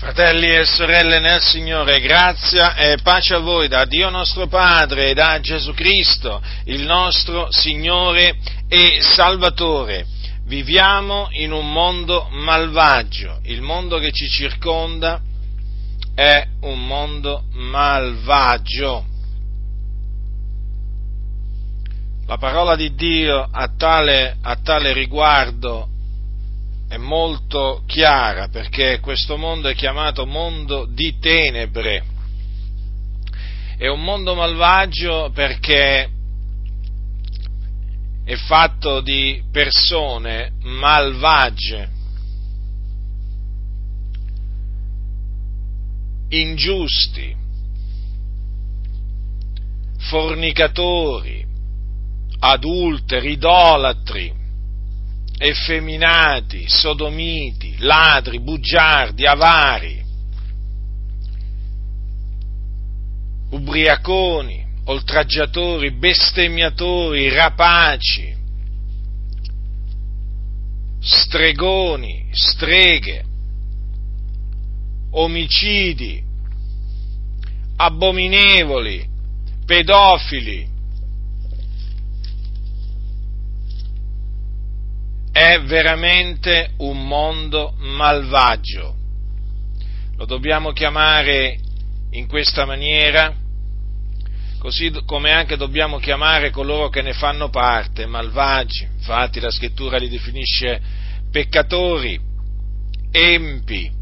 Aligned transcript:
Fratelli 0.00 0.48
e 0.48 0.64
sorelle 0.64 1.20
nel 1.20 1.42
Signore, 1.42 2.00
grazia 2.00 2.74
e 2.74 2.96
pace 3.02 3.34
a 3.34 3.38
voi 3.38 3.68
da 3.68 3.84
Dio 3.84 4.08
nostro 4.08 4.46
Padre 4.46 5.10
e 5.10 5.14
da 5.14 5.38
Gesù 5.40 5.74
Cristo, 5.74 6.40
il 6.64 6.84
nostro 6.84 7.48
Signore 7.50 8.38
e 8.66 9.02
Salvatore. 9.02 10.06
Viviamo 10.46 11.28
in 11.32 11.52
un 11.52 11.70
mondo 11.70 12.28
malvagio, 12.30 13.40
il 13.42 13.60
mondo 13.60 13.98
che 13.98 14.10
ci 14.10 14.26
circonda 14.26 15.20
è 16.14 16.46
un 16.62 16.86
mondo 16.86 17.44
malvagio. 17.50 19.04
La 22.26 22.38
parola 22.38 22.74
di 22.74 22.94
Dio 22.94 23.46
a 23.52 23.70
tale, 23.76 24.38
a 24.40 24.56
tale 24.56 24.94
riguardo 24.94 25.89
è 26.90 26.96
molto 26.96 27.84
chiara 27.86 28.48
perché 28.48 28.98
questo 28.98 29.36
mondo 29.36 29.68
è 29.68 29.76
chiamato 29.76 30.26
mondo 30.26 30.86
di 30.86 31.20
tenebre. 31.20 32.02
È 33.76 33.86
un 33.86 34.02
mondo 34.02 34.34
malvagio 34.34 35.30
perché 35.32 36.10
è 38.24 38.34
fatto 38.34 39.00
di 39.02 39.40
persone 39.52 40.54
malvagie, 40.62 41.88
ingiusti, 46.30 47.36
fornicatori, 49.96 51.46
adulteri, 52.40 53.30
idolatri, 53.30 54.39
effeminati, 55.42 56.68
sodomiti, 56.68 57.76
ladri, 57.78 58.40
bugiardi, 58.40 59.26
avari, 59.26 60.04
ubriaconi, 63.50 64.66
oltraggiatori, 64.84 65.92
bestemmiatori, 65.92 67.30
rapaci, 67.30 68.36
stregoni, 71.00 72.28
streghe, 72.32 73.24
omicidi, 75.12 76.22
abominevoli, 77.76 79.08
pedofili, 79.64 80.69
è 85.32 85.60
veramente 85.62 86.72
un 86.78 87.06
mondo 87.06 87.74
malvagio. 87.78 88.96
Lo 90.16 90.24
dobbiamo 90.26 90.72
chiamare 90.72 91.58
in 92.10 92.26
questa 92.26 92.64
maniera, 92.64 93.34
così 94.58 94.92
come 95.06 95.30
anche 95.32 95.56
dobbiamo 95.56 95.98
chiamare 95.98 96.50
coloro 96.50 96.88
che 96.88 97.02
ne 97.02 97.12
fanno 97.12 97.48
parte, 97.48 98.06
malvagi. 98.06 98.86
Infatti 98.96 99.40
la 99.40 99.50
scrittura 99.50 99.96
li 99.96 100.08
definisce 100.08 100.80
peccatori, 101.30 102.20
empi. 103.10 103.98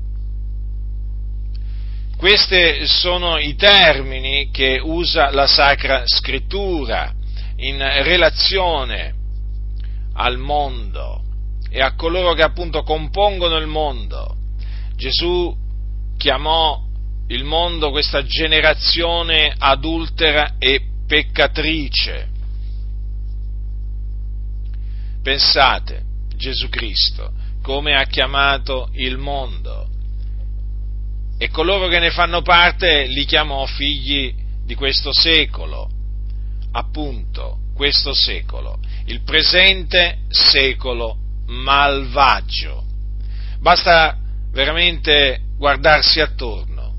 Questi 2.17 2.85
sono 2.87 3.39
i 3.39 3.55
termini 3.55 4.51
che 4.51 4.81
usa 4.83 5.31
la 5.31 5.47
Sacra 5.47 6.03
Scrittura 6.05 7.15
in 7.59 7.79
relazione 8.03 9.18
al 10.21 10.37
mondo 10.39 11.23
e 11.71 11.81
a 11.81 11.95
coloro 11.95 12.33
che 12.35 12.43
appunto 12.43 12.83
compongono 12.83 13.57
il 13.57 13.67
mondo. 13.67 14.37
Gesù 14.97 15.57
chiamò 16.17 16.85
il 17.29 17.45
mondo 17.45 17.91
questa 17.91 18.25
generazione 18.25 19.55
adultera 19.57 20.57
e 20.59 20.83
peccatrice. 21.07 22.29
Pensate, 25.23 26.03
Gesù 26.35 26.69
Cristo, 26.69 27.33
come 27.63 27.95
ha 27.95 28.05
chiamato 28.05 28.89
il 28.95 29.19
mondo. 29.19 29.89
E 31.39 31.49
coloro 31.51 31.87
che 31.87 32.01
ne 32.01 32.11
fanno 32.11 32.43
parte 32.43 33.07
li 33.07 33.25
chiamò 33.25 33.65
figli 33.67 34.35
di 34.65 34.75
questo 34.75 35.13
secolo, 35.13 35.89
appunto, 36.73 37.59
questo 37.79 38.13
secolo 38.13 38.81
il 39.05 39.23
presente 39.23 40.25
secolo 40.29 41.17
malvagio. 41.47 42.85
Basta 43.61 44.19
veramente 44.51 45.43
guardarsi 45.57 46.21
attorno 46.21 46.95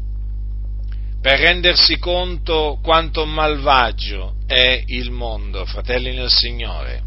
per 1.21 1.37
rendersi 1.37 1.99
conto 1.99 2.79
quanto 2.81 3.25
malvagio 3.25 4.37
è 4.45 4.81
il 4.85 5.11
mondo, 5.11 5.65
fratelli 5.65 6.15
nel 6.15 6.29
Signore. 6.29 7.03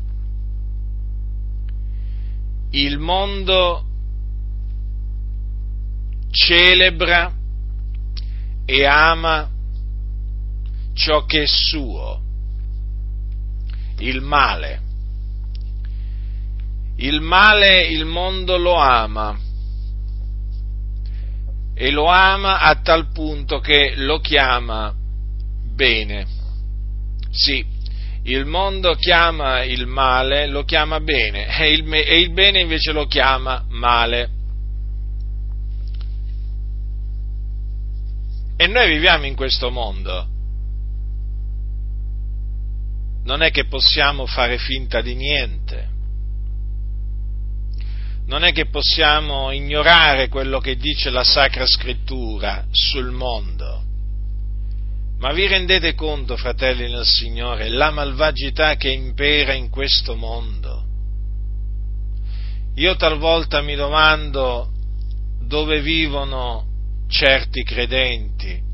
Il 2.73 2.99
mondo 2.99 3.87
celebra 6.31 7.33
e 8.67 8.87
ama 8.87 9.51
ciò 10.93 11.25
che 11.25 11.43
è 11.43 11.47
suo, 11.47 12.21
il 14.03 14.21
male 14.21 14.81
il 16.97 17.21
male 17.21 17.87
il 17.87 18.05
mondo 18.05 18.57
lo 18.57 18.75
ama 18.75 19.37
e 21.75 21.91
lo 21.91 22.07
ama 22.07 22.61
a 22.61 22.77
tal 22.77 23.11
punto 23.13 23.59
che 23.59 23.95
lo 23.97 24.21
chiama 24.21 24.95
bene. 25.75 26.27
Sì, 27.31 27.65
il 28.25 28.45
mondo 28.45 28.95
chiama 28.95 29.65
il 29.65 29.87
male, 29.87 30.47
lo 30.47 30.65
chiama 30.65 31.01
bene 31.01 31.47
e 31.59 31.73
il, 31.73 31.93
e 31.93 32.21
il 32.21 32.33
bene 32.33 32.61
invece 32.61 32.93
lo 32.93 33.07
chiama 33.07 33.65
male. 33.71 34.31
E 38.57 38.67
noi 38.69 38.89
viviamo 38.89 39.27
in 39.27 39.35
questo 39.35 39.71
mondo. 39.71 40.29
Non 43.25 43.43
è 43.43 43.51
che 43.51 43.67
possiamo 43.67 44.27
fare 44.27 44.59
finta 44.59 45.01
di 45.01 45.15
niente 45.15 45.93
non 48.33 48.45
è 48.45 48.53
che 48.53 48.67
possiamo 48.67 49.51
ignorare 49.51 50.29
quello 50.29 50.59
che 50.59 50.77
dice 50.77 51.11
la 51.11 51.25
Sacra 51.25 51.67
Scrittura 51.67 52.67
sul 52.71 53.11
mondo. 53.11 53.85
Ma 55.19 55.33
vi 55.33 55.47
rendete 55.47 55.95
conto, 55.95 56.37
fratelli 56.37 56.91
nel 56.91 57.05
Signore, 57.05 57.69
la 57.69 57.91
malvagità 57.91 58.77
che 58.77 58.91
impera 58.91 59.53
in 59.53 59.71
questo 59.71 60.17
mondo? 60.17 60.85
Io 62.77 62.97
talvolta 62.97 63.61
mi 63.61 63.75
domando 63.75 64.71
dove 65.47 65.83
vivono 65.83 66.67
certi 67.09 67.63
credenti. 67.63 68.71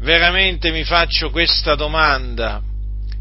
Veramente 0.00 0.70
mi 0.70 0.82
faccio 0.84 1.30
questa 1.30 1.74
domanda 1.74 2.62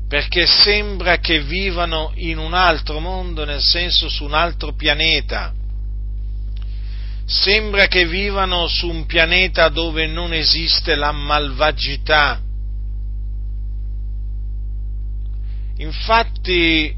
perché 0.08 0.48
sembra 0.48 1.18
che 1.18 1.42
vivano 1.42 2.12
in 2.16 2.38
un 2.38 2.54
altro 2.54 3.00
mondo, 3.00 3.46
nel 3.46 3.62
senso 3.62 4.10
su 4.10 4.24
un 4.24 4.34
altro 4.34 4.74
pianeta. 4.74 5.54
Sembra 7.26 7.86
che 7.88 8.08
vivano 8.08 8.68
su 8.68 8.90
un 8.90 9.06
pianeta 9.06 9.70
dove 9.70 10.08
non 10.08 10.34
esiste 10.34 10.96
la 10.96 11.12
malvagità. 11.12 12.42
Infatti 15.78 16.96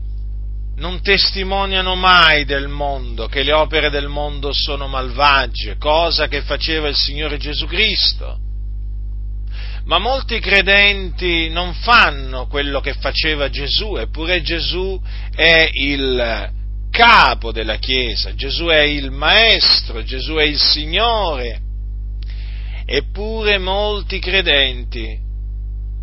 non 0.76 1.02
testimoniano 1.02 1.96
mai 1.96 2.46
del 2.46 2.70
mondo, 2.70 3.28
che 3.28 3.44
le 3.44 3.52
opere 3.52 3.90
del 3.90 4.08
mondo 4.08 4.54
sono 4.54 4.88
malvagie, 4.88 5.76
cosa 5.78 6.28
che 6.28 6.44
faceva 6.44 6.88
il 6.88 6.96
Signore 6.96 7.38
Gesù 7.38 7.66
Cristo 7.66 8.41
ma 9.86 9.98
molti 9.98 10.40
credenti 10.40 11.50
non 11.50 11.74
fanno 11.74 12.48
quello 12.48 12.80
che 12.82 12.94
faceva 12.94 13.50
Gesù, 13.50 13.96
eppure 13.96 14.42
Gesù 14.42 15.00
è 15.34 15.70
il 15.74 16.52
capo 16.92 17.52
della 17.52 17.78
Chiesa, 17.78 18.36
Gesù 18.36 18.66
è 18.66 18.82
il 18.82 19.12
Maestro, 19.12 20.04
Gesù 20.04 20.36
è 20.36 20.44
il 20.44 20.60
Signore. 20.60 21.62
Eppure 22.86 23.58
molti 23.58 24.20
credenti 24.20 25.18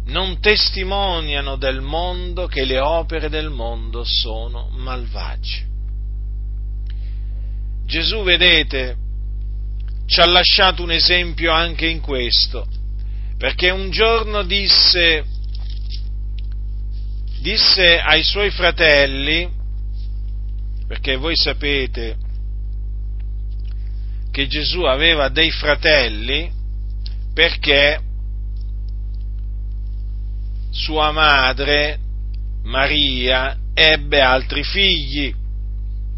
non 0.07 0.41
testimoniano 0.41 1.57
del 1.57 1.81
mondo 1.81 2.47
che 2.47 2.65
le 2.65 2.81
opere 2.81 3.29
del 3.29 3.51
mondo 3.51 4.03
sono 4.05 4.71
malvagie. 4.73 5.67
Gesù, 7.85 8.23
vedete, 8.23 8.97
ci 10.07 10.21
ha 10.21 10.27
lasciato 10.27 10.83
un 10.83 10.91
esempio 10.91 11.53
anche 11.53 11.87
in 11.87 12.01
questo 12.01 12.67
perché 13.39 13.71
un 13.71 13.91
giorno 13.91 14.43
disse, 14.43 15.25
disse 17.41 17.99
ai 18.01 18.25
suoi 18.25 18.51
fratelli, 18.51 19.49
perché 20.89 21.17
voi 21.17 21.37
sapete 21.37 22.17
che 24.31 24.47
Gesù 24.47 24.83
aveva 24.83 25.29
dei 25.29 25.51
fratelli 25.51 26.51
perché 27.33 28.01
sua 30.71 31.13
madre 31.13 31.99
Maria 32.65 33.57
ebbe 33.75 34.21
altri 34.21 34.65
figli, 34.65 35.33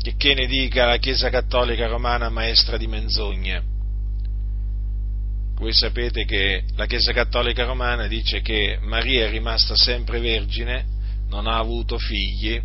che, 0.00 0.14
che 0.16 0.34
ne 0.34 0.46
dica 0.46 0.86
la 0.86 0.96
Chiesa 0.96 1.28
Cattolica 1.28 1.86
Romana 1.86 2.30
maestra 2.30 2.76
di 2.76 2.86
menzogne. 2.86 3.69
Voi 5.60 5.74
sapete 5.74 6.24
che 6.24 6.64
la 6.76 6.86
Chiesa 6.86 7.12
Cattolica 7.12 7.64
Romana 7.64 8.06
dice 8.06 8.40
che 8.40 8.78
Maria 8.80 9.26
è 9.26 9.30
rimasta 9.30 9.76
sempre 9.76 10.18
vergine, 10.18 10.86
non 11.28 11.46
ha 11.46 11.58
avuto 11.58 11.98
figli 11.98 12.58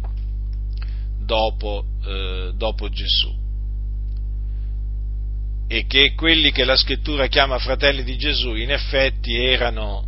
dopo, 1.19 1.85
eh, 2.05 2.53
dopo 2.55 2.87
Gesù 2.87 3.43
e 5.67 5.85
che 5.87 6.13
quelli 6.13 6.51
che 6.51 6.63
la 6.63 6.77
scrittura 6.77 7.27
chiama 7.27 7.57
fratelli 7.57 8.03
di 8.03 8.17
Gesù 8.17 8.53
in 8.53 8.71
effetti 8.71 9.35
erano 9.35 10.05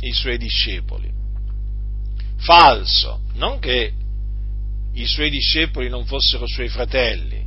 i 0.00 0.12
suoi 0.12 0.36
discepoli. 0.36 1.08
Falso, 2.38 3.20
non 3.34 3.60
che 3.60 3.92
i 4.94 5.06
suoi 5.06 5.30
discepoli 5.30 5.88
non 5.88 6.06
fossero 6.06 6.46
suoi 6.48 6.68
fratelli, 6.68 7.44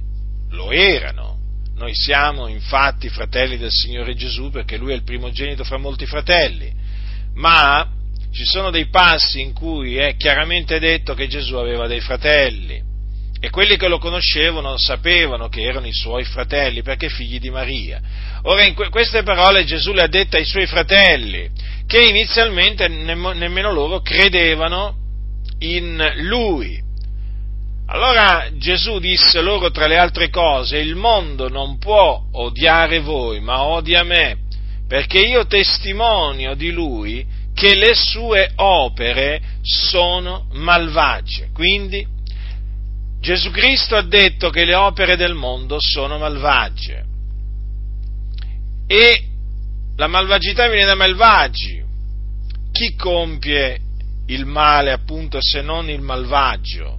lo 0.52 0.72
erano. 0.72 1.39
Noi 1.80 1.96
siamo 1.96 2.48
infatti 2.48 3.08
fratelli 3.08 3.58
del 3.58 3.72
Signore 3.72 4.14
Gesù 4.14 4.50
perché 4.50 4.76
Lui 4.76 4.92
è 4.92 4.96
il 4.96 5.04
primogenito 5.04 5.64
fra 5.64 5.78
molti 5.78 6.06
fratelli, 6.06 6.70
ma 7.36 7.90
ci 8.34 8.44
sono 8.44 8.70
dei 8.70 8.90
passi 8.90 9.40
in 9.40 9.54
cui 9.54 9.96
è 9.96 10.18
chiaramente 10.18 10.78
detto 10.78 11.14
che 11.14 11.30
Gesù 11.30 11.56
aveva 11.56 11.88
dei 11.88 12.02
fratelli 12.02 12.84
e 13.40 13.50
quelli 13.50 13.78
che 13.78 13.88
lo 13.88 13.98
conoscevano 13.98 14.78
sapevano 14.78 15.48
che 15.48 15.62
erano 15.62 15.88
i 15.88 15.94
suoi 15.94 16.26
fratelli 16.26 16.82
perché 16.82 17.08
figli 17.08 17.40
di 17.40 17.50
Maria. 17.50 18.02
Ora 18.42 18.66
in 18.66 18.76
queste 18.90 19.24
parole 19.24 19.64
Gesù 19.64 19.94
le 19.94 20.02
ha 20.02 20.08
dette 20.08 20.36
ai 20.36 20.46
suoi 20.46 20.66
fratelli, 20.66 21.50
che 21.88 22.02
inizialmente 22.02 22.90
nemmeno 22.90 23.72
loro 23.72 24.02
credevano 24.02 24.98
in 25.60 26.12
lui. 26.24 26.88
Allora 27.92 28.50
Gesù 28.54 29.00
disse 29.00 29.42
loro 29.42 29.72
tra 29.72 29.88
le 29.88 29.98
altre 29.98 30.30
cose, 30.30 30.78
il 30.78 30.96
mondo 30.96 31.50
non 31.50 31.80
può 31.80 32.24
odiare 32.34 33.00
voi, 33.00 33.40
ma 33.40 33.64
odia 33.64 34.04
me, 34.04 34.38
perché 34.88 35.18
io 35.20 35.48
testimonio 35.48 36.54
di 36.54 36.70
lui 36.70 37.26
che 37.56 37.74
le 37.76 37.96
sue 37.96 38.52
opere 38.58 39.42
sono 39.64 40.48
malvagie. 40.52 41.50
Quindi 41.52 42.06
Gesù 43.20 43.50
Cristo 43.50 43.96
ha 43.96 44.04
detto 44.04 44.52
che 44.52 44.66
le 44.66 44.76
opere 44.76 45.16
del 45.16 45.34
mondo 45.34 45.78
sono 45.80 46.20
malvagie 46.20 47.06
e 48.86 49.24
la 49.98 50.08
malvagità 50.08 50.68
viene 50.70 50.86
da 50.86 50.96
malvagi. 50.96 51.84
Chi 52.72 52.96
compie 52.96 53.80
il 54.28 54.46
male 54.46 54.92
appunto 54.92 55.40
se 55.42 55.62
non 55.64 55.90
il 55.90 56.02
malvagio? 56.02 56.99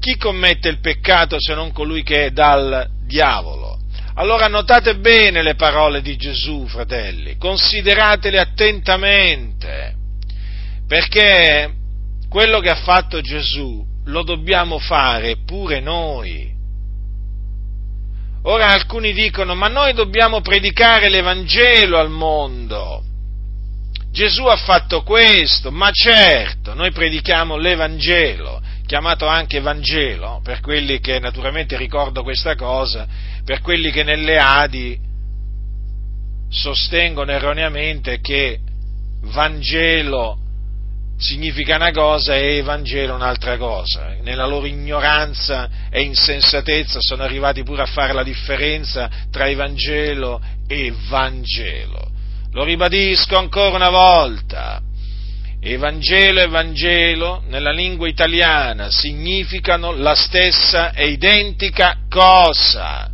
Chi 0.00 0.16
commette 0.16 0.68
il 0.68 0.80
peccato 0.80 1.36
se 1.38 1.54
non 1.54 1.72
colui 1.72 2.02
che 2.02 2.26
è 2.26 2.30
dal 2.30 2.88
diavolo? 3.04 3.78
Allora 4.14 4.46
notate 4.46 4.96
bene 4.96 5.42
le 5.42 5.54
parole 5.54 6.00
di 6.00 6.16
Gesù, 6.16 6.66
fratelli, 6.66 7.36
consideratele 7.36 8.38
attentamente, 8.38 9.94
perché 10.88 11.74
quello 12.30 12.60
che 12.60 12.70
ha 12.70 12.76
fatto 12.76 13.20
Gesù 13.20 13.84
lo 14.06 14.22
dobbiamo 14.22 14.78
fare 14.78 15.36
pure 15.44 15.80
noi. 15.80 16.50
Ora 18.44 18.72
alcuni 18.72 19.12
dicono, 19.12 19.54
ma 19.54 19.68
noi 19.68 19.92
dobbiamo 19.92 20.40
predicare 20.40 21.10
l'Evangelo 21.10 21.98
al 21.98 22.08
mondo. 22.08 23.04
Gesù 24.10 24.44
ha 24.46 24.56
fatto 24.56 25.02
questo, 25.02 25.70
ma 25.70 25.90
certo, 25.92 26.74
noi 26.74 26.90
predichiamo 26.90 27.56
l'Evangelo, 27.56 28.59
chiamato 28.90 29.28
anche 29.28 29.60
Vangelo, 29.60 30.40
per 30.42 30.58
quelli 30.58 30.98
che 30.98 31.20
naturalmente 31.20 31.76
ricordo 31.76 32.24
questa 32.24 32.56
cosa, 32.56 33.06
per 33.44 33.60
quelli 33.60 33.92
che 33.92 34.02
nelle 34.02 34.36
Adi 34.36 34.98
sostengono 36.48 37.30
erroneamente 37.30 38.18
che 38.18 38.58
Vangelo 39.32 40.38
significa 41.16 41.76
una 41.76 41.92
cosa 41.92 42.34
e 42.34 42.56
Evangelo 42.56 43.14
un'altra 43.14 43.56
cosa. 43.58 44.16
Nella 44.22 44.46
loro 44.46 44.66
ignoranza 44.66 45.70
e 45.88 46.00
insensatezza 46.02 46.98
sono 47.00 47.22
arrivati 47.22 47.62
pure 47.62 47.82
a 47.82 47.86
fare 47.86 48.12
la 48.12 48.24
differenza 48.24 49.08
tra 49.30 49.46
Evangelo 49.46 50.42
e 50.66 50.92
Vangelo. 51.08 52.10
Lo 52.50 52.64
ribadisco 52.64 53.38
ancora 53.38 53.76
una 53.76 53.90
volta. 53.90 54.82
Evangelo 55.62 56.40
e 56.40 56.48
Vangelo 56.48 57.42
nella 57.48 57.70
lingua 57.70 58.08
italiana 58.08 58.90
significano 58.90 59.92
la 59.92 60.14
stessa 60.14 60.92
e 60.92 61.08
identica 61.08 61.98
cosa. 62.08 63.10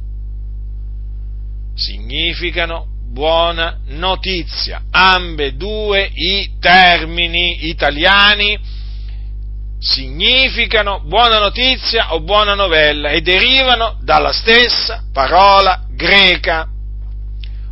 Significano 1.74 2.86
buona 3.10 3.80
notizia. 3.86 4.82
Ambedue 4.92 6.08
i 6.14 6.52
termini 6.60 7.66
italiani 7.68 8.56
significano 9.78 11.00
buona 11.00 11.38
notizia 11.38 12.14
o 12.14 12.20
buona 12.20 12.54
novella 12.54 13.10
e 13.10 13.22
derivano 13.22 13.98
dalla 14.02 14.32
stessa 14.32 15.02
parola 15.12 15.84
greca. 15.90 16.68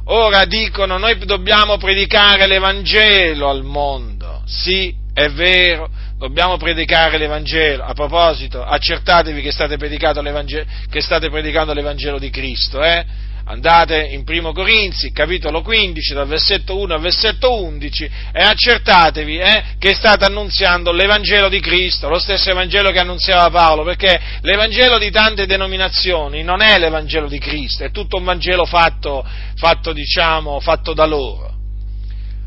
Ora 0.06 0.44
dicono 0.44 0.98
noi 0.98 1.16
dobbiamo 1.18 1.76
predicare 1.78 2.46
l'Evangelo 2.46 3.48
al 3.48 3.62
mondo. 3.62 4.13
Sì, 4.46 4.94
è 5.12 5.28
vero, 5.30 5.88
dobbiamo 6.18 6.56
predicare 6.56 7.18
l'Evangelo. 7.18 7.84
A 7.84 7.94
proposito, 7.94 8.62
accertatevi 8.62 9.40
che 9.40 9.52
state, 9.52 9.76
che 9.76 11.00
state 11.00 11.30
predicando 11.30 11.72
l'Evangelo 11.72 12.18
di 12.18 12.30
Cristo, 12.30 12.82
eh? 12.82 13.04
andate 13.46 14.08
in 14.10 14.24
Primo 14.24 14.52
Corinzi, 14.52 15.12
capitolo 15.12 15.62
15, 15.62 16.14
dal 16.14 16.26
versetto 16.26 16.78
1 16.78 16.94
al 16.94 17.00
versetto 17.00 17.62
11, 17.62 18.10
e 18.32 18.42
accertatevi 18.42 19.38
eh, 19.38 19.64
che 19.78 19.94
state 19.94 20.24
annunziando 20.24 20.92
l'Evangelo 20.92 21.48
di 21.48 21.60
Cristo, 21.60 22.08
lo 22.08 22.18
stesso 22.18 22.50
Evangelo 22.50 22.90
che 22.90 22.98
annunziava 22.98 23.50
Paolo, 23.50 23.84
perché 23.84 24.18
l'Evangelo 24.40 24.98
di 24.98 25.10
tante 25.10 25.46
denominazioni 25.46 26.42
non 26.42 26.62
è 26.62 26.78
l'Evangelo 26.78 27.28
di 27.28 27.38
Cristo, 27.38 27.84
è 27.84 27.90
tutto 27.90 28.16
un 28.16 28.24
Vangelo 28.24 28.64
fatto, 28.64 29.24
fatto, 29.56 29.92
diciamo, 29.92 30.58
fatto 30.60 30.94
da 30.94 31.04
loro. 31.04 31.53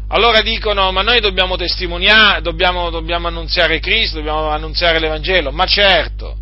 Allora 0.09 0.41
dicono, 0.41 0.91
ma 0.91 1.01
noi 1.01 1.19
dobbiamo 1.19 1.57
testimoniare, 1.57 2.41
dobbiamo, 2.41 2.89
dobbiamo 2.89 3.27
annunziare 3.27 3.79
Cristo, 3.79 4.17
dobbiamo 4.17 4.49
annunziare 4.49 4.99
l'Evangelo, 4.99 5.51
ma 5.51 5.65
certo, 5.65 6.37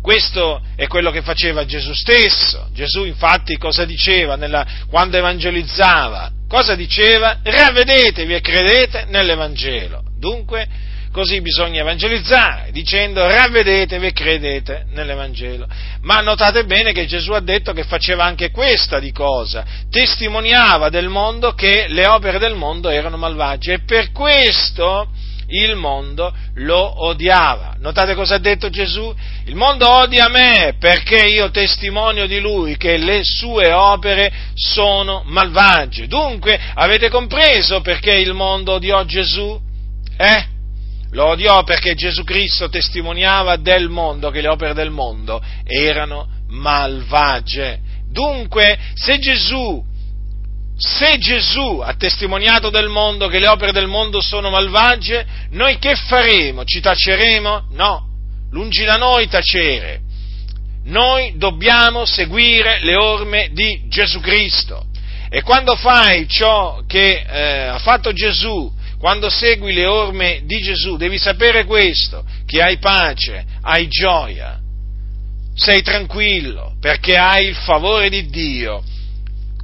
questo 0.00 0.62
è 0.74 0.86
quello 0.86 1.10
che 1.10 1.20
faceva 1.20 1.66
Gesù 1.66 1.92
stesso. 1.92 2.68
Gesù 2.72 3.04
infatti 3.04 3.58
cosa 3.58 3.84
diceva 3.84 4.36
nella, 4.36 4.66
quando 4.88 5.18
evangelizzava? 5.18 6.32
Cosa 6.48 6.74
diceva? 6.74 7.40
Ravvedetevi 7.42 8.34
e 8.34 8.40
credete 8.40 9.04
nell'Evangelo. 9.08 10.02
Dunque, 10.18 10.66
così 11.12 11.40
bisogna 11.40 11.80
evangelizzare, 11.80 12.70
dicendo 12.72 13.26
ravvedetevi 13.26 14.06
e 14.06 14.12
credete 14.12 14.86
nell'Evangelo. 14.92 15.66
Ma 16.02 16.20
notate 16.20 16.64
bene 16.64 16.92
che 16.92 17.06
Gesù 17.06 17.32
ha 17.32 17.40
detto 17.40 17.72
che 17.72 17.84
faceva 17.84 18.24
anche 18.24 18.50
questa 18.50 18.98
di 18.98 19.12
cosa, 19.12 19.64
testimoniava 19.90 20.88
del 20.88 21.08
mondo 21.08 21.52
che 21.52 21.86
le 21.88 22.06
opere 22.06 22.38
del 22.38 22.54
mondo 22.54 22.88
erano 22.88 23.16
malvagie 23.16 23.74
e 23.74 23.80
per 23.80 24.12
questo 24.12 25.08
il 25.50 25.74
mondo 25.74 26.32
lo 26.54 27.04
odiava. 27.06 27.74
Notate 27.78 28.14
cosa 28.14 28.36
ha 28.36 28.38
detto 28.38 28.70
Gesù? 28.70 29.12
Il 29.46 29.56
mondo 29.56 29.88
odia 29.88 30.28
me 30.28 30.74
perché 30.78 31.26
io 31.26 31.50
testimonio 31.50 32.26
di 32.26 32.38
lui 32.38 32.76
che 32.76 32.96
le 32.96 33.24
sue 33.24 33.72
opere 33.72 34.32
sono 34.54 35.22
malvagie. 35.26 36.06
Dunque, 36.06 36.58
avete 36.74 37.08
compreso 37.08 37.80
perché 37.80 38.12
il 38.12 38.32
mondo 38.32 38.74
odiò 38.74 39.04
Gesù? 39.04 39.60
Eh? 40.16 40.58
Lo 41.12 41.26
odiò 41.26 41.64
perché 41.64 41.94
Gesù 41.94 42.22
Cristo 42.22 42.68
testimoniava 42.68 43.56
del 43.56 43.88
mondo 43.88 44.30
che 44.30 44.40
le 44.40 44.48
opere 44.48 44.74
del 44.74 44.90
mondo 44.90 45.42
erano 45.64 46.28
malvagie. 46.48 47.80
Dunque, 48.10 48.78
se 48.94 49.18
Gesù 49.18 49.88
se 50.80 51.18
Gesù 51.18 51.80
ha 51.84 51.92
testimoniato 51.92 52.70
del 52.70 52.88
mondo 52.88 53.28
che 53.28 53.38
le 53.38 53.48
opere 53.48 53.70
del 53.70 53.86
mondo 53.86 54.22
sono 54.22 54.48
malvagie, 54.48 55.26
noi 55.50 55.78
che 55.78 55.94
faremo? 55.94 56.64
Ci 56.64 56.80
taceremo? 56.80 57.66
No, 57.72 58.06
lungi 58.50 58.84
da 58.86 58.96
noi 58.96 59.28
tacere. 59.28 60.00
Noi 60.84 61.34
dobbiamo 61.36 62.06
seguire 62.06 62.78
le 62.80 62.96
orme 62.96 63.50
di 63.52 63.88
Gesù 63.88 64.20
Cristo. 64.20 64.86
E 65.28 65.42
quando 65.42 65.76
fai 65.76 66.26
ciò 66.26 66.82
che 66.86 67.26
eh, 67.28 67.66
ha 67.66 67.78
fatto 67.78 68.12
Gesù, 68.12 68.72
quando 69.00 69.30
segui 69.30 69.72
le 69.72 69.86
orme 69.86 70.42
di 70.44 70.60
Gesù, 70.60 70.98
devi 70.98 71.16
sapere 71.16 71.64
questo, 71.64 72.22
che 72.44 72.60
hai 72.60 72.76
pace, 72.76 73.46
hai 73.62 73.88
gioia. 73.88 74.58
sei 75.54 75.82
tranquillo, 75.82 76.76
perché 76.80 77.16
hai 77.16 77.48
il 77.48 77.54
favore 77.54 78.08
di 78.08 78.28
Dio 78.28 78.82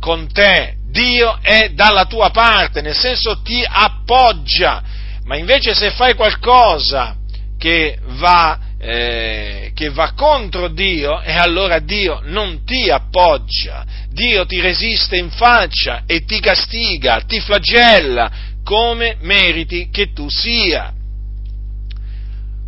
con 0.01 0.31
te. 0.31 0.75
Dio 0.91 1.39
è 1.41 1.71
dalla 1.71 2.07
tua 2.07 2.31
parte, 2.31 2.81
nel 2.81 2.95
senso 2.95 3.41
ti 3.43 3.63
appoggia, 3.67 4.83
ma 5.25 5.37
invece 5.37 5.75
se 5.75 5.91
fai 5.91 6.15
qualcosa 6.15 7.17
che 7.59 7.99
va, 8.19 8.59
eh, 8.79 9.71
che 9.75 9.91
va 9.91 10.13
contro 10.13 10.69
Dio, 10.69 11.21
e 11.21 11.33
allora 11.33 11.79
Dio 11.79 12.21
non 12.25 12.65
ti 12.65 12.91
appoggia, 12.91 13.85
Dio 14.11 14.47
ti 14.47 14.61
resiste 14.61 15.17
in 15.17 15.31
faccia 15.31 16.05
e 16.07 16.25
ti 16.25 16.41
castiga, 16.41 17.21
ti 17.27 17.41
flagella 17.41 18.55
come 18.67 19.17
meriti 19.21 19.91
che 19.91 20.13
tu 20.13 20.29
sia. 20.29 20.93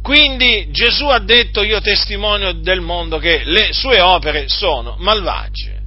Quindi 0.00 0.68
Gesù 0.70 1.06
ha 1.06 1.18
detto 1.18 1.64
io 1.64 1.80
testimonio 1.80 2.52
del 2.52 2.80
mondo 2.80 3.18
che 3.18 3.42
le 3.44 3.72
sue 3.72 4.00
opere 4.00 4.48
sono 4.48 4.94
malvagie. 5.00 5.80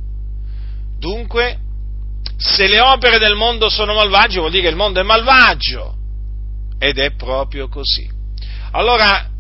Dunque, 1.00 1.58
se 2.36 2.68
le 2.68 2.82
opere 2.82 3.20
del 3.20 3.36
mondo 3.36 3.70
sono 3.70 3.94
malvagie 3.94 4.40
vuol 4.40 4.52
dire 4.52 4.64
che 4.64 4.70
il 4.70 4.76
mondo 4.76 5.00
è 5.00 5.04
malvagio. 5.04 5.96
Ed 6.78 6.98
è 6.98 7.16
proprio 7.16 7.70
così. 7.70 8.06
Allora, 8.72 9.31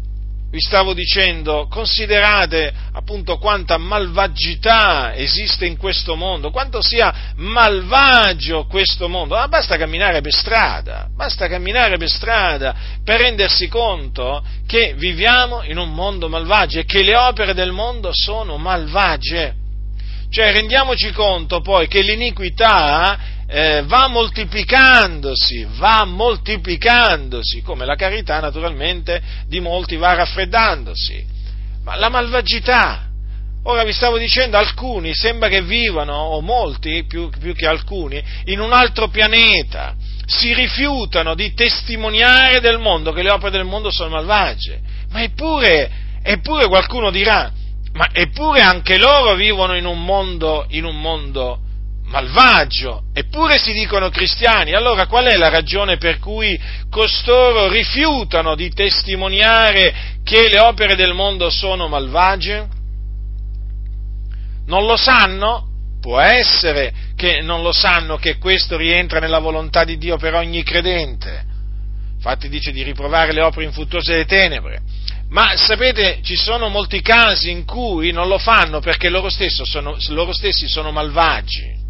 vi 0.51 0.59
stavo 0.59 0.93
dicendo, 0.93 1.67
considerate 1.69 2.73
appunto 2.91 3.37
quanta 3.37 3.77
malvagità 3.77 5.15
esiste 5.15 5.65
in 5.65 5.77
questo 5.77 6.17
mondo, 6.17 6.51
quanto 6.51 6.81
sia 6.81 7.31
malvagio 7.37 8.65
questo 8.65 9.07
mondo. 9.07 9.35
Ma 9.35 9.47
basta 9.47 9.77
camminare 9.77 10.19
per 10.19 10.33
strada, 10.33 11.07
basta 11.15 11.47
camminare 11.47 11.97
per 11.97 12.09
strada 12.09 12.75
per 13.01 13.21
rendersi 13.21 13.69
conto 13.69 14.43
che 14.67 14.93
viviamo 14.97 15.63
in 15.63 15.77
un 15.77 15.93
mondo 15.93 16.27
malvagio 16.27 16.79
e 16.79 16.85
che 16.85 17.01
le 17.01 17.15
opere 17.15 17.53
del 17.53 17.71
mondo 17.71 18.09
sono 18.11 18.57
malvagie. 18.57 19.55
Cioè 20.29 20.51
rendiamoci 20.51 21.11
conto 21.11 21.61
poi 21.61 21.87
che 21.87 22.01
l'iniquità 22.01 23.30
eh, 23.53 23.83
va 23.85 24.07
moltiplicandosi, 24.07 25.67
va 25.75 26.05
moltiplicandosi, 26.05 27.61
come 27.61 27.85
la 27.85 27.95
carità 27.95 28.39
naturalmente 28.39 29.21
di 29.47 29.59
molti 29.59 29.97
va 29.97 30.13
raffreddandosi. 30.13 31.25
Ma 31.83 31.97
la 31.97 32.07
malvagità, 32.07 33.09
ora 33.63 33.83
vi 33.83 33.91
stavo 33.91 34.17
dicendo, 34.17 34.57
alcuni 34.57 35.13
sembra 35.13 35.49
che 35.49 35.61
vivano, 35.63 36.13
o 36.15 36.39
molti 36.39 37.03
più, 37.05 37.29
più 37.29 37.53
che 37.53 37.67
alcuni, 37.67 38.23
in 38.45 38.61
un 38.61 38.71
altro 38.71 39.09
pianeta, 39.09 39.95
si 40.25 40.53
rifiutano 40.53 41.35
di 41.35 41.53
testimoniare 41.53 42.61
del 42.61 42.79
mondo 42.79 43.11
che 43.11 43.21
le 43.21 43.31
opere 43.31 43.51
del 43.51 43.65
mondo 43.65 43.91
sono 43.91 44.11
malvagie, 44.11 44.79
ma 45.09 45.23
eppure, 45.23 45.91
eppure 46.23 46.67
qualcuno 46.67 47.11
dirà, 47.11 47.51
ma 47.91 48.07
eppure 48.13 48.61
anche 48.61 48.97
loro 48.97 49.35
vivono 49.35 49.75
in 49.75 49.85
un 49.85 50.01
mondo, 50.05 50.67
in 50.69 50.85
un 50.85 51.01
mondo 51.01 51.63
malvagio, 52.11 53.05
eppure 53.13 53.57
si 53.57 53.71
dicono 53.73 54.09
cristiani. 54.09 54.73
Allora 54.73 55.07
qual 55.07 55.25
è 55.25 55.37
la 55.37 55.49
ragione 55.49 55.97
per 55.97 56.19
cui 56.19 56.59
costoro 56.89 57.69
rifiutano 57.69 58.53
di 58.53 58.71
testimoniare 58.71 60.19
che 60.23 60.49
le 60.49 60.59
opere 60.59 60.95
del 60.95 61.13
mondo 61.13 61.49
sono 61.49 61.87
malvagie? 61.87 62.67
Non 64.67 64.85
lo 64.85 64.97
sanno? 64.97 65.69
Può 65.99 66.19
essere 66.19 66.93
che 67.15 67.41
non 67.41 67.61
lo 67.61 67.71
sanno 67.71 68.17
che 68.17 68.37
questo 68.37 68.75
rientra 68.75 69.19
nella 69.19 69.39
volontà 69.39 69.83
di 69.83 69.97
Dio 69.97 70.17
per 70.17 70.33
ogni 70.33 70.63
credente. 70.63 71.45
Infatti 72.15 72.49
dice 72.49 72.71
di 72.71 72.83
riprovare 72.83 73.33
le 73.33 73.41
opere 73.41 73.65
infruttuose 73.65 74.11
delle 74.11 74.25
tenebre. 74.25 74.81
Ma 75.29 75.55
sapete, 75.55 76.19
ci 76.23 76.35
sono 76.35 76.67
molti 76.67 77.01
casi 77.01 77.51
in 77.51 77.65
cui 77.65 78.11
non 78.11 78.27
lo 78.27 78.37
fanno 78.37 78.79
perché 78.79 79.09
loro, 79.09 79.29
sono, 79.29 79.95
loro 80.09 80.33
stessi 80.33 80.67
sono 80.67 80.91
malvagi 80.91 81.80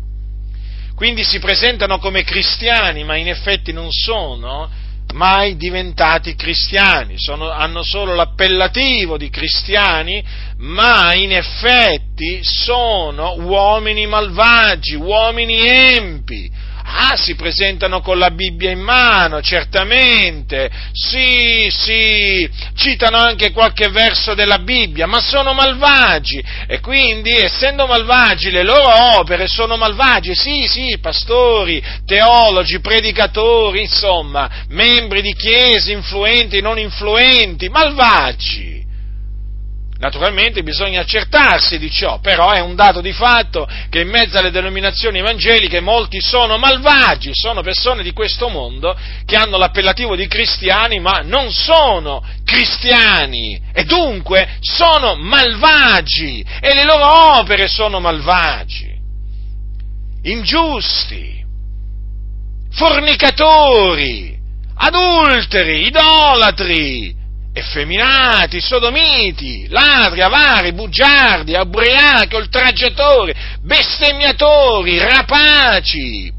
quindi 1.02 1.24
si 1.24 1.40
presentano 1.40 1.98
come 1.98 2.22
cristiani, 2.22 3.04
ma 3.04 3.16
in 3.16 3.28
effetti 3.28 3.74
non 3.74 3.92
sono 3.92 4.70
mai 5.14 5.58
diventati 5.58 6.36
cristiani, 6.36 7.16
sono, 7.18 7.50
hanno 7.50 7.82
solo 7.82 8.14
l'appellativo 8.14 9.18
di 9.18 9.32
cristiani, 9.32 10.24
ma 10.58 11.16
in 11.16 11.32
effetti 11.32 12.42
sono 12.44 13.34
uomini 13.40 14.06
malvagi, 14.06 14.94
uomini 14.94 15.68
empi, 15.68 16.52
Ah, 16.84 17.16
si 17.16 17.36
presentano 17.36 18.02
con 18.02 18.18
la 18.18 18.32
Bibbia 18.32 18.72
in 18.72 18.80
mano, 18.80 19.42
certamente, 19.42 20.70
sì, 20.92 21.68
sì, 21.70 22.50
citano 22.76 23.18
anche 23.18 23.52
qualche 23.52 23.90
verso 23.90 24.34
della 24.34 24.60
Bibbia, 24.60 25.08
ma 25.08 25.20
sono 25.20 25.54
malvagi. 25.54 26.44
E 26.68 26.80
quindi, 26.80 27.36
essendo 27.36 27.86
malvagi, 27.86 28.52
le 28.52 28.64
loro 28.64 29.20
opere 29.20 29.48
sono 29.48 29.78
malvagie, 29.78 30.34
sì, 30.36 30.68
sì, 30.68 30.98
pastori, 31.00 31.84
teologi, 32.06 32.80
predicatori, 32.80 33.82
insomma, 33.82 34.66
membri 34.70 35.22
di 35.22 35.34
chiese, 35.34 35.92
influenti, 35.92 36.62
non 36.62 36.80
influenti, 36.80 37.70
malvagi. 37.70 38.81
Naturalmente 40.02 40.64
bisogna 40.64 41.02
accertarsi 41.02 41.78
di 41.78 41.92
ciò, 41.92 42.18
però 42.22 42.50
è 42.50 42.60
un 42.60 42.74
dato 42.74 43.02
di 43.02 43.14
fatto 43.14 43.70
che 43.88 44.00
in 44.00 44.10
mezzo 44.10 44.36
alle 44.40 44.50
denominazioni 44.50 45.20
evangeliche 45.20 45.80
molti 45.80 46.20
sono 46.20 46.58
malvagi, 46.58 47.30
sono 47.34 47.62
persone 47.62 48.02
di 48.02 48.12
questo 48.12 48.50
mondo 48.50 48.98
che 49.26 49.36
hanno 49.36 49.58
l'appellativo 49.58 50.16
di 50.16 50.26
cristiani 50.26 51.00
ma 51.00 51.22
non 51.24 51.52
sono 51.52 52.26
cristiani. 52.44 53.62
E 53.72 53.84
dunque 53.84 54.58
sono 54.62 55.14
malvagi 55.18 56.44
e 56.60 56.74
le 56.74 56.84
loro 56.84 57.38
opere 57.38 57.68
sono 57.68 58.00
malvagi, 58.00 58.90
ingiusti, 60.24 61.46
fornicatori, 62.72 64.36
adulteri, 64.78 65.86
idolatri, 65.86 67.21
effeminati, 67.54 68.62
sodomiti, 68.62 69.68
ladri, 69.70 70.22
avari, 70.22 70.74
bugiardi, 70.74 71.54
ubriachi, 71.54 72.36
oltraggiatori, 72.36 73.34
bestemmiatori, 73.62 74.98
rapaci, 74.98 76.32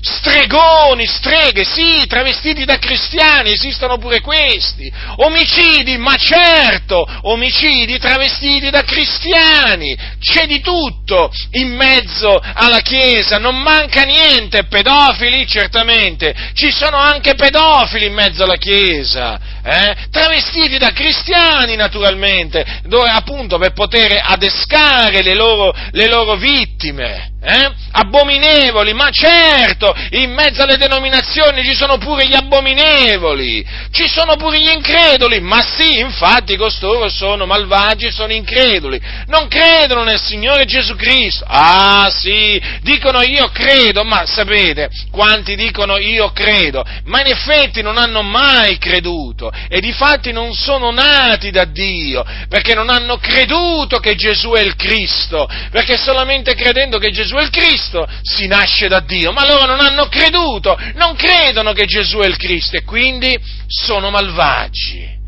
stregoni, 0.00 1.06
streghe, 1.06 1.64
sì, 1.64 2.06
travestiti 2.06 2.64
da 2.64 2.78
cristiani, 2.78 3.52
esistono 3.52 3.98
pure 3.98 4.20
questi, 4.20 4.90
omicidi, 5.16 5.96
ma 5.98 6.14
certo, 6.16 7.06
omicidi 7.22 7.98
travestiti 7.98 8.70
da 8.70 8.82
cristiani, 8.82 9.96
c'è 10.18 10.46
di 10.46 10.60
tutto 10.60 11.30
in 11.52 11.74
mezzo 11.74 12.40
alla 12.40 12.80
Chiesa, 12.80 13.38
non 13.38 13.60
manca 13.60 14.02
niente, 14.02 14.64
pedofili 14.64 15.46
certamente, 15.46 16.34
ci 16.54 16.70
sono 16.70 16.96
anche 16.96 17.34
pedofili 17.34 18.06
in 18.06 18.14
mezzo 18.14 18.44
alla 18.44 18.56
Chiesa, 18.56 19.38
eh? 19.62 19.96
travestiti 20.10 20.78
da 20.78 20.92
cristiani 20.92 21.76
naturalmente, 21.76 22.80
dove 22.84 23.08
appunto 23.10 23.58
per 23.58 23.72
poter 23.72 24.20
adescare 24.22 25.22
le 25.22 25.34
loro, 25.34 25.74
le 25.92 26.06
loro 26.06 26.36
vittime. 26.36 27.29
Eh? 27.42 27.72
Abominevoli, 27.92 28.92
ma 28.92 29.08
certo, 29.10 29.94
in 30.10 30.32
mezzo 30.32 30.62
alle 30.62 30.76
denominazioni 30.76 31.64
ci 31.64 31.74
sono 31.74 31.96
pure 31.96 32.28
gli 32.28 32.34
abominevoli, 32.34 33.66
ci 33.90 34.06
sono 34.06 34.36
pure 34.36 34.60
gli 34.60 34.68
increduli, 34.68 35.40
ma 35.40 35.60
sì, 35.62 35.98
infatti 35.98 36.56
costoro 36.56 37.08
sono 37.08 37.46
malvagi, 37.46 38.10
sono 38.12 38.32
increduli, 38.32 39.00
non 39.26 39.48
credono 39.48 40.04
nel 40.04 40.20
Signore 40.20 40.66
Gesù 40.66 40.94
Cristo. 40.96 41.44
Ah 41.48 42.12
sì, 42.14 42.60
dicono 42.82 43.22
io 43.22 43.48
credo, 43.48 44.04
ma 44.04 44.24
sapete 44.26 44.90
quanti 45.10 45.56
dicono 45.56 45.96
io 45.96 46.30
credo, 46.32 46.84
ma 47.04 47.20
in 47.20 47.26
effetti 47.26 47.82
non 47.82 47.96
hanno 47.96 48.22
mai 48.22 48.78
creduto 48.78 49.50
e 49.68 49.80
di 49.80 49.92
fatti 49.92 50.30
non 50.30 50.54
sono 50.54 50.90
nati 50.90 51.50
da 51.50 51.64
Dio, 51.64 52.24
perché 52.48 52.74
non 52.74 52.90
hanno 52.90 53.16
creduto 53.16 53.98
che 53.98 54.14
Gesù 54.14 54.50
è 54.50 54.60
il 54.60 54.76
Cristo, 54.76 55.48
perché 55.70 55.96
solamente 55.96 56.54
credendo 56.54 56.98
che 56.98 57.10
Gesù 57.10 57.29
è 57.36 57.42
il 57.42 57.50
Cristo 57.50 58.06
si 58.22 58.46
nasce 58.46 58.88
da 58.88 59.00
Dio, 59.00 59.32
ma 59.32 59.46
loro 59.46 59.66
non 59.66 59.80
hanno 59.80 60.06
creduto, 60.08 60.78
non 60.94 61.14
credono 61.16 61.72
che 61.72 61.86
Gesù 61.86 62.18
è 62.18 62.26
il 62.26 62.36
Cristo 62.36 62.76
e 62.76 62.84
quindi 62.84 63.38
sono 63.66 64.10
malvagi. 64.10 65.18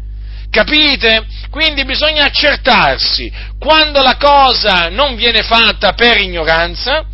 Capite? 0.51 1.27
Quindi 1.51 1.85
bisogna 1.85 2.25
accertarsi 2.25 3.33
quando 3.59 4.03
la 4.03 4.17
cosa 4.17 4.89
non 4.91 5.17
viene 5.17 5.43
fatta 5.43 5.93
per 5.93 6.19
ignoranza, 6.19 7.07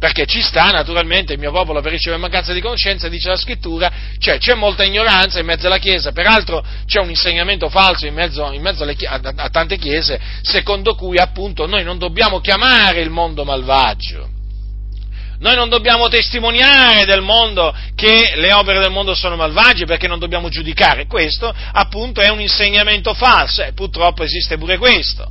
perché 0.00 0.24
ci 0.24 0.40
sta 0.40 0.70
naturalmente 0.70 1.34
il 1.34 1.38
mio 1.38 1.52
popolo 1.52 1.82
perisce 1.82 2.08
per 2.08 2.18
mancanza 2.18 2.54
di 2.54 2.62
conoscenza, 2.62 3.06
dice 3.08 3.28
la 3.28 3.36
scrittura, 3.36 3.92
cioè 4.18 4.38
c'è 4.38 4.54
molta 4.54 4.82
ignoranza 4.82 5.40
in 5.40 5.44
mezzo 5.44 5.66
alla 5.66 5.76
Chiesa, 5.76 6.10
peraltro 6.10 6.64
c'è 6.86 7.00
un 7.00 7.10
insegnamento 7.10 7.68
falso 7.68 8.06
in 8.06 8.14
mezzo, 8.14 8.50
in 8.50 8.62
mezzo 8.62 8.82
a, 8.82 8.88
a, 8.88 9.20
a 9.36 9.50
tante 9.50 9.76
Chiese, 9.76 10.18
secondo 10.40 10.94
cui 10.94 11.18
appunto 11.18 11.66
noi 11.66 11.84
non 11.84 11.98
dobbiamo 11.98 12.40
chiamare 12.40 13.02
il 13.02 13.10
mondo 13.10 13.44
malvagio. 13.44 14.38
Noi 15.40 15.54
non 15.54 15.68
dobbiamo 15.68 16.08
testimoniare 16.08 17.04
del 17.04 17.20
mondo 17.20 17.74
che 17.94 18.32
le 18.36 18.52
opere 18.54 18.78
del 18.78 18.90
mondo 18.90 19.14
sono 19.14 19.36
malvagie 19.36 19.84
perché 19.84 20.06
non 20.06 20.18
dobbiamo 20.18 20.48
giudicare. 20.48 21.06
Questo 21.06 21.54
appunto 21.72 22.22
è 22.22 22.28
un 22.28 22.40
insegnamento 22.40 23.12
falso 23.12 23.62
e 23.62 23.72
purtroppo 23.72 24.22
esiste 24.22 24.56
pure 24.56 24.76
questo. 24.78 25.30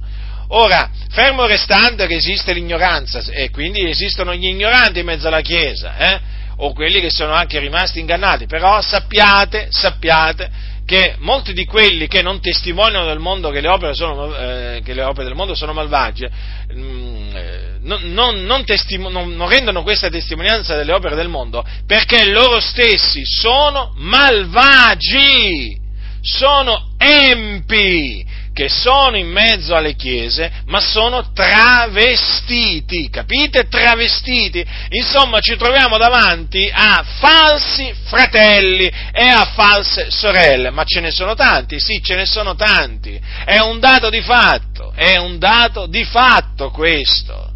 Ora, 0.52 0.90
fermo 1.10 1.46
restando 1.46 2.06
che 2.08 2.16
esiste 2.16 2.54
l'ignoranza 2.54 3.22
e 3.30 3.52
quindi 3.52 3.88
esistono 3.88 4.34
gli 4.34 4.48
ignoranti 4.48 5.00
in 5.00 5.06
mezzo 5.06 5.28
alla 5.28 5.42
Chiesa, 5.42 5.96
eh? 5.98 6.20
o 6.58 6.74
quelli 6.74 7.00
che 7.02 7.12
sono 7.12 7.34
anche 7.34 7.60
rimasti 7.60 8.00
ingannati, 8.00 8.48
però 8.48 8.82
sappiate, 8.82 9.68
sappiate 9.70 10.78
che 10.86 11.18
molti 11.20 11.54
di 11.54 11.66
quelli 11.66 12.08
che 12.08 12.24
non 12.24 12.42
testimoniano 12.42 13.06
del 13.06 13.20
mondo 13.20 13.52
che 13.52 13.62
le 13.62 13.68
opere, 13.68 13.94
sono, 13.94 14.36
eh, 14.36 14.82
che 14.84 14.94
le 14.96 15.04
opere 15.04 15.26
del 15.26 15.36
mondo 15.36 15.54
sono 15.54 15.72
malvagie, 15.72 16.32
mh, 16.74 16.80
mm, 16.80 17.36
eh, 17.36 17.78
non, 17.82 18.12
non, 18.12 18.44
non, 18.46 18.66
testimo, 18.66 19.08
non, 19.08 19.48
rendono 19.48 19.84
questa 19.84 20.10
testimonianza 20.10 20.76
delle 20.76 20.92
opere 20.92 21.16
del 21.16 21.28
mondo 21.28 21.64
perché 21.86 22.26
loro 22.26 22.60
stessi 22.60 23.22
sono 23.24 23.94
malvagi, 23.98 25.78
sono 26.22 26.90
empi, 26.98 28.26
che 28.60 28.68
sono 28.68 29.16
in 29.16 29.30
mezzo 29.30 29.74
alle 29.74 29.96
chiese, 29.96 30.52
ma 30.66 30.82
sono 30.82 31.32
travestiti, 31.32 33.10
capite? 33.10 33.70
Travestiti. 33.70 34.66
Insomma, 34.90 35.40
ci 35.40 35.56
troviamo 35.56 35.98
davanti 35.98 36.70
a 36.70 37.02
falsi 37.06 37.94
fratelli 38.04 38.92
e 39.14 39.30
a 39.30 39.54
false 39.56 40.12
sorelle, 40.12 40.72
ma 40.72 40.84
ce 40.84 41.00
ne 41.00 41.10
sono 41.10 41.36
tanti, 41.36 41.80
sì, 41.80 42.02
ce 42.04 42.16
ne 42.16 42.26
sono 42.26 42.56
tanti. 42.56 43.18
È 43.46 43.60
un 43.60 43.80
dato 43.80 44.10
di 44.10 44.20
fatto, 44.20 44.92
è 44.94 45.16
un 45.16 45.40
dato 45.40 45.86
di 45.86 46.04
fatto 46.04 46.70
questo. 46.70 47.54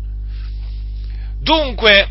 Dunque, 1.42 2.08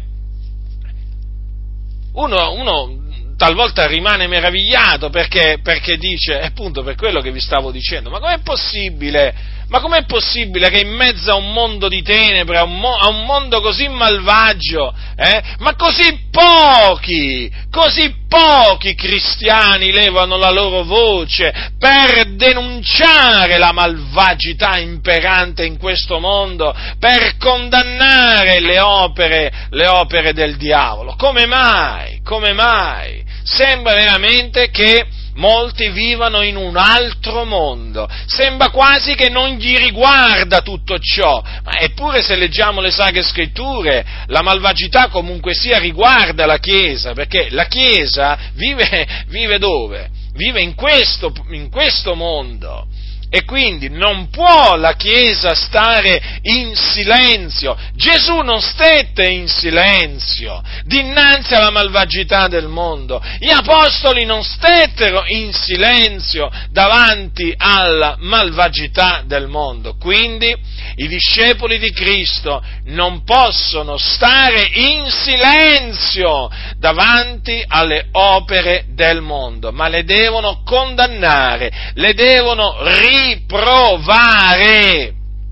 uno, 2.12 2.52
uno 2.52 3.01
talvolta 3.42 3.88
rimane 3.88 4.28
meravigliato 4.28 5.10
perché, 5.10 5.58
perché 5.60 5.96
dice, 5.96 6.40
appunto 6.40 6.84
per 6.84 6.94
quello 6.94 7.20
che 7.20 7.32
vi 7.32 7.40
stavo 7.40 7.72
dicendo, 7.72 8.08
ma 8.08 8.20
com'è 8.20 8.38
possibile 8.38 9.34
ma 9.68 9.80
com'è 9.80 10.04
possibile 10.04 10.68
che 10.68 10.80
in 10.80 10.94
mezzo 10.94 11.32
a 11.32 11.36
un 11.36 11.50
mondo 11.50 11.88
di 11.88 12.02
tenebre, 12.02 12.58
a 12.58 12.64
un, 12.64 12.78
mo- 12.78 12.94
a 12.94 13.08
un 13.08 13.24
mondo 13.24 13.62
così 13.62 13.88
malvagio, 13.88 14.94
eh, 15.16 15.42
ma 15.60 15.74
così 15.76 16.26
pochi, 16.30 17.50
così 17.70 18.14
pochi 18.28 18.94
cristiani 18.94 19.90
levano 19.90 20.36
la 20.36 20.50
loro 20.50 20.84
voce 20.84 21.70
per 21.78 22.34
denunciare 22.34 23.56
la 23.56 23.72
malvagità 23.72 24.76
imperante 24.76 25.64
in 25.64 25.78
questo 25.78 26.18
mondo, 26.18 26.76
per 26.98 27.38
condannare 27.38 28.60
le 28.60 28.78
opere, 28.78 29.68
le 29.70 29.86
opere 29.86 30.34
del 30.34 30.58
diavolo? 30.58 31.14
Come 31.16 31.46
mai? 31.46 32.20
Come 32.22 32.52
mai? 32.52 33.31
Sembra 33.44 33.94
veramente 33.94 34.70
che 34.70 35.06
molti 35.34 35.88
vivano 35.90 36.42
in 36.42 36.56
un 36.56 36.76
altro 36.76 37.44
mondo. 37.44 38.08
Sembra 38.26 38.70
quasi 38.70 39.14
che 39.14 39.28
non 39.28 39.50
gli 39.54 39.76
riguarda 39.76 40.60
tutto 40.60 40.98
ciò, 40.98 41.42
ma 41.64 41.78
eppure 41.78 42.22
se 42.22 42.36
leggiamo 42.36 42.80
le 42.80 42.90
saghe 42.90 43.22
scritture, 43.22 44.04
la 44.26 44.42
malvagità 44.42 45.08
comunque 45.08 45.54
sia 45.54 45.78
riguarda 45.78 46.46
la 46.46 46.58
Chiesa, 46.58 47.12
perché 47.12 47.48
la 47.50 47.66
Chiesa 47.66 48.38
vive, 48.54 49.24
vive 49.28 49.58
dove? 49.58 50.10
Vive 50.34 50.62
in 50.62 50.74
questo, 50.74 51.32
in 51.50 51.70
questo 51.70 52.14
mondo. 52.14 52.86
E 53.34 53.46
quindi 53.46 53.88
non 53.88 54.28
può 54.28 54.76
la 54.76 54.92
Chiesa 54.92 55.54
stare 55.54 56.40
in 56.42 56.74
silenzio. 56.74 57.74
Gesù 57.94 58.40
non 58.40 58.60
stette 58.60 59.26
in 59.26 59.48
silenzio 59.48 60.62
dinanzi 60.84 61.54
alla 61.54 61.70
malvagità 61.70 62.46
del 62.48 62.68
mondo. 62.68 63.22
Gli 63.38 63.48
apostoli 63.48 64.26
non 64.26 64.44
stettero 64.44 65.24
in 65.28 65.50
silenzio 65.54 66.50
davanti 66.70 67.54
alla 67.56 68.16
malvagità 68.18 69.22
del 69.24 69.46
mondo. 69.46 69.96
Quindi 69.96 70.54
i 70.96 71.08
discepoli 71.08 71.78
di 71.78 71.90
Cristo 71.92 72.62
non 72.84 73.24
possono 73.24 73.96
stare 73.96 74.68
in 74.72 75.10
silenzio 75.10 76.50
davanti 76.76 77.64
alle 77.66 78.08
opere 78.12 78.84
del 78.88 79.20
mondo, 79.20 79.72
ma 79.72 79.88
le 79.88 80.04
devono 80.04 80.62
condannare, 80.64 81.92
le 81.94 82.14
devono 82.14 82.76
riprovare, 83.00 83.94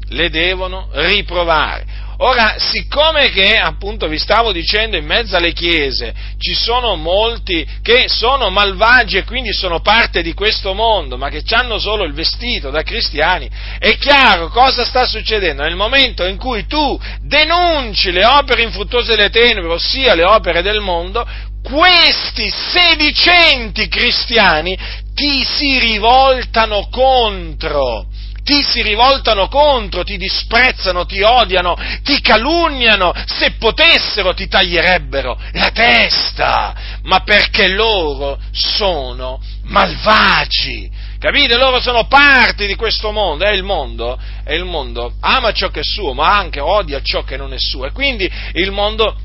le 0.08 0.30
devono 0.30 0.88
riprovare. 0.92 1.89
Ora, 2.22 2.56
siccome 2.59 3.30
che 3.30 3.56
appunto 3.56 4.06
vi 4.06 4.18
stavo 4.18 4.52
dicendo 4.52 4.98
in 4.98 5.06
mezzo 5.06 5.37
alle 5.37 5.54
chiese 5.54 6.12
ci 6.38 6.52
sono 6.52 6.94
molti 6.94 7.66
che 7.80 8.09
sono 8.09 8.50
malvagi 8.50 9.16
e 9.16 9.24
quindi 9.24 9.54
sono 9.54 9.80
parte 9.80 10.20
di 10.20 10.35
questo 10.35 10.74
mondo, 10.74 11.16
ma 11.16 11.30
che 11.30 11.42
hanno 11.54 11.78
solo 11.78 12.04
il 12.04 12.12
vestito 12.12 12.68
da 12.68 12.83
cristiani, 12.83 13.48
è 13.78 13.96
chiaro 13.96 14.48
cosa 14.48 14.85
sta 14.85 15.06
succedendo. 15.06 15.62
Nel 15.62 15.76
momento 15.76 16.26
in 16.26 16.37
cui 16.37 16.66
tu 16.66 17.00
denunci 17.22 18.12
le 18.12 18.26
opere 18.26 18.64
infruttuose 18.64 19.16
delle 19.16 19.30
tenebre, 19.30 19.72
ossia 19.72 20.14
le 20.14 20.24
opere 20.24 20.61
del 20.61 20.80
mondo, 20.80 21.26
questi 21.62 22.50
sedicenti 22.50 23.88
cristiani 23.88 24.76
ti 25.14 25.42
si 25.42 25.78
rivoltano 25.78 26.88
contro, 26.90 28.06
ti 28.50 28.64
si 28.64 28.82
rivoltano 28.82 29.46
contro, 29.46 30.02
ti 30.02 30.16
disprezzano, 30.16 31.06
ti 31.06 31.22
odiano, 31.22 31.76
ti 32.02 32.20
calunniano, 32.20 33.12
se 33.26 33.52
potessero 33.52 34.34
ti 34.34 34.48
taglierebbero 34.48 35.38
la 35.52 35.70
testa, 35.70 36.74
ma 37.04 37.20
perché 37.20 37.68
loro 37.68 38.40
sono 38.50 39.40
malvagi. 39.66 40.90
Capite? 41.20 41.56
Loro 41.56 41.80
sono 41.80 42.08
parte 42.08 42.66
di 42.66 42.74
questo 42.74 43.12
mondo, 43.12 43.44
è 43.44 43.52
il 43.52 43.62
mondo, 43.62 44.18
è 44.42 44.54
il 44.54 44.64
mondo, 44.64 45.12
ama 45.20 45.52
ciò 45.52 45.68
che 45.68 45.80
è 45.80 45.84
suo, 45.84 46.12
ma 46.12 46.36
anche 46.36 46.58
odia 46.58 47.00
ciò 47.02 47.22
che 47.22 47.36
non 47.36 47.52
è 47.52 47.58
suo. 47.58 47.84
E 47.86 47.92
quindi 47.92 48.28
il 48.54 48.72
mondo 48.72 49.16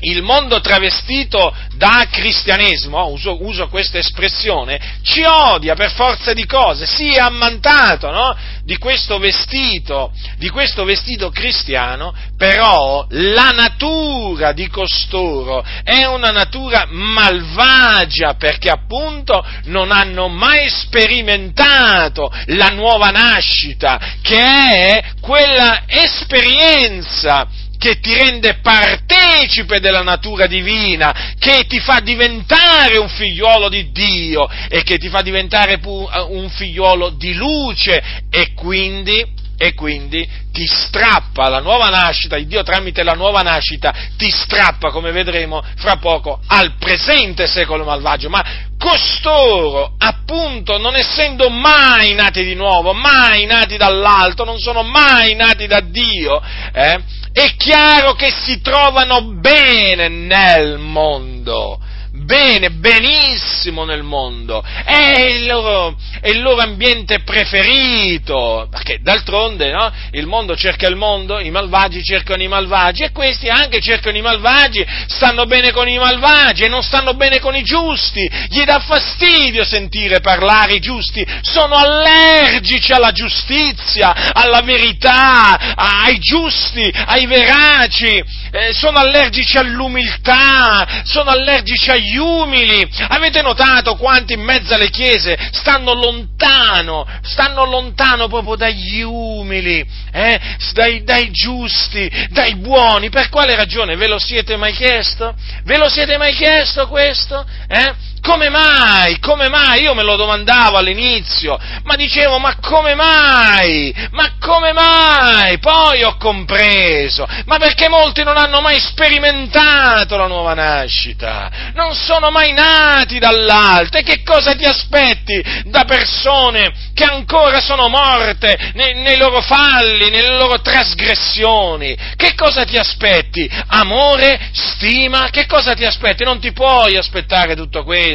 il 0.00 0.22
mondo 0.22 0.60
travestito 0.60 1.54
da 1.76 2.06
cristianesimo, 2.10 3.06
uso, 3.08 3.42
uso, 3.42 3.68
questa 3.68 3.98
espressione, 3.98 4.98
ci 5.02 5.22
odia 5.22 5.74
per 5.74 5.92
forza 5.92 6.32
di 6.32 6.46
cose, 6.46 6.86
si 6.86 7.12
è 7.12 7.18
ammantato 7.18 8.10
no? 8.10 8.36
di, 8.64 8.76
questo 8.78 9.18
vestito, 9.18 10.12
di 10.36 10.48
questo 10.48 10.84
vestito 10.84 11.30
cristiano, 11.30 12.14
però 12.36 13.06
la 13.10 13.50
natura 13.50 14.52
di 14.52 14.68
costoro 14.68 15.64
è 15.82 16.04
una 16.04 16.30
natura 16.30 16.86
malvagia 16.88 18.34
perché 18.34 18.70
appunto 18.70 19.44
non 19.64 19.90
hanno 19.90 20.28
mai 20.28 20.68
sperimentato 20.68 22.32
la 22.46 22.68
nuova 22.68 23.10
nascita, 23.10 23.98
che 24.22 24.38
è 24.38 25.04
quella 25.20 25.82
esperienza 25.86 27.48
che 27.80 27.98
ti 27.98 28.14
rende 28.14 28.58
partecipe 28.60 29.80
della 29.80 30.02
natura 30.02 30.46
divina, 30.46 31.32
che 31.38 31.64
ti 31.66 31.80
fa 31.80 32.00
diventare 32.00 32.98
un 32.98 33.08
figliuolo 33.08 33.70
di 33.70 33.90
Dio 33.90 34.46
e 34.68 34.82
che 34.82 34.98
ti 34.98 35.08
fa 35.08 35.22
diventare 35.22 35.80
un 35.82 36.50
figliuolo 36.50 37.08
di 37.08 37.32
luce 37.32 38.02
e 38.28 38.52
quindi 38.52 39.24
e 39.62 39.74
quindi 39.74 40.26
ti 40.52 40.66
strappa 40.66 41.50
la 41.50 41.60
nuova 41.60 41.90
nascita, 41.90 42.38
il 42.38 42.46
Dio 42.46 42.62
tramite 42.62 43.02
la 43.02 43.12
nuova 43.12 43.42
nascita 43.42 43.94
ti 44.16 44.30
strappa, 44.30 44.88
come 44.88 45.12
vedremo 45.12 45.62
fra 45.76 45.96
poco, 45.96 46.40
al 46.46 46.76
presente 46.78 47.46
secolo 47.46 47.84
malvagio, 47.84 48.30
ma 48.30 48.42
costoro, 48.78 49.96
appunto, 49.98 50.78
non 50.78 50.96
essendo 50.96 51.50
mai 51.50 52.14
nati 52.14 52.42
di 52.42 52.54
nuovo, 52.54 52.94
mai 52.94 53.44
nati 53.44 53.76
dall'alto, 53.76 54.44
non 54.44 54.58
sono 54.58 54.82
mai 54.82 55.34
nati 55.34 55.66
da 55.66 55.80
Dio, 55.80 56.40
eh, 56.72 56.98
è 57.30 57.54
chiaro 57.58 58.14
che 58.14 58.30
si 58.30 58.62
trovano 58.62 59.34
bene 59.34 60.08
nel 60.08 60.78
mondo, 60.78 61.78
bene, 62.24 62.70
benissimo 62.70 63.84
nel 63.84 64.02
mondo, 64.02 64.62
è 64.84 65.20
il 65.20 65.46
loro, 65.46 65.96
è 66.20 66.28
il 66.28 66.40
loro 66.40 66.60
ambiente 66.60 67.22
preferito, 67.22 68.68
perché 68.70 68.98
d'altronde 69.00 69.70
no? 69.70 69.92
il 70.12 70.26
mondo 70.26 70.56
cerca 70.56 70.86
il 70.86 70.96
mondo, 70.96 71.38
i 71.38 71.50
malvagi 71.50 72.02
cercano 72.04 72.42
i 72.42 72.48
malvagi 72.48 73.02
e 73.02 73.12
questi 73.12 73.48
anche 73.48 73.80
cercano 73.80 74.16
i 74.16 74.22
malvagi, 74.22 74.84
stanno 75.06 75.46
bene 75.46 75.72
con 75.72 75.88
i 75.88 75.98
malvagi 75.98 76.64
e 76.64 76.68
non 76.68 76.82
stanno 76.82 77.14
bene 77.14 77.40
con 77.40 77.54
i 77.54 77.62
giusti, 77.62 78.28
gli 78.48 78.62
dà 78.64 78.78
fastidio 78.80 79.64
sentire 79.64 80.20
parlare 80.20 80.74
i 80.74 80.80
giusti, 80.80 81.26
sono 81.42 81.74
allergici 81.74 82.92
alla 82.92 83.12
giustizia, 83.12 84.32
alla 84.32 84.62
verità, 84.62 85.74
ai 85.74 86.18
giusti, 86.18 86.92
ai 87.06 87.26
veraci, 87.26 88.22
eh, 88.52 88.72
sono 88.72 88.98
allergici 88.98 89.56
all'umiltà, 89.56 91.02
sono 91.04 91.30
allergici 91.30 91.90
agli 91.90 92.09
umili. 92.16 92.88
Avete 93.08 93.42
notato 93.42 93.96
quanti 93.96 94.34
in 94.34 94.42
mezzo 94.42 94.74
alle 94.74 94.90
chiese 94.90 95.38
stanno 95.52 95.92
lontano, 95.92 97.06
stanno 97.22 97.64
lontano 97.64 98.28
proprio 98.28 98.56
dagli 98.56 99.02
umili, 99.02 99.84
eh? 100.12 100.40
dai, 100.72 101.02
dai 101.02 101.30
giusti, 101.30 102.10
dai 102.30 102.56
buoni? 102.56 103.10
Per 103.10 103.28
quale 103.28 103.54
ragione? 103.54 103.96
Ve 103.96 104.08
lo 104.08 104.18
siete 104.18 104.56
mai 104.56 104.72
chiesto? 104.72 105.34
Ve 105.64 105.78
lo 105.78 105.88
siete 105.88 106.16
mai 106.16 106.34
chiesto 106.34 106.86
questo? 106.88 107.44
Eh? 107.68 108.08
Come 108.20 108.48
mai? 108.48 109.18
Come 109.18 109.48
mai? 109.48 109.82
Io 109.82 109.94
me 109.94 110.02
lo 110.02 110.16
domandavo 110.16 110.76
all'inizio, 110.76 111.58
ma 111.84 111.96
dicevo, 111.96 112.38
ma 112.38 112.56
come 112.60 112.94
mai? 112.94 113.94
Ma 114.10 114.36
come 114.38 114.72
mai? 114.72 115.58
Poi 115.58 116.02
ho 116.02 116.16
compreso, 116.16 117.26
ma 117.46 117.58
perché 117.58 117.88
molti 117.88 118.22
non 118.22 118.36
hanno 118.36 118.60
mai 118.60 118.78
sperimentato 118.80 120.16
la 120.16 120.26
nuova 120.26 120.54
nascita, 120.54 121.50
non 121.74 121.94
sono 121.94 122.30
mai 122.30 122.52
nati 122.52 123.18
dall'alto, 123.18 123.98
e 123.98 124.02
che 124.02 124.22
cosa 124.22 124.54
ti 124.54 124.64
aspetti 124.64 125.42
da 125.64 125.84
persone 125.84 126.72
che 126.94 127.04
ancora 127.04 127.60
sono 127.60 127.88
morte 127.88 128.72
nei, 128.74 128.94
nei 128.94 129.16
loro 129.16 129.40
falli, 129.40 130.10
nelle 130.10 130.36
loro 130.36 130.60
trasgressioni? 130.60 131.96
Che 132.16 132.34
cosa 132.34 132.64
ti 132.64 132.76
aspetti? 132.76 133.48
Amore, 133.68 134.50
stima, 134.52 135.28
che 135.30 135.46
cosa 135.46 135.74
ti 135.74 135.84
aspetti? 135.84 136.24
Non 136.24 136.40
ti 136.40 136.52
puoi 136.52 136.96
aspettare 136.96 137.54
tutto 137.54 137.84
questo, 137.84 138.09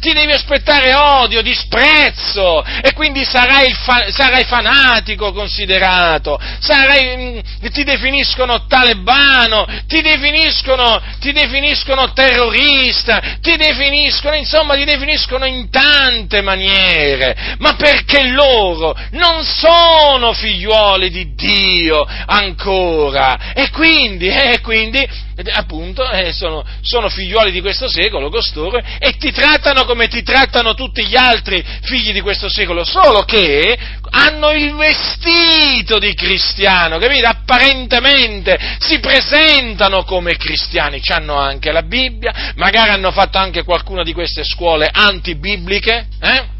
ti 0.00 0.12
devi 0.12 0.32
aspettare 0.32 0.94
odio, 0.94 1.42
disprezzo 1.42 2.64
e 2.82 2.92
quindi 2.94 3.24
sarai, 3.24 3.72
fa- 3.72 4.10
sarai 4.10 4.44
fanatico 4.44 5.32
considerato, 5.32 6.38
sarai, 6.60 7.16
mm, 7.16 7.38
ti 7.70 7.84
definiscono 7.84 8.66
talebano, 8.66 9.66
ti 9.86 10.00
definiscono, 10.00 11.00
ti 11.20 11.32
definiscono 11.32 12.12
terrorista, 12.12 13.36
ti 13.40 13.56
definiscono, 13.56 14.36
insomma, 14.36 14.74
ti 14.74 14.84
definiscono 14.84 15.44
in 15.44 15.68
tante 15.70 16.42
maniere, 16.42 17.56
ma 17.58 17.74
perché 17.74 18.28
loro 18.28 18.96
non 19.12 19.44
sono 19.44 20.32
figliuoli 20.32 21.10
di 21.10 21.34
Dio 21.34 22.06
ancora. 22.26 23.52
E 23.54 23.70
quindi, 23.70 24.28
eh, 24.28 24.60
quindi 24.60 25.06
appunto 25.52 26.08
eh, 26.10 26.32
sono, 26.32 26.64
sono, 26.80 27.08
figliuoli 27.08 27.52
di 27.52 27.60
questo 27.60 27.88
secolo 27.88 28.28
costoro 28.28 28.80
e 28.98 29.16
ti 29.16 29.30
trattano 29.30 29.84
come 29.84 30.08
ti 30.08 30.22
trattano 30.22 30.74
tutti 30.74 31.06
gli 31.06 31.16
altri 31.16 31.64
figli 31.82 32.12
di 32.12 32.20
questo 32.20 32.48
secolo, 32.48 32.84
solo 32.84 33.22
che 33.22 33.78
hanno 34.10 34.50
il 34.50 34.74
vestito 34.74 35.98
di 35.98 36.14
cristiano, 36.14 36.98
capite? 36.98 37.26
Apparentemente 37.26 38.58
si 38.80 38.98
presentano 38.98 40.02
come 40.04 40.36
cristiani, 40.36 41.00
hanno 41.08 41.36
anche 41.36 41.70
la 41.72 41.82
Bibbia, 41.82 42.52
magari 42.56 42.90
hanno 42.90 43.12
fatto 43.12 43.38
anche 43.38 43.62
qualcuna 43.62 44.02
di 44.02 44.12
queste 44.12 44.44
scuole 44.44 44.88
antibibliche, 44.92 46.06
eh? 46.20 46.56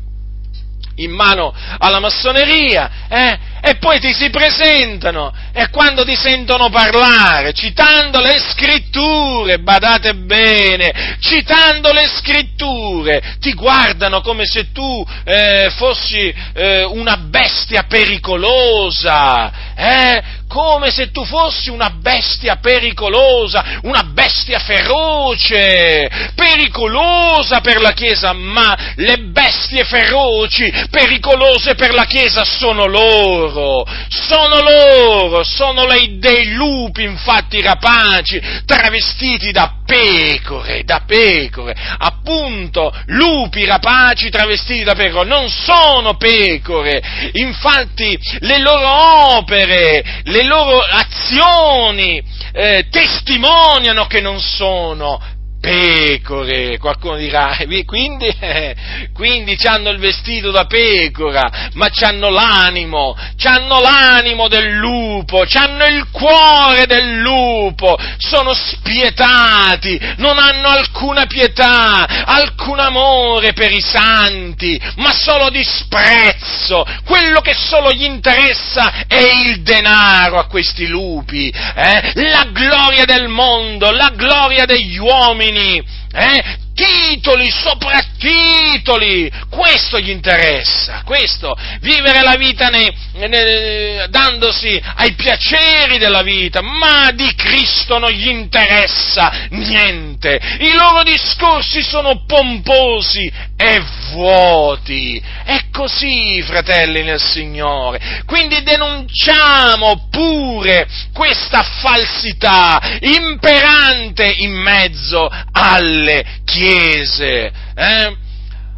In 0.98 1.10
mano 1.10 1.54
alla 1.78 2.00
massoneria, 2.00 2.90
eh? 3.08 3.38
e 3.60 3.76
poi 3.76 3.98
ti 3.98 4.12
si 4.12 4.30
presentano 4.30 5.32
e 5.52 5.68
quando 5.70 6.04
ti 6.04 6.14
sentono 6.14 6.70
parlare, 6.70 7.52
citando 7.52 8.20
le 8.20 8.38
scritture, 8.38 9.58
badate 9.58 10.14
bene, 10.14 11.16
citando 11.20 11.92
le 11.92 12.06
scritture, 12.06 13.36
ti 13.40 13.52
guardano 13.54 14.20
come 14.20 14.44
se 14.46 14.70
tu 14.72 15.04
eh, 15.24 15.70
fossi 15.76 16.32
eh, 16.54 16.84
una 16.84 17.16
bestia 17.16 17.84
pericolosa, 17.88 19.74
eh? 19.74 20.22
Come 20.48 20.90
se 20.90 21.10
tu 21.10 21.24
fossi 21.24 21.70
una 21.70 21.90
bestia 21.90 22.56
pericolosa, 22.56 23.80
una 23.82 24.02
bestia 24.02 24.58
feroce, 24.58 26.10
pericolosa 26.34 27.60
per 27.60 27.80
la 27.80 27.92
Chiesa, 27.92 28.32
ma 28.32 28.76
le 28.96 29.18
bestie 29.18 29.84
feroci, 29.84 30.72
pericolose 30.90 31.74
per 31.74 31.92
la 31.92 32.04
Chiesa 32.06 32.44
sono 32.44 32.86
loro, 32.86 33.86
sono 34.08 34.60
loro, 34.60 35.44
sono 35.44 35.86
lei 35.86 36.18
dei 36.18 36.52
lupi 36.54 37.02
infatti 37.02 37.60
rapaci, 37.60 38.40
travestiti 38.64 39.52
da 39.52 39.74
pecore, 39.84 40.82
da 40.84 41.02
pecore, 41.06 41.76
appunto, 41.98 42.92
lupi 43.06 43.64
rapaci 43.64 44.30
travestiti 44.30 44.82
da 44.82 44.94
pecore, 44.94 45.28
non 45.28 45.48
sono 45.50 46.16
pecore, 46.16 47.30
infatti 47.32 48.18
le 48.40 48.58
loro 48.58 49.36
opere, 49.36 50.22
le 50.24 50.37
loro 50.44 50.80
azioni 50.80 52.22
eh, 52.52 52.86
testimoniano 52.90 54.06
che 54.06 54.20
non 54.20 54.40
sono 54.40 55.20
pecore, 55.68 56.78
qualcuno 56.78 57.16
dirà, 57.16 57.58
quindi, 57.84 58.26
eh, 58.26 58.74
quindi 59.12 59.58
hanno 59.64 59.90
il 59.90 59.98
vestito 59.98 60.50
da 60.50 60.64
pecora, 60.64 61.68
ma 61.74 61.90
hanno 62.00 62.30
l'animo, 62.30 63.14
hanno 63.42 63.80
l'animo 63.80 64.48
del 64.48 64.70
lupo, 64.72 65.44
hanno 65.52 65.84
il 65.84 66.08
cuore 66.10 66.86
del 66.86 67.18
lupo, 67.18 67.98
sono 68.16 68.54
spietati, 68.54 70.00
non 70.16 70.38
hanno 70.38 70.68
alcuna 70.68 71.26
pietà, 71.26 72.24
alcun 72.24 72.78
amore 72.78 73.52
per 73.52 73.70
i 73.70 73.82
santi, 73.82 74.80
ma 74.96 75.12
solo 75.12 75.50
disprezzo, 75.50 76.84
quello 77.04 77.40
che 77.40 77.54
solo 77.54 77.92
gli 77.92 78.04
interessa 78.04 79.04
è 79.06 79.22
il 79.44 79.62
denaro 79.62 80.38
a 80.38 80.46
questi 80.46 80.86
lupi, 80.86 81.50
eh? 81.50 82.12
la 82.14 82.46
gloria 82.52 83.04
del 83.04 83.28
mondo, 83.28 83.90
la 83.90 84.12
gloria 84.14 84.64
degli 84.64 84.96
uomini, 84.96 85.57
uomini, 85.58 85.84
eh? 86.14 86.57
Titoli, 86.78 87.50
soprattitoli, 87.50 89.30
questo 89.50 89.98
gli 89.98 90.10
interessa, 90.10 91.02
questo, 91.04 91.56
vivere 91.80 92.22
la 92.22 92.36
vita 92.36 92.68
nei, 92.68 92.88
nei, 93.14 94.08
dandosi 94.08 94.80
ai 94.94 95.12
piaceri 95.14 95.98
della 95.98 96.22
vita, 96.22 96.60
ma 96.62 97.10
di 97.12 97.34
Cristo 97.34 97.98
non 97.98 98.10
gli 98.10 98.28
interessa 98.28 99.48
niente, 99.50 100.38
i 100.60 100.72
loro 100.74 101.02
discorsi 101.02 101.82
sono 101.82 102.24
pomposi 102.24 103.30
e 103.56 103.82
vuoti, 104.12 105.20
è 105.44 105.64
così, 105.72 106.40
fratelli 106.42 107.02
nel 107.02 107.20
Signore, 107.20 108.22
quindi 108.24 108.62
denunciamo 108.62 110.06
pure 110.10 110.86
questa 111.12 111.64
falsità 111.80 112.80
imperante 113.00 114.32
in 114.38 114.52
mezzo 114.52 115.28
alle 115.52 116.24
chiese 116.44 116.67
chiese, 116.68 117.52
eh? 117.74 118.16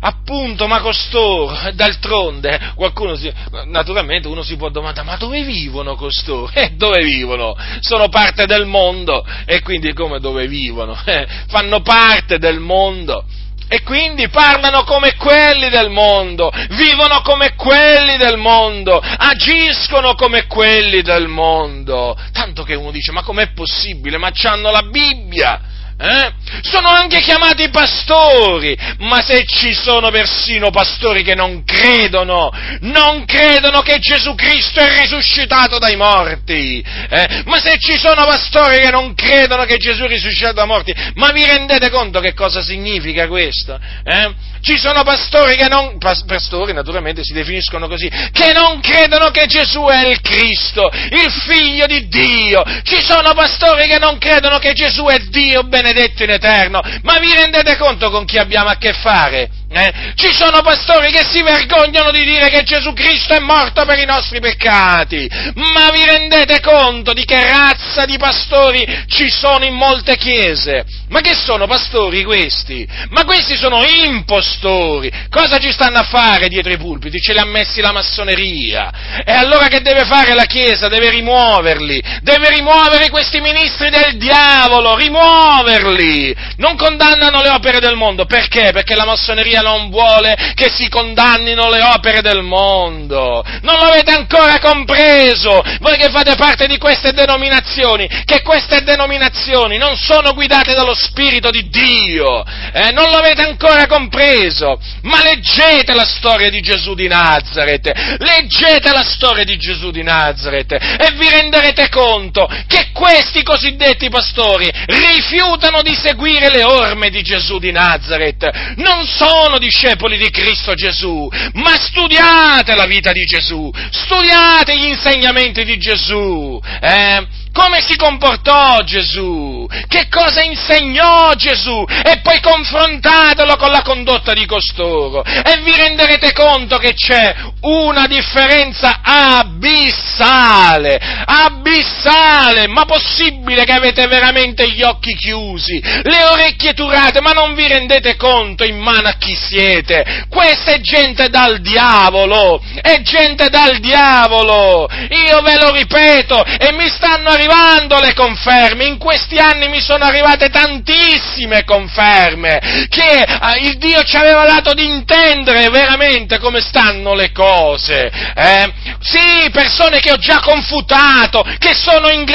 Appunto, 0.03 0.67
ma 0.67 0.81
costoro, 0.81 1.55
d'altronde, 1.75 2.73
qualcuno 2.75 3.17
si, 3.17 3.31
naturalmente 3.67 4.29
uno 4.29 4.43
si 4.43 4.57
può 4.57 4.71
domandare, 4.71 5.07
ma 5.07 5.17
dove 5.17 5.43
vivono 5.43 5.95
costoro? 5.95 6.51
Eh, 6.55 6.71
dove 6.71 7.03
vivono? 7.03 7.55
Sono 7.81 8.09
parte 8.09 8.47
del 8.47 8.65
mondo, 8.65 9.23
e 9.45 9.61
quindi 9.61 9.93
come 9.93 10.19
dove 10.19 10.47
vivono? 10.47 10.99
Eh, 11.05 11.27
fanno 11.49 11.83
parte 11.83 12.39
del 12.39 12.61
mondo, 12.61 13.27
e 13.69 13.83
quindi 13.83 14.29
parlano 14.31 14.85
come 14.85 15.17
quelli 15.17 15.69
del 15.69 15.91
mondo, 15.91 16.51
vivono 16.71 17.21
come 17.21 17.55
quelli 17.55 18.17
del 18.17 18.39
mondo, 18.39 18.99
agiscono 19.03 20.15
come 20.15 20.47
quelli 20.47 21.03
del 21.03 21.29
mondo. 21.29 22.17
Tanto 22.33 22.63
che 22.63 22.75
uno 22.75 22.91
dice, 22.91 23.13
ma 23.13 23.23
com'è 23.23 23.53
possibile? 23.53 24.17
Ma 24.17 24.31
c'hanno 24.33 24.71
la 24.71 24.83
Bibbia! 24.85 25.61
Eh? 26.03 26.33
Sono 26.63 26.89
anche 26.89 27.21
chiamati 27.21 27.69
pastori, 27.69 28.75
ma 29.01 29.21
se 29.21 29.45
ci 29.45 29.75
sono 29.75 30.11
persino 30.11 30.71
pastori 30.71 31.23
che 31.23 31.35
non 31.35 31.63
credono, 31.63 32.51
non 32.81 33.27
credono 33.27 33.83
che 33.83 33.99
Gesù 33.99 34.35
Cristo 34.35 34.81
è 34.81 35.01
risuscitato 35.03 35.79
dai 35.79 35.97
morti, 35.97 36.81
eh? 36.81 37.43
ma 37.45 37.61
se 37.61 37.77
ci 37.79 37.99
sono 37.99 38.25
pastori 38.25 38.79
che 38.79 38.91
non 38.91 39.15
credono 39.15 39.65
che 39.65 39.77
Gesù 39.77 40.05
è 40.05 40.09
risuscitato 40.09 40.55
dai 40.55 40.67
morti, 40.67 40.95
ma 41.17 41.33
vi 41.33 41.45
rendete 41.45 41.91
conto 41.91 42.21
che 42.21 42.33
cosa 42.33 42.63
significa 42.63 43.29
questo? 43.29 43.79
Eh? 44.03 44.35
Ci 44.63 44.79
sono 44.79 45.03
pastori 45.03 45.57
che 45.57 45.69
non, 45.69 45.99
pastori 45.99 46.73
naturalmente 46.73 47.23
si 47.25 47.33
definiscono 47.33 47.89
così, 47.89 48.09
che 48.09 48.53
non 48.53 48.81
credono 48.81 49.31
che 49.31 49.47
Gesù 49.47 49.85
è 49.85 50.07
il 50.07 50.21
Cristo, 50.21 50.91
il 50.93 51.31
figlio 51.31 51.87
di 51.87 52.09
Dio. 52.09 52.63
Ci 52.83 53.01
sono 53.03 53.33
pastori 53.33 53.87
che 53.87 53.99
non 53.99 54.19
credono 54.19 54.59
che 54.59 54.73
Gesù 54.73 55.05
è 55.07 55.19
Dio 55.29 55.63
benedetto 55.65 56.25
in 56.25 56.31
eterno. 56.31 56.81
Ma 57.03 57.19
vi 57.19 57.33
rendete 57.33 57.77
conto 57.77 58.11
con 58.11 58.25
chi 58.25 58.39
abbiamo 58.39 58.69
a 58.69 58.77
che 58.77 58.93
fare? 58.93 59.60
Eh? 59.73 59.93
Ci 60.17 60.33
sono 60.33 60.63
pastori 60.63 61.13
che 61.13 61.25
si 61.31 61.43
vergognano 61.43 62.11
di 62.11 62.25
dire 62.25 62.49
che 62.49 62.65
Gesù 62.65 62.93
Cristo 62.93 63.35
è 63.35 63.39
morto 63.39 63.85
per 63.85 63.99
i 63.99 64.05
nostri 64.05 64.41
peccati, 64.41 65.31
ma 65.55 65.91
vi 65.93 66.05
rendete 66.05 66.61
conto 66.61 67.13
di 67.13 67.25
che 67.25 67.49
razza 67.49 68.05
di 68.05 68.19
pastori 68.19 68.85
ci 69.07 69.31
sono 69.31 69.65
in 69.65 69.75
molte 69.75 70.17
chiese? 70.17 70.85
Ma 71.11 71.21
che 71.21 71.35
sono 71.35 71.69
pastori 71.69 72.25
questi? 72.25 72.85
Ma 73.11 73.25
questi 73.25 73.55
sono 73.55 73.85
impostori! 73.85 75.09
Cosa 75.31 75.59
ci 75.59 75.71
stanno 75.71 75.99
a 75.99 76.05
fare 76.05 76.49
dietro 76.49 76.73
i 76.73 76.79
pulpiti? 76.79 77.21
Ce 77.21 77.33
li 77.33 77.39
ha 77.39 77.45
messi 77.45 77.81
la 77.81 77.93
massoneria. 77.93 79.23
E 79.25 79.33
allora 79.33 79.69
che 79.69 79.83
deve 79.83 80.05
fare 80.05 80.35
la 80.35 80.47
Chiesa? 80.47 80.89
Deve 80.89 81.11
rimuoverli, 81.11 82.03
deve 82.23 82.49
rimuovere 82.51 83.09
questi 83.09 83.41
ministri 83.41 83.89
del 83.89 84.17
diavolo, 84.17 84.97
rimuoverli! 84.97 86.35
Non 86.57 86.77
condannano 86.77 87.41
le 87.41 87.51
opere 87.51 87.79
del 87.79 87.95
mondo, 87.95 88.25
perché? 88.25 88.71
Perché 88.73 88.97
la 88.97 89.05
massoneria 89.05 89.59
grazia 89.61 89.63
non 89.63 89.91
vuole 89.91 90.37
che 90.55 90.71
si 90.71 90.89
condannino 90.89 91.69
le 91.69 91.83
opere 91.83 92.21
del 92.21 92.43
mondo. 92.43 93.45
Non 93.63 93.77
lo 93.77 93.85
avete 93.85 94.13
ancora 94.13 94.59
compreso, 94.59 95.63
voi 95.81 95.97
che 95.97 96.11
fate 96.11 96.35
parte 96.37 96.67
di 96.67 96.79
queste 96.79 97.13
denominazioni, 97.13 98.09
che 98.25 98.43
queste 98.43 98.83
denominazioni 98.83 99.77
non 99.79 99.97
sono 99.97 100.33
guidate 100.35 100.75
dallo 100.75 100.95
Spirito 100.95 101.51
di 101.51 101.69
Dio, 101.69 102.45
eh? 102.73 102.91
non 102.93 103.11
lo 103.11 103.19
avete 103.19 103.43
ancora 103.43 103.87
compreso, 103.87 104.81
ma 105.03 105.23
leggete 105.23 105.95
la 105.95 106.05
storia 106.05 106.51
di 106.51 106.61
Gesù 106.61 106.95
di 106.95 107.09
Nazareth, 107.09 107.91
leggete 108.19 108.91
la 108.93 109.05
storia 109.05 109.45
di 109.45 109.59
Gesù 109.59 109.91
di 109.91 110.03
Nazareth 110.03 110.73
e 110.73 111.13
vi 111.17 111.29
renderete 111.29 111.89
conto 111.89 112.49
che 112.67 112.91
questi 112.93 113.43
cosiddetti 113.43 114.09
pastori 114.09 114.71
rifiutano 114.87 115.83
di 115.83 115.95
seguire 115.95 116.51
le 116.51 116.65
orme 116.65 117.11
di 117.11 117.23
Gesù 117.23 117.59
di 117.59 117.73
Nazareth, 117.73 118.75
non 118.77 119.07
sono 119.07 119.50
discepoli 119.59 120.17
di 120.17 120.31
Cristo 120.31 120.75
Gesù, 120.75 121.29
ma 121.55 121.77
studiate 121.77 122.75
la 122.75 122.87
vita 122.87 123.13
di 123.13 123.25
Gesù, 123.25 123.71
studiate 123.91 124.77
gli 124.77 124.87
insegnamenti 124.87 125.65
di 125.65 125.77
Gesù, 125.79 126.61
eh? 126.81 127.27
Come 127.53 127.81
si 127.81 127.97
comportò 127.97 128.79
Gesù, 128.83 129.67
che 129.89 130.09
cosa 130.09 130.43
insegnò 130.43 131.33
Gesù? 131.35 131.85
E 132.05 132.21
poi 132.23 132.41
confrontatelo 132.41 133.57
con 133.57 133.71
la 133.71 133.83
condotta 133.83 134.33
di 134.33 134.47
costoro. 134.47 135.25
E 135.25 135.61
vi 135.63 135.73
renderete 135.77 136.33
conto 136.33 136.79
che 136.79 136.95
c'è 136.95 137.35
una 137.63 138.07
differenza 138.07 139.01
abissale, 139.03 140.99
abissale, 141.25 142.69
ma 142.69 142.85
possibile 142.85 143.65
che 143.65 143.73
avete 143.73 144.07
veramente 144.07 144.71
gli 144.71 144.83
occhi 144.83 145.15
chiusi, 145.15 145.81
le 145.81 146.25
orecchie 146.25 146.73
turate, 146.73 147.21
ma 147.21 147.33
non 147.33 147.55
vi 147.55 147.67
rendete 147.67 148.17
conto 148.17 148.65
in 148.65 148.79
mano 148.79 149.09
a 149.09 149.17
chi 149.19 149.35
siete? 149.35 150.27
Questa 150.29 150.73
è 150.73 150.81
gente 150.81 151.29
dal 151.29 151.61
diavolo, 151.61 152.63
è 152.81 153.01
gente 153.03 153.49
dal 153.49 153.79
diavolo, 153.79 154.89
io 155.11 155.41
ve 155.43 155.57
lo 155.57 155.73
ripeto 155.73 156.45
e 156.45 156.73
mi 156.73 156.89
stanno 156.89 157.37
arrivando 157.41 157.99
le 158.01 158.13
conferme, 158.13 158.85
in 158.85 158.99
questi 158.99 159.39
anni 159.39 159.69
mi 159.69 159.81
sono 159.81 160.05
arrivate 160.05 160.51
tantissime 160.51 161.65
conferme 161.65 162.87
che 162.89 163.23
eh, 163.23 163.65
il 163.65 163.79
Dio 163.79 164.03
ci 164.03 164.17
aveva 164.17 164.45
dato 164.45 164.75
di 164.75 164.85
intendere 164.85 165.71
veramente 165.71 166.39
come 166.39 166.61
stanno 166.61 167.15
le 167.15 167.33
cose. 167.33 168.11
Eh? 168.35 168.73
Sì, 169.01 169.49
persone 169.51 170.01
che 170.01 170.13
ho 170.13 170.19
già 170.19 170.41
confutato, 170.41 171.43
che 171.59 171.75
sono 171.75 172.11
in, 172.11 172.27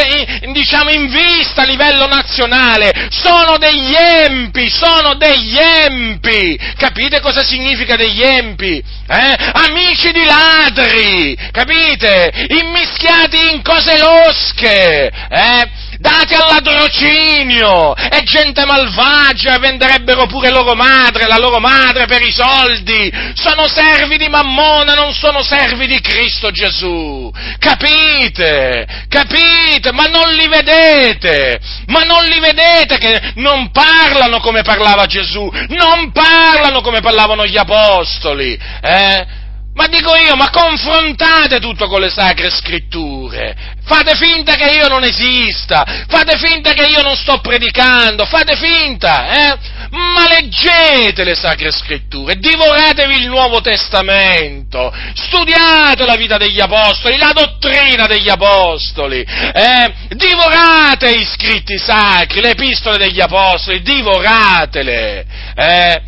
diciamo 0.52 0.90
in 0.90 1.08
vista 1.08 1.62
a 1.62 1.66
livello 1.66 2.08
nazionale, 2.08 3.08
sono 3.10 3.58
degli 3.58 3.94
empi, 3.94 4.70
sono 4.70 5.14
degli 5.16 5.58
empi. 5.58 6.58
Capite 6.78 7.20
cosa 7.22 7.44
significa 7.44 7.96
degli 7.96 8.24
empi? 8.24 8.84
Eh? 9.08 9.36
Amici 9.68 10.12
di 10.12 10.24
ladri, 10.24 11.38
capite? 11.52 12.32
Immischiati 12.48 13.54
in 13.54 13.62
cose 13.62 14.00
losche, 14.00 14.95
eh? 15.04 15.70
dati 16.00 16.34
al 16.34 16.48
ladrocinio, 16.50 17.96
è 17.96 18.22
gente 18.24 18.66
malvagia, 18.66 19.58
venderebbero 19.58 20.26
pure 20.28 20.50
loro 20.52 20.76
madre, 20.76 21.28
la 21.28 21.38
loro 21.38 21.60
madre 21.60 22.06
per 22.06 22.22
i 22.22 22.32
soldi, 22.32 23.12
sono 23.34 23.68
servi 23.68 24.18
di 24.18 24.28
Mammona, 24.28 24.94
non 24.94 25.14
sono 25.14 25.42
servi 25.44 25.88
di 25.88 26.00
Cristo 26.02 26.52
Gesù, 26.52 27.32
capite, 27.60 28.86
capite, 29.08 29.92
ma 29.92 30.06
non 30.08 30.34
li 30.34 30.48
vedete, 30.48 31.60
ma 31.88 32.04
non 32.04 32.24
li 32.26 32.40
vedete 32.40 32.98
che 32.98 33.32
non 33.36 33.72
parlano 33.72 34.40
come 34.40 34.62
parlava 34.62 35.06
Gesù, 35.06 35.50
non 35.70 36.12
parlano 36.12 36.82
come 36.82 37.02
parlavano 37.02 37.46
gli 37.46 37.58
apostoli, 37.58 38.58
eh? 38.82 39.44
Ma 39.76 39.88
dico 39.88 40.16
io, 40.16 40.38
ma 40.38 40.50
confrontate 40.52 41.60
tutto 41.60 41.88
con 41.88 42.00
le 42.00 42.10
sacre 42.10 42.50
scritture. 42.50 43.74
Fate 43.84 44.16
finta 44.16 44.56
che 44.56 44.70
io 44.70 44.88
non 44.88 45.04
esista, 45.04 46.06
fate 46.08 46.38
finta 46.38 46.72
che 46.72 46.86
io 46.86 47.02
non 47.02 47.18
sto 47.18 47.40
predicando, 47.42 48.24
fate 48.26 48.56
finta, 48.56 49.28
eh? 49.28 49.58
Ma 49.90 50.28
leggete 50.30 51.26
le 51.26 51.36
sacre 51.36 51.72
scritture, 51.72 52.38
divoratevi 52.38 53.16
il 53.16 53.28
Nuovo 53.28 53.60
Testamento, 53.60 54.94
studiate 55.14 56.06
la 56.06 56.16
vita 56.16 56.38
degli 56.38 56.62
apostoli, 56.62 57.18
la 57.18 57.34
dottrina 57.34 58.08
degli 58.08 58.30
apostoli, 58.30 59.20
eh? 59.22 59.94
Divorate 60.16 61.12
i 61.12 61.26
scritti 61.26 61.78
sacri, 61.78 62.40
le 62.40 62.52
epistole 62.52 62.98
degli 62.98 63.20
apostoli, 63.20 63.82
divoratele, 63.82 65.26
eh? 65.54 66.02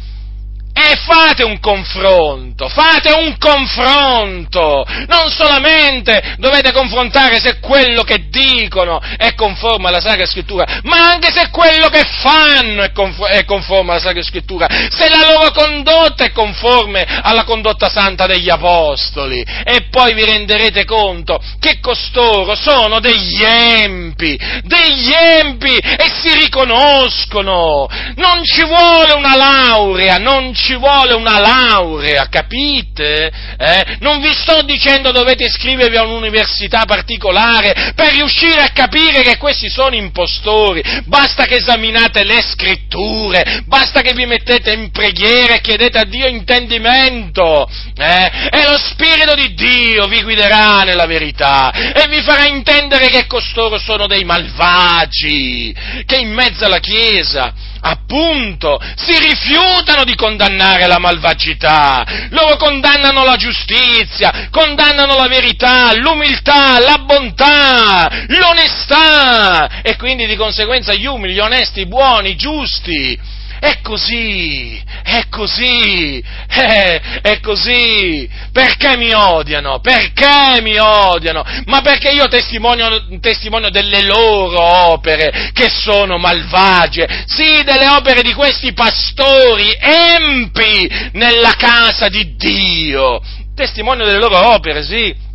E 0.79 0.95
fate 0.95 1.43
un 1.43 1.59
confronto, 1.59 2.69
fate 2.69 3.11
un 3.11 3.35
confronto! 3.39 4.85
Non 5.07 5.31
solamente 5.31 6.35
dovete 6.37 6.71
confrontare 6.71 7.39
se 7.39 7.59
quello 7.59 8.03
che 8.03 8.27
dicono 8.29 9.01
è 9.17 9.33
conforme 9.33 9.87
alla 9.87 9.99
Sacra 9.99 10.27
Scrittura, 10.27 10.81
ma 10.83 10.97
anche 10.97 11.31
se 11.31 11.49
quello 11.49 11.89
che 11.89 12.03
fanno 12.21 12.83
è, 12.83 13.43
conforme 13.45 13.91
alla 13.91 13.99
Sacra 13.99 14.21
Scrittura, 14.21 14.67
se 14.69 15.09
la 15.09 15.31
loro 15.31 15.51
condotta 15.51 16.25
è 16.25 16.31
conforme 16.31 17.03
alla 17.23 17.43
condotta 17.43 17.89
santa 17.89 18.27
degli 18.27 18.49
Apostoli. 18.49 19.43
E 19.63 19.87
poi 19.89 20.13
vi 20.13 20.25
renderete 20.25 20.85
conto 20.85 21.41
che 21.59 21.79
costoro 21.79 22.53
sono 22.53 22.99
degli 22.99 23.43
empi, 23.43 24.39
degli 24.63 25.11
empi 25.11 25.75
e 25.75 26.11
si 26.21 26.33
riconoscono. 26.37 27.87
Non 28.15 28.43
ci 28.43 28.63
vuole 28.63 29.13
una 29.13 29.35
laurea, 29.35 30.17
non 30.17 30.53
ci 30.53 30.66
ci 30.67 30.75
vuole 30.75 31.13
una 31.13 31.39
laurea, 31.39 32.27
capite? 32.27 33.31
Eh? 33.57 33.97
Non 34.01 34.19
vi 34.19 34.33
sto 34.33 34.63
dicendo 34.63 35.11
dovete 35.11 35.45
iscrivervi 35.45 35.95
a 35.95 36.03
un'università 36.03 36.83
particolare 36.85 37.93
per 37.95 38.11
riuscire 38.11 38.59
a 38.59 38.71
capire 38.73 39.21
che 39.21 39.37
questi 39.37 39.69
sono 39.69 39.95
impostori, 39.95 40.83
basta 41.05 41.45
che 41.45 41.55
esaminate 41.55 42.25
le 42.25 42.41
scritture, 42.41 43.63
basta 43.65 44.01
che 44.01 44.13
vi 44.13 44.25
mettete 44.25 44.73
in 44.73 44.91
preghiera 44.91 45.53
e 45.53 45.61
chiedete 45.61 45.99
a 45.99 46.03
Dio 46.03 46.27
intendimento, 46.27 47.69
eh? 47.97 48.49
e 48.51 48.63
lo 48.65 48.77
Spirito 48.77 49.35
di 49.35 49.53
Dio 49.53 50.05
vi 50.07 50.21
guiderà 50.21 50.83
nella 50.83 51.05
verità 51.05 51.71
e 51.71 52.07
vi 52.09 52.21
farà 52.21 52.45
intendere 52.47 53.07
che 53.07 53.25
costoro 53.25 53.77
sono 53.77 54.05
dei 54.05 54.25
malvagi, 54.25 55.73
che 56.05 56.17
in 56.17 56.33
mezzo 56.33 56.65
alla 56.65 56.79
Chiesa 56.79 57.53
appunto, 57.89 58.79
si 58.95 59.17
rifiutano 59.19 60.03
di 60.03 60.15
condannare 60.15 60.87
la 60.87 60.99
malvagità, 60.99 62.03
loro 62.29 62.57
condannano 62.57 63.23
la 63.23 63.35
giustizia, 63.35 64.47
condannano 64.51 65.15
la 65.15 65.27
verità, 65.27 65.93
l'umiltà, 65.93 66.79
la 66.79 66.97
bontà, 67.05 68.09
l'onestà. 68.27 69.81
E 69.81 69.95
quindi 69.95 70.25
di 70.27 70.35
conseguenza 70.35 70.93
gli 70.93 71.05
umili, 71.05 71.33
gli 71.33 71.39
onesti, 71.39 71.81
i 71.81 71.87
buoni, 71.87 72.31
i 72.31 72.35
giusti 72.35 73.35
è 73.59 73.79
così, 73.81 74.81
è 75.03 75.23
così, 75.29 76.23
è, 76.47 77.01
è, 77.21 77.39
così. 77.39 78.29
Perché 78.51 78.97
mi 78.97 79.13
odiano? 79.13 79.79
Perché 79.79 80.61
mi 80.61 80.77
odiano? 80.77 81.43
Ma 81.65 81.81
perché 81.81 82.09
io 82.09 82.27
testimonio, 82.27 83.19
testimonio 83.19 83.69
delle 83.69 84.03
loro 84.03 84.61
opere 84.91 85.51
che 85.53 85.69
sono 85.69 86.17
malvagie, 86.17 87.25
sì, 87.25 87.63
delle 87.63 87.87
opere 87.87 88.21
di 88.21 88.33
questi 88.33 88.73
pastori 88.73 89.75
empi 89.79 91.09
nella 91.13 91.53
casa 91.57 92.07
di 92.09 92.35
Dio. 92.35 93.21
Testimonio 93.55 94.05
delle 94.05 94.19
loro 94.19 94.53
opere, 94.53 94.83
sì 94.83 95.25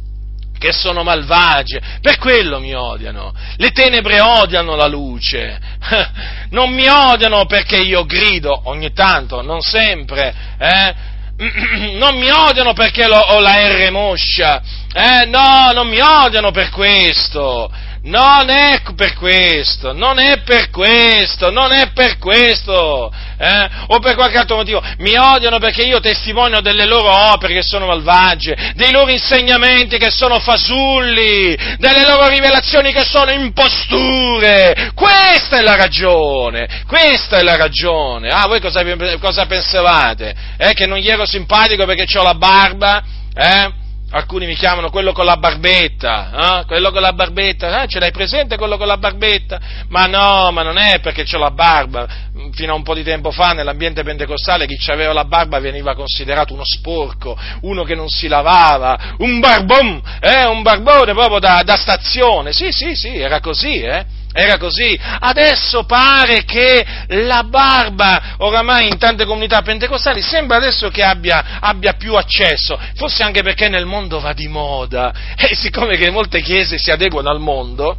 che 0.62 0.72
sono 0.72 1.02
malvagie, 1.02 1.82
per 2.00 2.18
quello 2.18 2.60
mi 2.60 2.72
odiano. 2.72 3.34
Le 3.56 3.72
tenebre 3.72 4.20
odiano 4.20 4.76
la 4.76 4.86
luce, 4.86 5.58
non 6.50 6.70
mi 6.70 6.86
odiano 6.86 7.46
perché 7.46 7.78
io 7.78 8.06
grido 8.06 8.62
ogni 8.66 8.92
tanto, 8.92 9.42
non 9.42 9.60
sempre, 9.60 10.32
eh? 10.58 10.94
non 11.98 12.16
mi 12.16 12.30
odiano 12.30 12.74
perché 12.74 13.04
ho 13.06 13.40
la 13.40 13.54
R 13.56 13.90
moscia, 13.90 14.62
eh? 14.94 15.26
no, 15.26 15.72
non 15.74 15.88
mi 15.88 15.98
odiano 16.00 16.52
per 16.52 16.70
questo, 16.70 17.68
non 18.04 18.50
è 18.50 18.80
per 18.96 19.14
questo, 19.14 19.92
non 19.92 20.18
è 20.18 20.40
per 20.42 20.70
questo, 20.70 21.50
non 21.50 21.70
è 21.72 21.92
per 21.92 22.18
questo, 22.18 23.12
eh? 23.38 23.70
o 23.88 23.98
per 24.00 24.16
qualche 24.16 24.38
altro 24.38 24.56
motivo. 24.56 24.82
Mi 24.98 25.16
odiano 25.16 25.58
perché 25.58 25.82
io 25.82 26.00
testimonio 26.00 26.60
delle 26.60 26.84
loro 26.84 27.10
opere 27.32 27.54
che 27.54 27.62
sono 27.62 27.86
malvagie, 27.86 28.72
dei 28.74 28.90
loro 28.90 29.10
insegnamenti 29.10 29.98
che 29.98 30.10
sono 30.10 30.40
fasulli, 30.40 31.56
delle 31.78 32.04
loro 32.04 32.26
rivelazioni 32.26 32.92
che 32.92 33.04
sono 33.04 33.30
imposture. 33.30 34.90
Questa 34.94 35.58
è 35.58 35.62
la 35.62 35.76
ragione, 35.76 36.82
questa 36.88 37.38
è 37.38 37.42
la 37.42 37.56
ragione. 37.56 38.30
Ah, 38.30 38.46
voi 38.48 38.60
cosa, 38.60 38.82
cosa 39.18 39.46
pensavate? 39.46 40.34
Eh? 40.56 40.72
Che 40.72 40.86
non 40.86 40.98
gli 40.98 41.08
ero 41.08 41.24
simpatico 41.24 41.84
perché 41.84 42.18
ho 42.18 42.22
la 42.22 42.34
barba? 42.34 43.02
Eh? 43.34 43.80
Alcuni 44.12 44.46
mi 44.46 44.54
chiamano 44.54 44.90
quello 44.90 45.12
con 45.12 45.24
la 45.24 45.36
barbetta, 45.36 46.60
eh? 46.60 46.64
quello 46.66 46.90
con 46.90 47.00
la 47.00 47.12
barbetta, 47.12 47.82
eh? 47.82 47.88
ce 47.88 47.98
l'hai 47.98 48.10
presente 48.10 48.56
quello 48.56 48.76
con 48.76 48.86
la 48.86 48.98
barbetta? 48.98 49.60
Ma 49.88 50.06
no, 50.06 50.50
ma 50.52 50.62
non 50.62 50.76
è 50.76 51.00
perché 51.00 51.24
ho 51.32 51.38
la 51.38 51.50
barba, 51.50 52.06
fino 52.52 52.72
a 52.72 52.76
un 52.76 52.82
po' 52.82 52.94
di 52.94 53.02
tempo 53.02 53.30
fa 53.30 53.52
nell'ambiente 53.52 54.02
pentecostale 54.02 54.66
chi 54.66 54.78
aveva 54.90 55.12
la 55.12 55.24
barba 55.24 55.58
veniva 55.60 55.94
considerato 55.94 56.52
uno 56.52 56.64
sporco, 56.64 57.36
uno 57.62 57.84
che 57.84 57.94
non 57.94 58.08
si 58.08 58.28
lavava, 58.28 59.16
un 59.18 59.40
barbon, 59.40 60.02
eh? 60.20 60.44
un 60.44 60.62
barbone 60.62 61.12
proprio 61.12 61.38
da, 61.38 61.62
da 61.64 61.76
stazione, 61.76 62.52
sì 62.52 62.70
sì 62.70 62.94
sì, 62.94 63.18
era 63.18 63.40
così, 63.40 63.80
eh? 63.80 64.20
Era 64.32 64.56
così. 64.58 64.98
Adesso 65.02 65.84
pare 65.84 66.44
che 66.44 66.84
la 67.08 67.44
barba, 67.44 68.34
oramai 68.38 68.88
in 68.88 68.98
tante 68.98 69.24
comunità 69.24 69.62
pentecostali, 69.62 70.22
sembra 70.22 70.56
adesso 70.56 70.88
che 70.88 71.02
abbia, 71.02 71.58
abbia, 71.60 71.92
più 71.94 72.14
accesso, 72.14 72.78
forse 72.96 73.22
anche 73.22 73.42
perché 73.42 73.68
nel 73.68 73.86
mondo 73.86 74.20
va 74.20 74.32
di 74.32 74.48
moda. 74.48 75.12
E 75.52 75.54
siccome 75.56 75.96
che 75.96 76.08
molte 76.10 76.40
chiese 76.40 76.78
si 76.78 76.90
adeguano 76.90 77.28
al 77.28 77.40
mondo, 77.40 77.98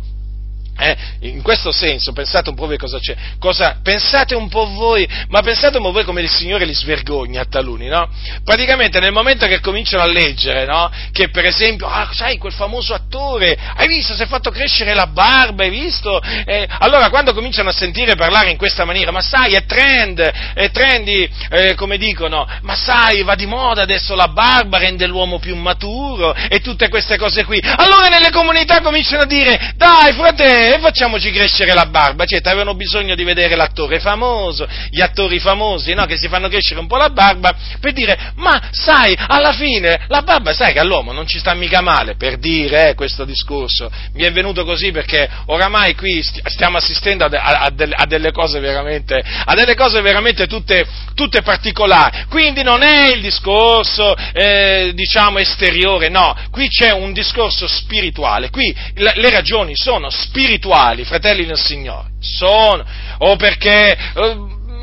eh, 0.77 0.97
in 1.21 1.41
questo 1.41 1.71
senso, 1.71 2.13
pensate 2.13 2.49
un 2.49 2.55
po' 2.55 2.65
voi 2.65 2.77
cosa 2.77 2.97
c'è, 2.99 3.15
cosa, 3.37 3.79
pensate 3.83 4.33
un 4.33 4.49
po' 4.49 4.65
voi, 4.65 5.07
ma 5.29 5.41
pensate 5.41 5.77
un 5.77 5.83
po' 5.83 5.91
voi 5.91 6.03
come 6.03 6.21
il 6.21 6.29
Signore 6.29 6.65
li 6.65 6.73
svergogna 6.73 7.41
a 7.41 7.45
taluni, 7.45 7.87
no? 7.87 8.09
Praticamente 8.43 8.99
nel 8.99 9.11
momento 9.11 9.45
che 9.45 9.59
cominciano 9.59 10.01
a 10.01 10.07
leggere, 10.07 10.65
no? 10.65 10.89
Che 11.11 11.29
per 11.29 11.45
esempio, 11.45 11.87
ah, 11.87 12.09
sai, 12.11 12.37
quel 12.37 12.53
famoso 12.53 12.93
attore, 12.93 13.57
hai 13.75 13.87
visto, 13.87 14.15
si 14.15 14.23
è 14.23 14.25
fatto 14.25 14.49
crescere 14.49 14.95
la 14.95 15.07
barba, 15.07 15.63
hai 15.63 15.69
visto? 15.69 16.19
Eh, 16.19 16.67
allora 16.79 17.09
quando 17.09 17.33
cominciano 17.33 17.69
a 17.69 17.73
sentire 17.73 18.15
parlare 18.15 18.49
in 18.49 18.57
questa 18.57 18.83
maniera, 18.83 19.11
ma 19.11 19.21
sai, 19.21 19.53
è 19.53 19.65
trend, 19.65 20.19
è 20.19 20.71
trendy, 20.71 21.29
eh, 21.51 21.75
come 21.75 21.97
dicono, 21.97 22.47
ma 22.61 22.75
sai, 22.75 23.21
va 23.21 23.35
di 23.35 23.45
moda 23.45 23.83
adesso 23.83 24.15
la 24.15 24.29
barba, 24.29 24.79
rende 24.79 25.05
l'uomo 25.05 25.37
più 25.37 25.55
maturo, 25.55 26.33
e 26.33 26.61
tutte 26.61 26.89
queste 26.89 27.17
cose 27.17 27.43
qui. 27.45 27.61
Allora 27.63 28.07
nelle 28.07 28.31
comunità 28.31 28.81
cominciano 28.81 29.21
a 29.21 29.27
dire, 29.27 29.73
dai 29.75 30.13
fratello, 30.13 30.62
e 30.71 30.79
facciamoci 30.79 31.31
crescere 31.31 31.73
la 31.73 31.85
barba, 31.85 32.25
certo 32.25 32.49
avevano 32.49 32.75
bisogno 32.75 33.15
di 33.15 33.23
vedere 33.23 33.55
l'attore 33.55 33.99
famoso, 33.99 34.67
gli 34.89 35.01
attori 35.01 35.39
famosi, 35.39 35.93
no, 35.93 36.05
che 36.05 36.17
si 36.17 36.27
fanno 36.27 36.47
crescere 36.47 36.79
un 36.79 36.87
po' 36.87 36.97
la 36.97 37.09
barba, 37.09 37.53
per 37.79 37.91
dire, 37.91 38.31
ma 38.35 38.69
sai, 38.71 39.15
alla 39.27 39.51
fine, 39.51 40.05
la 40.07 40.21
barba 40.21 40.53
sai 40.53 40.73
che 40.73 40.79
all'uomo 40.79 41.11
non 41.11 41.27
ci 41.27 41.39
sta 41.39 41.53
mica 41.53 41.81
male, 41.81 42.15
per 42.15 42.37
dire 42.37 42.89
eh, 42.89 42.93
questo 42.95 43.25
discorso, 43.25 43.91
mi 44.13 44.23
è 44.23 44.31
venuto 44.31 44.63
così 44.63 44.91
perché 44.91 45.29
oramai 45.47 45.95
qui 45.95 46.21
stiamo 46.23 46.77
assistendo 46.77 47.25
a, 47.25 47.29
a, 47.29 47.59
a, 47.65 47.69
delle, 47.69 47.95
a 47.95 48.05
delle, 48.05 48.31
cose 48.31 48.59
veramente, 48.59 49.21
a 49.23 49.53
delle 49.55 49.75
cose 49.75 50.01
veramente 50.01 50.47
tutte, 50.47 50.85
tutte 51.13 51.41
particolari, 51.41 52.25
quindi 52.29 52.63
non 52.63 52.83
è 52.83 53.11
il 53.13 53.21
discorso, 53.21 54.15
eh, 54.33 54.91
diciamo, 54.93 55.39
esteriore, 55.39 56.09
no, 56.09 56.35
qui 56.51 56.67
c'è 56.69 56.91
un 56.91 57.11
discorso 57.11 57.67
spirituale, 57.67 58.49
qui 58.49 58.73
le 58.95 59.29
ragioni 59.29 59.75
sono 59.75 60.09
spirituali, 60.09 60.51
spirituali, 60.53 61.03
fratelli 61.03 61.45
del 61.45 61.57
Signore, 61.57 62.09
sono, 62.19 62.85
o 63.19 63.35
perché, 63.35 63.91
eh, 63.91 64.37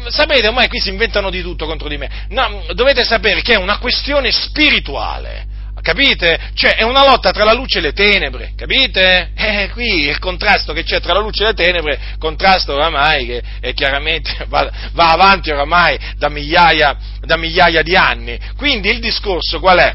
sapete, 0.08 0.48
ormai 0.48 0.68
qui 0.68 0.80
si 0.80 0.88
inventano 0.88 1.30
di 1.30 1.42
tutto 1.42 1.66
contro 1.66 1.88
di 1.88 1.96
me, 1.96 2.26
no, 2.30 2.64
dovete 2.74 3.04
sapere 3.04 3.42
che 3.42 3.54
è 3.54 3.56
una 3.56 3.78
questione 3.78 4.32
spirituale, 4.32 5.46
capite? 5.80 6.50
Cioè 6.54 6.74
è 6.74 6.82
una 6.82 7.04
lotta 7.04 7.30
tra 7.30 7.44
la 7.44 7.52
luce 7.52 7.78
e 7.78 7.82
le 7.82 7.92
tenebre, 7.92 8.52
capite? 8.56 9.30
Eh, 9.36 9.70
qui 9.72 10.08
il 10.08 10.18
contrasto 10.18 10.72
che 10.72 10.82
c'è 10.82 11.00
tra 11.00 11.12
la 11.12 11.20
luce 11.20 11.44
e 11.44 11.46
le 11.46 11.54
tenebre, 11.54 12.00
contrasto 12.18 12.74
oramai 12.74 13.26
che 13.26 13.42
è 13.60 13.72
chiaramente 13.72 14.44
va, 14.48 14.68
va 14.92 15.10
avanti 15.10 15.50
oramai 15.50 15.98
da 16.16 16.28
migliaia, 16.28 16.96
da 17.20 17.36
migliaia 17.36 17.82
di 17.82 17.94
anni. 17.94 18.38
Quindi 18.56 18.90
il 18.90 19.00
discorso 19.00 19.60
qual 19.60 19.78
è? 19.78 19.94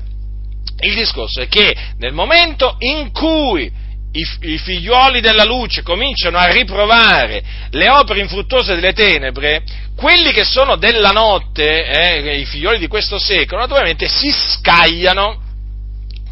Il 0.79 0.95
discorso 0.95 1.41
è 1.41 1.47
che 1.47 1.75
nel 1.97 2.13
momento 2.13 2.75
in 2.79 3.11
cui 3.11 3.83
i, 4.15 4.27
i 4.53 4.57
figlioli 4.57 5.19
della 5.19 5.43
luce 5.43 5.81
cominciano 5.81 6.37
a 6.37 6.45
riprovare 6.45 7.43
le 7.71 7.89
opere 7.89 8.21
infruttuose 8.21 8.75
delle 8.75 8.93
tenebre, 8.93 9.63
quelli 9.95 10.31
che 10.31 10.43
sono 10.43 10.75
della 10.75 11.09
notte, 11.09 11.85
eh, 11.85 12.39
i 12.39 12.45
figlioli 12.45 12.79
di 12.79 12.87
questo 12.87 13.19
secolo, 13.19 13.61
naturalmente 13.61 14.07
si 14.07 14.31
scagliano 14.31 15.41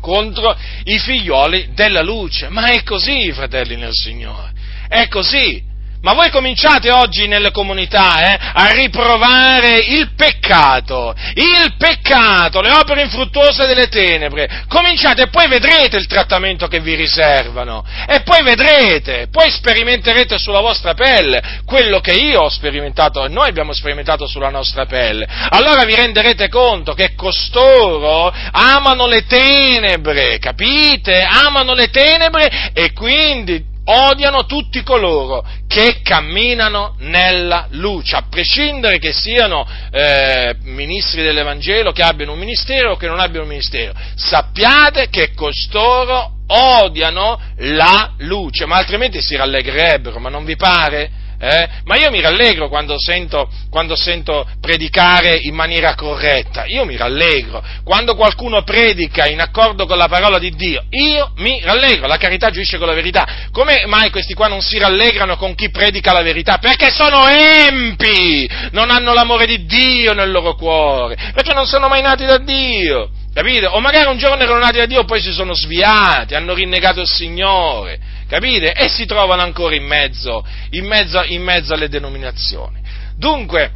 contro 0.02 0.56
i 0.84 1.00
figlioli 1.00 1.70
della 1.74 2.02
luce. 2.02 2.50
Ma 2.50 2.72
è 2.72 2.84
così, 2.84 3.32
fratelli 3.32 3.76
nel 3.76 3.94
Signore, 3.94 4.52
è 4.88 5.08
così. 5.08 5.72
Ma 6.04 6.12
voi 6.14 6.30
cominciate 6.32 6.92
oggi 6.92 7.28
nelle 7.28 7.52
comunità 7.52 8.34
eh, 8.34 8.38
a 8.56 8.72
riprovare 8.72 9.78
il 9.78 10.12
peccato, 10.18 11.16
il 11.36 11.76
peccato, 11.78 12.60
le 12.60 12.72
opere 12.72 13.04
infruttuose 13.04 13.66
delle 13.66 13.88
tenebre. 13.88 14.66
Cominciate 14.68 15.22
e 15.22 15.28
poi 15.30 15.48
vedrete 15.48 15.96
il 15.96 16.08
trattamento 16.08 16.68
che 16.68 16.82
vi 16.82 16.96
riservano. 16.96 17.86
E 18.06 18.20
poi 18.24 18.44
vedrete, 18.44 19.30
poi 19.32 19.50
sperimenterete 19.50 20.38
sulla 20.38 20.60
vostra 20.60 20.94
pelle 20.94 21.62
quello 21.64 22.02
che 22.02 22.12
io 22.12 22.42
ho 22.42 22.50
sperimentato 22.50 23.24
e 23.24 23.30
noi 23.30 23.48
abbiamo 23.48 23.72
sperimentato 23.72 24.28
sulla 24.28 24.50
nostra 24.50 24.86
pelle. 24.86 25.26
Allora 25.52 25.86
vi 25.86 25.96
renderete 25.96 26.50
conto 26.50 26.92
che 26.96 27.16
costoro 27.16 28.30
amano 28.52 29.08
le 29.08 29.26
tenebre, 29.26 30.38
capite? 30.40 31.22
Amano 31.22 31.74
le 31.74 31.90
tenebre 31.90 32.72
e 32.74 32.92
quindi 32.92 33.72
odiano 33.86 34.46
tutti 34.46 34.82
coloro 34.84 35.46
che 35.68 36.02
camminano 36.02 36.96
nella 37.00 37.68
luce, 37.72 38.16
a 38.16 38.26
prescindere 38.30 39.00
che 39.00 39.12
siano 39.12 39.68
eh, 39.92 40.56
ministri 40.62 41.22
dell'Evangelo, 41.22 41.92
che 41.92 42.04
abbiano 42.04 42.34
un 42.34 42.40
ministero 42.40 42.92
o 42.92 42.96
che 42.96 43.08
non 43.08 43.20
abbiano 43.20 43.44
un 43.44 43.50
ministero. 43.50 43.94
Sappiate 44.16 45.10
che 45.10 45.34
costoro 45.34 46.32
odiano 46.48 47.40
la 47.58 48.14
luce, 48.18 48.66
ma 48.66 48.78
altrimenti 48.78 49.22
si 49.22 49.36
rallegrerebbero, 49.36 50.20
ma 50.20 50.30
non 50.30 50.46
vi 50.46 50.56
pare? 50.56 51.22
Eh? 51.44 51.70
Ma 51.84 51.98
io 51.98 52.10
mi 52.10 52.22
rallegro 52.22 52.70
quando 52.70 52.96
sento, 52.98 53.50
quando 53.70 53.98
sento, 53.98 54.48
predicare 54.62 55.36
in 55.36 55.54
maniera 55.54 55.94
corretta, 55.94 56.64
io 56.64 56.86
mi 56.86 56.96
rallegro. 56.96 57.62
Quando 57.84 58.16
qualcuno 58.16 58.64
predica 58.64 59.28
in 59.28 59.42
accordo 59.42 59.86
con 59.86 59.98
la 59.98 60.08
parola 60.08 60.40
di 60.40 60.52
Dio, 60.52 60.86
io 60.90 61.34
mi 61.40 61.60
rallegro. 61.62 62.08
La 62.08 62.16
carità 62.16 62.50
giuisce 62.50 62.78
con 62.78 62.88
la 62.88 62.94
verità. 62.94 63.28
Come 63.52 63.84
mai 63.88 64.10
questi 64.10 64.34
qua 64.34 64.48
non 64.48 64.62
si 64.62 64.78
rallegrano 64.78 65.36
con 65.36 65.54
chi 65.54 65.70
predica 65.70 66.14
la 66.14 66.22
verità? 66.22 66.60
Perché 66.60 66.90
sono 66.92 67.28
empi! 67.28 68.50
Non 68.72 68.90
hanno 68.90 69.14
l'amore 69.14 69.46
di 69.46 69.66
Dio 69.66 70.14
nel 70.14 70.32
loro 70.32 70.56
cuore, 70.56 71.18
perché 71.34 71.54
non 71.54 71.66
sono 71.66 71.90
mai 71.90 72.02
nati 72.02 72.24
da 72.24 72.38
Dio. 72.38 73.10
Capite? 73.34 73.66
O 73.66 73.80
magari 73.80 74.10
un 74.10 74.18
giorno 74.18 74.44
erano 74.44 74.60
nati 74.60 74.78
da 74.78 74.86
Dio 74.86 75.06
poi 75.06 75.22
si 75.22 75.32
sono 75.32 75.54
sviati, 75.56 76.36
hanno 76.36 76.54
rinnegato 76.54 77.02
il 77.02 77.08
Signore 77.08 78.00
capite? 78.34 78.74
E 78.74 78.90
si 78.90 79.06
trovano 79.06 79.44
ancora 79.44 79.76
in 79.76 79.86
mezzo, 79.86 80.44
in 80.72 80.86
mezzo, 80.86 81.24
in 81.24 81.44
mezzo 81.44 81.74
alle 81.74 81.88
denominazioni. 81.88 82.82
Dunque, 83.16 83.72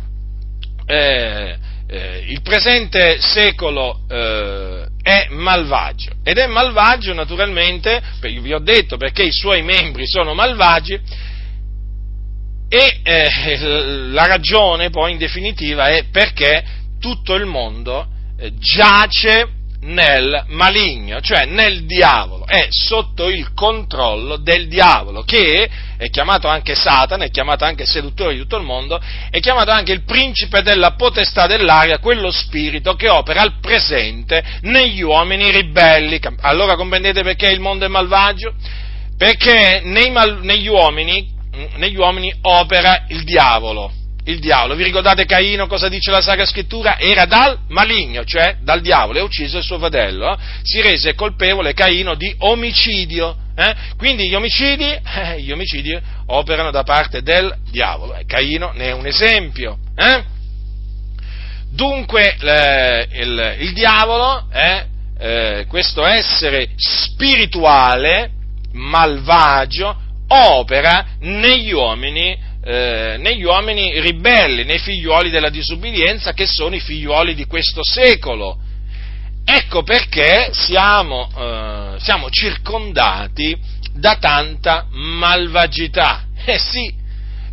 eh, 0.88 1.56
eh, 1.88 2.26
il 2.28 2.42
presente 2.42 3.20
secolo 3.22 4.00
eh, 4.10 4.88
è 5.04 5.28
malvagio 5.30 6.12
ed 6.24 6.38
è 6.38 6.48
malvagio 6.48 7.14
naturalmente, 7.14 8.02
vi 8.20 8.52
ho 8.52 8.60
detto 8.60 8.98
perché 8.98 9.24
i 9.24 9.32
suoi 9.32 9.62
membri 9.62 10.08
sono 10.08 10.34
malvagi 10.34 11.00
e 12.70 13.00
eh, 13.04 13.58
la 14.10 14.26
ragione 14.26 14.90
poi 14.90 15.12
in 15.12 15.18
definitiva 15.18 15.88
è 15.90 16.06
perché 16.12 16.64
tutto 17.00 17.36
il 17.36 17.46
mondo 17.46 18.16
giace 18.60 19.56
nel 19.80 20.46
maligno, 20.48 21.22
cioè 21.22 21.46
nel 21.46 21.86
diavolo, 21.86 22.46
è 22.46 22.68
sotto 22.70 23.30
il 23.30 23.54
controllo 23.54 24.38
del 24.38 24.68
diavolo, 24.68 25.22
che 25.22 25.70
è 25.98 26.10
chiamato 26.10 26.48
anche 26.48 26.76
Satana, 26.76 27.26
è 27.26 27.30
chiamato 27.30 27.64
anche 27.64 27.86
seduttore 27.86 28.34
di 28.34 28.40
tutto 28.40 28.58
il 28.58 28.64
mondo, 28.64 29.00
è 29.30 29.40
chiamato 29.40 29.72
anche 29.72 29.94
il 29.94 30.04
principe 30.04 30.62
della 30.62 30.94
potestà 30.94 31.48
dell'aria, 31.48 32.00
quello 32.00 32.32
spirito 32.32 32.96
che 32.96 33.10
opera 33.10 33.42
al 33.42 33.60
presente 33.60 34.44
negli 34.62 35.02
uomini 35.02 35.52
ribelli. 35.52 36.20
Allora 36.42 36.76
comprendete 36.76 37.22
perché 37.24 37.50
il 37.50 37.60
mondo 37.60 37.86
è 37.86 37.90
malvagio? 37.90 38.54
Perché 39.16 39.82
mal, 40.12 40.40
negli, 40.42 40.68
uomini, 40.68 41.30
negli 41.78 41.98
uomini 41.98 42.34
opera 42.42 43.06
il 43.10 43.24
diavolo 43.24 43.92
il 44.28 44.40
diavolo. 44.40 44.76
Vi 44.76 44.84
ricordate 44.84 45.26
Caino 45.26 45.68
cosa 45.68 45.90
dice 45.90 46.12
la 46.12 46.22
Sacra 46.22 46.46
Scrittura? 46.46 47.00
Era 47.00 47.26
dal 47.26 47.60
maligno, 47.70 48.24
cioè 48.24 48.58
dal 48.62 48.82
diavolo, 48.82 49.20
e 49.20 49.22
ucciso 49.22 49.58
il 49.58 49.64
suo 49.64 49.78
fratello. 49.80 50.34
Eh? 50.34 50.38
Si 50.64 50.82
rese 50.82 51.16
colpevole 51.16 51.74
Caino 51.74 52.16
di 52.16 52.34
omicidio. 52.40 53.36
Eh? 53.56 53.76
Quindi 53.98 54.28
gli 54.28 54.36
omicidi, 54.36 54.84
eh, 54.84 55.42
gli 55.42 55.52
omicidi, 55.52 55.98
operano 56.28 56.72
da 56.72 56.84
parte 56.84 57.22
del 57.22 57.54
diavolo. 57.72 58.16
E 58.16 58.26
Caino 58.26 58.72
ne 58.74 58.90
è 58.90 58.94
un 58.94 59.06
esempio. 59.06 59.78
Eh? 59.96 60.36
Dunque 61.72 62.36
il, 62.40 63.56
il, 63.60 63.74
diavolo, 63.74 64.48
eh, 64.52 65.66
questo 65.68 66.06
essere 66.06 66.70
spirituale, 66.76 68.32
malvagio, 68.74 70.06
opera 70.28 71.06
negli 71.20 71.72
uomini 71.72 72.47
eh, 72.70 73.16
negli 73.18 73.44
uomini 73.44 73.98
ribelli, 74.02 74.66
nei 74.66 74.80
figliuoli 74.80 75.30
della 75.30 75.50
disubbidienza 75.50 76.34
che 76.34 76.46
sono 76.46 76.76
i 76.76 76.82
figliuoli 76.82 77.34
di 77.34 77.46
questo 77.46 77.82
secolo. 77.82 78.58
ecco 79.46 79.84
perché 79.84 80.50
siamo, 80.52 81.30
eh, 81.34 81.98
siamo 82.00 82.30
circondati 82.30 83.58
da 83.94 84.18
tanta 84.18 84.86
malvagità. 84.92 86.26
Eh 86.44 86.60
sì, 86.60 86.94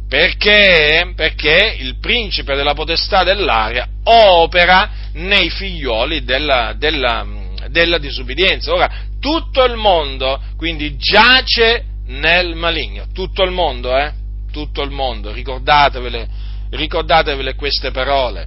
perché? 0.09 1.13
Perché 1.15 1.77
il 1.79 1.99
principe 2.01 2.57
della 2.57 2.75
potestà 2.75 3.23
dell'aria 3.23 3.89
opera 4.03 4.91
nei 5.13 5.49
figlioli 5.49 6.25
della, 6.25 6.75
della, 6.77 7.25
della 7.69 7.99
disubbidienza. 7.99 8.73
Ora, 8.73 8.91
tutto 9.21 9.65
il 9.65 9.77
mondo 9.77 10.43
quindi 10.57 10.97
giace 10.97 11.85
nel 12.07 12.57
maligno, 12.57 13.07
tutto 13.13 13.45
il 13.45 13.53
mondo, 13.53 13.97
eh? 13.97 14.23
Tutto 14.55 14.83
il 14.83 14.91
mondo, 14.93 15.33
ricordatevele, 15.33 16.29
ricordatevele 16.71 17.57
queste 17.57 17.91
parole. 17.91 18.47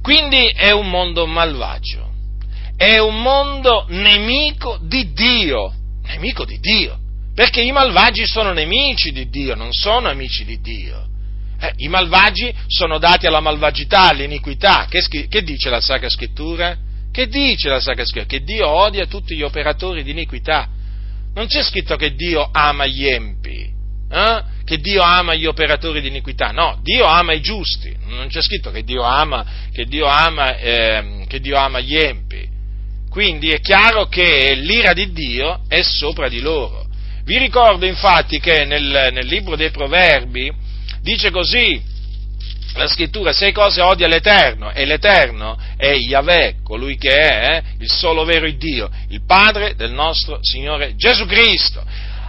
Quindi 0.00 0.46
è 0.54 0.70
un 0.70 0.88
mondo 0.88 1.26
malvagio, 1.26 2.12
è 2.76 2.98
un 2.98 3.20
mondo 3.22 3.86
nemico 3.88 4.78
di 4.80 5.12
Dio, 5.12 5.74
nemico 6.04 6.44
di 6.44 6.60
Dio, 6.60 6.96
perché 7.34 7.60
i 7.60 7.72
malvagi 7.72 8.24
sono 8.24 8.52
nemici 8.52 9.10
di 9.10 9.28
Dio, 9.28 9.56
non 9.56 9.72
sono 9.72 10.08
amici 10.08 10.44
di 10.44 10.60
Dio. 10.60 11.08
Eh, 11.58 11.72
I 11.78 11.88
malvagi 11.88 12.54
sono 12.68 12.98
dati 12.98 13.26
alla 13.26 13.40
malvagità, 13.40 14.10
all'iniquità. 14.10 14.86
Che, 14.88 15.26
che, 15.28 15.42
dice 15.42 15.70
la 15.70 15.80
Sacra 15.80 16.08
Scrittura? 16.08 16.76
Che 17.10 17.26
dice 17.26 17.68
la 17.68 17.80
Sacra 17.80 18.04
Scrittura? 18.04 18.38
Che 18.38 18.44
Dio 18.44 18.68
odia 18.68 19.06
tutti 19.06 19.34
gli 19.34 19.42
operatori 19.42 20.04
di 20.04 20.12
iniquità. 20.12 20.68
Non 21.34 21.46
c'è 21.48 21.64
scritto 21.64 21.96
che 21.96 22.14
Dio 22.14 22.48
ama 22.52 22.86
gli 22.86 23.06
empi, 23.06 23.72
eh? 24.12 24.42
che 24.64 24.78
Dio 24.78 25.02
ama 25.02 25.34
gli 25.34 25.46
operatori 25.46 26.00
di 26.00 26.08
iniquità. 26.08 26.50
No, 26.52 26.78
Dio 26.82 27.04
ama 27.04 27.32
i 27.32 27.40
giusti. 27.40 27.94
Non 28.06 28.28
c'è 28.28 28.42
scritto 28.42 28.70
che 28.70 28.84
Dio 28.84 29.02
ama, 29.02 29.44
che 29.72 29.84
Dio 29.84 30.06
ama, 30.06 30.56
eh, 30.56 31.24
che 31.26 31.40
Dio 31.40 31.56
ama 31.56 31.80
gli 31.80 31.96
empi. 31.96 32.48
Quindi 33.10 33.50
è 33.50 33.60
chiaro 33.60 34.06
che 34.06 34.54
l'ira 34.54 34.92
di 34.92 35.12
Dio 35.12 35.62
è 35.68 35.82
sopra 35.82 36.28
di 36.28 36.40
loro. 36.40 36.86
Vi 37.24 37.38
ricordo 37.38 37.86
infatti 37.86 38.40
che 38.40 38.64
nel, 38.64 39.10
nel 39.12 39.26
libro 39.26 39.56
dei 39.56 39.70
Proverbi 39.70 40.50
dice 41.02 41.30
così 41.30 41.90
la 42.74 42.86
scrittura, 42.86 43.32
sei 43.32 43.52
cose 43.52 43.82
odia 43.82 44.08
l'Eterno, 44.08 44.72
e 44.72 44.86
l'Eterno 44.86 45.58
è 45.76 45.92
Yahweh, 45.92 46.56
colui 46.64 46.96
che 46.96 47.10
è 47.10 47.56
eh, 47.56 47.62
il 47.80 47.90
solo 47.90 48.24
vero 48.24 48.50
Dio, 48.50 48.90
il 49.08 49.24
Padre 49.26 49.74
del 49.74 49.92
nostro 49.92 50.38
Signore 50.40 50.94
Gesù 50.96 51.26
Cristo. 51.26 51.84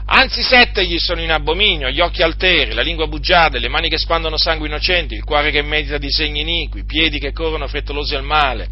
Anzi 0.06 0.44
sette 0.44 0.86
gli 0.86 0.98
sono 0.98 1.22
in 1.22 1.32
abominio, 1.32 1.90
gli 1.90 2.02
occhi 2.02 2.24
alteri, 2.24 2.74
la 2.74 2.82
lingua 2.82 3.08
bugiarda, 3.08 3.58
le 3.58 3.70
mani 3.70 3.90
che 3.90 3.98
spandono 3.98 4.38
sangue 4.38 4.68
innocenti, 4.68 5.16
il 5.16 5.24
cuore 5.24 5.50
che 5.50 5.62
medita 5.62 5.98
disegni 5.98 6.42
iniqui, 6.42 6.82
i 6.82 6.86
piedi 6.86 7.20
che 7.20 7.32
corrono 7.32 7.68
frettolosi 7.68 8.14
al 8.14 8.24
male, 8.24 8.68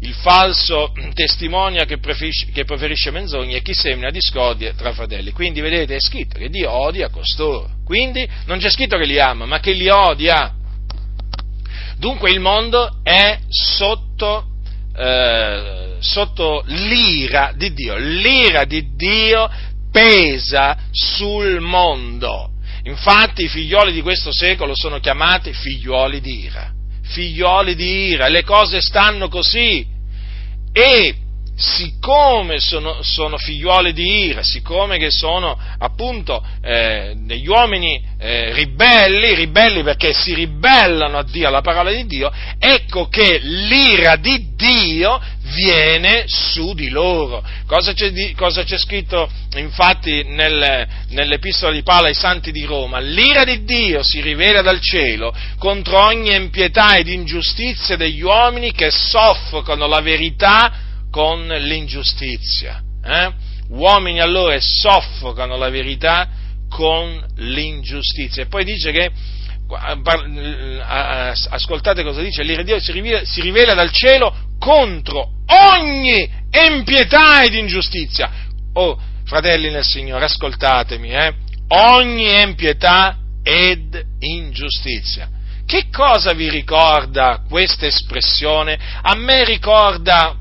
il 0.00 0.14
falso 0.14 0.92
testimonia 1.12 1.84
che 1.84 1.98
preferisce, 1.98 2.50
che 2.52 2.64
preferisce 2.64 3.10
menzogne 3.10 3.56
e 3.56 3.62
chi 3.62 3.74
semina 3.74 4.10
discordie 4.10 4.74
tra 4.74 4.92
fratelli. 4.92 5.32
Quindi 5.32 5.60
vedete 5.60 5.96
è 5.96 6.00
scritto 6.00 6.38
che 6.38 6.48
Dio 6.48 6.70
odia 6.70 7.08
costoro. 7.08 7.68
Quindi 7.84 8.26
non 8.46 8.58
c'è 8.58 8.70
scritto 8.70 8.96
che 8.96 9.06
li 9.06 9.18
ama, 9.18 9.46
ma 9.46 9.58
che 9.58 9.72
li 9.72 9.88
odia. 9.88 10.54
Dunque 11.98 12.30
il 12.30 12.40
mondo 12.40 13.00
è 13.02 13.38
sotto, 13.48 14.46
eh, 14.96 15.96
sotto 15.98 16.62
l'ira 16.66 17.52
di 17.56 17.72
Dio. 17.74 17.96
L'ira 17.96 18.64
di 18.64 18.94
Dio 18.94 19.50
pesa 19.90 20.76
sul 20.90 21.60
mondo. 21.60 22.50
Infatti 22.84 23.44
i 23.44 23.48
figlioli 23.48 23.92
di 23.92 24.02
questo 24.02 24.32
secolo 24.32 24.72
sono 24.74 24.98
chiamati 25.00 25.52
figlioli 25.52 26.20
di 26.20 26.44
ira 26.44 26.72
figlioli 27.10 27.74
di 27.74 28.08
ira, 28.10 28.28
le 28.28 28.44
cose 28.44 28.80
stanno 28.80 29.28
così. 29.28 29.86
E 30.72 31.14
siccome 31.56 32.58
sono, 32.58 33.02
sono 33.02 33.36
figlioli 33.36 33.92
di 33.92 34.26
ira, 34.26 34.42
siccome 34.42 34.98
che 34.98 35.10
sono 35.10 35.58
appunto 35.78 36.42
eh, 36.62 37.14
degli 37.16 37.46
uomini 37.46 38.02
eh, 38.18 38.52
ribelli, 38.54 39.34
ribelli 39.34 39.82
perché 39.82 40.12
si 40.12 40.34
ribellano 40.34 41.18
a 41.18 41.22
Dio, 41.22 41.48
alla 41.48 41.60
parola 41.60 41.90
di 41.90 42.06
Dio, 42.06 42.32
ecco 42.58 43.08
che 43.08 43.38
l'ira 43.42 44.16
di 44.16 44.54
Dio 44.54 45.20
viene 45.54 46.24
su 46.26 46.72
di 46.74 46.88
loro. 46.88 47.42
Cosa 47.66 47.92
c'è, 47.92 48.10
di, 48.10 48.32
cosa 48.34 48.64
c'è 48.64 48.78
scritto 48.78 49.30
infatti 49.56 50.22
nel, 50.24 50.86
nell'epistola 51.08 51.72
di 51.72 51.82
Paolo 51.82 52.06
ai 52.06 52.14
santi 52.14 52.52
di 52.52 52.64
Roma? 52.64 53.00
L'ira 53.00 53.44
di 53.44 53.64
Dio 53.64 54.02
si 54.02 54.20
rivela 54.20 54.62
dal 54.62 54.80
cielo 54.80 55.34
contro 55.58 56.02
ogni 56.04 56.34
impietà 56.34 56.96
ed 56.96 57.08
ingiustizia 57.08 57.96
degli 57.96 58.22
uomini 58.22 58.72
che 58.72 58.90
soffocano 58.90 59.86
la 59.86 60.00
verità 60.00 60.88
con 61.10 61.46
l'ingiustizia. 61.46 62.82
Eh? 63.04 63.32
Uomini 63.68 64.20
allora 64.20 64.56
soffocano 64.60 65.56
la 65.56 65.68
verità 65.68 66.28
con 66.68 67.24
l'ingiustizia. 67.36 68.42
E 68.42 68.46
poi 68.46 68.64
dice 68.64 68.92
che, 68.92 69.10
ascoltate 71.48 72.02
cosa 72.02 72.20
dice, 72.22 72.42
l'ira 72.42 72.62
di 72.62 72.70
Dio 72.72 72.80
si 72.80 72.92
rivela, 72.92 73.24
si 73.24 73.40
rivela 73.40 73.74
dal 73.74 73.90
cielo 73.92 74.34
contro 74.58 75.30
ogni 75.46 76.28
impietà 76.50 77.42
ed 77.42 77.54
ingiustizia. 77.54 78.30
Oh, 78.72 78.98
fratelli 79.24 79.70
nel 79.70 79.84
Signore, 79.84 80.24
ascoltatemi, 80.24 81.10
eh? 81.10 81.34
ogni 81.68 82.40
impietà 82.40 83.16
ed 83.42 84.04
ingiustizia. 84.20 85.28
Che 85.66 85.86
cosa 85.90 86.32
vi 86.32 86.50
ricorda 86.50 87.44
questa 87.48 87.86
espressione? 87.86 88.78
A 89.02 89.14
me 89.14 89.44
ricorda 89.44 90.36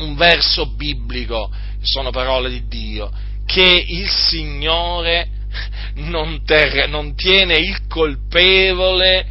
un 0.00 0.14
verso 0.16 0.66
biblico, 0.66 1.50
sono 1.80 2.10
parole 2.10 2.50
di 2.50 2.66
Dio, 2.66 3.10
che 3.46 3.84
il 3.86 4.08
Signore 4.08 5.28
non, 5.94 6.42
ter- 6.44 6.88
non 6.88 7.14
tiene 7.14 7.56
il 7.56 7.86
colpevole 7.86 9.26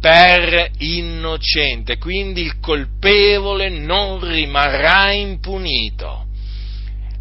per 0.00 0.70
innocente, 0.78 1.98
quindi 1.98 2.42
il 2.42 2.58
colpevole 2.58 3.68
non 3.68 4.18
rimarrà 4.26 5.12
impunito. 5.12 6.26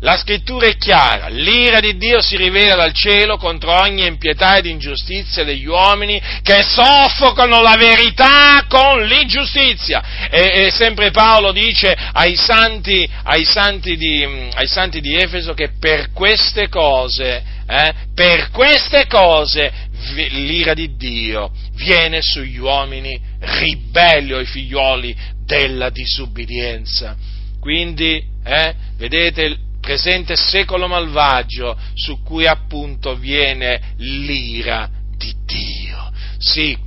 La 0.01 0.15
scrittura 0.15 0.65
è 0.65 0.77
chiara, 0.77 1.27
l'ira 1.27 1.81
di 1.81 1.97
Dio 1.97 2.21
si 2.21 2.37
rivela 2.37 2.75
dal 2.75 2.93
cielo 2.93 3.35
contro 3.35 3.81
ogni 3.81 4.05
impietà 4.05 4.55
ed 4.55 4.65
ingiustizia 4.65 5.43
degli 5.43 5.65
uomini 5.65 6.21
che 6.41 6.63
soffocano 6.63 7.61
la 7.61 7.75
verità 7.75 8.63
con 8.69 9.03
l'ingiustizia. 9.03 10.29
E, 10.29 10.67
e 10.67 10.71
sempre 10.71 11.11
Paolo 11.11 11.51
dice 11.51 11.93
ai 12.13 12.37
santi, 12.37 13.09
ai, 13.23 13.43
santi 13.43 13.97
di, 13.97 14.23
ai 14.53 14.67
santi, 14.67 15.01
di, 15.01 15.17
Efeso 15.17 15.53
che 15.53 15.71
per 15.77 16.13
queste 16.13 16.69
cose, 16.69 17.43
eh, 17.67 17.93
per 18.15 18.51
queste 18.51 19.05
cose 19.05 19.69
l'ira 20.13 20.73
di 20.73 20.95
Dio 20.95 21.51
viene 21.73 22.21
sugli 22.21 22.57
uomini 22.57 23.19
ribelli 23.37 24.31
o 24.31 24.39
i 24.39 24.45
figlioli 24.45 25.13
della 25.45 25.89
disubbidienza. 25.89 27.17
Quindi, 27.59 28.23
eh, 28.45 28.73
vedete, 28.95 29.67
presente 29.79 30.35
secolo 30.35 30.87
malvagio 30.87 31.77
su 31.93 32.21
cui 32.23 32.45
appunto 32.45 33.15
viene 33.15 33.93
l'ira 33.97 34.89
di 35.15 35.33
Dio. 35.45 36.11
Sì, 36.37 36.77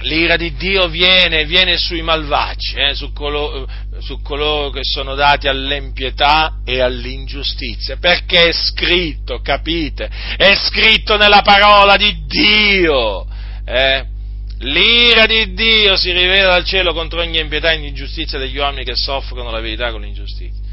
l'ira 0.00 0.36
di 0.36 0.54
Dio 0.54 0.88
viene, 0.88 1.44
viene 1.44 1.76
sui 1.76 2.02
malvagi, 2.02 2.74
eh, 2.76 2.94
su, 2.94 3.12
coloro, 3.12 3.66
su, 4.00 4.20
coloro, 4.22 4.70
che 4.70 4.80
sono 4.82 5.14
dati 5.14 5.48
all'empietà 5.48 6.60
e 6.64 6.80
all'ingiustizia, 6.80 7.96
perché 7.96 8.48
è 8.48 8.52
scritto, 8.52 9.40
capite? 9.40 10.10
È 10.36 10.54
scritto 10.54 11.16
nella 11.16 11.42
parola 11.42 11.96
di 11.96 12.24
Dio. 12.26 13.26
Eh? 13.64 14.14
L'ira 14.60 15.26
di 15.26 15.52
Dio 15.52 15.96
si 15.96 16.12
rivela 16.12 16.52
dal 16.52 16.64
cielo 16.64 16.94
contro 16.94 17.20
ogni 17.20 17.38
impietà 17.38 17.72
e 17.72 17.86
ingiustizia 17.86 18.38
degli 18.38 18.56
uomini 18.56 18.84
che 18.84 18.94
soffrono 18.96 19.50
la 19.50 19.60
verità 19.60 19.90
con 19.90 20.00
l'ingiustizia. 20.00 20.64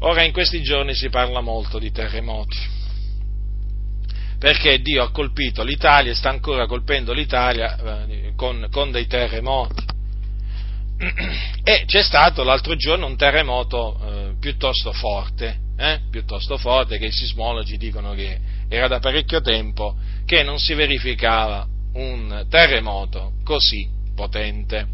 Ora 0.00 0.22
in 0.22 0.32
questi 0.32 0.62
giorni 0.62 0.94
si 0.94 1.08
parla 1.08 1.40
molto 1.40 1.80
di 1.80 1.90
terremoti, 1.90 2.56
perché 4.38 4.80
Dio 4.80 5.02
ha 5.02 5.10
colpito 5.10 5.64
l'Italia 5.64 6.12
e 6.12 6.14
sta 6.14 6.28
ancora 6.28 6.66
colpendo 6.66 7.12
l'Italia 7.12 8.06
eh, 8.06 8.32
con, 8.36 8.68
con 8.70 8.92
dei 8.92 9.08
terremoti. 9.08 9.96
E 11.64 11.84
c'è 11.86 12.02
stato 12.02 12.44
l'altro 12.44 12.76
giorno 12.76 13.06
un 13.06 13.16
terremoto 13.16 13.98
eh, 14.00 14.34
piuttosto 14.38 14.92
forte, 14.92 15.58
eh, 15.76 16.00
piuttosto 16.10 16.56
forte, 16.58 16.98
che 16.98 17.06
i 17.06 17.12
sismologi 17.12 17.76
dicono 17.76 18.14
che 18.14 18.38
era 18.68 18.86
da 18.86 19.00
parecchio 19.00 19.40
tempo 19.40 19.96
che 20.24 20.42
non 20.44 20.58
si 20.58 20.74
verificava 20.74 21.66
un 21.94 22.46
terremoto 22.48 23.32
così 23.44 23.88
potente. 24.14 24.86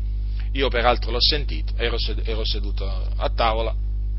Io 0.53 0.69
peraltro 0.69 1.11
l'ho 1.11 1.21
sentito, 1.21 1.75
ero, 1.77 1.97
ero 2.25 2.45
seduto 2.45 2.87
a 3.17 3.31
tavola 3.31 3.75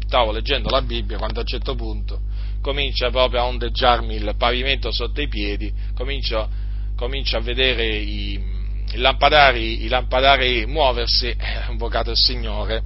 stavo 0.06 0.32
leggendo 0.32 0.70
la 0.70 0.82
Bibbia 0.82 1.18
quando 1.18 1.40
a 1.40 1.42
un 1.42 1.48
certo 1.48 1.76
punto 1.76 2.20
comincia 2.62 3.12
proprio 3.12 3.42
a 3.42 3.46
ondeggiarmi 3.46 4.16
il 4.16 4.34
pavimento 4.38 4.92
sotto 4.92 5.22
i 5.22 5.28
piedi, 5.28 5.72
comincio, 5.94 6.50
comincio 6.96 7.38
a 7.38 7.42
vedere 7.42 7.86
i, 7.86 8.34
i 8.92 8.98
lampadari, 8.98 9.84
i 9.84 9.88
lampadari 9.88 10.66
muoversi, 10.66 11.28
eh, 11.28 11.68
ho 11.68 11.72
invocato 11.72 12.10
il 12.10 12.18
Signore, 12.18 12.82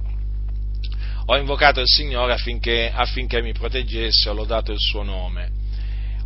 ho 1.24 1.36
invocato 1.36 1.80
il 1.80 1.86
Signore 1.86 2.34
affinché, 2.34 2.92
affinché 2.94 3.40
mi 3.40 3.52
proteggesse, 3.52 4.28
ho 4.28 4.34
lodato 4.34 4.70
il 4.70 4.78
suo 4.78 5.02
nome. 5.02 5.50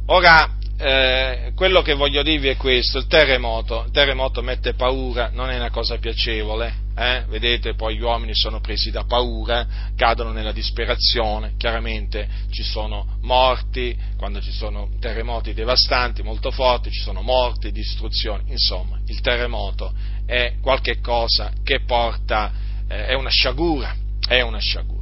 Ora, 0.07 0.57
eh, 0.77 1.53
quello 1.55 1.81
che 1.83 1.95
voglio 1.95 2.25
dirvi 2.25 2.49
è 2.49 2.57
questo, 2.57 2.99
il 2.99 3.07
terremoto, 3.07 3.85
il 3.87 3.93
terremoto 3.93 4.43
mette 4.43 4.75
paura, 4.75 5.31
non 5.33 5.51
è 5.51 5.57
una 5.57 5.71
cosa 5.71 5.97
piacevole, 5.99 6.84
eh? 6.97 7.25
vedete 7.29 7.75
poi 7.75 7.97
gli 7.97 8.03
uomini 8.03 8.35
sono 8.35 8.61
presi 8.61 8.91
da 8.91 9.05
paura, 9.05 9.67
cadono 9.97 10.33
nella 10.33 10.53
disperazione, 10.53 11.55
chiaramente 11.57 12.29
ci 12.51 12.63
sono 12.63 13.19
morti, 13.23 13.97
quando 14.17 14.41
ci 14.41 14.53
sono 14.53 14.91
terremoti 15.01 15.55
devastanti, 15.55 16.23
molto 16.23 16.51
forti, 16.51 16.91
ci 16.91 17.01
sono 17.01 17.23
morti, 17.23 17.73
distruzioni, 17.73 18.45
insomma 18.49 19.01
il 19.07 19.21
terremoto 19.21 19.93
è 20.27 20.55
qualcosa 20.61 21.53
che 21.63 21.81
porta, 21.81 22.53
eh, 22.89 23.07
è 23.07 23.15
una 23.15 23.31
sciagura, 23.31 23.95
è 24.27 24.41
una 24.41 24.59
sciagura 24.59 24.94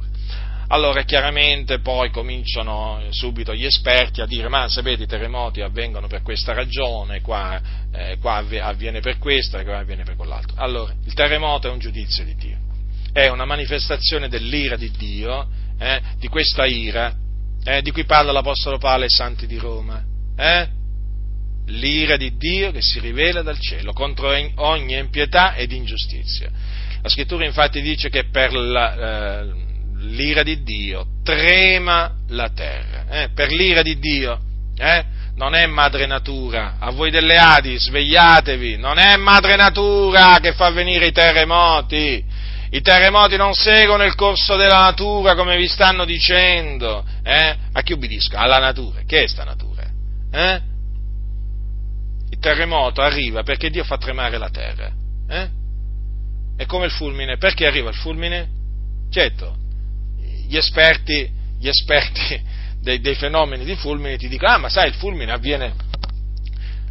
allora 0.73 1.03
chiaramente 1.03 1.79
poi 1.81 2.09
cominciano 2.09 2.99
subito 3.11 3.53
gli 3.53 3.63
esperti 3.63 4.21
a 4.21 4.25
dire 4.25 4.49
ma 4.49 4.67
sapete 4.67 5.03
i 5.03 5.07
terremoti 5.07 5.61
avvengono 5.61 6.07
per 6.07 6.23
questa 6.23 6.51
ragione, 6.53 7.21
qua, 7.21 7.61
eh, 7.93 8.17
qua 8.17 8.43
avviene 8.61 8.99
per 8.99 9.19
questo 9.19 9.59
e 9.59 9.63
qua 9.63 9.77
avviene 9.77 10.03
per 10.03 10.15
quell'altro. 10.15 10.55
Allora, 10.57 10.91
il 11.05 11.13
terremoto 11.13 11.67
è 11.67 11.71
un 11.71 11.77
giudizio 11.77 12.23
di 12.23 12.33
Dio, 12.35 12.57
è 13.11 13.27
una 13.27 13.45
manifestazione 13.45 14.27
dell'ira 14.27 14.75
di 14.75 14.89
Dio, 14.89 15.47
eh, 15.77 16.01
di 16.17 16.27
questa 16.27 16.65
ira 16.65 17.15
eh, 17.65 17.83
di 17.83 17.91
cui 17.91 18.05
parla 18.05 18.31
l'Apostolo 18.31 18.79
Paolo 18.79 19.03
ai 19.03 19.11
santi 19.11 19.45
di 19.45 19.57
Roma. 19.57 20.03
Eh? 20.35 20.67
L'ira 21.67 22.17
di 22.17 22.35
Dio 22.35 22.71
che 22.71 22.81
si 22.81 22.99
rivela 22.99 23.43
dal 23.43 23.59
cielo 23.59 23.93
contro 23.93 24.35
ogni 24.55 24.97
impietà 24.97 25.53
ed 25.53 25.71
ingiustizia. 25.71 26.49
La 26.99 27.09
scrittura 27.09 27.45
infatti 27.45 27.79
dice 27.79 28.09
che 28.09 28.25
per 28.29 28.53
la, 28.53 29.41
eh, 29.41 29.71
l'ira 30.03 30.43
di 30.43 30.63
Dio, 30.63 31.05
trema 31.23 32.13
la 32.29 32.49
terra. 32.49 33.05
Eh? 33.09 33.29
Per 33.33 33.51
l'ira 33.51 33.81
di 33.81 33.97
Dio, 33.99 34.39
eh? 34.77 35.05
non 35.35 35.55
è 35.55 35.65
madre 35.65 36.05
natura. 36.05 36.75
A 36.79 36.91
voi 36.91 37.09
delle 37.09 37.37
Adi, 37.37 37.77
svegliatevi, 37.77 38.77
non 38.77 38.97
è 38.97 39.15
madre 39.17 39.55
natura 39.55 40.39
che 40.41 40.53
fa 40.53 40.69
venire 40.71 41.07
i 41.07 41.11
terremoti. 41.11 42.23
I 42.69 42.81
terremoti 42.81 43.37
non 43.37 43.53
seguono 43.53 44.03
il 44.03 44.15
corso 44.15 44.55
della 44.55 44.79
natura 44.79 45.35
come 45.35 45.57
vi 45.57 45.67
stanno 45.67 46.05
dicendo. 46.05 47.05
Eh? 47.23 47.55
A 47.71 47.81
chi 47.81 47.93
obbedisco? 47.93 48.35
Alla 48.35 48.57
natura. 48.57 49.01
Che 49.05 49.23
è 49.23 49.27
sta 49.27 49.43
natura? 49.43 49.83
Eh? 50.31 50.61
Il 52.31 52.39
terremoto 52.39 53.01
arriva 53.01 53.43
perché 53.43 53.69
Dio 53.69 53.83
fa 53.83 53.97
tremare 53.97 54.39
la 54.39 54.49
terra. 54.49 54.91
Eh? 55.29 55.49
È 56.57 56.65
come 56.65 56.85
il 56.85 56.91
fulmine. 56.91 57.37
Perché 57.37 57.67
arriva 57.67 57.89
il 57.89 57.95
fulmine? 57.95 58.49
Certo, 59.11 59.55
gli 60.47 60.57
esperti, 60.57 61.29
gli 61.59 61.67
esperti 61.67 62.41
dei, 62.81 62.99
dei, 62.99 63.15
fenomeni 63.15 63.63
di 63.65 63.75
fulmine 63.75 64.17
ti 64.17 64.27
dicono, 64.27 64.51
ah 64.53 64.57
ma 64.57 64.69
sai 64.69 64.87
il 64.87 64.93
fulmine 64.93 65.31
avviene, 65.31 65.73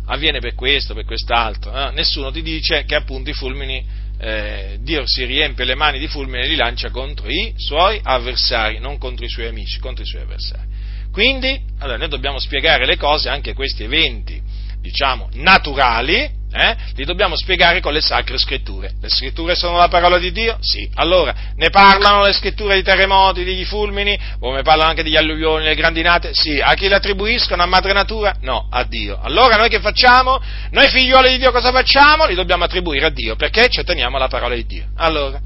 avviene 0.06 0.40
per 0.40 0.54
questo, 0.54 0.94
per 0.94 1.04
quest'altro, 1.04 1.72
eh? 1.74 1.92
nessuno 1.92 2.30
ti 2.30 2.42
dice 2.42 2.84
che 2.84 2.94
appunto 2.94 3.30
i 3.30 3.34
fulmini, 3.34 3.84
eh, 4.18 4.78
Dio 4.80 5.02
si 5.04 5.24
riempie 5.24 5.64
le 5.64 5.74
mani 5.74 5.98
di 5.98 6.06
fulmine 6.06 6.44
e 6.44 6.48
li 6.48 6.56
lancia 6.56 6.90
contro 6.90 7.28
i 7.28 7.54
suoi 7.56 8.00
avversari, 8.02 8.78
non 8.78 8.98
contro 8.98 9.24
i 9.24 9.28
suoi 9.28 9.46
amici, 9.46 9.78
contro 9.78 10.02
i 10.02 10.06
suoi 10.06 10.22
avversari. 10.22 10.70
Quindi, 11.12 11.60
allora, 11.78 11.98
noi 11.98 12.08
dobbiamo 12.08 12.38
spiegare 12.38 12.86
le 12.86 12.96
cose, 12.96 13.28
anche 13.28 13.52
questi 13.52 13.82
eventi, 13.82 14.40
diciamo, 14.82 15.28
naturali, 15.34 16.40
eh? 16.54 16.76
li 16.96 17.04
dobbiamo 17.04 17.34
spiegare 17.34 17.80
con 17.80 17.94
le 17.94 18.02
sacre 18.02 18.36
scritture. 18.36 18.92
Le 19.00 19.08
scritture 19.08 19.54
sono 19.54 19.78
la 19.78 19.88
parola 19.88 20.18
di 20.18 20.32
Dio? 20.32 20.58
Sì. 20.60 20.88
Allora, 20.96 21.34
ne 21.56 21.70
parlano 21.70 22.22
le 22.24 22.32
scritture 22.32 22.74
dei 22.74 22.82
terremoti, 22.82 23.44
degli 23.44 23.64
fulmini, 23.64 24.18
come 24.38 24.62
parlano 24.62 24.90
anche 24.90 25.02
degli 25.02 25.16
alluvioni, 25.16 25.62
delle 25.62 25.76
grandinate? 25.76 26.30
Sì. 26.34 26.60
A 26.60 26.74
chi 26.74 26.88
le 26.88 26.96
attribuiscono? 26.96 27.62
A 27.62 27.66
madre 27.66 27.92
natura? 27.92 28.36
No, 28.40 28.68
a 28.70 28.84
Dio. 28.84 29.18
Allora 29.22 29.56
noi 29.56 29.70
che 29.70 29.80
facciamo? 29.80 30.42
Noi 30.70 30.88
figlioli 30.88 31.30
di 31.30 31.38
Dio 31.38 31.52
cosa 31.52 31.70
facciamo? 31.70 32.26
Li 32.26 32.34
dobbiamo 32.34 32.64
attribuire 32.64 33.06
a 33.06 33.10
Dio, 33.10 33.34
perché 33.34 33.68
ci 33.68 33.82
teniamo 33.82 34.16
alla 34.16 34.28
parola 34.28 34.54
di 34.54 34.66
Dio. 34.66 34.88
Allora, 34.96 35.40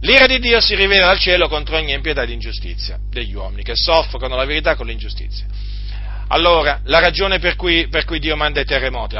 l'ira 0.00 0.26
di 0.26 0.38
Dio 0.40 0.60
si 0.60 0.74
rivela 0.74 1.06
dal 1.06 1.18
cielo 1.18 1.48
contro 1.48 1.76
ogni 1.76 1.92
impietà 1.92 2.22
ed 2.22 2.30
ingiustizia 2.30 2.98
degli 3.08 3.34
uomini, 3.34 3.62
che 3.62 3.76
soffocano 3.76 4.36
la 4.36 4.44
verità 4.44 4.74
con 4.74 4.86
l'ingiustizia. 4.86 5.46
Allora, 6.32 6.80
la 6.84 7.00
ragione 7.00 7.40
per 7.40 7.56
cui, 7.56 7.88
per 7.88 8.04
cui, 8.04 8.20
Dio 8.20 8.36
manda 8.36 8.60
i 8.60 8.64
terremoti, 8.64 9.16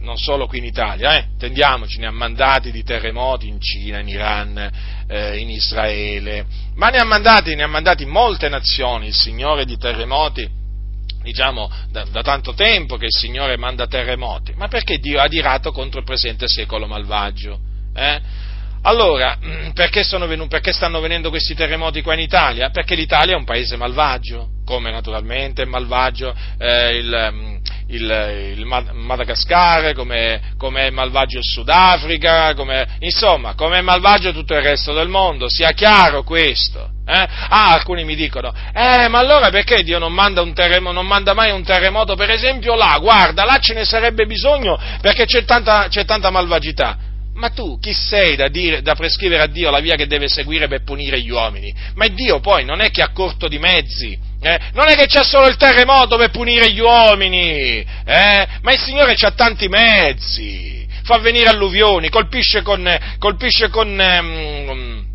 non 0.00 0.16
solo 0.16 0.46
qui 0.46 0.58
in 0.58 0.64
Italia, 0.64 1.16
eh, 1.16 1.24
tendiamoci, 1.36 1.98
ne 1.98 2.06
ha 2.06 2.12
mandati 2.12 2.70
di 2.70 2.84
terremoti 2.84 3.48
in 3.48 3.60
Cina, 3.60 3.98
in 3.98 4.06
Iran, 4.06 4.70
eh, 5.08 5.38
in 5.38 5.50
Israele, 5.50 6.46
ma 6.76 6.90
ne 6.90 6.98
ha, 6.98 7.04
mandati, 7.04 7.56
ne 7.56 7.64
ha 7.64 7.66
mandati 7.66 8.04
molte 8.04 8.48
nazioni, 8.48 9.08
il 9.08 9.14
Signore 9.14 9.64
di 9.64 9.76
terremoti, 9.76 10.48
diciamo 11.22 11.68
da, 11.90 12.04
da, 12.04 12.22
tanto 12.22 12.54
tempo 12.54 12.96
che 12.96 13.06
il 13.06 13.12
Signore 13.12 13.56
manda 13.56 13.88
terremoti, 13.88 14.52
ma 14.54 14.68
perché 14.68 14.98
Dio 14.98 15.18
ha 15.18 15.24
adirato 15.24 15.72
contro 15.72 15.98
il 15.98 16.06
presente 16.06 16.46
secolo 16.46 16.86
malvagio? 16.86 17.58
Eh? 17.92 18.20
Allora, 18.82 19.36
perché, 19.74 20.04
venuti, 20.26 20.48
perché, 20.48 20.72
stanno 20.72 21.00
venendo 21.00 21.28
questi 21.28 21.56
terremoti 21.56 22.02
qua 22.02 22.14
in 22.14 22.20
Italia? 22.20 22.70
Perché 22.70 22.94
l'Italia 22.94 23.34
è 23.34 23.36
un 23.36 23.44
paese 23.44 23.76
malvagio, 23.76 24.51
come 24.64 24.90
naturalmente 24.90 25.62
è 25.62 25.66
malvagio 25.66 26.34
eh, 26.58 26.96
il, 26.96 27.28
mm, 27.32 27.56
il, 27.88 28.54
il, 28.56 28.64
Madagascar, 28.64 29.92
come, 29.94 30.54
come, 30.56 30.86
è 30.86 30.90
malvagio 30.90 31.38
il 31.38 31.44
Sudafrica, 31.44 32.54
come, 32.54 32.96
insomma, 33.00 33.54
come 33.54 33.78
è 33.78 33.82
malvagio 33.82 34.32
tutto 34.32 34.54
il 34.54 34.62
resto 34.62 34.92
del 34.92 35.08
mondo, 35.08 35.48
sia 35.48 35.72
chiaro 35.72 36.22
questo. 36.22 36.90
Eh? 37.04 37.28
Ah, 37.48 37.72
alcuni 37.72 38.04
mi 38.04 38.14
dicono, 38.14 38.54
eh, 38.72 39.08
ma 39.08 39.18
allora 39.18 39.50
perché 39.50 39.82
Dio 39.82 39.98
non 39.98 40.12
manda, 40.12 40.44
terremoto, 40.52 40.94
non 40.94 41.06
manda, 41.06 41.34
mai 41.34 41.50
un 41.50 41.64
terremoto, 41.64 42.14
per 42.14 42.30
esempio 42.30 42.76
là, 42.76 42.96
guarda, 43.00 43.44
là 43.44 43.58
ce 43.58 43.74
ne 43.74 43.84
sarebbe 43.84 44.24
bisogno 44.24 44.78
perché 45.00 45.24
c'è 45.24 45.44
tanta, 45.44 45.88
c'è 45.88 46.04
tanta 46.04 46.30
malvagità. 46.30 47.10
Ma 47.34 47.48
tu 47.48 47.78
chi 47.80 47.92
sei 47.92 48.36
da, 48.36 48.48
dire, 48.48 48.82
da, 48.82 48.94
prescrivere 48.94 49.42
a 49.42 49.46
Dio 49.46 49.70
la 49.70 49.80
via 49.80 49.96
che 49.96 50.06
deve 50.06 50.28
seguire 50.28 50.68
per 50.68 50.84
punire 50.84 51.20
gli 51.20 51.30
uomini? 51.30 51.74
Ma 51.94 52.06
Dio 52.08 52.40
poi 52.40 52.64
non 52.64 52.80
è 52.80 52.90
che 52.90 53.02
ha 53.02 53.10
corto 53.10 53.48
di 53.48 53.58
mezzi, 53.58 54.16
eh? 54.42 54.58
non 54.74 54.88
è 54.88 54.96
che 54.96 55.06
c'è 55.06 55.22
solo 55.22 55.46
il 55.46 55.56
terremoto 55.56 56.16
per 56.16 56.30
punire 56.30 56.70
gli 56.70 56.80
uomini, 56.80 57.86
eh? 58.04 58.48
ma 58.60 58.72
il 58.72 58.78
Signore 58.78 59.14
ha 59.18 59.30
tanti 59.30 59.68
mezzi, 59.68 60.86
fa 61.04 61.18
venire 61.18 61.48
alluvioni, 61.48 62.08
colpisce 62.08 62.62
con, 62.62 62.98
colpisce 63.18 63.68
con 63.68 63.88
um, 63.88 65.11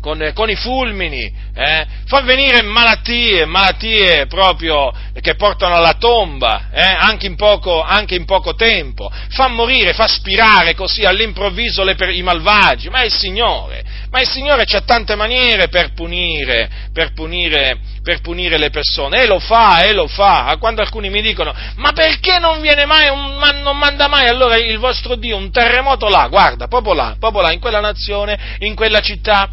con, 0.00 0.30
con, 0.34 0.48
i 0.50 0.56
fulmini, 0.56 1.32
eh? 1.54 1.86
fa 2.06 2.20
venire 2.20 2.62
malattie, 2.62 3.44
malattie 3.44 4.26
proprio 4.26 4.92
che 5.20 5.34
portano 5.34 5.74
alla 5.74 5.94
tomba, 5.94 6.68
eh? 6.72 6.82
anche, 6.82 7.26
in 7.26 7.36
poco, 7.36 7.82
anche, 7.82 8.14
in 8.14 8.24
poco, 8.24 8.54
tempo, 8.54 9.10
fa 9.30 9.48
morire, 9.48 9.92
fa 9.94 10.06
spirare 10.06 10.74
così 10.74 11.04
all'improvviso 11.04 11.82
le, 11.82 11.96
i 12.12 12.22
malvagi, 12.22 12.88
ma 12.88 13.02
il 13.02 13.12
Signore, 13.12 13.84
ma 14.10 14.20
il 14.20 14.28
Signore 14.28 14.62
ha 14.62 14.80
tante 14.82 15.14
maniere 15.16 15.68
per 15.68 15.92
punire, 15.92 16.68
per 16.92 17.12
punire, 17.12 17.78
per 18.02 18.20
punire 18.20 18.58
le 18.58 18.70
persone, 18.70 19.22
e 19.22 19.26
lo 19.26 19.38
fa, 19.38 19.82
e 19.82 19.92
lo 19.92 20.06
fa, 20.06 20.56
quando 20.58 20.82
alcuni 20.82 21.10
mi 21.10 21.20
dicono, 21.20 21.54
ma 21.76 21.92
perché 21.92 22.38
non 22.38 22.60
viene 22.60 22.86
mai, 22.86 23.08
un, 23.08 23.36
ma 23.36 23.50
non 23.50 23.76
manda 23.76 24.08
mai? 24.08 24.28
Allora 24.28 24.56
il 24.56 24.78
vostro 24.78 25.16
Dio 25.16 25.36
un 25.36 25.50
terremoto 25.50 26.08
là, 26.08 26.28
guarda, 26.28 26.68
proprio 26.68 26.94
là, 26.94 27.16
proprio 27.18 27.42
là, 27.42 27.52
in 27.52 27.60
quella 27.60 27.80
nazione, 27.80 28.56
in 28.60 28.74
quella 28.74 29.00
città, 29.00 29.48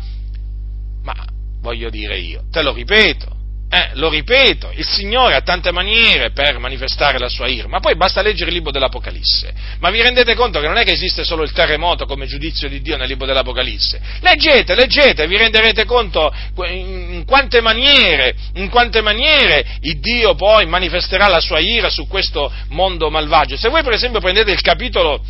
voglio 1.65 1.89
dire 1.89 2.19
io, 2.19 2.43
te 2.51 2.61
lo 2.61 2.73
ripeto, 2.73 3.33
eh, 3.67 3.89
lo 3.95 4.09
ripeto, 4.09 4.71
il 4.75 4.85
Signore 4.85 5.33
ha 5.33 5.41
tante 5.41 5.71
maniere 5.71 6.29
per 6.29 6.59
manifestare 6.59 7.17
la 7.17 7.27
sua 7.27 7.47
ira, 7.47 7.67
ma 7.67 7.79
poi 7.79 7.95
basta 7.95 8.21
leggere 8.21 8.49
il 8.49 8.55
libro 8.55 8.69
dell'Apocalisse. 8.69 9.51
Ma 9.79 9.89
vi 9.89 10.03
rendete 10.03 10.35
conto 10.35 10.59
che 10.59 10.67
non 10.67 10.77
è 10.77 10.83
che 10.83 10.91
esiste 10.91 11.23
solo 11.23 11.41
il 11.41 11.51
terremoto 11.51 12.05
come 12.05 12.27
giudizio 12.27 12.69
di 12.69 12.81
Dio 12.81 12.95
nel 12.97 13.07
libro 13.07 13.25
dell'Apocalisse? 13.25 13.99
Leggete, 14.21 14.75
leggete, 14.75 15.25
vi 15.25 15.37
renderete 15.37 15.85
conto 15.85 16.31
in 16.67 17.23
quante 17.25 17.59
maniere, 17.61 18.35
in 18.53 18.69
quante 18.69 19.01
maniere 19.01 19.65
il 19.81 19.99
Dio 19.99 20.35
poi 20.35 20.67
manifesterà 20.67 21.27
la 21.27 21.39
sua 21.39 21.57
ira 21.57 21.89
su 21.89 22.07
questo 22.07 22.53
mondo 22.69 23.09
malvagio. 23.09 23.57
Se 23.57 23.69
voi 23.69 23.81
per 23.81 23.93
esempio 23.93 24.19
prendete 24.19 24.51
il 24.51 24.61
capitolo 24.61 25.23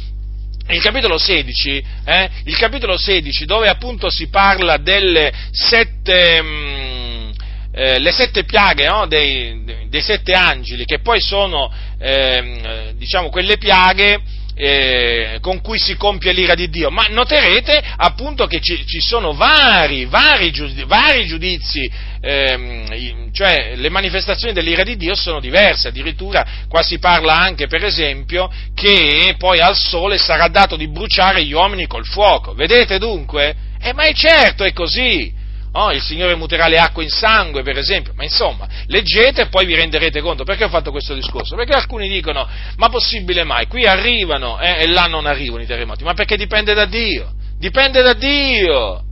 il 0.67 0.81
capitolo 0.81 1.17
16, 1.17 1.85
eh, 2.05 2.29
il 2.45 2.57
capitolo 2.57 2.97
16 2.97 3.45
dove 3.45 3.67
appunto 3.67 4.09
si 4.09 4.27
parla 4.27 4.77
delle 4.77 5.31
sette, 5.51 6.41
mh, 6.41 6.47
mm, 6.47 7.31
eh, 7.71 7.99
le 7.99 8.11
sette 8.11 8.45
piaghe 8.45 8.87
no, 8.87 9.05
dei, 9.05 9.63
dei, 9.87 10.01
sette 10.01 10.33
angeli, 10.33 10.85
che 10.85 10.99
poi 10.99 11.21
sono 11.21 11.71
eh, 11.99 12.93
diciamo, 12.95 13.29
quelle 13.29 13.57
piaghe 13.57 14.19
eh, 14.55 15.37
con 15.41 15.61
cui 15.61 15.77
si 15.77 15.97
compie 15.97 16.31
l'ira 16.31 16.55
di 16.55 16.69
Dio, 16.69 16.89
ma 16.89 17.05
noterete 17.09 17.83
appunto 17.97 18.47
che 18.47 18.61
ci, 18.61 18.85
ci 18.85 19.01
sono 19.01 19.33
vari, 19.33 20.05
vari, 20.05 20.51
giudizi, 20.51 20.85
vari 20.85 21.25
giudizi 21.25 21.91
ehm, 22.21 23.31
cioè 23.33 23.73
le 23.75 23.89
manifestazioni 23.89 24.53
dell'ira 24.53 24.83
di 24.83 24.95
Dio 24.95 25.13
sono 25.13 25.41
diverse, 25.41 25.89
addirittura 25.89 26.45
qua 26.69 26.81
si 26.81 26.97
parla 26.99 27.37
anche 27.37 27.67
per 27.67 27.83
esempio 27.83 28.49
che 28.73 29.35
poi 29.37 29.59
al 29.59 29.75
sole 29.75 30.17
sarà 30.17 30.47
dato 30.47 30.77
di 30.77 30.87
bruciare 30.87 31.43
gli 31.43 31.53
uomini 31.53 31.85
col 31.85 32.05
fuoco, 32.05 32.53
vedete 32.53 32.97
dunque? 32.97 33.55
Eh, 33.81 33.93
ma 33.93 34.03
è 34.03 34.13
certo, 34.13 34.63
è 34.63 34.71
così, 34.71 35.31
Oh, 35.77 35.91
il 35.91 36.01
Signore 36.01 36.35
muterà 36.35 36.67
le 36.67 36.77
acque 36.77 37.03
in 37.03 37.09
sangue, 37.09 37.61
per 37.61 37.77
esempio, 37.77 38.13
ma 38.15 38.23
insomma, 38.23 38.65
leggete 38.87 39.41
e 39.41 39.47
poi 39.47 39.65
vi 39.65 39.75
renderete 39.75 40.21
conto. 40.21 40.45
Perché 40.45 40.63
ho 40.63 40.69
fatto 40.69 40.89
questo 40.89 41.13
discorso? 41.13 41.57
Perché 41.57 41.73
alcuni 41.73 42.07
dicono, 42.07 42.47
ma 42.77 42.87
possibile 42.87 43.43
mai? 43.43 43.67
Qui 43.67 43.85
arrivano 43.85 44.57
eh, 44.57 44.83
e 44.83 44.87
là 44.87 45.03
non 45.03 45.25
arrivano 45.25 45.61
i 45.61 45.65
terremoti, 45.65 46.05
ma 46.05 46.13
perché 46.13 46.37
dipende 46.37 46.73
da 46.73 46.85
Dio, 46.85 47.33
dipende 47.59 48.01
da 48.01 48.13
Dio. 48.13 49.03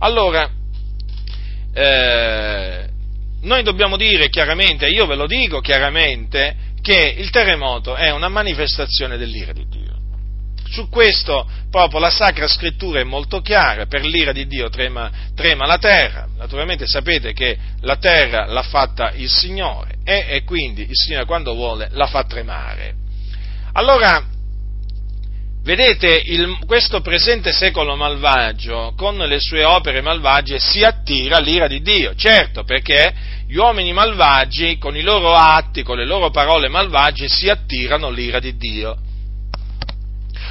Allora, 0.00 0.50
eh, 1.72 2.88
noi 3.40 3.62
dobbiamo 3.62 3.96
dire 3.96 4.28
chiaramente, 4.28 4.88
io 4.88 5.06
ve 5.06 5.14
lo 5.14 5.26
dico 5.26 5.60
chiaramente, 5.60 6.56
che 6.82 7.14
il 7.16 7.30
terremoto 7.30 7.94
è 7.94 8.10
una 8.10 8.28
manifestazione 8.28 9.16
dell'ira 9.16 9.52
di 9.52 9.66
Dio. 9.66 9.95
Su 10.68 10.88
questo 10.88 11.48
proprio 11.70 12.00
la 12.00 12.10
Sacra 12.10 12.48
Scrittura 12.48 13.00
è 13.00 13.04
molto 13.04 13.40
chiara, 13.40 13.86
per 13.86 14.04
l'ira 14.04 14.32
di 14.32 14.46
Dio 14.46 14.68
trema, 14.68 15.10
trema 15.34 15.66
la 15.66 15.78
terra, 15.78 16.26
naturalmente 16.36 16.86
sapete 16.86 17.32
che 17.32 17.56
la 17.82 17.96
terra 17.96 18.46
l'ha 18.46 18.62
fatta 18.62 19.12
il 19.14 19.30
Signore 19.30 19.96
e, 20.04 20.26
e 20.28 20.44
quindi 20.44 20.82
il 20.82 20.94
Signore 20.94 21.24
quando 21.24 21.54
vuole 21.54 21.88
la 21.92 22.06
fa 22.06 22.24
tremare. 22.24 22.94
Allora, 23.72 24.24
vedete, 25.62 26.22
il, 26.24 26.58
questo 26.66 27.00
presente 27.00 27.52
secolo 27.52 27.94
malvagio, 27.94 28.94
con 28.96 29.16
le 29.16 29.38
sue 29.38 29.64
opere 29.64 30.00
malvagie, 30.00 30.58
si 30.58 30.82
attira 30.82 31.38
l'ira 31.38 31.68
di 31.68 31.82
Dio, 31.82 32.14
certo, 32.14 32.64
perché 32.64 33.14
gli 33.46 33.56
uomini 33.56 33.92
malvagi, 33.92 34.78
con 34.78 34.96
i 34.96 35.02
loro 35.02 35.34
atti, 35.34 35.82
con 35.82 35.98
le 35.98 36.06
loro 36.06 36.30
parole 36.30 36.68
malvagie, 36.68 37.28
si 37.28 37.48
attirano 37.48 38.10
l'ira 38.10 38.40
di 38.40 38.56
Dio. 38.56 38.96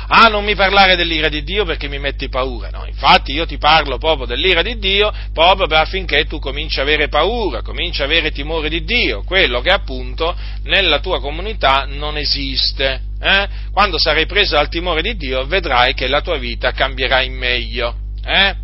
Ah, 0.07 0.27
non 0.27 0.43
mi 0.43 0.55
parlare 0.55 0.95
dell'ira 0.95 1.29
di 1.29 1.43
Dio 1.43 1.65
perché 1.65 1.87
mi 1.87 1.97
metti 1.97 2.29
paura. 2.29 2.69
No, 2.69 2.85
infatti 2.85 3.31
io 3.31 3.45
ti 3.45 3.57
parlo 3.57 3.97
proprio 3.97 4.27
dell'ira 4.27 4.61
di 4.61 4.77
Dio 4.77 5.11
proprio 5.33 5.65
affinché 5.77 6.25
tu 6.25 6.39
cominci 6.39 6.79
a 6.79 6.83
avere 6.83 7.07
paura, 7.07 7.61
cominci 7.61 8.01
a 8.01 8.05
avere 8.05 8.31
timore 8.31 8.69
di 8.69 8.83
Dio, 8.83 9.23
quello 9.23 9.61
che 9.61 9.71
appunto 9.71 10.35
nella 10.63 10.99
tua 10.99 11.19
comunità 11.19 11.85
non 11.89 12.17
esiste. 12.17 13.01
Eh? 13.19 13.47
Quando 13.71 13.97
sarai 13.97 14.25
preso 14.25 14.55
dal 14.55 14.69
timore 14.69 15.01
di 15.01 15.15
Dio 15.15 15.45
vedrai 15.45 15.93
che 15.93 16.07
la 16.07 16.21
tua 16.21 16.37
vita 16.37 16.71
cambierà 16.71 17.21
in 17.21 17.33
meglio. 17.33 17.95
Eh? 18.23 18.55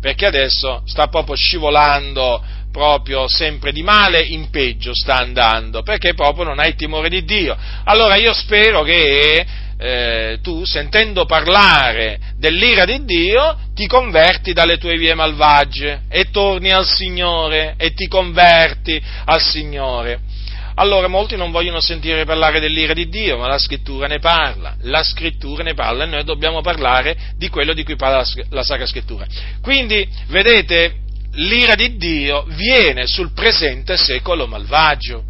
Perché 0.00 0.26
adesso 0.26 0.82
sta 0.84 1.06
proprio 1.06 1.36
scivolando 1.36 2.42
proprio 2.72 3.28
sempre 3.28 3.70
di 3.70 3.82
male 3.82 4.22
in 4.22 4.48
peggio 4.50 4.94
sta 4.94 5.16
andando, 5.18 5.82
perché 5.82 6.14
proprio 6.14 6.44
non 6.44 6.58
hai 6.58 6.74
timore 6.74 7.08
di 7.10 7.22
Dio. 7.22 7.56
Allora 7.84 8.16
io 8.16 8.32
spero 8.32 8.82
che 8.82 9.46
eh, 9.82 10.38
tu, 10.42 10.64
sentendo 10.64 11.24
parlare 11.24 12.18
dell'ira 12.36 12.84
di 12.84 13.04
Dio, 13.04 13.58
ti 13.74 13.88
converti 13.88 14.52
dalle 14.52 14.78
tue 14.78 14.96
vie 14.96 15.12
malvagie 15.14 16.02
e 16.08 16.30
torni 16.30 16.70
al 16.70 16.86
Signore 16.86 17.74
e 17.76 17.92
ti 17.92 18.06
converti 18.06 19.02
al 19.24 19.40
Signore. 19.40 20.20
Allora 20.76 21.08
molti 21.08 21.36
non 21.36 21.50
vogliono 21.50 21.80
sentire 21.80 22.24
parlare 22.24 22.60
dell'ira 22.60 22.94
di 22.94 23.08
Dio, 23.08 23.36
ma 23.38 23.48
la 23.48 23.58
scrittura 23.58 24.06
ne 24.06 24.20
parla, 24.20 24.76
la 24.82 25.02
scrittura 25.02 25.64
ne 25.64 25.74
parla 25.74 26.04
e 26.04 26.06
noi 26.06 26.22
dobbiamo 26.22 26.60
parlare 26.60 27.16
di 27.36 27.48
quello 27.48 27.74
di 27.74 27.82
cui 27.82 27.96
parla 27.96 28.24
la 28.50 28.62
Sacra 28.62 28.86
Scrittura. 28.86 29.26
Quindi, 29.60 30.08
vedete, 30.28 30.94
l'ira 31.32 31.74
di 31.74 31.96
Dio 31.96 32.44
viene 32.50 33.08
sul 33.08 33.32
presente 33.32 33.96
secolo 33.96 34.46
malvagio. 34.46 35.24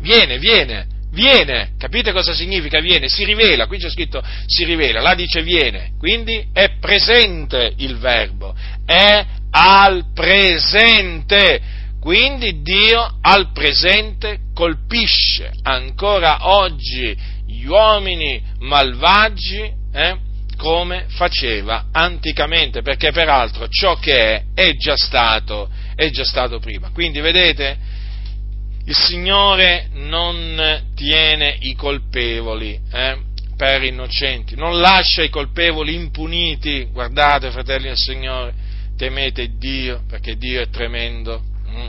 Viene, 0.00 0.38
viene 0.38 0.92
viene, 1.14 1.70
capite 1.78 2.12
cosa 2.12 2.34
significa 2.34 2.80
viene? 2.80 3.08
Si 3.08 3.24
rivela, 3.24 3.66
qui 3.66 3.78
c'è 3.78 3.88
scritto 3.88 4.22
si 4.46 4.64
rivela, 4.64 5.00
là 5.00 5.14
dice 5.14 5.42
viene, 5.42 5.92
quindi 5.98 6.48
è 6.52 6.76
presente 6.78 7.72
il 7.78 7.96
verbo, 7.96 8.54
è 8.84 9.24
al 9.50 10.12
presente, 10.12 11.60
quindi 12.00 12.60
Dio 12.60 13.18
al 13.22 13.52
presente 13.52 14.40
colpisce 14.52 15.52
ancora 15.62 16.48
oggi 16.48 17.16
gli 17.46 17.64
uomini 17.64 18.42
malvagi 18.58 19.72
eh, 19.92 20.16
come 20.56 21.06
faceva 21.08 21.86
anticamente, 21.92 22.82
perché 22.82 23.12
peraltro 23.12 23.68
ciò 23.68 23.96
che 23.96 24.34
è 24.34 24.44
è 24.54 24.74
già 24.76 24.96
stato, 24.96 25.68
è 25.94 26.10
già 26.10 26.24
stato 26.24 26.58
prima. 26.58 26.90
Quindi 26.90 27.20
vedete, 27.20 27.76
il 28.86 28.94
Signore 28.94 29.88
non 29.92 30.92
tiene 30.94 31.56
i 31.60 31.74
colpevoli 31.74 32.78
eh, 32.92 33.18
per 33.56 33.82
innocenti, 33.82 34.56
non 34.56 34.78
lascia 34.78 35.22
i 35.22 35.30
colpevoli 35.30 35.94
impuniti. 35.94 36.88
Guardate, 36.92 37.50
fratelli 37.50 37.86
del 37.86 37.96
Signore, 37.96 38.52
temete 38.96 39.56
Dio, 39.56 40.02
perché 40.06 40.36
Dio 40.36 40.60
è 40.60 40.68
tremendo. 40.68 41.42
Mm? 41.68 41.86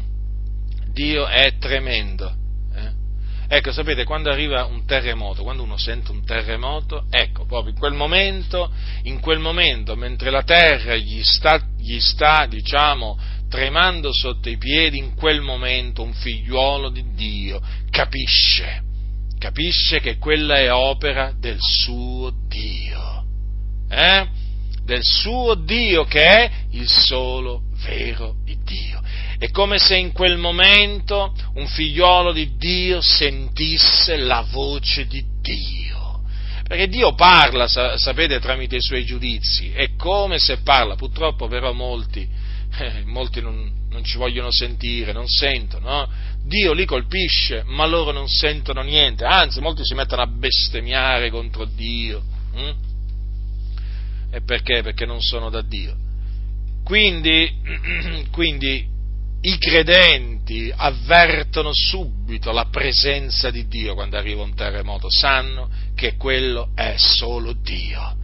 Dio 0.93 1.27
è 1.27 1.57
tremendo. 1.57 2.33
Eh? 2.73 3.57
Ecco, 3.57 3.73
sapete, 3.73 4.05
quando 4.05 4.29
arriva 4.29 4.63
un 4.65 4.85
terremoto, 4.85 5.43
quando 5.43 5.63
uno 5.63 5.77
sente 5.77 6.11
un 6.11 6.23
terremoto, 6.23 7.07
ecco, 7.09 7.45
proprio 7.45 7.73
in 7.73 7.79
quel 7.79 7.93
momento, 7.93 8.71
in 9.03 9.19
quel 9.19 9.39
momento, 9.39 9.95
mentre 9.95 10.29
la 10.29 10.43
terra 10.43 10.95
gli 10.95 11.21
sta, 11.23 11.61
gli 11.77 11.99
sta 11.99 12.45
diciamo, 12.47 13.19
tremando 13.55 14.11
sotto 14.11 14.49
i 14.49 14.57
piedi, 14.57 14.97
in 14.97 15.15
quel 15.15 15.39
momento 15.39 16.03
un 16.03 16.11
figliuolo 16.11 16.89
di 16.89 17.13
Dio 17.13 17.61
capisce, 17.89 18.83
capisce 19.39 20.01
che 20.01 20.17
quella 20.17 20.57
è 20.57 20.73
opera 20.73 21.33
del 21.39 21.55
suo 21.57 22.33
Dio, 22.49 23.23
eh? 23.89 24.27
del 24.83 24.99
suo 25.01 25.55
Dio 25.55 26.03
che 26.03 26.27
è 26.27 26.51
il 26.71 26.87
solo 26.87 27.61
vero 27.85 28.35
Dio. 28.43 29.01
È 29.37 29.49
come 29.51 29.77
se 29.77 29.95
in 29.95 30.11
quel 30.11 30.37
momento 30.37 31.33
un 31.53 31.67
figliuolo 31.67 32.33
di 32.33 32.57
Dio 32.57 32.99
sentisse 32.99 34.17
la 34.17 34.45
voce 34.49 35.07
di 35.07 35.23
Dio. 35.41 36.23
Perché 36.67 36.87
Dio 36.87 37.13
parla, 37.13 37.67
sapete, 37.67 38.39
tramite 38.39 38.77
i 38.77 38.81
suoi 38.81 39.05
giudizi, 39.05 39.71
è 39.71 39.95
come 39.95 40.39
se 40.39 40.57
parla, 40.57 40.95
purtroppo 40.95 41.47
però 41.47 41.71
molti 41.73 42.27
eh, 42.79 43.03
molti 43.05 43.41
non, 43.41 43.87
non, 43.89 44.03
ci 44.03 44.17
vogliono 44.17 44.51
sentire, 44.51 45.13
non 45.13 45.27
sentono, 45.27 45.89
no? 45.89 46.09
Dio 46.43 46.73
li 46.73 46.85
colpisce, 46.85 47.63
ma 47.65 47.85
loro 47.85 48.11
non 48.11 48.27
sentono 48.27 48.81
niente, 48.81 49.25
anzi 49.25 49.61
molti 49.61 49.83
si 49.83 49.93
mettono 49.93 50.21
a 50.21 50.27
bestemmiare 50.27 51.29
contro 51.29 51.65
Dio. 51.65 52.23
Hm? 52.53 52.73
E 54.31 54.41
perché? 54.41 54.81
Perché 54.81 55.05
non 55.05 55.21
sono 55.21 55.49
da 55.49 55.61
Dio. 55.61 55.95
Quindi, 56.83 57.51
quindi 58.31 58.93
i 59.41 59.57
credenti 59.57 60.73
avvertono 60.75 61.69
subito 61.71 62.51
la 62.51 62.65
presenza 62.65 63.51
di 63.51 63.67
Dio 63.67 63.93
quando 63.93 64.17
arriva 64.17 64.41
un 64.41 64.55
terremoto, 64.55 65.09
sanno 65.09 65.69
che 65.95 66.15
quello 66.15 66.69
è 66.73 66.95
solo 66.97 67.53
Dio. 67.53 68.15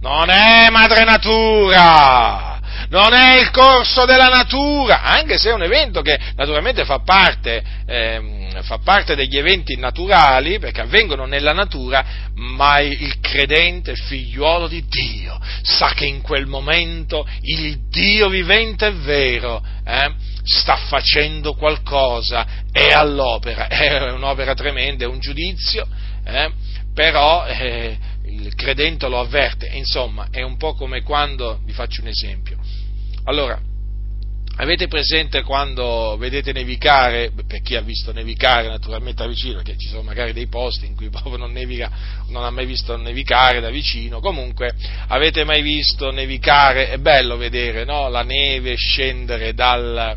Non 0.00 0.28
è 0.28 0.68
madre 0.70 1.04
natura! 1.04 2.53
Non 2.88 3.12
è 3.12 3.40
il 3.40 3.50
corso 3.50 4.04
della 4.04 4.28
natura, 4.28 5.02
anche 5.02 5.38
se 5.38 5.50
è 5.50 5.52
un 5.52 5.62
evento 5.62 6.02
che 6.02 6.18
naturalmente 6.36 6.84
fa 6.84 7.00
parte, 7.00 7.62
eh, 7.86 8.60
fa 8.62 8.78
parte 8.78 9.14
degli 9.14 9.36
eventi 9.36 9.76
naturali, 9.76 10.58
perché 10.58 10.82
avvengono 10.82 11.24
nella 11.26 11.52
natura, 11.52 12.04
ma 12.34 12.80
il 12.80 13.20
credente 13.20 13.94
figliuolo 13.94 14.68
di 14.68 14.84
Dio 14.88 15.40
sa 15.62 15.92
che 15.94 16.06
in 16.06 16.20
quel 16.20 16.46
momento 16.46 17.26
il 17.42 17.88
Dio 17.88 18.28
vivente 18.28 18.86
e 18.86 18.92
vero 18.92 19.62
eh, 19.84 20.14
sta 20.44 20.76
facendo 20.76 21.54
qualcosa, 21.54 22.46
è 22.70 22.92
all'opera, 22.92 23.66
è 23.68 24.10
un'opera 24.10 24.54
tremenda, 24.54 25.04
è 25.04 25.08
un 25.08 25.18
giudizio, 25.18 25.86
eh, 26.24 26.52
però 26.92 27.46
eh, 27.46 27.96
il 28.26 28.54
credente 28.54 29.08
lo 29.08 29.20
avverte, 29.20 29.66
insomma 29.72 30.28
è 30.30 30.42
un 30.42 30.56
po' 30.56 30.74
come 30.74 31.02
quando, 31.02 31.60
vi 31.64 31.72
faccio 31.72 32.02
un 32.02 32.08
esempio, 32.08 32.58
allora, 33.24 33.60
avete 34.56 34.86
presente 34.86 35.42
quando 35.42 36.16
vedete 36.18 36.52
nevicare, 36.52 37.32
per 37.46 37.60
chi 37.62 37.74
ha 37.74 37.80
visto 37.80 38.12
nevicare 38.12 38.68
naturalmente 38.68 39.22
da 39.22 39.28
vicino, 39.28 39.56
perché 39.56 39.76
ci 39.76 39.88
sono 39.88 40.02
magari 40.02 40.32
dei 40.32 40.46
posti 40.46 40.86
in 40.86 40.94
cui 40.94 41.08
proprio 41.10 41.36
non, 41.36 41.52
nevica, 41.52 41.90
non 42.28 42.44
ha 42.44 42.50
mai 42.50 42.66
visto 42.66 42.96
nevicare 42.96 43.60
da 43.60 43.70
vicino, 43.70 44.20
comunque 44.20 44.72
avete 45.08 45.44
mai 45.44 45.62
visto 45.62 46.10
nevicare, 46.10 46.90
è 46.90 46.98
bello 46.98 47.36
vedere 47.36 47.84
no? 47.84 48.08
la 48.08 48.22
neve 48.22 48.74
scendere 48.76 49.54
dal, 49.54 50.16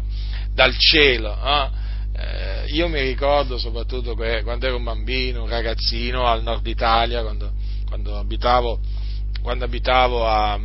dal 0.53 0.77
cielo, 0.77 1.35
no? 1.35 1.71
eh, 2.15 2.65
io 2.67 2.87
mi 2.87 3.01
ricordo 3.01 3.57
soprattutto 3.57 4.15
quando 4.15 4.65
ero 4.65 4.77
un 4.77 4.83
bambino, 4.83 5.43
un 5.43 5.49
ragazzino 5.49 6.25
al 6.25 6.43
nord 6.43 6.65
Italia, 6.67 7.21
quando 7.21 7.53
quando 7.87 8.17
abitavo, 8.17 8.79
quando 9.41 9.65
abitavo 9.65 10.27
a, 10.27 10.59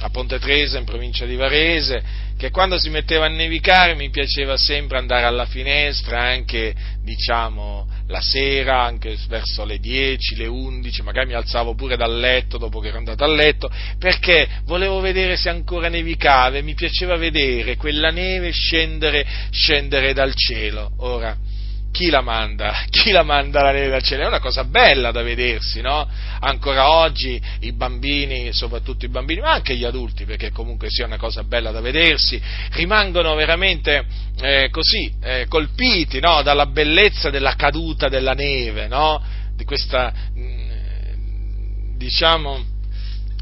a 0.00 0.10
Ponte 0.10 0.38
Tresa 0.38 0.78
in 0.78 0.84
provincia 0.84 1.26
di 1.26 1.34
Varese, 1.34 2.26
che 2.36 2.50
quando 2.50 2.78
si 2.78 2.88
metteva 2.88 3.26
a 3.26 3.28
nevicare 3.28 3.94
mi 3.94 4.10
piaceva 4.10 4.56
sempre 4.56 4.98
andare 4.98 5.24
alla 5.24 5.46
finestra, 5.46 6.22
anche 6.22 6.72
diciamo 7.02 7.88
la 8.06 8.20
sera, 8.20 8.82
anche 8.82 9.16
verso 9.28 9.64
le 9.64 9.78
10, 9.78 10.36
le 10.36 10.46
11, 10.46 11.02
magari 11.02 11.26
mi 11.26 11.34
alzavo 11.34 11.74
pure 11.74 11.96
dal 11.96 12.16
letto 12.16 12.58
dopo 12.58 12.78
che 12.78 12.88
ero 12.88 12.98
andato 12.98 13.24
a 13.24 13.28
letto, 13.28 13.68
perché 13.98 14.48
volevo 14.64 15.00
vedere 15.00 15.36
se 15.36 15.48
ancora 15.48 15.88
nevicava 15.88 16.56
e 16.56 16.62
mi 16.62 16.74
piaceva 16.74 17.16
vedere 17.16 17.76
quella 17.76 18.10
neve 18.10 18.52
scendere, 18.52 19.26
scendere 19.50 20.12
dal 20.12 20.34
cielo. 20.34 20.92
Ora, 20.98 21.36
chi 21.98 22.10
la 22.10 22.20
manda? 22.20 22.84
Chi 22.90 23.10
la 23.10 23.24
manda 23.24 23.60
la 23.60 23.72
neve 23.72 23.88
dal 23.88 24.02
cielo? 24.04 24.22
È 24.22 24.26
una 24.26 24.38
cosa 24.38 24.62
bella 24.62 25.10
da 25.10 25.22
vedersi, 25.22 25.80
no? 25.80 26.08
Ancora 26.38 26.90
oggi 26.90 27.40
i 27.60 27.72
bambini, 27.72 28.52
soprattutto 28.52 29.04
i 29.04 29.08
bambini, 29.08 29.40
ma 29.40 29.50
anche 29.50 29.74
gli 29.74 29.84
adulti, 29.84 30.24
perché 30.24 30.52
comunque 30.52 30.86
sia 30.90 31.06
una 31.06 31.16
cosa 31.16 31.42
bella 31.42 31.72
da 31.72 31.80
vedersi, 31.80 32.40
rimangono 32.74 33.34
veramente 33.34 34.06
eh, 34.40 34.68
così 34.70 35.12
eh, 35.20 35.46
colpiti 35.48 36.20
no? 36.20 36.42
dalla 36.42 36.66
bellezza 36.66 37.30
della 37.30 37.56
caduta 37.56 38.08
della 38.08 38.32
neve, 38.32 38.86
no? 38.86 39.20
Di 39.56 39.64
questa, 39.64 40.12
mm, 40.38 41.96
diciamo, 41.96 42.64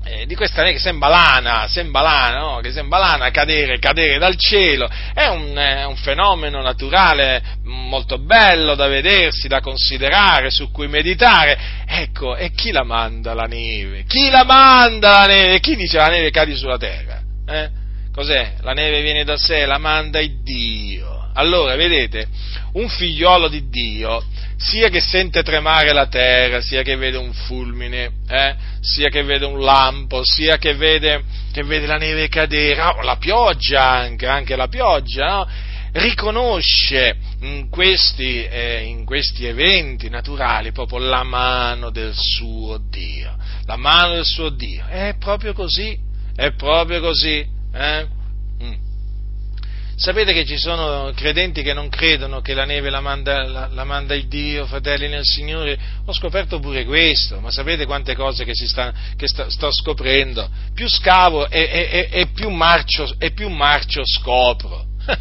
eh, 0.09 0.27
di 0.27 0.37
questa 0.37 0.63
che 0.63 0.79
sembra 0.79 1.09
lana, 1.09 1.67
sembra 1.69 2.01
lana, 2.01 2.39
no? 2.39 2.61
che 2.61 2.71
sembra 2.71 2.99
lana 2.99 3.31
cadere, 3.31 3.81
cadere 3.81 4.19
dal 4.19 4.37
cielo, 4.37 4.89
è 5.13 5.27
un, 5.27 5.53
è 5.55 5.85
un, 5.85 5.97
fenomeno 5.97 6.63
naturale 6.63 7.43
molto 7.65 8.19
bello 8.19 8.77
da 8.77 8.87
vedersi, 8.87 9.49
da 9.49 9.61
considerare, 9.61 10.51
su 10.51 10.71
cui 10.71 10.87
meditare. 10.87 11.59
Ecco, 11.87 12.37
e 12.37 12.53
chi 12.53 12.71
la 12.71 12.85
manda 12.85 13.35
la 13.35 13.47
neve? 13.47 14.05
Chi 14.07 14.31
la 14.31 14.45
manda 14.45 15.11
la 15.11 15.27
neve? 15.27 15.59
Chi 15.59 15.75
dice 15.75 15.97
la 15.97 16.09
neve 16.09 16.31
cadi 16.31 16.55
sulla 16.57 16.79
terra? 16.79 17.21
Eh? 17.49 17.71
Cos'è? 18.13 18.55
La 18.61 18.73
neve 18.73 19.03
viene 19.03 19.25
da 19.25 19.37
sé, 19.37 19.67
la 19.67 19.79
manda 19.79 20.21
il 20.21 20.43
Dio. 20.43 21.16
Allora, 21.37 21.77
vedete, 21.77 22.29
un 22.73 22.89
figliolo 22.89 23.49
di 23.49 23.69
Dio 23.69 24.25
sia 24.57 24.89
che 24.89 25.01
sente 25.01 25.43
tremare 25.43 25.93
la 25.93 26.07
terra, 26.07 26.63
sia 26.63 26.83
che 26.83 26.97
vede 26.97 27.19
un 27.19 27.33
fulmine, 27.33 28.11
eh, 28.27 28.55
sia 28.81 29.11
che 29.11 29.23
vede 29.23 29.45
un 29.45 29.61
lampo, 29.61 30.23
sia 30.25 30.57
che 30.57 30.75
vede, 30.75 31.23
che 31.53 31.63
vede 31.63 31.87
la 31.87 31.99
neve 31.99 32.29
cadere, 32.29 32.81
oh, 32.81 33.03
la 33.03 33.17
pioggia 33.17 33.87
anche, 33.87 34.27
anche 34.27 34.57
la 34.57 34.69
pioggia, 34.69 35.27
no? 35.27 35.49
riconosce 35.93 37.17
in 37.41 37.69
questi, 37.69 38.43
eh, 38.45 38.85
in 38.85 39.05
questi, 39.05 39.45
eventi 39.45 40.09
naturali 40.09 40.73
proprio 40.73 41.01
la 41.01 41.23
mano 41.23 41.91
del 41.91 42.15
suo 42.15 42.79
Dio, 42.79 43.37
la 43.67 43.77
mano 43.77 44.15
del 44.15 44.25
suo 44.25 44.49
Dio. 44.49 44.87
È 44.87 45.17
proprio 45.19 45.53
così, 45.53 45.99
è 46.35 46.53
proprio 46.53 47.01
così. 47.01 47.47
Eh? 47.75 48.16
Sapete 49.99 50.35
che 50.35 50.45
ci 50.45 50.59
sono 50.59 51.11
credenti 51.17 51.63
che 51.63 51.73
non 51.73 51.89
credono 51.89 52.43
che 52.43 52.53
la 52.53 52.67
neve 52.67 52.91
la 52.91 53.01
manda, 53.01 53.45
la, 53.45 53.69
la 53.73 53.85
manda, 53.85 54.15
il 54.15 54.29
Dio, 54.29 54.67
fratelli 54.67 55.09
nel 55.09 55.25
Signore? 55.25 55.79
Ho 56.05 56.13
scoperto 56.13 56.61
pure 56.61 56.85
questo, 56.85 57.41
ma 57.41 57.51
sapete 57.51 57.87
quante 57.87 58.15
cose 58.15 58.45
che, 58.45 58.53
sta, 58.55 58.93
che 59.17 59.27
sta, 59.27 59.49
sto 59.49 59.73
scoprendo? 59.73 60.51
Più 60.75 60.87
scavo 60.87 61.49
e, 61.49 61.61
e, 61.91 62.09
e, 62.11 62.27
più 62.27 62.51
marcio, 62.51 63.11
e 63.19 63.31
più 63.31 63.49
marcio 63.49 64.03
scopro. 64.05 64.85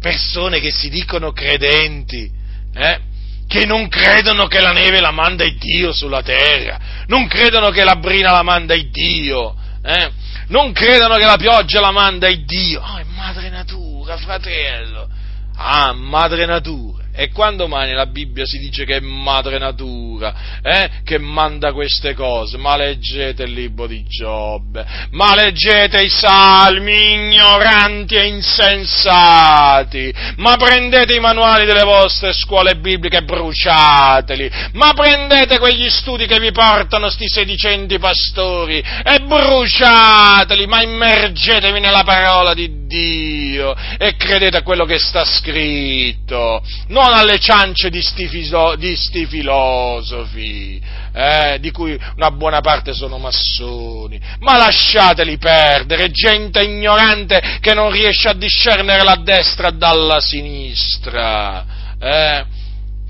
Persone 0.00 0.60
che 0.60 0.70
si 0.70 0.88
dicono 0.88 1.32
credenti, 1.32 2.30
eh? 2.74 3.00
che 3.46 3.66
non 3.66 3.88
credono 3.88 4.46
che 4.46 4.62
la 4.62 4.72
neve 4.72 5.00
la 5.00 5.10
manda 5.10 5.44
il 5.44 5.58
Dio 5.58 5.92
sulla 5.92 6.22
terra, 6.22 7.04
non 7.06 7.26
credono 7.26 7.68
che 7.68 7.84
la 7.84 7.96
brina 7.96 8.32
la 8.32 8.42
manda 8.42 8.72
il 8.72 8.88
Dio, 8.88 9.54
eh? 9.84 10.10
non 10.48 10.72
credono 10.72 11.16
che 11.16 11.24
la 11.26 11.36
pioggia 11.36 11.80
la 11.80 11.90
manda 11.92 12.28
il 12.28 12.46
Dio. 12.46 12.80
Oh, 12.80 13.12
madre 13.24 13.48
natura, 13.48 14.18
fratello. 14.18 15.08
Ah, 15.56 15.94
madre 15.94 16.44
natura. 16.44 17.03
E 17.16 17.30
quando 17.30 17.68
mai 17.68 17.86
nella 17.86 18.06
Bibbia 18.06 18.44
si 18.44 18.58
dice 18.58 18.84
che 18.84 18.96
è 18.96 19.00
madre 19.00 19.58
natura, 19.58 20.34
eh, 20.60 20.90
che 21.04 21.18
manda 21.18 21.72
queste 21.72 22.12
cose? 22.12 22.56
Ma 22.56 22.76
leggete 22.76 23.44
il 23.44 23.52
libro 23.52 23.86
di 23.86 24.04
Giobbe, 24.04 24.84
ma 25.10 25.36
leggete 25.36 26.02
i 26.02 26.08
salmi 26.08 27.12
ignoranti 27.12 28.16
e 28.16 28.26
insensati, 28.26 30.12
ma 30.38 30.56
prendete 30.56 31.14
i 31.14 31.20
manuali 31.20 31.66
delle 31.66 31.84
vostre 31.84 32.32
scuole 32.32 32.74
bibliche 32.78 33.18
e 33.18 33.22
bruciateli, 33.22 34.50
ma 34.72 34.92
prendete 34.92 35.60
quegli 35.60 35.88
studi 35.88 36.26
che 36.26 36.40
vi 36.40 36.50
portano 36.50 37.08
sti 37.10 37.28
sedicenti 37.28 38.00
pastori 38.00 38.78
e 38.78 39.20
bruciateli, 39.20 40.66
ma 40.66 40.82
immergetevi 40.82 41.78
nella 41.78 42.02
parola 42.02 42.54
di 42.54 42.86
Dio 42.88 43.72
e 43.98 44.16
credete 44.16 44.56
a 44.56 44.62
quello 44.62 44.84
che 44.84 44.98
sta 44.98 45.24
scritto. 45.24 46.60
Non 46.88 47.02
non 47.04 47.18
alle 47.18 47.38
ciance 47.38 47.90
di 47.90 48.00
sti, 48.00 48.26
fiso, 48.28 48.76
di 48.76 48.96
sti 48.96 49.26
filosofi, 49.26 50.80
eh, 51.12 51.58
di 51.60 51.70
cui 51.70 51.98
una 52.16 52.30
buona 52.30 52.60
parte 52.60 52.94
sono 52.94 53.18
massoni, 53.18 54.18
ma 54.40 54.56
lasciateli 54.56 55.36
perdere, 55.36 56.10
gente 56.10 56.62
ignorante 56.62 57.58
che 57.60 57.74
non 57.74 57.90
riesce 57.90 58.28
a 58.28 58.34
discernere 58.34 59.04
la 59.04 59.20
destra 59.22 59.70
dalla 59.70 60.20
sinistra. 60.20 61.64
Eh? 62.00 62.44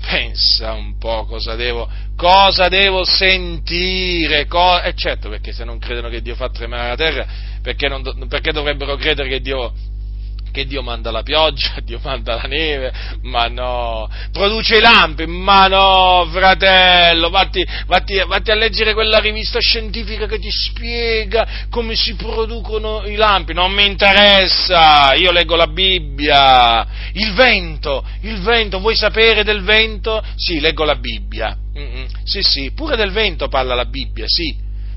Pensa 0.07 0.73
un 0.73 0.97
po' 0.97 1.25
cosa 1.25 1.55
devo, 1.55 1.89
cosa 2.15 2.67
devo 2.67 3.03
sentire, 3.05 4.45
co- 4.45 4.81
e 4.81 4.93
certo 4.93 5.29
perché 5.29 5.51
se 5.51 5.63
non 5.63 5.79
credono 5.79 6.09
che 6.09 6.21
Dio 6.21 6.35
fa 6.35 6.49
tremare 6.49 6.89
la 6.89 6.95
terra, 6.95 7.25
perché, 7.61 7.87
non, 7.87 8.27
perché 8.27 8.51
dovrebbero 8.51 8.95
credere 8.97 9.29
che 9.29 9.41
Dio 9.41 9.73
che 10.55 10.65
Dio 10.65 10.81
manda 10.81 11.11
la 11.11 11.21
pioggia, 11.21 11.73
Dio 11.83 11.99
manda 12.01 12.35
la 12.35 12.47
neve, 12.47 12.93
ma 13.23 13.47
no, 13.47 14.09
produce 14.31 14.77
i 14.77 14.79
lampi, 14.79 15.25
ma 15.27 15.67
no, 15.67 16.25
fratello, 16.31 17.29
vatti, 17.29 17.65
vatti, 17.85 18.23
vatti, 18.25 18.51
a 18.51 18.55
leggere 18.55 18.93
quella 18.93 19.19
rivista 19.19 19.59
scientifica 19.59 20.25
che 20.27 20.39
ti 20.39 20.49
spiega 20.49 21.65
come 21.69 21.95
si 21.95 22.15
producono 22.15 23.03
i 23.05 23.15
lampi, 23.15 23.53
non 23.53 23.73
mi 23.73 23.85
interessa, 23.85 25.13
io 25.13 25.31
leggo 25.31 25.57
la 25.57 25.67
Bibbia, 25.67 26.87
il 27.11 27.33
vento, 27.33 28.05
il 28.21 28.39
vento, 28.39 28.79
vuoi 28.79 28.95
sapere 28.95 29.43
del 29.43 29.61
vento? 29.61 30.23
Sì, 30.37 30.61
leggo 30.61 30.85
la 30.85 30.95
Bibbia, 30.95 31.55
Mm-mm. 31.77 32.07
sì, 32.23 32.41
sì, 32.41 32.71
pure 32.71 32.95
del 32.95 33.11
vento 33.11 33.49
parla 33.49 33.75
la 33.75 33.85
Bibbia, 33.85 34.25
sì, 34.25 34.55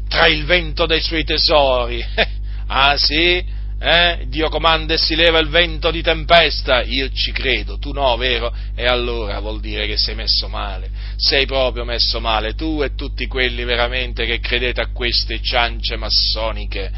tra 0.09 0.29
il 0.29 0.45
vento 0.45 0.87
dei 0.87 1.01
suoi 1.01 1.25
tesori, 1.25 2.05
ah 2.69 2.97
sì? 2.97 3.57
Eh? 3.81 4.27
Dio 4.27 4.49
comanda 4.49 4.95
e 4.95 4.99
si 4.99 5.15
leva 5.15 5.39
il 5.39 5.49
vento 5.49 5.93
di 5.93 6.03
tempesta, 6.03 6.83
io 6.83 7.11
ci 7.13 7.31
credo, 7.31 7.79
tu 7.79 7.93
no, 7.93 8.17
vero? 8.17 8.53
E 8.75 8.87
allora 8.87 9.39
vuol 9.39 9.61
dire 9.61 9.87
che 9.87 9.97
sei 9.97 10.17
messo 10.17 10.49
male, 10.49 10.91
sei 11.17 11.47
proprio 11.47 11.85
messo 11.85 12.19
male, 12.19 12.55
tu 12.55 12.83
e 12.83 12.97
tutti 12.97 13.29
quelli 13.29 13.63
veramente 13.63 14.27
che 14.27 14.41
credete 14.41 14.81
a 14.81 14.89
queste 14.93 15.41
ciance 15.41 15.97
massoniche, 15.97 16.91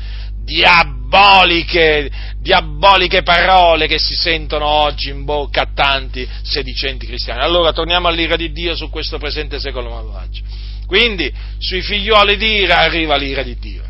diaboliche, 0.42 2.10
diaboliche 2.38 3.22
parole 3.22 3.86
che 3.86 3.98
si 3.98 4.14
sentono 4.14 4.64
oggi 4.66 5.10
in 5.10 5.24
bocca 5.24 5.62
a 5.62 5.68
tanti 5.74 6.26
sedicenti 6.42 7.06
cristiani. 7.06 7.42
Allora 7.42 7.72
torniamo 7.72 8.08
all'ira 8.08 8.36
di 8.36 8.52
Dio 8.52 8.74
su 8.74 8.88
questo 8.88 9.18
presente 9.18 9.60
secolo 9.60 9.90
malvagio. 9.90 10.42
Quindi 10.86 11.30
sui 11.58 11.82
figlioli 11.82 12.38
di 12.38 12.46
ira 12.62 12.78
arriva 12.78 13.16
l'ira 13.16 13.42
di 13.42 13.56
Dio. 13.58 13.89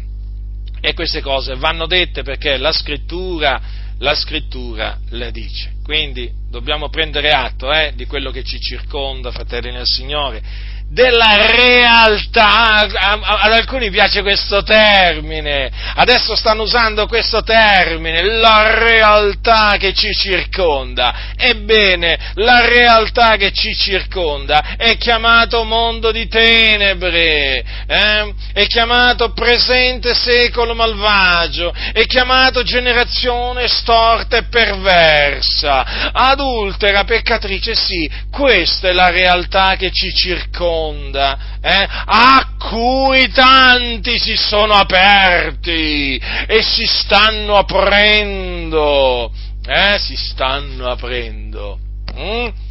E 0.81 0.95
queste 0.95 1.21
cose 1.21 1.55
vanno 1.57 1.87
dette 1.87 2.23
perché 2.23 2.57
la 2.57 2.73
scrittura, 2.73 3.61
la 3.99 4.15
scrittura 4.15 4.99
le 5.11 5.31
dice. 5.31 5.75
Quindi 5.83 6.31
dobbiamo 6.49 6.89
prendere 6.89 7.31
atto 7.31 7.73
eh, 7.73 7.93
di 7.95 8.07
quello 8.07 8.31
che 8.31 8.43
ci 8.43 8.59
circonda, 8.61 9.31
fratelli 9.31 9.71
nel 9.71 9.87
Signore, 9.87 10.43
della 10.91 11.47
realtà. 11.47 12.81
Ad 12.81 13.53
alcuni 13.53 13.91
piace 13.91 14.23
questo 14.23 14.63
termine, 14.63 15.71
adesso 15.95 16.35
stanno 16.35 16.63
usando 16.63 17.07
questo 17.07 17.43
termine, 17.43 18.23
la 18.23 18.79
realtà 18.79 19.77
che 19.79 19.93
ci 19.95 20.13
circonda. 20.13 21.29
Ebbene, 21.37 22.33
la 22.35 22.67
realtà 22.67 23.37
che 23.37 23.53
ci 23.53 23.75
circonda 23.75 24.77
è 24.77 24.97
chiamato 24.97 25.65
mondo 25.65 26.11
di 26.11 26.27
tenebre, 26.27 27.65
eh? 27.87 28.35
è 28.53 28.67
chiamato 28.67 29.33
presente 29.33 30.15
secolo 30.15 30.75
malvagio, 30.75 31.73
è 31.93 32.05
chiamato 32.07 32.63
generazione 32.63 33.69
storta 33.69 34.37
e 34.37 34.45
perversa, 34.45 36.11
adultera, 36.13 37.05
peccatrice, 37.05 37.75
sì, 37.75 38.11
questa 38.31 38.89
è 38.89 38.93
la 38.93 39.11
realtà 39.11 39.77
che 39.77 39.91
ci 39.93 40.13
circonda 40.13 40.80
onda, 40.89 41.39
eh, 41.61 41.89
a 42.07 42.55
cui 42.59 43.29
tanti 43.31 44.19
si 44.19 44.37
sono 44.37 44.75
aperti 44.75 46.21
e 46.47 46.63
si 46.63 46.87
stanno 46.87 47.57
aprendo, 47.57 49.33
eh, 49.67 49.99
si 49.99 50.17
stanno 50.17 50.89
aprendo. 50.91 51.79
Mm? 52.15 52.70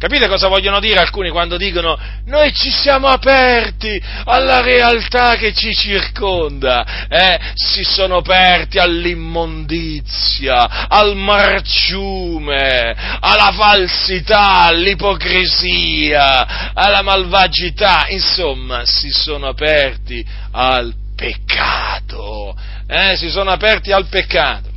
Capite 0.00 0.28
cosa 0.28 0.48
vogliono 0.48 0.80
dire 0.80 0.98
alcuni 0.98 1.28
quando 1.28 1.58
dicono 1.58 1.94
noi 2.24 2.54
ci 2.54 2.70
siamo 2.70 3.08
aperti 3.08 4.02
alla 4.24 4.62
realtà 4.62 5.36
che 5.36 5.52
ci 5.52 5.74
circonda, 5.74 7.06
eh? 7.06 7.38
si 7.52 7.84
sono 7.84 8.16
aperti 8.16 8.78
all'immondizia, 8.78 10.88
al 10.88 11.14
marciume, 11.16 12.96
alla 13.20 13.52
falsità, 13.52 14.62
all'ipocrisia, 14.62 16.72
alla 16.72 17.02
malvagità, 17.02 18.06
insomma 18.08 18.86
si 18.86 19.10
sono 19.10 19.48
aperti 19.48 20.26
al 20.52 20.94
peccato, 21.14 22.56
eh? 22.86 23.18
si 23.18 23.28
sono 23.28 23.50
aperti 23.50 23.92
al 23.92 24.06
peccato 24.06 24.69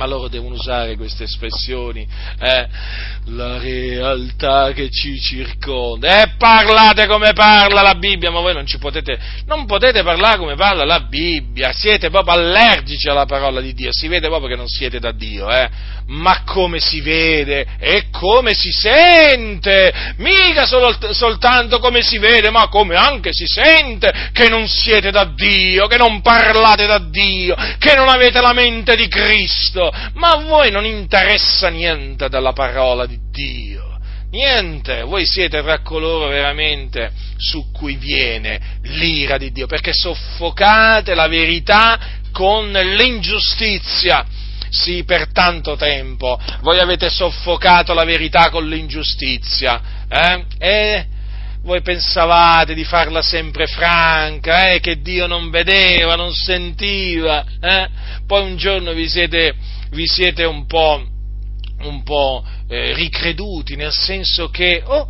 ma 0.00 0.06
loro 0.06 0.28
devono 0.28 0.54
usare 0.54 0.96
queste 0.96 1.24
espressioni, 1.24 2.08
eh, 2.40 2.66
la 3.26 3.58
realtà 3.58 4.72
che 4.72 4.88
ci 4.88 5.20
circonda, 5.20 6.22
e 6.22 6.36
parlate 6.38 7.06
come 7.06 7.34
parla 7.34 7.82
la 7.82 7.94
Bibbia, 7.96 8.30
ma 8.30 8.40
voi 8.40 8.54
non 8.54 8.64
ci 8.64 8.78
potete, 8.78 9.18
non 9.44 9.66
potete 9.66 10.02
parlare 10.02 10.38
come 10.38 10.54
parla 10.54 10.86
la 10.86 11.00
Bibbia, 11.00 11.72
siete 11.74 12.08
proprio 12.08 12.32
allergici 12.32 13.10
alla 13.10 13.26
parola 13.26 13.60
di 13.60 13.74
Dio, 13.74 13.90
si 13.92 14.08
vede 14.08 14.28
proprio 14.28 14.48
che 14.48 14.56
non 14.56 14.68
siete 14.68 15.00
da 15.00 15.12
Dio, 15.12 15.50
eh, 15.50 15.68
ma 16.06 16.44
come 16.44 16.80
si 16.80 17.02
vede 17.02 17.66
e 17.78 18.04
come 18.10 18.54
si 18.54 18.72
sente, 18.72 20.14
mica 20.16 20.64
solo, 20.64 20.96
soltanto 21.12 21.78
come 21.78 22.00
si 22.00 22.16
vede, 22.16 22.50
ma 22.50 22.68
come 22.68 22.96
anche 22.96 23.32
si 23.32 23.44
sente 23.46 24.30
che 24.32 24.48
non 24.48 24.66
siete 24.66 25.10
da 25.10 25.24
Dio, 25.24 25.86
che 25.88 25.98
non 25.98 26.22
parlate 26.22 26.86
da 26.86 26.98
Dio, 26.98 27.54
che 27.78 27.94
non 27.94 28.08
avete 28.08 28.40
la 28.40 28.54
mente 28.54 28.96
di 28.96 29.06
Cristo, 29.08 29.89
ma 30.14 30.30
a 30.30 30.42
voi 30.42 30.70
non 30.70 30.84
interessa 30.84 31.68
niente 31.68 32.28
della 32.28 32.52
parola 32.52 33.06
di 33.06 33.18
Dio. 33.30 33.98
Niente, 34.30 35.02
voi 35.02 35.26
siete 35.26 35.60
tra 35.60 35.80
coloro 35.80 36.28
veramente 36.28 37.10
su 37.36 37.72
cui 37.72 37.96
viene 37.96 38.78
l'ira 38.82 39.36
di 39.38 39.50
Dio, 39.50 39.66
perché 39.66 39.92
soffocate 39.92 41.14
la 41.14 41.26
verità 41.26 41.98
con 42.30 42.70
l'ingiustizia. 42.70 44.24
Sì, 44.68 45.02
per 45.02 45.32
tanto 45.32 45.74
tempo 45.74 46.38
voi 46.60 46.78
avete 46.78 47.10
soffocato 47.10 47.92
la 47.92 48.04
verità 48.04 48.50
con 48.50 48.68
l'ingiustizia. 48.68 49.82
Eh? 50.08 50.44
E 50.58 51.06
voi 51.62 51.82
pensavate 51.82 52.72
di 52.74 52.84
farla 52.84 53.20
sempre 53.20 53.66
franca, 53.66 54.70
eh? 54.70 54.78
che 54.78 55.00
Dio 55.00 55.26
non 55.26 55.50
vedeva, 55.50 56.14
non 56.14 56.32
sentiva. 56.32 57.44
Eh? 57.60 57.88
Poi 58.28 58.42
un 58.42 58.56
giorno 58.56 58.92
vi 58.92 59.08
siete 59.08 59.54
vi 59.90 60.06
siete 60.06 60.44
un 60.44 60.66
po', 60.66 61.04
un 61.80 62.02
po' 62.02 62.44
eh, 62.68 62.94
ricreduti, 62.94 63.76
nel 63.76 63.92
senso 63.92 64.48
che, 64.50 64.82
oh, 64.84 65.08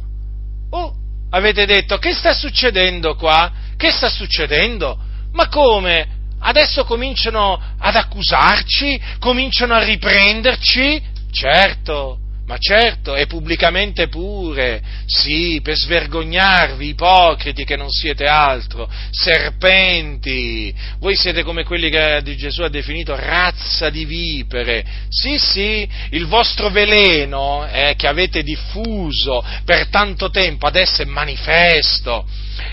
oh, 0.71 0.95
avete 1.31 1.67
detto, 1.67 1.99
che 1.99 2.13
sta 2.13 2.33
succedendo 2.33 3.15
qua? 3.15 3.53
Che 3.77 3.91
sta 3.91 4.09
succedendo? 4.09 4.99
Ma 5.33 5.49
come? 5.49 6.19
Adesso 6.41 6.85
cominciano 6.85 7.61
ad 7.79 7.95
accusarci? 7.95 9.01
Cominciano 9.19 9.75
a 9.75 9.85
riprenderci? 9.85 11.03
Certo, 11.31 12.19
ma 12.51 12.59
certo, 12.59 13.15
e 13.15 13.29
pubblicamente 13.29 14.09
pure, 14.09 14.83
sì, 15.07 15.61
per 15.63 15.77
svergognarvi, 15.77 16.89
ipocriti 16.89 17.65
che 17.65 17.77
non 17.77 17.89
siete 17.91 18.25
altro, 18.25 18.91
serpenti, 19.13 20.75
voi 20.99 21.15
siete 21.15 21.45
come 21.45 21.63
quelli 21.63 21.91
che 21.91 22.21
Gesù 22.37 22.63
ha 22.63 22.69
definito 22.69 23.15
razza 23.15 23.89
di 23.89 24.05
vipere, 24.05 24.85
sì, 25.11 25.39
sì, 25.39 25.89
il 26.11 26.27
vostro 26.27 26.71
veleno 26.71 27.69
eh, 27.69 27.95
che 27.97 28.09
avete 28.09 28.43
diffuso 28.43 29.45
per 29.65 29.87
tanto 29.87 30.31
tempo 30.31 30.67
adesso 30.67 31.03
è 31.03 31.05
manifesto, 31.05 32.27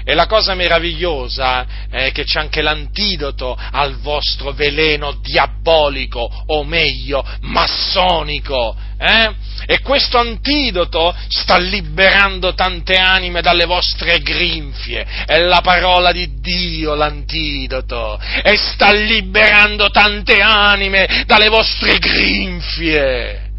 e 0.04 0.16
la 0.16 0.26
cosa 0.26 0.56
meravigliosa 0.56 1.68
è 1.90 2.12
che 2.12 2.24
c'è 2.24 2.40
anche 2.40 2.62
l'antidoto 2.62 3.56
al 3.56 3.98
vostro 4.00 4.54
veleno 4.54 5.20
diabolico, 5.22 6.28
o 6.48 6.64
meglio, 6.64 7.24
massonico. 7.42 8.76
Eh? 9.00 9.46
E 9.68 9.82
questo 9.82 10.18
antidoto 10.18 11.14
sta 11.28 11.58
liberando 11.58 12.54
tante 12.54 12.96
anime 12.96 13.42
dalle 13.42 13.66
vostre 13.66 14.20
grinfie. 14.20 15.06
È 15.26 15.38
la 15.40 15.62
parola 15.62 16.12
di 16.12 16.40
Dio 16.40 16.96
l'antidoto. 16.96 18.20
E 18.44 18.56
sta 18.58 18.92
liberando 18.94 19.90
tante 19.90 20.42
anime 20.42 21.24
dalle 21.26 21.50
vostre 21.50 21.98
grinfie. 22.00 23.52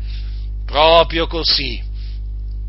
Proprio 0.66 1.26
così. 1.26 1.80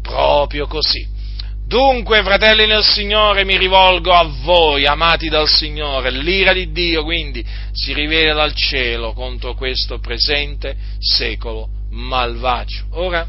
Proprio 0.01 0.67
così. 0.67 1.17
Dunque, 1.65 2.23
fratelli 2.23 2.65
nel 2.65 2.83
Signore, 2.83 3.45
mi 3.45 3.55
rivolgo 3.55 4.11
a 4.11 4.23
voi, 4.41 4.87
amati 4.87 5.29
dal 5.29 5.47
Signore, 5.47 6.09
l'ira 6.09 6.51
di 6.51 6.71
Dio 6.71 7.03
quindi 7.03 7.45
si 7.73 7.93
rivela 7.93 8.33
dal 8.33 8.55
cielo 8.55 9.13
contro 9.13 9.53
questo 9.53 9.99
presente 9.99 10.75
secolo 10.97 11.69
malvagio. 11.89 12.85
Ora, 12.91 13.27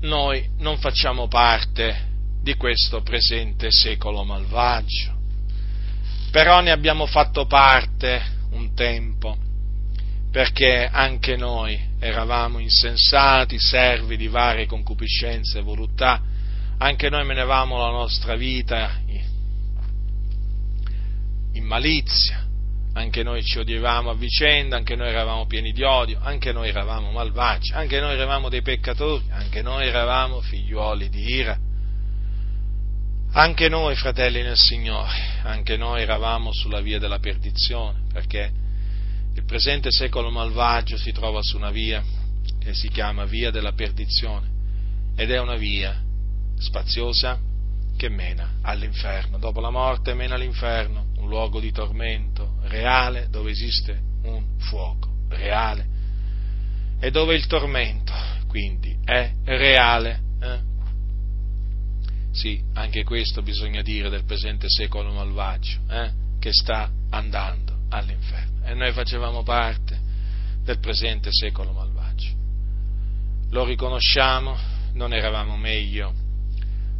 noi 0.00 0.48
non 0.58 0.78
facciamo 0.78 1.28
parte 1.28 2.12
di 2.42 2.54
questo 2.56 3.02
presente 3.02 3.70
secolo 3.70 4.22
malvagio, 4.24 5.16
però 6.30 6.60
ne 6.60 6.70
abbiamo 6.70 7.06
fatto 7.06 7.46
parte 7.46 8.22
un 8.50 8.74
tempo, 8.74 9.36
perché 10.30 10.86
anche 10.90 11.36
noi 11.36 11.80
eravamo 11.98 12.58
insensati, 12.58 13.58
servi 13.58 14.16
di 14.16 14.28
varie 14.28 14.66
concupiscenze 14.66 15.58
e 15.58 15.62
voluttà, 15.62 16.20
anche 16.76 17.08
noi 17.08 17.24
menevamo 17.24 17.78
la 17.78 17.90
nostra 17.90 18.36
vita 18.36 19.00
in 21.52 21.64
malizia, 21.64 22.43
anche 22.94 23.22
noi 23.22 23.42
ci 23.42 23.58
odiavamo 23.58 24.10
a 24.10 24.14
vicenda, 24.14 24.76
anche 24.76 24.94
noi 24.94 25.08
eravamo 25.08 25.46
pieni 25.46 25.72
di 25.72 25.82
odio, 25.82 26.18
anche 26.22 26.52
noi 26.52 26.68
eravamo 26.68 27.10
malvagi, 27.10 27.72
anche 27.72 27.98
noi 28.00 28.14
eravamo 28.14 28.48
dei 28.48 28.62
peccatori, 28.62 29.24
anche 29.30 29.62
noi 29.62 29.86
eravamo 29.86 30.40
figliuoli 30.40 31.08
di 31.08 31.32
ira. 31.32 31.58
Anche 33.32 33.68
noi, 33.68 33.96
fratelli 33.96 34.42
nel 34.42 34.56
Signore, 34.56 35.40
anche 35.42 35.76
noi 35.76 36.02
eravamo 36.02 36.52
sulla 36.52 36.80
via 36.80 37.00
della 37.00 37.18
perdizione, 37.18 38.02
perché 38.12 38.52
il 39.34 39.44
presente 39.44 39.90
secolo 39.90 40.30
malvagio 40.30 40.96
si 40.96 41.10
trova 41.10 41.40
su 41.42 41.56
una 41.56 41.72
via 41.72 42.00
che 42.60 42.74
si 42.74 42.88
chiama 42.88 43.24
via 43.24 43.50
della 43.50 43.72
perdizione 43.72 44.52
ed 45.16 45.32
è 45.32 45.40
una 45.40 45.56
via 45.56 46.00
spaziosa 46.58 47.40
che 47.96 48.08
mena 48.08 48.58
all'inferno. 48.62 49.38
Dopo 49.38 49.60
la 49.60 49.70
morte 49.70 50.14
mena 50.14 50.36
all'inferno, 50.36 51.06
un 51.24 51.28
luogo 51.28 51.58
di 51.58 51.72
tormento 51.72 52.56
reale 52.64 53.28
dove 53.30 53.50
esiste 53.50 53.98
un 54.24 54.58
fuoco 54.58 55.08
reale 55.30 55.86
e 57.00 57.10
dove 57.10 57.34
il 57.34 57.46
tormento 57.46 58.12
quindi 58.46 58.96
è 59.04 59.32
reale. 59.44 60.22
Eh? 60.40 60.60
Sì, 62.30 62.62
anche 62.74 63.04
questo 63.04 63.42
bisogna 63.42 63.82
dire 63.82 64.08
del 64.10 64.24
presente 64.24 64.68
secolo 64.68 65.12
malvagio 65.12 65.80
eh? 65.88 66.12
che 66.38 66.52
sta 66.52 66.90
andando 67.10 67.86
all'inferno 67.88 68.64
e 68.66 68.74
noi 68.74 68.92
facevamo 68.92 69.42
parte 69.42 69.98
del 70.62 70.78
presente 70.78 71.30
secolo 71.32 71.72
malvagio. 71.72 72.32
Lo 73.50 73.64
riconosciamo, 73.64 74.56
non 74.92 75.12
eravamo 75.12 75.56
meglio 75.56 76.22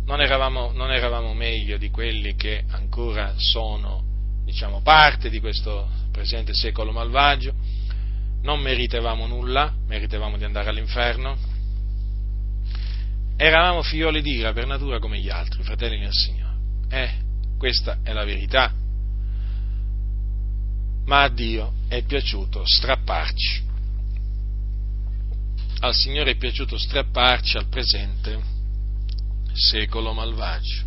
non 0.07 0.21
eravamo, 0.21 0.73
non 0.73 0.93
eravamo 0.93 1.33
meglio 1.35 1.79
di 1.79 1.91
quelli 1.91 2.35
che 2.35 2.65
ancora 2.69 3.35
sono, 3.37 4.03
diciamo, 4.45 4.83
parte 4.83 5.31
di 5.31 5.41
questo 5.41 5.89
presente 6.13 6.55
secolo 6.55 6.93
malvagio, 6.93 7.55
non 8.43 8.61
meritavamo 8.61 9.27
nulla, 9.27 9.73
meritavamo 9.87 10.37
di 10.37 10.45
andare 10.45 10.69
all'inferno, 10.69 11.37
eravamo 13.37 13.83
figlioli 13.83 14.23
di 14.23 14.37
ira 14.37 14.53
per 14.53 14.67
natura 14.67 14.99
come 14.99 15.19
gli 15.19 15.31
altri, 15.31 15.63
fratelli 15.63 15.99
del 15.99 16.13
Signore. 16.13 16.55
Eh, 16.89 17.11
questa 17.59 17.99
è 18.03 18.13
la 18.13 18.25
verità. 18.25 18.73
Ma 21.07 21.23
a 21.23 21.29
Dio 21.29 21.73
è 21.89 22.03
piaciuto 22.03 22.63
strapparci. 22.65 23.63
Al 25.81 25.95
Signore 25.95 26.33
è 26.33 26.37
piaciuto 26.37 26.79
strapparci 26.79 27.57
al 27.57 27.67
presente 27.69 28.41
secolo 29.53 30.13
malvagio. 30.13 30.83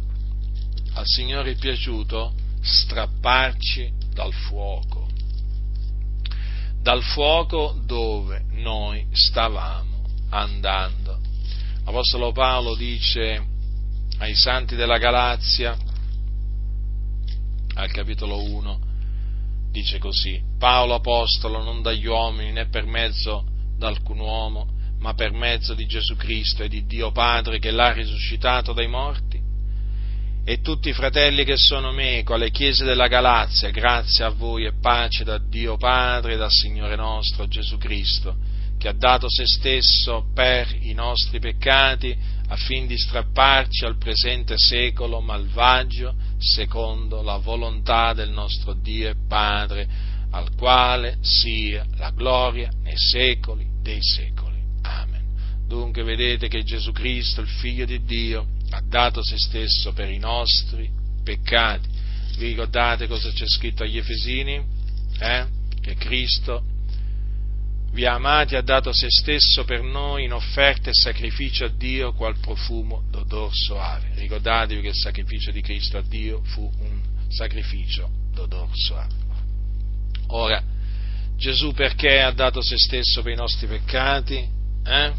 Al 0.94 1.06
Signore 1.06 1.52
è 1.52 1.56
piaciuto 1.56 2.34
strapparci 2.62 3.94
dal 4.14 4.34
fuoco, 4.34 5.08
dal 6.82 7.02
fuoco 7.04 7.80
dove 7.86 8.46
noi 8.52 9.08
stavamo 9.12 10.04
andando. 10.30 11.20
L'Apostolo 11.86 12.32
Paolo 12.32 12.76
dice 12.76 13.46
ai 14.20 14.36
santi 14.36 14.76
della 14.76 14.98
Galazia, 14.98 15.78
al 17.76 17.92
capitolo 17.92 18.42
1, 18.42 18.80
dice 19.72 20.00
così, 20.00 20.42
Paolo 20.58 20.96
Apostolo 20.96 21.62
non 21.62 21.82
dagli 21.82 22.08
uomini 22.08 22.52
né 22.52 22.68
per 22.68 22.86
mezzo 22.86 23.46
d'alcun 23.78 24.20
uomo, 24.20 24.76
ma 25.00 25.14
per 25.14 25.32
mezzo 25.32 25.76
di 25.76 25.86
Gesù 25.86 26.16
Cristo 26.16 26.64
e 26.64 26.70
di 26.70 26.86
Dio 26.86 27.12
Padre 27.12 27.60
che 27.60 27.70
l'ha 27.70 27.92
risuscitato 27.92 28.74
dai 28.74 28.88
morti. 28.88 29.47
E 30.50 30.62
tutti 30.62 30.88
i 30.88 30.94
fratelli 30.94 31.44
che 31.44 31.58
sono 31.58 31.92
meco 31.92 32.34
alle 32.34 32.52
chiese 32.52 32.86
della 32.86 33.10
Galazia, 33.10 33.70
grazie 33.70 34.24
a 34.24 34.30
voi 34.30 34.64
e 34.64 34.72
pace 34.80 35.26
da 35.26 35.38
Dio 35.38 35.76
Padre 35.76 36.36
e 36.36 36.38
dal 36.38 36.50
Signore 36.50 36.96
nostro 36.96 37.50
Gesù 37.50 37.78
Cristo, 37.78 38.34
che 38.78 38.88
ha 38.88 38.94
dato 38.94 39.30
se 39.30 39.44
stesso 39.46 40.30
per 40.34 40.74
i 40.84 40.94
nostri 40.94 41.40
peccati 41.40 42.18
affin 42.48 42.88
di 42.88 42.98
strapparci 42.98 43.84
al 43.84 43.98
presente 43.98 44.54
secolo 44.56 45.20
malvagio 45.20 46.16
secondo 46.38 47.22
la 47.22 47.36
volontà 47.40 48.14
del 48.14 48.30
nostro 48.30 48.72
Dio 48.72 49.10
e 49.10 49.16
Padre, 49.28 49.86
al 50.32 50.56
quale 50.56 51.18
sia 51.20 51.86
la 51.98 52.12
gloria 52.12 52.70
nei 52.84 52.96
secoli 52.96 53.68
dei 53.82 54.00
secoli. 54.00 54.64
Amen. 54.84 55.26
Dunque 55.68 56.04
vedete 56.04 56.48
che 56.48 56.64
Gesù 56.64 56.94
Cristo, 56.94 57.42
il 57.42 57.50
Figlio 57.50 57.84
di 57.84 58.02
Dio, 58.06 58.56
ha 58.70 58.82
dato 58.82 59.24
se 59.24 59.38
stesso 59.38 59.94
per 59.94 60.10
i 60.10 60.18
nostri 60.18 60.90
peccati. 61.24 61.88
Vi 62.38 62.48
ricordate 62.48 63.08
cosa 63.08 63.32
c'è 63.32 63.48
scritto 63.48 63.84
agli 63.84 63.98
Efesini? 63.98 64.64
Eh? 65.20 65.46
Che 65.82 65.96
Cristo 65.96 66.64
vi 67.92 68.06
ha 68.06 68.14
amati 68.14 68.56
ha 68.56 68.62
dato 68.62 68.94
se 68.94 69.08
stesso 69.10 69.64
per 69.64 69.82
noi 69.82 70.26
in 70.26 70.34
offerta 70.34 70.90
e 70.90 70.94
sacrificio 70.94 71.66
a 71.66 71.70
Dio 71.70 72.14
qual 72.14 72.38
profumo 72.38 73.04
d'odor 73.10 73.50
soave. 73.54 74.12
Ricordatevi 74.16 74.82
che 74.82 74.90
il 74.90 74.96
sacrificio 74.96 75.52
di 75.52 75.62
Cristo 75.62 75.98
a 75.98 76.04
Dio 76.04 76.44
fu 76.44 76.70
un 76.80 77.02
sacrificio 77.30 78.10
d'odor 78.34 78.70
soave. 78.74 79.14
Ora, 80.28 80.62
Gesù 81.38 81.72
perché 81.72 82.22
ha 82.22 82.32
dato 82.32 82.62
se 82.62 82.78
stesso 82.78 83.22
per 83.22 83.32
i 83.32 83.36
nostri 83.36 83.68
peccati? 83.68 84.48
Eh? 84.86 85.14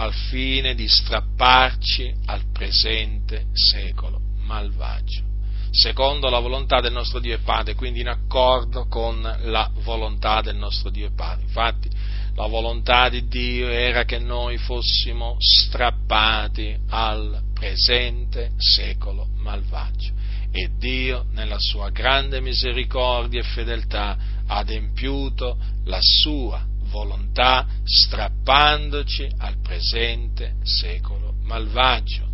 Al 0.00 0.12
fine 0.12 0.76
di 0.76 0.86
strapparci 0.86 2.14
al 2.26 2.44
presente 2.52 3.46
secolo 3.52 4.20
malvagio 4.44 5.24
secondo 5.70 6.28
la 6.30 6.38
volontà 6.38 6.80
del 6.80 6.92
nostro 6.92 7.18
Dio 7.18 7.34
e 7.34 7.38
Padre, 7.38 7.74
quindi 7.74 8.00
in 8.00 8.08
accordo 8.08 8.86
con 8.86 9.20
la 9.20 9.68
volontà 9.82 10.40
del 10.40 10.54
nostro 10.54 10.90
Dio 10.90 11.06
e 11.06 11.10
Padre. 11.10 11.44
Infatti 11.46 11.90
la 12.36 12.46
volontà 12.46 13.08
di 13.08 13.26
Dio 13.26 13.68
era 13.68 14.04
che 14.04 14.20
noi 14.20 14.56
fossimo 14.56 15.36
strappati 15.40 16.78
al 16.90 17.42
presente 17.52 18.52
secolo 18.56 19.26
malvagio 19.38 20.12
e 20.52 20.70
Dio 20.78 21.26
nella 21.32 21.58
sua 21.58 21.90
grande 21.90 22.40
misericordia 22.40 23.40
e 23.40 23.44
fedeltà 23.44 24.16
ha 24.46 24.58
adempiuto 24.58 25.58
la 25.86 25.98
sua 26.00 26.64
volontà 26.90 27.66
strappandoci 27.84 29.28
al 29.38 29.60
presente 29.60 30.56
secolo 30.62 31.34
malvagio, 31.42 32.28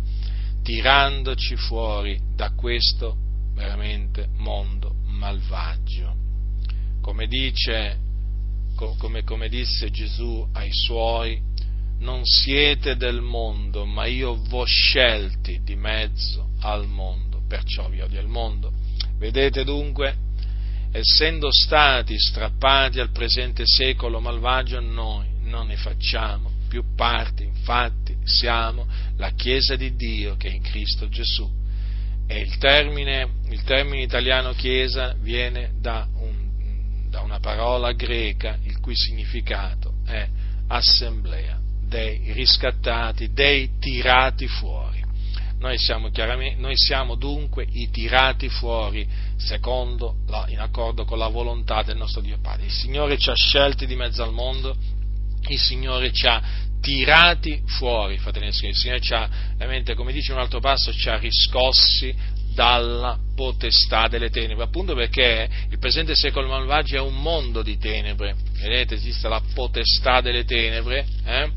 tirandoci 0.63 1.55
fuori 1.55 2.19
da 2.35 2.51
questo 2.51 3.17
veramente 3.53 4.27
mondo 4.37 4.95
malvagio. 5.05 6.13
Come 7.01 7.27
dice, 7.27 7.99
come, 8.75 9.23
come 9.23 9.47
disse 9.47 9.89
Gesù 9.89 10.47
ai 10.53 10.71
suoi, 10.71 11.41
non 11.99 12.25
siete 12.25 12.97
del 12.97 13.21
mondo, 13.21 13.85
ma 13.85 14.05
io 14.05 14.35
v'ho 14.35 14.65
scelti 14.65 15.61
di 15.63 15.75
mezzo 15.75 16.49
al 16.61 16.87
mondo, 16.87 17.41
perciò 17.47 17.87
vi 17.89 18.01
odio 18.01 18.19
il 18.19 18.27
mondo. 18.27 18.73
Vedete 19.17 19.63
dunque, 19.63 20.17
essendo 20.95 21.51
stati 21.51 22.17
strappati 22.17 22.99
al 22.99 23.11
presente 23.11 23.63
secolo 23.65 24.21
malvagio, 24.21 24.79
noi 24.79 25.27
non 25.41 25.67
ne 25.67 25.75
facciamo 25.75 26.51
più 26.69 26.95
parte, 26.95 27.43
infatti 27.43 28.15
siamo 28.23 28.87
la 29.17 29.31
Chiesa 29.31 29.75
di 29.75 29.95
Dio 29.95 30.35
che 30.37 30.47
è 30.47 30.53
in 30.53 30.61
Cristo 30.61 31.09
Gesù 31.09 31.63
e 32.27 32.39
il 32.39 32.57
termine, 32.57 33.29
il 33.49 33.61
termine 33.63 34.03
italiano 34.03 34.53
chiesa 34.53 35.13
viene 35.19 35.73
da, 35.79 36.07
un, 36.15 37.09
da 37.09 37.21
una 37.21 37.39
parola 37.39 37.91
greca 37.91 38.57
il 38.63 38.79
cui 38.79 38.95
significato 38.95 39.95
è 40.05 40.27
assemblea 40.67 41.59
dei 41.87 42.31
riscattati, 42.31 43.31
dei 43.31 43.77
tirati 43.79 44.47
fuori. 44.47 44.94
Noi 45.59 45.77
siamo, 45.77 46.09
noi 46.57 46.77
siamo, 46.77 47.15
dunque 47.15 47.65
i 47.71 47.89
tirati 47.89 48.49
fuori 48.49 49.07
secondo 49.37 50.17
la, 50.27 50.45
in 50.49 50.59
accordo 50.59 51.05
con 51.05 51.17
la 51.17 51.27
volontà 51.27 51.81
del 51.81 51.97
nostro 51.97 52.21
Dio 52.21 52.37
Padre. 52.41 52.65
Il 52.65 52.71
Signore 52.71 53.17
ci 53.17 53.29
ha 53.29 53.35
scelti 53.35 53.85
di 53.85 53.95
mezzo 53.95 54.21
al 54.21 54.33
mondo, 54.33 54.75
il 55.47 55.59
Signore 55.59 56.11
ci 56.11 56.27
ha 56.27 56.41
tirati 56.81 57.63
fuori, 57.65 58.17
fratelli 58.19 58.45
e 58.45 58.67
il 58.67 58.75
Signore 58.75 59.01
ci 59.01 59.13
ha, 59.13 59.27
veramente, 59.57 59.95
come 59.95 60.11
dice 60.11 60.33
un 60.33 60.39
altro 60.39 60.59
passo, 60.59 60.93
ci 60.93 61.09
ha 61.09 61.17
riscossi 61.17 62.13
dalla 62.53 63.19
potestà 63.35 64.07
delle 64.07 64.29
tenebre, 64.29 64.63
appunto 64.63 64.95
perché 64.95 65.49
il 65.69 65.77
presente 65.77 66.15
secolo 66.15 66.47
malvagio 66.47 66.95
è 66.95 67.01
un 67.01 67.21
mondo 67.21 67.61
di 67.61 67.77
tenebre, 67.77 68.35
vedete, 68.61 68.95
esiste 68.95 69.27
la 69.27 69.41
potestà 69.53 70.21
delle 70.21 70.45
tenebre, 70.45 71.05
eh? 71.25 71.51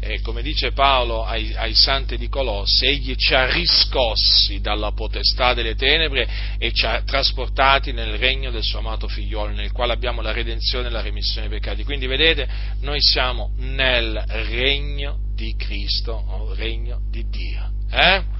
E 0.00 0.20
come 0.20 0.42
dice 0.42 0.70
Paolo 0.72 1.24
ai, 1.24 1.52
ai, 1.56 1.74
santi 1.74 2.16
di 2.16 2.28
Colosse, 2.28 2.86
egli 2.86 3.14
ci 3.16 3.34
ha 3.34 3.50
riscossi 3.50 4.60
dalla 4.60 4.92
potestà 4.92 5.54
delle 5.54 5.74
tenebre 5.74 6.28
e 6.58 6.72
ci 6.72 6.86
ha 6.86 7.02
trasportati 7.02 7.92
nel 7.92 8.16
regno 8.16 8.50
del 8.50 8.62
suo 8.62 8.78
amato 8.78 9.08
figliolo, 9.08 9.52
nel 9.52 9.72
quale 9.72 9.92
abbiamo 9.92 10.22
la 10.22 10.32
redenzione 10.32 10.86
e 10.86 10.90
la 10.90 11.00
remissione 11.00 11.48
dei 11.48 11.58
peccati. 11.58 11.82
Quindi 11.82 12.06
vedete, 12.06 12.48
noi 12.80 13.00
siamo 13.00 13.52
nel 13.56 14.22
regno 14.48 15.18
di 15.34 15.54
Cristo, 15.56 16.12
o 16.12 16.54
regno 16.54 17.00
di 17.10 17.28
Dio. 17.28 17.70
Eh? 17.90 18.36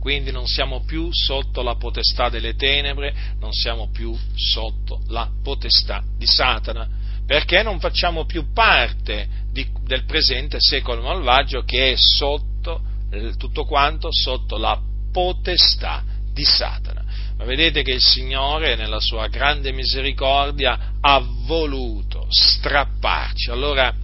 Quindi 0.00 0.32
non 0.32 0.46
siamo 0.46 0.82
più 0.84 1.08
sotto 1.12 1.62
la 1.62 1.76
potestà 1.76 2.28
delle 2.28 2.56
tenebre, 2.56 3.14
non 3.38 3.52
siamo 3.52 3.90
più 3.90 4.16
sotto 4.34 5.00
la 5.08 5.30
potestà 5.42 6.02
di 6.18 6.26
Satana, 6.26 6.88
perché 7.24 7.62
non 7.62 7.78
facciamo 7.78 8.24
più 8.24 8.52
parte 8.52 9.41
di, 9.52 9.70
del 9.82 10.04
presente 10.04 10.56
secolo 10.58 11.02
malvagio 11.02 11.62
che 11.62 11.92
è 11.92 11.96
sotto 11.96 12.80
eh, 13.12 13.36
tutto 13.36 13.64
quanto 13.64 14.08
sotto 14.10 14.56
la 14.56 14.80
potestà 15.12 16.02
di 16.32 16.44
Satana. 16.44 17.04
Ma 17.36 17.44
vedete 17.44 17.82
che 17.82 17.92
il 17.92 18.00
Signore, 18.00 18.74
nella 18.74 19.00
sua 19.00 19.26
grande 19.28 19.70
misericordia, 19.72 20.94
ha 21.00 21.22
voluto 21.44 22.26
strapparci. 22.30 23.50
Allora, 23.50 23.94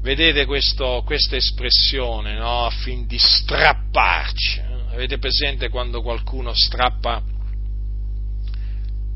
vedete 0.00 0.46
questo, 0.46 1.02
questa 1.04 1.36
espressione, 1.36 2.38
no? 2.38 2.64
Affin 2.64 3.06
di 3.06 3.18
strapparci. 3.18 4.68
Avete 4.92 5.18
presente 5.18 5.68
quando 5.68 6.00
qualcuno 6.00 6.52
strappa, 6.54 7.22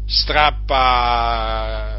strappa 0.07 1.94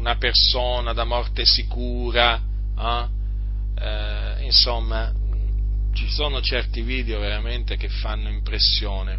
una 0.00 0.16
persona 0.16 0.94
da 0.94 1.04
morte 1.04 1.44
sicura, 1.44 2.40
eh? 2.78 3.18
Eh, 3.78 4.44
insomma, 4.44 5.12
ci 5.92 6.08
sono 6.08 6.40
certi 6.40 6.80
video 6.80 7.20
veramente 7.20 7.76
che 7.76 7.88
fanno 7.88 8.30
impressione, 8.30 9.18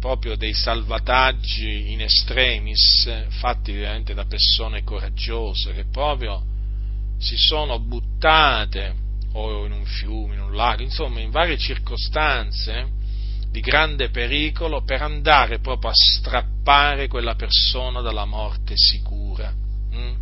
proprio 0.00 0.34
dei 0.36 0.54
salvataggi 0.54 1.92
in 1.92 2.00
extremis 2.00 3.26
fatti 3.38 3.72
veramente 3.72 4.14
da 4.14 4.24
persone 4.24 4.82
coraggiose 4.82 5.74
che 5.74 5.84
proprio 5.84 6.42
si 7.18 7.36
sono 7.36 7.78
buttate 7.78 8.94
o 9.32 9.66
in 9.66 9.72
un 9.72 9.84
fiume, 9.84 10.36
in 10.36 10.40
un 10.40 10.54
lago, 10.54 10.82
insomma 10.82 11.20
in 11.20 11.30
varie 11.30 11.58
circostanze 11.58 12.98
di 13.50 13.60
grande 13.60 14.10
pericolo 14.10 14.82
per 14.82 15.02
andare 15.02 15.58
proprio 15.58 15.90
a 15.90 15.94
strappare 15.94 17.08
quella 17.08 17.34
persona 17.34 18.00
dalla 18.00 18.24
morte 18.24 18.74
sicura. 18.76 19.09
Mm? 19.94 20.14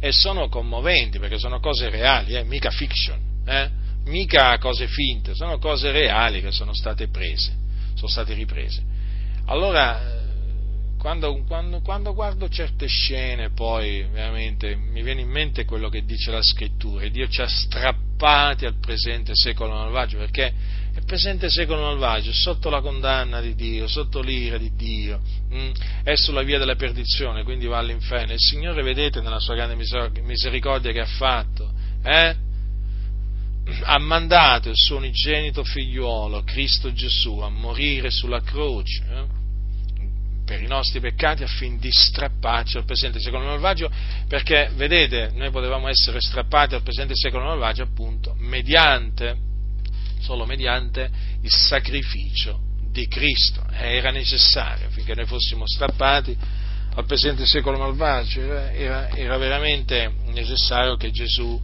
E 0.00 0.12
sono 0.12 0.48
commoventi 0.48 1.18
perché 1.18 1.38
sono 1.38 1.60
cose 1.60 1.88
reali, 1.90 2.34
eh? 2.34 2.44
mica 2.44 2.70
fiction, 2.70 3.18
eh? 3.44 3.70
mica 4.04 4.56
cose 4.58 4.86
finte, 4.86 5.34
sono 5.34 5.58
cose 5.58 5.90
reali 5.90 6.40
che 6.40 6.52
sono 6.52 6.72
state 6.72 7.08
prese, 7.08 7.52
sono 7.94 8.08
state 8.08 8.34
riprese. 8.34 8.82
Allora, 9.46 10.18
quando, 10.98 11.42
quando, 11.46 11.80
quando, 11.80 12.12
guardo 12.12 12.48
certe 12.48 12.86
scene, 12.86 13.50
poi 13.50 14.02
veramente 14.10 14.74
mi 14.74 15.02
viene 15.02 15.20
in 15.20 15.28
mente 15.28 15.64
quello 15.64 15.88
che 15.88 16.04
dice 16.04 16.30
la 16.30 16.42
scrittura: 16.42 17.06
Dio 17.08 17.28
ci 17.28 17.40
ha 17.40 17.48
strappati 17.48 18.66
al 18.66 18.78
presente 18.80 19.32
secolo 19.34 19.74
malvagio 19.74 20.18
perché 20.18 20.52
il 20.94 21.04
presente 21.04 21.48
secolo 21.50 21.82
malvagio 21.82 22.30
è 22.30 22.34
sotto 22.34 22.70
la 22.70 22.80
condanna 22.80 23.40
di 23.40 23.54
Dio, 23.54 23.86
sotto 23.86 24.20
l'ira 24.20 24.58
di 24.58 24.74
Dio? 24.74 25.20
Mm? 25.52 25.70
è 26.02 26.14
sulla 26.14 26.42
via 26.42 26.58
della 26.58 26.76
perdizione, 26.76 27.42
quindi 27.42 27.66
va 27.66 27.78
all'inferno. 27.78 28.32
Il 28.32 28.40
Signore, 28.40 28.82
vedete, 28.82 29.20
nella 29.20 29.40
sua 29.40 29.54
grande 29.54 29.76
misericordia 30.22 30.92
che 30.92 31.00
ha 31.00 31.06
fatto, 31.06 31.72
eh? 32.02 32.36
ha 33.82 33.98
mandato 33.98 34.68
il 34.68 34.76
suo 34.76 34.96
unigenito 34.96 35.62
figliuolo, 35.64 36.42
Cristo 36.42 36.92
Gesù, 36.92 37.38
a 37.38 37.48
morire 37.48 38.10
sulla 38.10 38.40
croce. 38.40 39.04
Eh? 39.10 39.36
per 40.48 40.62
i 40.62 40.66
nostri 40.66 40.98
peccati 40.98 41.42
affinché 41.42 41.88
di 41.88 41.92
strapparci 41.92 42.78
al 42.78 42.86
presente 42.86 43.20
secolo 43.20 43.44
malvagio, 43.44 43.90
perché 44.26 44.70
vedete, 44.76 45.30
noi 45.34 45.50
potevamo 45.50 45.88
essere 45.88 46.22
strappati 46.22 46.74
al 46.74 46.80
presente 46.80 47.12
secolo 47.14 47.44
malvagio 47.44 47.82
appunto 47.82 48.34
mediante, 48.38 49.36
solo 50.20 50.44
mediante 50.44 51.10
il 51.42 51.50
sacrificio 51.50 52.60
di 52.90 53.06
Cristo. 53.06 53.64
Era 53.70 54.10
necessario 54.10 54.86
affinché 54.86 55.14
noi 55.14 55.26
fossimo 55.26 55.66
strappati 55.66 56.36
al 56.94 57.06
presente 57.06 57.46
secolo 57.46 57.78
malvagio, 57.78 58.40
era, 58.40 59.08
era 59.10 59.36
veramente 59.36 60.12
necessario 60.32 60.96
che 60.96 61.12
Gesù, 61.12 61.60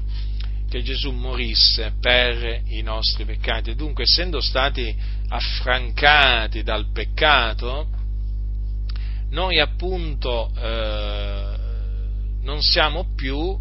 che 0.68 0.82
Gesù 0.82 1.10
morisse 1.10 1.94
per 2.00 2.62
i 2.66 2.82
nostri 2.82 3.24
peccati. 3.24 3.74
Dunque, 3.74 4.04
essendo 4.04 4.40
stati 4.40 4.94
affrancati 5.28 6.62
dal 6.62 6.92
peccato, 6.92 7.88
noi 9.30 9.58
appunto 9.58 10.52
eh, 10.56 11.56
non 12.42 12.62
siamo 12.62 13.08
più, 13.16 13.58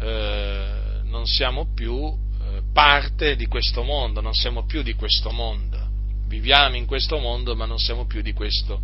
eh, 0.00 0.68
non 1.02 1.26
siamo 1.26 1.72
più 1.74 1.96
eh, 1.96 2.29
parte 2.72 3.36
di 3.36 3.46
questo 3.46 3.82
mondo, 3.82 4.20
non 4.20 4.34
siamo 4.34 4.64
più 4.64 4.82
di 4.82 4.94
questo 4.94 5.30
mondo. 5.30 5.88
Viviamo 6.26 6.76
in 6.76 6.86
questo 6.86 7.18
mondo, 7.18 7.56
ma 7.56 7.66
non 7.66 7.78
siamo 7.78 8.06
più 8.06 8.22
di 8.22 8.32
questo, 8.32 8.80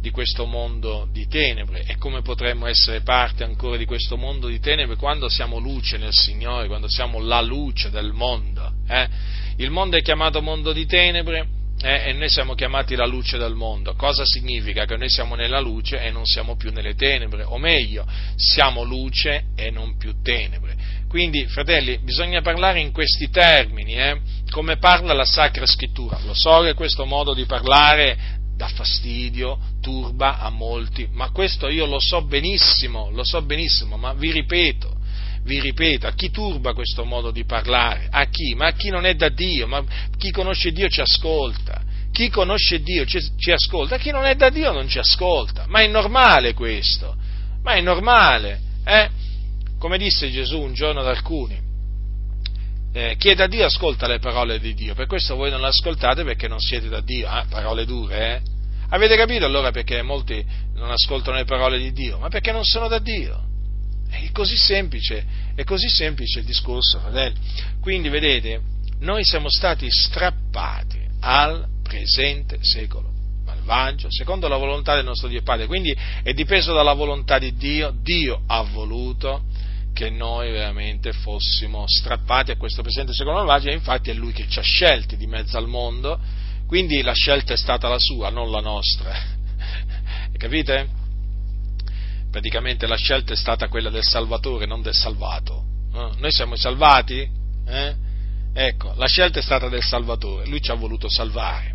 di 0.00 0.10
questo 0.10 0.46
mondo 0.46 1.08
di 1.12 1.26
tenebre. 1.28 1.84
E 1.84 1.96
come 1.96 2.22
potremmo 2.22 2.66
essere 2.66 3.02
parte 3.02 3.44
ancora 3.44 3.76
di 3.76 3.84
questo 3.84 4.16
mondo 4.16 4.48
di 4.48 4.58
tenebre 4.58 4.96
quando 4.96 5.28
siamo 5.28 5.58
luce 5.58 5.98
nel 5.98 6.12
Signore, 6.12 6.66
quando 6.66 6.88
siamo 6.88 7.20
la 7.20 7.40
luce 7.40 7.90
del 7.90 8.12
mondo? 8.12 8.72
Eh? 8.88 9.08
Il 9.56 9.70
mondo 9.70 9.96
è 9.96 10.02
chiamato 10.02 10.42
mondo 10.42 10.72
di 10.72 10.86
tenebre 10.86 11.58
eh, 11.82 12.08
e 12.08 12.12
noi 12.12 12.28
siamo 12.28 12.54
chiamati 12.54 12.94
la 12.94 13.06
luce 13.06 13.38
del 13.38 13.54
mondo. 13.54 13.94
Cosa 13.94 14.24
significa? 14.24 14.84
Che 14.84 14.96
noi 14.96 15.08
siamo 15.08 15.34
nella 15.34 15.60
luce 15.60 16.00
e 16.00 16.10
non 16.10 16.26
siamo 16.26 16.56
più 16.56 16.70
nelle 16.72 16.94
tenebre, 16.94 17.44
o 17.44 17.58
meglio, 17.58 18.06
siamo 18.36 18.82
luce 18.82 19.46
e 19.54 19.70
non 19.70 19.96
più 19.96 20.20
tenebre. 20.22 20.76
Quindi, 21.10 21.44
fratelli, 21.46 21.98
bisogna 21.98 22.40
parlare 22.40 22.78
in 22.78 22.92
questi 22.92 23.30
termini, 23.30 23.94
eh, 23.94 24.20
come 24.48 24.76
parla 24.76 25.12
la 25.12 25.24
Sacra 25.24 25.66
Scrittura. 25.66 26.20
Lo 26.24 26.34
so 26.34 26.60
che 26.60 26.74
questo 26.74 27.04
modo 27.04 27.34
di 27.34 27.46
parlare 27.46 28.38
dà 28.56 28.68
fastidio, 28.68 29.58
turba 29.80 30.38
a 30.38 30.50
molti, 30.50 31.08
ma 31.10 31.30
questo 31.30 31.68
io 31.68 31.86
lo 31.86 31.98
so 31.98 32.22
benissimo, 32.22 33.10
lo 33.10 33.24
so 33.24 33.42
benissimo, 33.42 33.96
ma 33.96 34.12
vi 34.12 34.30
ripeto, 34.30 34.98
vi 35.42 35.58
ripeto, 35.58 36.06
a 36.06 36.12
chi 36.12 36.30
turba 36.30 36.74
questo 36.74 37.04
modo 37.04 37.32
di 37.32 37.44
parlare? 37.44 38.06
A 38.08 38.26
chi? 38.26 38.54
Ma 38.54 38.68
a 38.68 38.72
chi 38.72 38.90
non 38.90 39.04
è 39.04 39.14
da 39.14 39.30
Dio? 39.30 39.66
Ma 39.66 39.82
chi 40.16 40.30
conosce 40.30 40.70
Dio 40.70 40.88
ci 40.88 41.00
ascolta. 41.00 41.82
Chi 42.12 42.28
conosce 42.28 42.82
Dio 42.82 43.04
ci, 43.04 43.18
ci 43.36 43.50
ascolta, 43.50 43.98
chi 43.98 44.12
non 44.12 44.26
è 44.26 44.36
da 44.36 44.48
Dio 44.48 44.70
non 44.70 44.86
ci 44.86 45.00
ascolta. 45.00 45.64
Ma 45.66 45.80
è 45.80 45.88
normale 45.88 46.54
questo. 46.54 47.16
Ma 47.64 47.72
è 47.72 47.80
normale. 47.80 48.60
Eh? 48.84 49.19
Come 49.80 49.96
disse 49.96 50.30
Gesù 50.30 50.60
un 50.60 50.74
giorno 50.74 51.00
ad 51.00 51.06
alcuni. 51.06 51.58
Eh, 52.92 53.16
chi 53.16 53.30
è 53.30 53.34
da 53.34 53.46
Dio 53.46 53.64
ascolta 53.64 54.06
le 54.06 54.18
parole 54.18 54.60
di 54.60 54.74
Dio, 54.74 54.94
per 54.94 55.06
questo 55.06 55.36
voi 55.36 55.50
non 55.50 55.62
le 55.62 55.68
ascoltate 55.68 56.22
perché 56.22 56.48
non 56.48 56.60
siete 56.60 56.90
da 56.90 57.00
Dio, 57.00 57.26
ah, 57.26 57.46
parole 57.48 57.86
dure, 57.86 58.34
eh? 58.34 58.40
Avete 58.90 59.16
capito 59.16 59.46
allora 59.46 59.70
perché 59.70 60.02
molti 60.02 60.44
non 60.74 60.90
ascoltano 60.90 61.38
le 61.38 61.46
parole 61.46 61.78
di 61.78 61.92
Dio? 61.92 62.18
Ma 62.18 62.28
perché 62.28 62.52
non 62.52 62.64
sono 62.64 62.88
da 62.88 62.98
Dio. 62.98 63.42
È 64.10 64.30
così 64.32 64.56
semplice, 64.56 65.24
è 65.54 65.64
così 65.64 65.88
semplice 65.88 66.40
il 66.40 66.44
discorso, 66.44 66.98
fratelli. 66.98 67.38
Quindi, 67.80 68.10
vedete, 68.10 68.60
noi 68.98 69.24
siamo 69.24 69.48
stati 69.48 69.86
strappati 69.88 71.00
al 71.20 71.64
presente 71.82 72.58
secolo 72.60 73.10
malvagio, 73.44 74.08
secondo 74.10 74.48
la 74.48 74.56
volontà 74.56 74.94
del 74.94 75.04
nostro 75.04 75.28
Dio 75.28 75.42
Padre. 75.42 75.66
Quindi 75.66 75.96
è 76.22 76.32
dipeso 76.32 76.74
dalla 76.74 76.92
volontà 76.92 77.38
di 77.38 77.54
Dio. 77.54 77.94
Dio 78.02 78.42
ha 78.46 78.62
voluto 78.62 79.44
che 79.92 80.10
noi 80.10 80.50
veramente 80.50 81.12
fossimo 81.12 81.84
strappati 81.86 82.50
a 82.52 82.56
questo 82.56 82.82
presente 82.82 83.12
secolo 83.12 83.36
malvagio 83.36 83.68
e 83.68 83.74
infatti 83.74 84.10
è 84.10 84.14
Lui 84.14 84.32
che 84.32 84.46
ci 84.48 84.58
ha 84.58 84.62
scelti 84.62 85.16
di 85.16 85.26
mezzo 85.26 85.56
al 85.56 85.68
mondo. 85.68 86.18
Quindi 86.66 87.02
la 87.02 87.14
scelta 87.14 87.52
è 87.52 87.56
stata 87.56 87.88
la 87.88 87.98
sua, 87.98 88.30
non 88.30 88.50
la 88.50 88.60
nostra. 88.60 89.12
Capite? 90.36 90.98
praticamente 92.30 92.86
la 92.86 92.96
scelta 92.96 93.32
è 93.32 93.36
stata 93.36 93.68
quella 93.68 93.90
del 93.90 94.04
Salvatore, 94.04 94.64
non 94.64 94.80
del 94.82 94.94
salvato. 94.94 95.64
Noi 95.92 96.30
siamo 96.30 96.54
salvati? 96.56 97.28
Eh? 97.66 97.94
Ecco, 98.52 98.94
la 98.96 99.06
scelta 99.06 99.40
è 99.40 99.42
stata 99.42 99.68
del 99.68 99.82
Salvatore, 99.82 100.46
lui 100.46 100.62
ci 100.62 100.70
ha 100.70 100.74
voluto 100.74 101.08
salvare. 101.08 101.74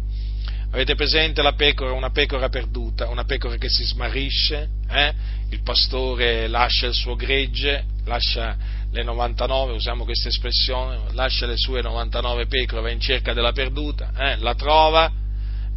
Avete 0.75 0.95
presente 0.95 1.41
la 1.41 1.53
pecora, 1.53 1.93
una 1.93 2.09
pecora 2.09 2.49
perduta, 2.49 3.07
una 3.07 3.23
pecora 3.23 3.55
che 3.55 3.69
si 3.69 3.85
smarrisce? 3.85 4.67
Eh? 4.89 5.13
Il 5.51 5.61
pastore 5.63 6.49
lascia 6.49 6.87
il 6.87 6.93
suo 6.93 7.15
gregge, 7.15 7.85
lascia 8.03 8.57
le 8.91 9.01
99, 9.01 9.71
usiamo 9.71 10.03
questa 10.03 10.27
espressione, 10.27 10.99
lascia 11.13 11.45
le 11.45 11.55
sue 11.55 11.81
99 11.81 12.47
pecore, 12.47 12.81
va 12.81 12.89
in 12.89 12.99
cerca 12.99 13.31
della 13.31 13.53
perduta, 13.53 14.11
eh? 14.17 14.35
la 14.39 14.53
trova 14.55 15.09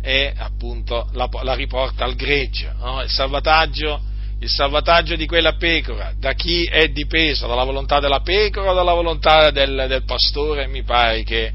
e 0.02 0.32
appunto 0.36 1.08
la, 1.12 1.28
la 1.42 1.54
riporta 1.54 2.04
al 2.04 2.16
gregge. 2.16 2.74
No? 2.76 3.00
Il 3.00 3.08
salvataggio 3.08 4.02
il 4.40 4.48
salvataggio 4.48 5.14
di 5.14 5.26
quella 5.26 5.54
pecora, 5.54 6.12
da 6.18 6.32
chi 6.32 6.64
è 6.64 6.88
dipeso, 6.88 7.46
dalla 7.46 7.62
volontà 7.62 8.00
della 8.00 8.20
pecora 8.20 8.72
o 8.72 8.74
dalla 8.74 8.94
volontà 8.94 9.52
del, 9.52 9.84
del 9.86 10.02
pastore, 10.02 10.66
mi 10.66 10.82
pare 10.82 11.22
che 11.22 11.52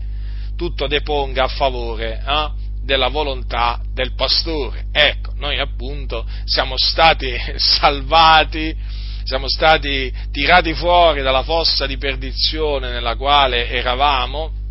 tutto 0.56 0.88
deponga 0.88 1.44
a 1.44 1.48
favore 1.50 2.24
eh, 2.26 2.62
della 2.84 3.08
volontà 3.08 3.80
del 3.94 4.14
pastore. 4.14 4.86
Ecco, 4.92 5.34
noi 5.38 5.60
appunto 5.60 6.26
siamo 6.46 6.76
stati 6.78 7.34
salvati, 7.56 8.76
siamo 9.24 9.48
stati 9.48 10.14
tirati 10.32 10.74
fuori 10.74 11.22
dalla 11.22 11.44
fossa 11.44 11.86
di 11.86 11.98
perdizione 11.98 12.92
nella 12.92 13.16
quale 13.16 13.70
eravamo 13.70 14.62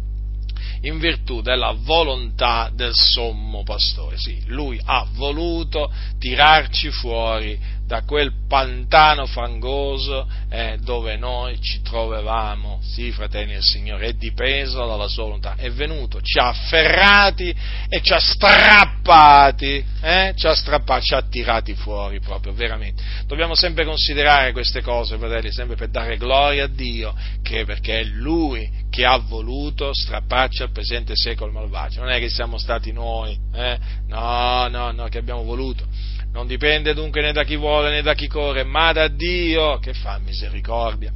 in 0.82 0.98
virtù 0.98 1.40
della 1.42 1.74
volontà 1.76 2.70
del 2.74 2.92
sommo 2.94 3.62
pastore. 3.62 4.16
Sì, 4.18 4.42
lui 4.46 4.80
ha 4.84 5.06
voluto 5.12 5.92
tirarci 6.18 6.90
fuori 6.90 7.58
da 7.86 8.02
quel 8.02 8.32
pantano 8.48 9.26
fangoso 9.26 10.26
eh, 10.48 10.78
dove 10.80 11.16
noi 11.16 11.60
ci 11.60 11.82
trovavamo, 11.82 12.80
sì 12.82 13.10
fratelli 13.12 13.52
del 13.52 13.62
Signore, 13.62 14.08
è 14.08 14.12
dipeso 14.12 14.86
dalla 14.86 15.08
sua 15.08 15.24
volontà, 15.24 15.54
è 15.56 15.70
venuto, 15.70 16.20
ci 16.22 16.38
ha 16.38 16.48
afferrati 16.48 17.54
e 17.88 18.00
ci 18.00 18.12
ha 18.12 18.18
strappati, 18.18 19.84
eh? 20.00 20.32
ci 20.36 20.46
ha 20.46 20.54
strappati, 20.54 21.04
ci 21.04 21.14
ha 21.14 21.22
tirati 21.22 21.74
fuori 21.74 22.20
proprio, 22.20 22.52
veramente. 22.52 23.02
Dobbiamo 23.26 23.54
sempre 23.54 23.84
considerare 23.84 24.52
queste 24.52 24.80
cose, 24.80 25.18
fratelli, 25.18 25.52
sempre 25.52 25.76
per 25.76 25.88
dare 25.88 26.16
gloria 26.16 26.64
a 26.64 26.68
Dio, 26.68 27.14
che 27.42 27.64
perché 27.64 28.00
è 28.00 28.04
Lui 28.04 28.80
che 28.90 29.04
ha 29.06 29.16
voluto 29.16 29.92
strapparci 29.92 30.62
al 30.62 30.70
presente 30.70 31.14
secolo 31.16 31.50
malvagio, 31.50 32.00
non 32.00 32.10
è 32.10 32.18
che 32.18 32.28
siamo 32.28 32.58
stati 32.58 32.92
noi, 32.92 33.38
eh? 33.54 33.78
no, 34.06 34.68
no, 34.68 34.92
no, 34.92 35.08
che 35.08 35.18
abbiamo 35.18 35.42
voluto 35.42 35.86
non 36.32 36.46
dipende 36.46 36.94
dunque 36.94 37.20
né 37.20 37.32
da 37.32 37.44
chi 37.44 37.56
vuole 37.56 37.90
né 37.90 38.02
da 38.02 38.14
chi 38.14 38.26
corre, 38.26 38.64
ma 38.64 38.92
da 38.92 39.08
Dio 39.08 39.78
che 39.78 39.92
fa 39.92 40.18
misericordia. 40.18 41.12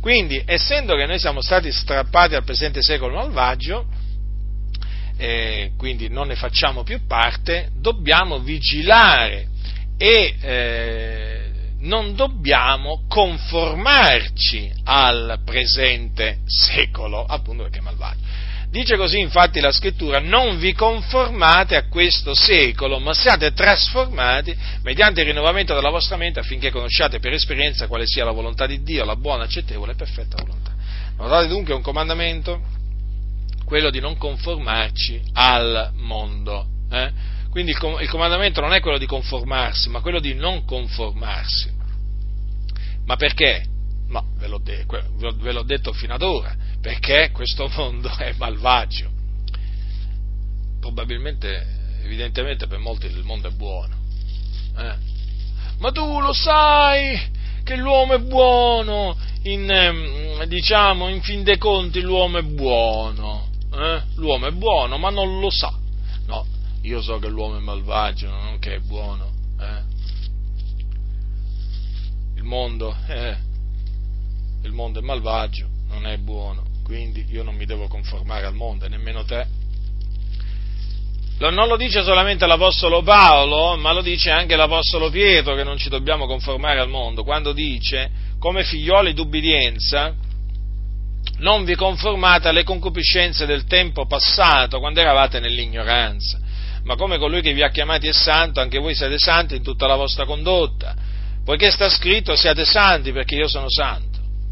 Quindi, 0.00 0.42
essendo 0.44 0.96
che 0.96 1.06
noi 1.06 1.18
siamo 1.18 1.40
stati 1.40 1.70
strappati 1.72 2.34
al 2.34 2.44
presente 2.44 2.80
secolo 2.82 3.16
malvagio, 3.16 3.86
eh, 5.16 5.72
quindi 5.76 6.08
non 6.08 6.28
ne 6.28 6.36
facciamo 6.36 6.82
più 6.84 7.06
parte, 7.06 7.70
dobbiamo 7.74 8.38
vigilare 8.38 9.48
e 9.96 10.36
eh, 10.40 11.50
non 11.80 12.14
dobbiamo 12.14 13.04
conformarci 13.08 14.72
al 14.84 15.40
presente 15.44 16.38
secolo, 16.46 17.24
appunto 17.24 17.64
perché 17.64 17.78
è 17.78 17.82
malvagio. 17.82 18.20
Dice 18.70 18.98
così 18.98 19.18
infatti 19.18 19.60
la 19.60 19.72
scrittura, 19.72 20.20
non 20.20 20.58
vi 20.58 20.74
conformate 20.74 21.74
a 21.74 21.88
questo 21.88 22.34
secolo, 22.34 22.98
ma 22.98 23.14
siate 23.14 23.52
trasformati 23.54 24.54
mediante 24.82 25.22
il 25.22 25.28
rinnovamento 25.28 25.74
della 25.74 25.88
vostra 25.88 26.18
mente 26.18 26.40
affinché 26.40 26.70
conosciate 26.70 27.18
per 27.18 27.32
esperienza 27.32 27.86
quale 27.86 28.04
sia 28.06 28.26
la 28.26 28.30
volontà 28.30 28.66
di 28.66 28.82
Dio, 28.82 29.06
la 29.06 29.16
buona, 29.16 29.44
accettevole 29.44 29.92
e 29.92 29.94
perfetta 29.94 30.36
volontà. 30.42 30.74
Notate 31.16 31.48
dunque 31.48 31.72
un 31.72 31.80
comandamento, 31.80 32.60
quello 33.64 33.88
di 33.88 34.00
non 34.00 34.18
conformarci 34.18 35.22
al 35.32 35.92
mondo. 35.94 36.66
Eh? 36.90 37.10
Quindi 37.48 37.70
il, 37.70 37.96
il 38.02 38.08
comandamento 38.10 38.60
non 38.60 38.74
è 38.74 38.80
quello 38.80 38.98
di 38.98 39.06
conformarsi, 39.06 39.88
ma 39.88 40.00
quello 40.00 40.20
di 40.20 40.34
non 40.34 40.66
conformarsi. 40.66 41.72
Ma 43.06 43.16
perché? 43.16 43.64
Ma 44.08 44.22
ve 44.36 44.46
l'ho, 44.46 44.60
de- 44.62 44.84
ve 45.38 45.52
l'ho 45.52 45.62
detto 45.62 45.94
fino 45.94 46.12
ad 46.12 46.22
ora 46.22 46.67
perché 46.88 47.30
questo 47.32 47.68
mondo 47.76 48.08
è 48.16 48.32
malvagio. 48.38 49.10
Probabilmente, 50.80 52.00
evidentemente 52.02 52.66
per 52.66 52.78
molti 52.78 53.06
il 53.06 53.24
mondo 53.24 53.48
è 53.48 53.50
buono. 53.50 53.94
Eh? 54.74 54.94
Ma 55.80 55.92
tu 55.92 56.18
lo 56.18 56.32
sai 56.32 57.36
che 57.62 57.76
l'uomo 57.76 58.14
è 58.14 58.18
buono, 58.20 59.14
in, 59.42 59.70
ehm, 59.70 60.44
diciamo, 60.44 61.08
in 61.08 61.20
fin 61.20 61.42
dei 61.42 61.58
conti 61.58 62.00
l'uomo 62.00 62.38
è 62.38 62.42
buono. 62.42 63.50
Eh? 63.70 64.02
L'uomo 64.14 64.46
è 64.46 64.52
buono, 64.52 64.96
ma 64.96 65.10
non 65.10 65.40
lo 65.40 65.50
sa. 65.50 65.76
No, 66.26 66.46
io 66.82 67.02
so 67.02 67.18
che 67.18 67.28
l'uomo 67.28 67.58
è 67.58 67.60
malvagio, 67.60 68.30
non 68.30 68.58
che 68.58 68.76
è 68.76 68.78
buono. 68.78 69.30
Eh? 69.60 69.96
mondo, 72.48 72.96
eh, 73.08 73.36
il 74.62 74.72
mondo 74.72 75.00
è 75.00 75.02
malvagio, 75.02 75.68
non 75.88 76.06
è 76.06 76.16
buono, 76.16 76.67
quindi 76.88 77.26
io 77.28 77.42
non 77.42 77.54
mi 77.54 77.66
devo 77.66 77.86
conformare 77.86 78.46
al 78.46 78.54
mondo 78.54 78.88
nemmeno 78.88 79.22
te. 79.22 79.44
Non 81.38 81.68
lo 81.68 81.76
dice 81.76 82.02
solamente 82.02 82.46
l'Apostolo 82.46 83.02
Paolo, 83.02 83.76
ma 83.76 83.92
lo 83.92 84.00
dice 84.00 84.30
anche 84.30 84.56
l'Apostolo 84.56 85.10
Pietro 85.10 85.54
che 85.54 85.64
non 85.64 85.76
ci 85.76 85.90
dobbiamo 85.90 86.26
conformare 86.26 86.80
al 86.80 86.88
mondo, 86.88 87.24
quando 87.24 87.52
dice, 87.52 88.10
come 88.38 88.64
figlioli 88.64 89.12
d'ubbidienza, 89.12 90.14
non 91.40 91.64
vi 91.64 91.74
conformate 91.74 92.48
alle 92.48 92.64
concupiscenze 92.64 93.44
del 93.44 93.66
tempo 93.66 94.06
passato, 94.06 94.80
quando 94.80 95.00
eravate 95.00 95.40
nell'ignoranza, 95.40 96.40
ma 96.84 96.96
come 96.96 97.18
colui 97.18 97.42
che 97.42 97.52
vi 97.52 97.62
ha 97.62 97.70
chiamati 97.70 98.08
è 98.08 98.12
santo, 98.12 98.60
anche 98.60 98.78
voi 98.78 98.94
siete 98.94 99.18
santi 99.18 99.54
in 99.56 99.62
tutta 99.62 99.86
la 99.86 99.94
vostra 99.94 100.24
condotta, 100.24 100.96
poiché 101.44 101.70
sta 101.70 101.90
scritto 101.90 102.34
siate 102.34 102.64
santi 102.64 103.12
perché 103.12 103.34
io 103.34 103.46
sono 103.46 103.68
santo. 103.68 104.07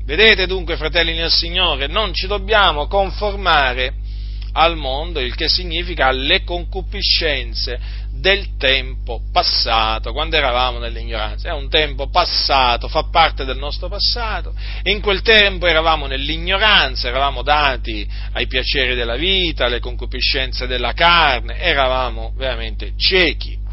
Vedete 0.07 0.47
dunque, 0.47 0.77
fratelli 0.77 1.15
nel 1.15 1.33
Signore, 1.33 1.89
non 1.89 2.15
ci 2.15 2.29
dobbiamo 2.29 2.87
conformare 2.87 3.93
al 4.53 4.77
mondo, 4.77 5.19
il 5.19 5.35
che 5.35 5.49
significa 5.49 6.07
alle 6.07 6.45
concupiscenze 6.45 8.05
del 8.13 8.57
tempo 8.57 9.23
passato, 9.33 10.13
quando 10.13 10.37
eravamo 10.37 10.79
nell'ignoranza. 10.79 11.49
È 11.49 11.53
un 11.53 11.69
tempo 11.69 12.09
passato, 12.09 12.87
fa 12.87 13.09
parte 13.11 13.45
del 13.45 13.59
nostro 13.59 13.89
passato. 13.89 14.55
In 14.85 15.01
quel 15.01 15.23
tempo 15.23 15.67
eravamo 15.67 16.07
nell'ignoranza, 16.07 17.09
eravamo 17.09 17.43
dati 17.43 18.09
ai 18.35 18.47
piaceri 18.47 18.95
della 18.95 19.17
vita, 19.17 19.65
alle 19.65 19.81
concupiscenze 19.81 20.69
della 20.69 20.93
carne, 20.93 21.59
eravamo 21.59 22.33
veramente 22.37 22.93
ciechi. 22.97 23.66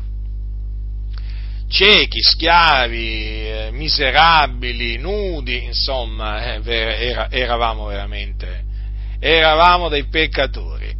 Ciechi, 1.73 2.21
schiavi, 2.21 3.47
eh, 3.49 3.69
miserabili, 3.71 4.97
nudi, 4.97 5.63
insomma, 5.63 6.53
eh, 6.53 6.61
era, 6.63 7.31
eravamo 7.31 7.87
veramente, 7.87 8.63
eravamo 9.19 9.89
dei 9.89 10.07
peccatori. 10.07 10.95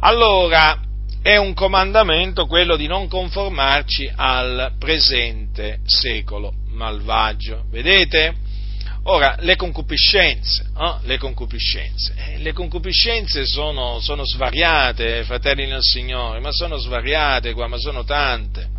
Allora, 0.00 0.82
è 1.22 1.38
un 1.38 1.54
comandamento 1.54 2.44
quello 2.44 2.76
di 2.76 2.86
non 2.86 3.08
conformarci 3.08 4.12
al 4.14 4.74
presente 4.78 5.78
secolo 5.86 6.52
malvagio. 6.72 7.64
Vedete? 7.70 8.34
Ora, 9.04 9.34
le 9.38 9.56
concupiscenze, 9.56 10.66
oh, 10.74 11.00
le 11.04 11.16
concupiscenze, 11.16 12.12
eh, 12.18 12.38
le 12.40 12.52
concupiscenze 12.52 13.46
sono, 13.46 13.98
sono 14.00 14.26
svariate, 14.26 15.24
fratelli 15.24 15.64
nel 15.64 15.80
Signore, 15.80 16.38
ma 16.40 16.52
sono 16.52 16.76
svariate 16.76 17.54
qua, 17.54 17.66
ma 17.66 17.78
sono 17.78 18.04
tante 18.04 18.76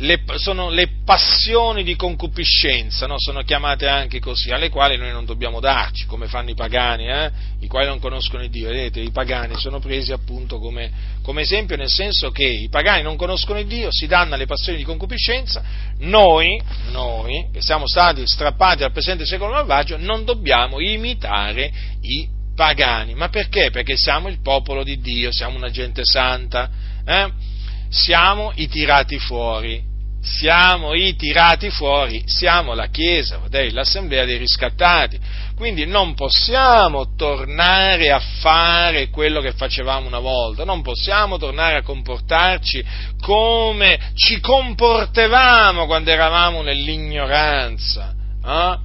le, 0.00 0.22
sono 0.36 0.70
le 0.70 0.88
passioni 1.04 1.82
di 1.82 1.96
concupiscenza, 1.96 3.06
no? 3.06 3.16
sono 3.18 3.42
chiamate 3.42 3.88
anche 3.88 4.20
così, 4.20 4.50
alle 4.50 4.68
quali 4.68 4.96
noi 4.96 5.10
non 5.10 5.24
dobbiamo 5.24 5.58
darci, 5.58 6.06
come 6.06 6.28
fanno 6.28 6.50
i 6.50 6.54
pagani, 6.54 7.08
eh? 7.08 7.30
i 7.60 7.66
quali 7.66 7.86
non 7.86 7.98
conoscono 7.98 8.42
il 8.42 8.50
Dio. 8.50 8.68
Vedete, 8.68 9.00
i 9.00 9.10
pagani 9.10 9.56
sono 9.56 9.80
presi 9.80 10.12
appunto 10.12 10.58
come, 10.58 10.90
come, 11.22 11.42
esempio, 11.42 11.76
nel 11.76 11.90
senso 11.90 12.30
che 12.30 12.44
i 12.44 12.68
pagani 12.68 13.02
non 13.02 13.16
conoscono 13.16 13.58
il 13.58 13.66
Dio, 13.66 13.88
si 13.90 14.06
danno 14.06 14.34
alle 14.34 14.46
passioni 14.46 14.78
di 14.78 14.84
concupiscenza, 14.84 15.62
noi, 15.98 16.60
noi, 16.90 17.48
che 17.52 17.60
siamo 17.60 17.88
stati 17.88 18.22
strappati 18.24 18.84
al 18.84 18.92
presente 18.92 19.26
secolo 19.26 19.52
malvagio, 19.52 19.96
non 19.98 20.24
dobbiamo 20.24 20.78
imitare 20.80 21.72
i 22.02 22.28
pagani. 22.54 23.14
Ma 23.14 23.28
perché? 23.28 23.70
Perché 23.70 23.96
siamo 23.96 24.28
il 24.28 24.40
popolo 24.42 24.84
di 24.84 25.00
Dio, 25.00 25.32
siamo 25.32 25.56
una 25.56 25.70
gente 25.70 26.04
santa. 26.04 26.70
Eh? 27.04 27.56
siamo 27.90 28.52
i 28.56 28.68
tirati 28.68 29.18
fuori, 29.18 29.82
siamo 30.20 30.94
i 30.94 31.14
tirati 31.16 31.70
fuori, 31.70 32.22
siamo 32.26 32.74
la 32.74 32.88
Chiesa, 32.88 33.40
l'assemblea 33.70 34.24
dei 34.24 34.36
riscattati, 34.36 35.18
quindi 35.54 35.86
non 35.86 36.14
possiamo 36.14 37.14
tornare 37.16 38.10
a 38.10 38.18
fare 38.18 39.10
quello 39.10 39.40
che 39.40 39.52
facevamo 39.52 40.06
una 40.06 40.18
volta, 40.18 40.64
non 40.64 40.82
possiamo 40.82 41.38
tornare 41.38 41.78
a 41.78 41.82
comportarci 41.82 42.84
come 43.20 44.12
ci 44.14 44.40
comportavamo 44.40 45.86
quando 45.86 46.10
eravamo 46.10 46.62
nell'ignoranza, 46.62 48.14
eh? 48.44 48.78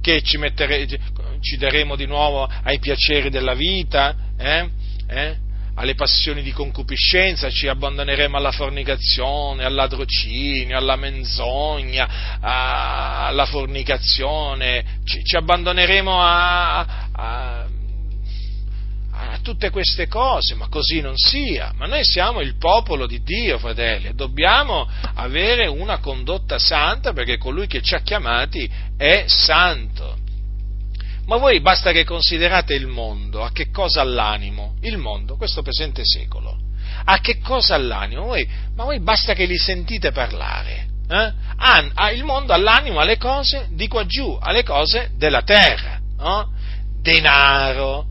che 0.00 0.22
ci, 0.22 0.38
mettere, 0.38 0.86
ci 1.40 1.56
daremo 1.56 1.96
di 1.96 2.06
nuovo 2.06 2.48
ai 2.62 2.78
piaceri 2.78 3.28
della 3.28 3.54
vita, 3.54 4.16
eh? 4.38 4.68
Eh? 5.08 5.48
Alle 5.80 5.94
passioni 5.94 6.42
di 6.42 6.52
concupiscenza, 6.52 7.48
ci 7.48 7.66
abbandoneremo 7.66 8.36
alla 8.36 8.52
fornicazione, 8.52 9.64
al 9.64 9.72
ladrocinio, 9.72 10.76
alla 10.76 10.96
menzogna, 10.96 12.38
alla 12.38 13.46
fornicazione, 13.46 14.98
ci, 15.04 15.24
ci 15.24 15.36
abbandoneremo 15.36 16.20
a, 16.20 16.80
a, 17.12 17.66
a 19.12 19.38
tutte 19.40 19.70
queste 19.70 20.06
cose, 20.06 20.54
ma 20.54 20.68
così 20.68 21.00
non 21.00 21.16
sia. 21.16 21.72
Ma 21.74 21.86
noi 21.86 22.04
siamo 22.04 22.42
il 22.42 22.58
popolo 22.58 23.06
di 23.06 23.22
Dio, 23.22 23.58
fratelli, 23.58 24.08
e 24.08 24.12
dobbiamo 24.12 24.86
avere 25.14 25.66
una 25.66 25.96
condotta 25.96 26.58
santa 26.58 27.14
perché 27.14 27.38
colui 27.38 27.66
che 27.66 27.80
ci 27.80 27.94
ha 27.94 28.00
chiamati 28.00 28.70
è 28.98 29.24
santo. 29.28 30.19
Ma 31.30 31.36
voi 31.36 31.60
basta 31.60 31.92
che 31.92 32.02
considerate 32.02 32.74
il 32.74 32.88
mondo, 32.88 33.44
a 33.44 33.52
che 33.52 33.70
cosa 33.70 34.00
all'animo? 34.00 34.74
Il 34.80 34.98
mondo, 34.98 35.36
questo 35.36 35.62
presente 35.62 36.02
secolo. 36.04 36.58
A 37.04 37.20
che 37.20 37.38
cosa 37.38 37.76
all'animo? 37.76 38.24
Voi, 38.24 38.44
ma 38.74 38.82
voi 38.82 38.98
basta 38.98 39.32
che 39.32 39.44
li 39.44 39.56
sentite 39.56 40.10
parlare. 40.10 40.88
Eh? 41.08 41.32
Ah, 41.58 42.10
il 42.10 42.24
mondo 42.24 42.52
all'animo 42.52 42.98
alle 42.98 43.16
cose 43.16 43.68
di 43.70 43.86
qua 43.86 44.06
giù, 44.06 44.36
alle 44.40 44.64
cose 44.64 45.12
della 45.18 45.42
terra. 45.42 46.00
No? 46.16 46.50
Denaro, 47.00 48.06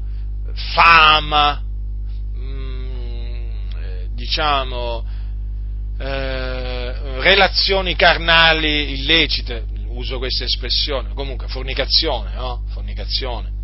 fama, 0.73 1.61
mh, 2.35 2.41
mm, 2.41 4.15
diciamo, 4.15 5.05
eh, 5.99 7.19
relazioni 7.19 7.97
carnali 7.97 8.93
illecite, 8.93 9.65
uso 9.99 10.17
questa 10.17 10.45
espressione, 10.45 11.13
comunque 11.13 11.47
fornicazione, 11.47 12.34
no? 12.34 12.63
Fornicazione. 12.69 13.57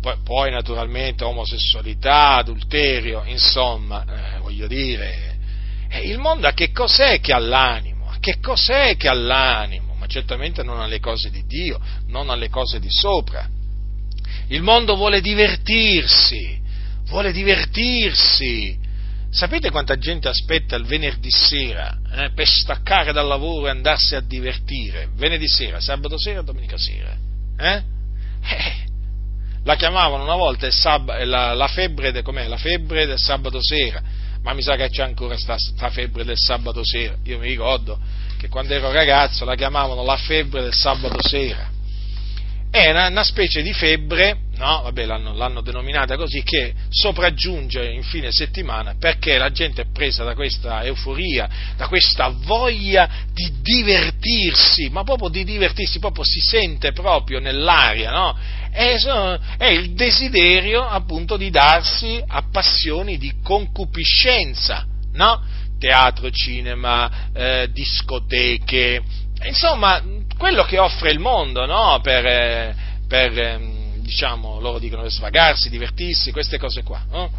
Poi, 0.00 0.16
poi, 0.24 0.50
naturalmente 0.50 1.24
omosessualità, 1.24 2.36
adulterio, 2.36 3.22
insomma, 3.26 4.04
eh, 4.36 4.38
voglio 4.38 4.66
dire, 4.66 5.38
eh, 5.90 6.08
il 6.08 6.18
mondo 6.18 6.46
a 6.46 6.52
che 6.52 6.72
cos'è 6.72 7.20
che 7.20 7.32
ha 7.32 7.38
l'animo? 7.38 8.08
A 8.08 8.18
che 8.18 8.38
cos'è 8.40 8.96
che 8.96 9.08
ha 9.08 9.12
l'animo? 9.12 9.94
Ma 9.98 10.06
certamente 10.06 10.62
non 10.62 10.80
alle 10.80 11.00
cose 11.00 11.30
di 11.30 11.44
Dio, 11.46 11.78
non 12.06 12.30
alle 12.30 12.48
cose 12.48 12.80
di 12.80 12.88
sopra. 12.90 13.46
Il 14.48 14.62
mondo 14.62 14.96
vuole 14.96 15.20
divertirsi, 15.20 16.58
vuole 17.08 17.30
divertirsi, 17.30 18.78
Sapete 19.30 19.70
quanta 19.70 19.96
gente 19.96 20.28
aspetta 20.28 20.74
il 20.74 20.84
venerdì 20.84 21.30
sera 21.30 21.96
eh, 22.12 22.30
per 22.32 22.48
staccare 22.48 23.12
dal 23.12 23.28
lavoro 23.28 23.68
e 23.68 23.70
andarsi 23.70 24.16
a 24.16 24.20
divertire? 24.20 25.08
Venerdì 25.14 25.46
sera, 25.46 25.80
sabato 25.80 26.18
sera, 26.18 26.42
domenica 26.42 26.76
sera. 26.76 27.16
Eh? 27.56 27.82
Eh, 28.42 28.88
la 29.62 29.76
chiamavano 29.76 30.24
una 30.24 30.34
volta 30.34 30.68
sab- 30.72 31.22
la, 31.22 31.54
la, 31.54 31.68
febbre 31.68 32.10
de, 32.10 32.22
la, 32.24 32.56
febbre 32.56 33.06
del 33.06 33.18
sabato 33.18 33.62
sera, 33.62 34.02
ma 34.42 34.52
mi 34.52 34.62
sa 34.62 34.74
che 34.74 34.88
c'è 34.88 35.02
ancora 35.04 35.36
questa 35.36 35.90
febbre 35.90 36.24
del 36.24 36.38
sabato 36.38 36.80
sera. 36.82 37.14
Io 37.24 37.38
mi 37.38 37.48
ricordo 37.48 38.00
che 38.36 38.48
quando 38.48 38.74
ero 38.74 38.90
ragazzo 38.90 39.44
la 39.44 39.54
chiamavano 39.54 40.02
la 40.02 40.16
febbre 40.16 40.62
del 40.62 40.74
sabato 40.74 41.20
sera 41.22 41.78
è 42.70 42.88
una, 42.90 43.08
una 43.08 43.24
specie 43.24 43.62
di 43.62 43.72
febbre, 43.72 44.38
no? 44.60 44.82
Vabbè, 44.82 45.06
l'hanno, 45.06 45.34
l'hanno, 45.34 45.62
denominata 45.62 46.16
così, 46.16 46.42
che 46.42 46.74
sopraggiunge 46.90 47.90
in 47.90 48.02
fine 48.02 48.30
settimana 48.30 48.94
perché 48.98 49.38
la 49.38 49.50
gente 49.50 49.82
è 49.82 49.86
presa 49.90 50.22
da 50.22 50.34
questa 50.34 50.84
euforia, 50.84 51.48
da 51.76 51.88
questa 51.88 52.28
voglia 52.28 53.08
di 53.32 53.50
divertirsi, 53.62 54.90
ma 54.90 55.02
proprio 55.02 55.30
di 55.30 55.44
divertirsi, 55.44 55.98
proprio 55.98 56.24
si 56.24 56.40
sente 56.40 56.92
proprio 56.92 57.40
nell'aria, 57.40 58.10
no? 58.10 58.36
È, 58.70 58.96
è 59.56 59.66
il 59.66 59.94
desiderio 59.94 60.86
appunto 60.86 61.36
di 61.36 61.50
darsi 61.50 62.22
a 62.24 62.44
passioni 62.52 63.16
di 63.16 63.32
concupiscenza, 63.42 64.86
no? 65.14 65.42
Teatro, 65.78 66.30
cinema, 66.30 67.30
eh, 67.32 67.70
discoteche, 67.72 69.02
insomma, 69.46 70.02
quello 70.36 70.64
che 70.64 70.78
offre 70.78 71.10
il 71.10 71.18
mondo, 71.18 71.64
no? 71.64 71.98
Per, 72.02 72.26
eh, 72.26 72.74
per 73.08 73.38
ehm, 73.38 73.79
diciamo, 74.00 74.60
loro 74.60 74.78
dicono 74.78 75.08
svagarsi, 75.08 75.70
divertirsi, 75.70 76.32
queste 76.32 76.58
cose 76.58 76.82
qua, 76.82 77.04
no? 77.10 77.30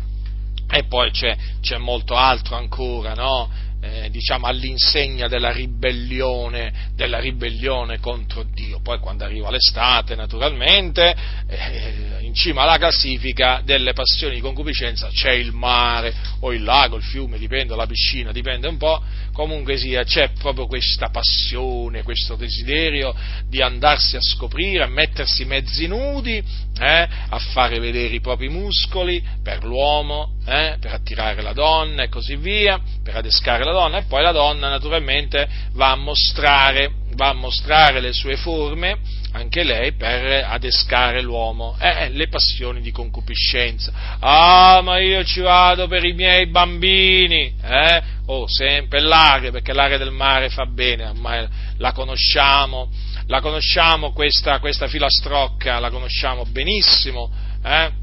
E 0.70 0.84
poi 0.86 1.12
c'è, 1.12 1.36
c'è, 1.60 1.78
molto 1.78 2.16
altro 2.16 2.56
ancora, 2.56 3.14
no? 3.14 3.50
Eh, 3.84 4.12
diciamo 4.12 4.46
all'insegna 4.46 5.28
della 5.28 5.52
ribellione, 5.52 6.92
della 6.94 7.20
ribellione 7.20 7.98
contro 7.98 8.44
Dio. 8.44 8.80
Poi 8.80 9.00
quando 9.00 9.24
arriva 9.24 9.50
l'estate, 9.50 10.14
naturalmente, 10.14 11.16
eh, 11.48 12.18
in 12.22 12.36
cima 12.36 12.62
alla 12.62 12.78
classifica 12.78 13.62
delle 13.66 13.94
passioni 13.94 14.36
di 14.36 14.42
concupiscenza 14.42 15.08
c'è 15.08 15.32
il 15.32 15.52
mare, 15.52 16.14
o 16.42 16.54
il 16.54 16.64
lago, 16.64 16.96
il 16.96 17.04
fiume, 17.04 17.40
dipende, 17.40 17.76
la 17.76 17.88
piscina, 17.88 18.32
dipende 18.32 18.68
un 18.68 18.78
po', 18.78 19.02
comunque 19.34 19.78
sia, 19.78 20.04
c'è 20.04 20.30
proprio 20.38 20.68
questa 20.68 21.10
passione, 21.10 22.04
questo 22.04 22.36
desiderio 22.36 23.16
di 23.48 23.62
andarsi 23.62 24.16
a 24.16 24.22
scoprire, 24.22 24.84
a 24.84 24.88
mettersi 24.88 25.44
mezzi 25.46 25.88
nudi, 25.88 26.38
eh, 26.38 27.08
a 27.30 27.40
fare 27.52 27.80
vedere 27.80 28.14
i 28.14 28.22
propri 28.22 28.48
muscoli 28.48 29.24
per 29.42 29.64
l'uomo, 29.64 30.36
eh, 30.46 30.78
per 30.80 30.94
attirare 30.94 31.42
la 31.42 31.54
donna 31.54 32.04
e 32.04 32.10
così 32.10 32.36
via, 32.36 32.80
per 33.04 33.18
adescare 33.18 33.64
la 33.64 33.72
donna, 33.72 34.00
e 34.00 34.04
poi 34.04 34.24
la 34.24 34.32
donna 34.32 34.70
naturalmente 34.70 35.48
va 35.74 35.92
a 35.92 35.96
mostrare, 35.96 36.92
va 37.16 37.30
a 37.30 37.34
mostrare 37.34 38.00
le 38.00 38.14
sue 38.14 38.38
forme, 38.38 38.98
anche 39.34 39.64
lei 39.64 39.94
per 39.94 40.44
adescare 40.46 41.22
l'uomo, 41.22 41.78
eh, 41.80 42.06
eh, 42.06 42.10
le 42.10 42.28
passioni 42.28 42.82
di 42.82 42.92
concupiscenza. 42.92 44.18
Ah, 44.20 44.82
ma 44.84 45.00
io 45.00 45.24
ci 45.24 45.40
vado 45.40 45.88
per 45.88 46.04
i 46.04 46.14
miei 46.14 46.48
bambini, 46.48 47.54
eh? 47.64 48.02
Oh, 48.26 48.46
sempre 48.48 49.00
l'aria, 49.00 49.52
perché 49.52 49.74
l'aria 49.74 49.98
del 49.98 50.12
mare 50.12 50.50
fa 50.50 50.66
bene, 50.66 51.06
ormai 51.06 51.48
la 51.78 51.92
conosciamo, 51.92 52.90
la 53.28 53.42
conosciamo 53.42 54.12
questa, 54.12 54.60
questa 54.60 54.88
filastrocca, 54.88 55.80
la 55.80 55.90
conosciamo 55.90 56.46
benissimo, 56.46 57.32
eh? 57.64 58.01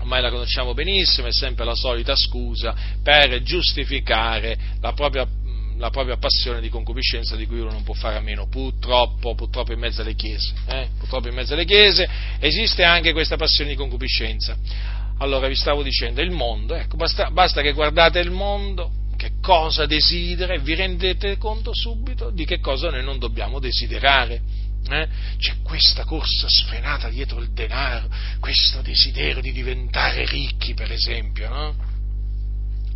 Ormai 0.00 0.20
la 0.20 0.30
conosciamo 0.30 0.74
benissimo, 0.74 1.28
è 1.28 1.32
sempre 1.32 1.64
la 1.64 1.74
solita 1.74 2.14
scusa 2.16 2.74
per 3.02 3.42
giustificare 3.42 4.58
la 4.80 4.92
propria 4.92 5.26
la 5.80 5.88
propria 5.88 6.18
passione 6.18 6.60
di 6.60 6.68
concupiscenza 6.68 7.36
di 7.36 7.46
cui 7.46 7.58
uno 7.58 7.70
non 7.70 7.82
può 7.82 7.94
fare 7.94 8.16
a 8.16 8.20
meno, 8.20 8.46
purtroppo, 8.48 9.34
purtroppo 9.34 9.72
in 9.72 9.78
mezzo 9.78 10.02
alle 10.02 10.14
chiese, 10.14 10.52
eh? 10.66 10.88
purtroppo 10.98 11.28
in 11.28 11.34
mezzo 11.34 11.54
alle 11.54 11.64
chiese 11.64 12.06
esiste 12.38 12.84
anche 12.84 13.12
questa 13.12 13.36
passione 13.36 13.70
di 13.70 13.76
concupiscenza. 13.76 14.54
Allora 15.18 15.48
vi 15.48 15.54
stavo 15.54 15.82
dicendo, 15.82 16.20
il 16.20 16.30
mondo, 16.30 16.74
ecco, 16.74 16.96
basta, 16.96 17.30
basta 17.30 17.62
che 17.62 17.72
guardate 17.72 18.20
il 18.20 18.30
mondo, 18.30 18.90
che 19.16 19.32
cosa 19.40 19.86
desidera 19.86 20.54
e 20.54 20.58
vi 20.60 20.74
rendete 20.74 21.38
conto 21.38 21.74
subito 21.74 22.30
di 22.30 22.44
che 22.44 22.60
cosa 22.60 22.90
noi 22.90 23.02
non 23.02 23.18
dobbiamo 23.18 23.58
desiderare. 23.58 24.40
Eh? 24.92 25.08
C'è 25.38 25.56
questa 25.62 26.04
corsa 26.04 26.46
sfrenata 26.48 27.08
dietro 27.08 27.40
il 27.40 27.52
denaro, 27.52 28.08
questo 28.40 28.82
desiderio 28.82 29.40
di 29.40 29.52
diventare 29.52 30.26
ricchi, 30.26 30.74
per 30.74 30.90
esempio, 30.92 31.48
no? 31.48 31.90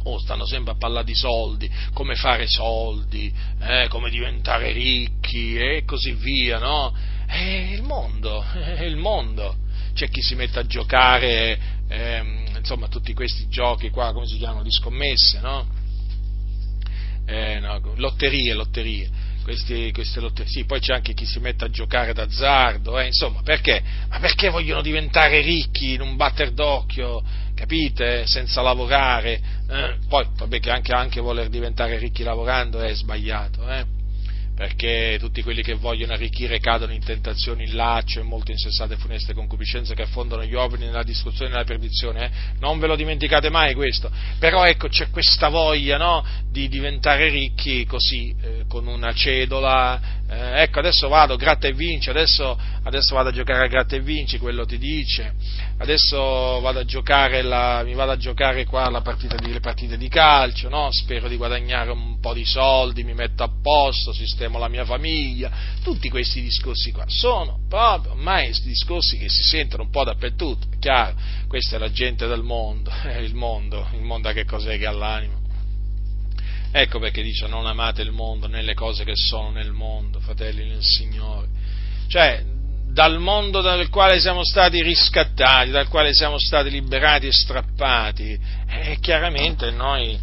oh, 0.04 0.18
stanno 0.18 0.46
sempre 0.46 0.72
a 0.72 0.76
parlare 0.76 1.04
di 1.04 1.14
soldi, 1.14 1.70
come 1.92 2.14
fare 2.14 2.46
soldi, 2.46 3.32
eh, 3.60 3.86
come 3.88 4.10
diventare 4.10 4.72
ricchi 4.72 5.56
e 5.56 5.84
così 5.84 6.12
via, 6.12 6.58
no? 6.58 6.94
È 7.26 7.70
il 7.72 7.82
mondo, 7.82 8.42
è 8.52 8.82
il 8.82 8.96
mondo. 8.96 9.56
C'è 9.94 10.08
chi 10.08 10.20
si 10.22 10.34
mette 10.34 10.58
a 10.58 10.66
giocare, 10.66 11.58
eh, 11.88 12.44
insomma, 12.56 12.88
tutti 12.88 13.14
questi 13.14 13.48
giochi 13.48 13.90
qua, 13.90 14.12
come 14.12 14.26
si 14.26 14.36
chiamano, 14.36 14.62
di 14.62 14.72
scommesse, 14.72 15.40
no? 15.40 15.82
Eh, 17.26 17.58
no 17.60 17.80
lotterie, 17.96 18.52
lotterie. 18.52 19.08
Questi, 19.44 19.92
queste 19.92 20.20
lotterie, 20.20 20.50
sì, 20.50 20.64
poi 20.64 20.80
c'è 20.80 20.94
anche 20.94 21.12
chi 21.12 21.26
si 21.26 21.38
mette 21.38 21.66
a 21.66 21.70
giocare 21.70 22.14
d'azzardo, 22.14 22.98
eh, 22.98 23.06
insomma, 23.06 23.42
perché? 23.42 23.82
Ma 24.08 24.18
perché 24.18 24.48
vogliono 24.48 24.80
diventare 24.80 25.42
ricchi 25.42 25.92
in 25.92 26.00
un 26.00 26.16
batter 26.16 26.50
d'occhio? 26.50 27.22
capite? 27.54 28.26
Senza 28.26 28.60
lavorare, 28.62 29.40
eh? 29.68 29.96
poi 30.08 30.26
vabbè 30.36 30.60
che 30.60 30.70
anche, 30.70 30.92
anche, 30.92 31.20
voler 31.20 31.48
diventare 31.48 31.98
ricchi 31.98 32.22
lavorando 32.22 32.80
è 32.80 32.92
sbagliato, 32.94 33.68
eh? 33.70 33.93
Perché 34.55 35.16
tutti 35.18 35.43
quelli 35.43 35.62
che 35.62 35.74
vogliono 35.74 36.12
arricchire 36.12 36.60
cadono 36.60 36.93
in 36.93 37.02
tentazioni, 37.05 37.64
in 37.64 37.74
laccio 37.74 38.20
e 38.20 38.22
molte 38.22 38.52
insensate 38.52 38.94
e 38.94 38.97
funeste 38.97 39.35
concupiscenze 39.35 39.94
che 39.94 40.02
affondano 40.02 40.44
gli 40.44 40.55
uomini 40.55 40.86
nella 40.86 41.02
distruzione 41.02 41.51
e 41.51 41.52
nella 41.52 41.64
perdizione, 41.64 42.24
eh? 42.24 42.31
non 42.60 42.78
ve 42.78 42.86
lo 42.86 42.94
dimenticate 42.94 43.51
mai 43.51 43.74
questo, 43.74 44.10
però 44.39 44.64
ecco 44.64 44.89
c'è 44.89 45.10
questa 45.10 45.48
voglia 45.48 45.97
no? 45.97 46.24
di 46.51 46.68
diventare 46.68 47.28
ricchi 47.28 47.85
così, 47.85 48.35
eh, 48.40 48.64
con 48.68 48.86
una 48.86 49.12
cedola, 49.12 50.01
eh, 50.28 50.62
ecco 50.62 50.78
adesso 50.78 51.09
vado, 51.09 51.36
gratta 51.36 51.66
e 51.66 51.72
vinci, 51.72 52.10
adesso, 52.10 52.56
adesso, 52.85 53.14
vado 53.14 53.31
a 53.31 53.32
giocare 53.32 53.64
a 53.64 53.68
gratta 53.68 53.97
e 53.97 54.01
vinci, 54.01 54.39
quello 54.39 54.64
ti 54.64 54.78
dice, 54.78 55.35
adesso 55.78 56.60
vado 56.60 56.80
a 56.80 57.42
la, 57.42 57.82
mi 57.84 57.94
vado 57.94 58.12
a 58.12 58.16
giocare 58.16 58.64
qua 58.64 58.88
di, 59.40 59.52
le 59.52 59.60
partite 59.60 59.96
di 59.96 60.09
calcio, 60.09 60.68
no? 60.68 60.88
spero 60.90 61.28
di 61.28 61.36
guadagnare 61.36 61.90
un 61.90 62.20
po' 62.20 62.32
di 62.32 62.44
soldi, 62.44 63.02
mi 63.02 63.14
metto 63.14 63.42
a 63.42 63.51
posto, 63.62 64.12
sistemo 64.12 64.59
la 64.59 64.68
mia 64.68 64.84
famiglia, 64.84 65.51
tutti 65.82 66.09
questi 66.09 66.40
discorsi 66.40 66.92
qua 66.92 67.05
sono 67.09 67.60
proprio 67.68 68.12
ormai 68.12 68.52
discorsi 68.62 69.18
che 69.18 69.28
si 69.28 69.42
sentono 69.42 69.82
un 69.82 69.90
po' 69.90 70.05
dappertutto, 70.05 70.68
è 70.70 70.78
chiaro, 70.78 71.16
questa 71.48 71.76
è 71.76 71.78
la 71.78 71.90
gente 71.90 72.26
del 72.26 72.42
mondo, 72.42 72.90
il 73.18 73.34
mondo, 73.34 73.88
il 73.94 74.02
mondo 74.02 74.30
che 74.32 74.44
cos'è 74.44 74.78
che 74.78 74.86
ha 74.86 74.92
l'anima? 74.92 75.42
Ecco 76.76 76.98
perché 76.98 77.22
dice 77.22 77.46
non 77.46 77.66
amate 77.66 78.02
il 78.02 78.10
mondo 78.10 78.48
né 78.48 78.60
le 78.60 78.74
cose 78.74 79.05
che 79.05 79.14
sono 79.14 79.51
nel 79.51 79.70
mondo, 79.70 80.18
fratelli 80.18 80.66
nel 80.66 80.82
Signore. 80.82 81.46
Cioè, 82.09 82.44
dal 82.94 83.18
mondo 83.18 83.60
dal 83.60 83.88
quale 83.88 84.20
siamo 84.20 84.44
stati 84.44 84.80
riscattati, 84.80 85.70
dal 85.70 85.88
quale 85.88 86.14
siamo 86.14 86.38
stati 86.38 86.70
liberati 86.70 87.26
e 87.26 87.32
strappati, 87.32 88.38
e 88.68 88.98
chiaramente 89.00 89.72
noi, 89.72 90.12
eh, 90.12 90.20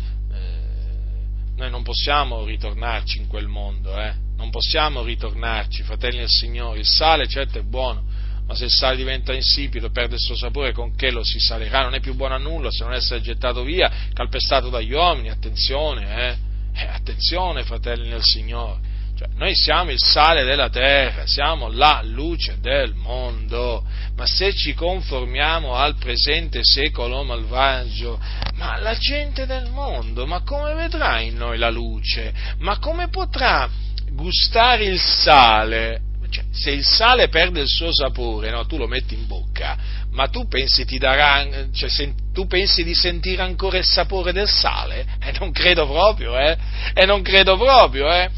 noi 1.58 1.70
non 1.70 1.84
possiamo 1.84 2.46
ritornarci 2.46 3.18
in 3.18 3.28
quel 3.28 3.48
mondo, 3.48 3.94
eh? 4.00 4.14
non 4.38 4.50
possiamo 4.52 5.04
ritornarci, 5.04 5.84
fratelli 5.84 6.20
del 6.20 6.30
Signore. 6.30 6.80
Il 6.80 6.88
sale 6.88 7.28
certo 7.28 7.60
è 7.60 7.62
buono, 7.62 8.06
ma 8.48 8.56
se 8.56 8.64
il 8.64 8.72
sale 8.72 8.96
diventa 8.96 9.34
insipido, 9.34 9.90
perde 9.90 10.14
il 10.14 10.22
suo 10.22 10.38
sapore, 10.38 10.72
con 10.72 10.96
che 10.96 11.12
lo 11.12 11.26
si 11.26 11.40
salerà? 11.40 11.84
Non 11.84 11.96
è 11.96 12.00
più 12.00 12.16
buono 12.16 12.36
a 12.36 12.40
nulla 12.40 12.72
se 12.72 12.86
non 12.86 12.94
essere 12.94 13.20
gettato 13.20 13.64
via, 13.64 13.92
calpestato 14.14 14.70
dagli 14.70 14.94
uomini, 14.94 15.30
attenzione, 15.30 16.30
eh? 16.30 16.38
eh 16.74 16.88
attenzione, 16.88 17.64
fratelli 17.64 18.08
nel 18.08 18.24
Signore. 18.24 18.91
Cioè, 19.22 19.30
noi 19.36 19.56
siamo 19.56 19.92
il 19.92 20.00
sale 20.00 20.44
della 20.44 20.70
terra, 20.70 21.28
siamo 21.28 21.70
la 21.70 22.02
luce 22.04 22.58
del 22.60 22.96
mondo, 22.96 23.86
ma 24.16 24.26
se 24.26 24.52
ci 24.52 24.74
conformiamo 24.74 25.76
al 25.76 25.96
presente 25.98 26.62
secolo 26.64 27.22
malvagio, 27.22 28.20
ma 28.56 28.80
la 28.80 28.96
gente 28.96 29.46
del 29.46 29.70
mondo, 29.70 30.26
ma 30.26 30.42
come 30.42 30.74
vedrà 30.74 31.20
in 31.20 31.38
noi 31.38 31.60
la 31.60 31.70
luce? 31.70 32.34
Ma 32.60 32.80
come 32.80 33.10
potrà 33.10 33.70
gustare 34.10 34.86
il 34.86 35.00
sale 35.00 36.10
cioè, 36.32 36.46
se 36.50 36.72
il 36.72 36.86
sale 36.86 37.28
perde 37.28 37.60
il 37.60 37.68
suo 37.68 37.94
sapore, 37.94 38.50
no, 38.52 38.66
tu 38.66 38.78
lo 38.78 38.88
metti 38.88 39.14
in 39.14 39.28
bocca, 39.28 39.78
ma 40.12 40.30
tu 40.30 40.48
pensi, 40.48 40.86
darà, 40.98 41.46
cioè, 41.74 41.90
se, 41.90 42.14
tu 42.32 42.48
pensi 42.48 42.86
di 42.86 42.96
sentire 42.96 43.42
ancora 43.42 43.78
il 43.78 43.84
sapore 43.84 44.32
del 44.32 44.48
sale? 44.48 45.06
E 45.22 45.28
eh, 45.28 45.34
non 45.40 45.52
credo 45.52 45.86
proprio, 45.86 46.40
eh? 46.40 46.58
E 46.94 47.06
non 47.06 47.22
credo 47.22 47.58
proprio, 47.58 48.10
eh? 48.10 48.30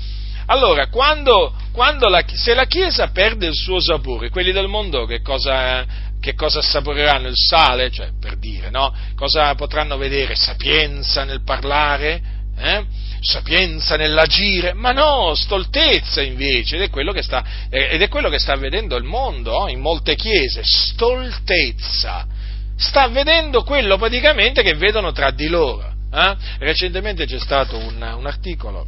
Allora, 0.48 0.88
quando, 0.88 1.54
quando 1.72 2.10
la, 2.10 2.24
se 2.26 2.54
la 2.54 2.66
Chiesa 2.66 3.08
perde 3.10 3.48
il 3.48 3.56
suo 3.56 3.80
sapore, 3.82 4.30
quelli 4.30 4.52
del 4.52 4.68
mondo 4.68 5.06
che 5.06 5.22
cosa, 5.22 5.86
che 6.20 6.34
cosa 6.36 6.60
assaporeranno? 6.60 7.28
Il 7.28 7.36
sale? 7.36 7.90
Cioè, 7.92 8.12
per 8.20 8.38
dire, 8.38 8.70
no? 8.70 8.94
Cosa 9.16 9.54
potranno 9.56 9.98
vedere? 9.98 10.36
Sapienza 10.36 11.24
nel 11.24 11.44
parlare? 11.44 12.22
Eh? 12.58 12.86
sapienza 13.24 13.96
nell'agire, 13.96 14.74
ma 14.74 14.92
no, 14.92 15.34
stoltezza 15.34 16.22
invece, 16.22 16.76
ed 16.76 16.82
è 16.82 16.90
quello 16.90 17.14
che 17.14 17.24
sta, 17.24 17.44
è 17.70 18.08
quello 18.10 18.30
che 18.30 18.38
sta 18.38 18.56
vedendo 18.58 18.98
il 18.98 19.06
mondo 19.06 19.52
oh, 19.52 19.70
in 19.70 19.80
molte 19.80 20.16
chiese, 20.16 20.62
stoltezza. 20.64 22.28
Sta 22.76 23.08
vedendo 23.08 23.64
quello 23.64 23.98
praticamente 23.98 24.62
che 24.62 24.74
vedono 24.74 25.14
tra 25.14 25.32
di 25.32 25.48
loro. 25.48 25.94
Eh? 26.14 26.36
Recentemente 26.60 27.26
c'è 27.26 27.40
stato 27.40 27.78
un, 27.78 28.02
un 28.02 28.26
articolo 28.28 28.86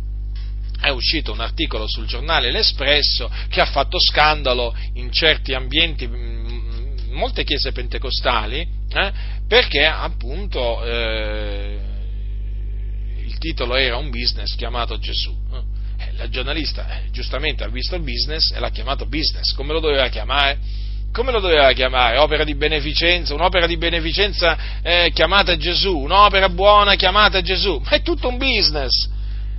è 0.79 0.89
uscito 0.89 1.31
un 1.31 1.39
articolo 1.39 1.87
sul 1.87 2.05
giornale 2.05 2.51
L'Espresso 2.51 3.29
che 3.49 3.61
ha 3.61 3.65
fatto 3.65 3.99
scandalo 3.99 4.75
in 4.93 5.11
certi 5.11 5.53
ambienti, 5.53 6.03
in 6.03 7.11
molte 7.11 7.43
chiese 7.43 7.71
pentecostali, 7.71 8.59
eh, 8.59 9.11
perché 9.47 9.85
appunto 9.85 10.83
eh, 10.83 11.79
il 13.25 13.37
titolo 13.37 13.75
era 13.75 13.97
un 13.97 14.09
business 14.09 14.55
chiamato 14.55 14.97
Gesù. 14.99 15.33
Eh, 15.97 16.13
la 16.17 16.29
giornalista 16.29 16.87
eh, 16.89 17.11
giustamente 17.11 17.63
ha 17.63 17.69
visto 17.69 17.95
il 17.95 18.03
business 18.03 18.51
e 18.51 18.59
l'ha 18.59 18.69
chiamato 18.69 19.05
business, 19.05 19.53
come 19.53 19.73
lo 19.73 19.79
doveva 19.79 20.07
chiamare? 20.09 20.83
Come 21.11 21.31
lo 21.31 21.39
doveva 21.39 21.71
chiamare? 21.71 22.17
Opera 22.17 22.43
di 22.43 22.55
beneficenza, 22.55 23.33
un'opera 23.33 23.65
di 23.67 23.77
beneficenza 23.77 24.81
eh, 24.81 25.11
chiamata 25.13 25.55
Gesù, 25.55 25.97
un'opera 25.97 26.49
buona 26.49 26.95
chiamata 26.95 27.41
Gesù, 27.41 27.81
ma 27.81 27.91
è 27.91 28.01
tutto 28.01 28.27
un 28.27 28.37
business. 28.37 29.13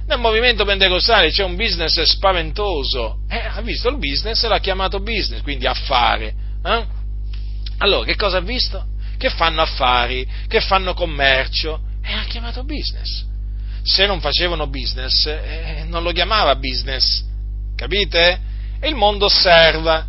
Nel 0.07 0.19
movimento 0.19 0.65
pentecostale 0.65 1.31
c'è 1.31 1.43
un 1.43 1.57
business 1.57 2.01
spaventoso, 2.03 3.19
eh, 3.29 3.39
ha 3.39 3.61
visto 3.61 3.89
il 3.89 3.99
business 3.99 4.43
e 4.45 4.49
l'ha 4.49 4.61
chiamato 4.61 5.01
business, 5.01 5.43
quindi 5.43 5.67
affare. 5.67 6.35
Eh? 6.65 6.87
Allora, 7.79 8.05
che 8.05 8.17
cosa 8.17 8.39
ha 8.39 8.41
visto? 8.41 8.85
Che 9.19 9.31
fanno 9.31 9.63
affari, 9.63 10.27
che 10.47 10.61
fanno 10.61 10.95
commercio, 10.95 11.81
e 12.03 12.13
ha 12.13 12.25
chiamato 12.29 12.63
business 12.63 13.35
se 13.87 14.05
non 14.05 14.21
facevano 14.21 14.67
business, 14.67 15.27
eh, 15.27 15.85
non 15.87 16.03
lo 16.03 16.11
chiamava 16.11 16.57
business, 16.57 17.25
capite? 17.77 18.41
E 18.81 18.89
il 18.89 18.97
mondo 18.97 19.27
osserva, 19.27 20.09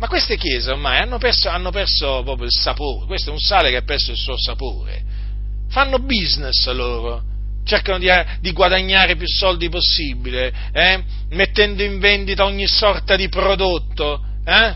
Ma 0.00 0.06
queste 0.06 0.36
chiese 0.36 0.70
ormai 0.70 1.00
hanno 1.00 1.18
perso, 1.18 1.48
hanno 1.48 1.70
perso 1.70 2.22
proprio 2.22 2.46
il 2.46 2.52
sapore, 2.52 3.06
questo 3.06 3.30
è 3.30 3.32
un 3.32 3.40
sale 3.40 3.70
che 3.70 3.78
ha 3.78 3.82
perso 3.82 4.12
il 4.12 4.16
suo 4.16 4.38
sapore. 4.38 5.02
Fanno 5.70 5.98
business 5.98 6.68
loro, 6.68 7.20
cercano 7.68 7.98
di, 7.98 8.08
di 8.40 8.52
guadagnare 8.52 9.14
più 9.14 9.26
soldi 9.28 9.68
possibile, 9.68 10.52
eh? 10.72 11.02
mettendo 11.30 11.82
in 11.82 11.98
vendita 11.98 12.44
ogni 12.44 12.66
sorta 12.66 13.14
di 13.14 13.28
prodotto. 13.28 14.24
Eh? 14.44 14.74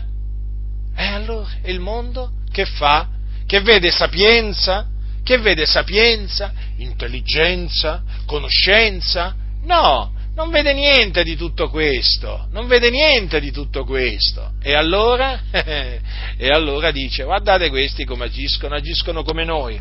E 0.95 1.05
allora 1.05 1.49
il 1.65 1.79
mondo 1.79 2.31
che 2.51 2.65
fa? 2.65 3.09
Che 3.45 3.61
vede 3.61 3.89
sapienza? 3.91 4.87
Che 5.23 5.37
vede 5.39 5.65
sapienza, 5.65 6.53
intelligenza, 6.77 8.03
conoscenza? 8.25 9.35
No, 9.63 10.13
non 10.35 10.49
vede 10.49 10.73
niente 10.73 11.23
di 11.23 11.35
tutto 11.35 11.69
questo, 11.69 12.47
non 12.51 12.67
vede 12.67 12.89
niente 12.89 13.39
di 13.39 13.51
tutto 13.51 13.85
questo. 13.85 14.51
E 14.61 14.73
allora, 14.73 15.41
e 15.51 16.47
allora 16.49 16.91
dice, 16.91 17.23
guardate 17.23 17.69
questi 17.69 18.05
come 18.05 18.25
agiscono, 18.25 18.75
agiscono 18.75 19.23
come 19.23 19.45
noi, 19.45 19.79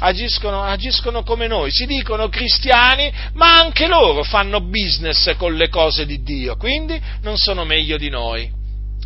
agiscono, 0.00 0.62
agiscono 0.62 1.22
come 1.22 1.46
noi, 1.46 1.70
si 1.70 1.86
dicono 1.86 2.28
cristiani, 2.28 3.10
ma 3.34 3.54
anche 3.54 3.86
loro 3.86 4.22
fanno 4.22 4.60
business 4.60 5.34
con 5.36 5.56
le 5.56 5.68
cose 5.68 6.06
di 6.06 6.22
Dio, 6.22 6.56
quindi 6.56 7.00
non 7.22 7.36
sono 7.36 7.64
meglio 7.64 7.96
di 7.96 8.08
noi. 8.08 8.50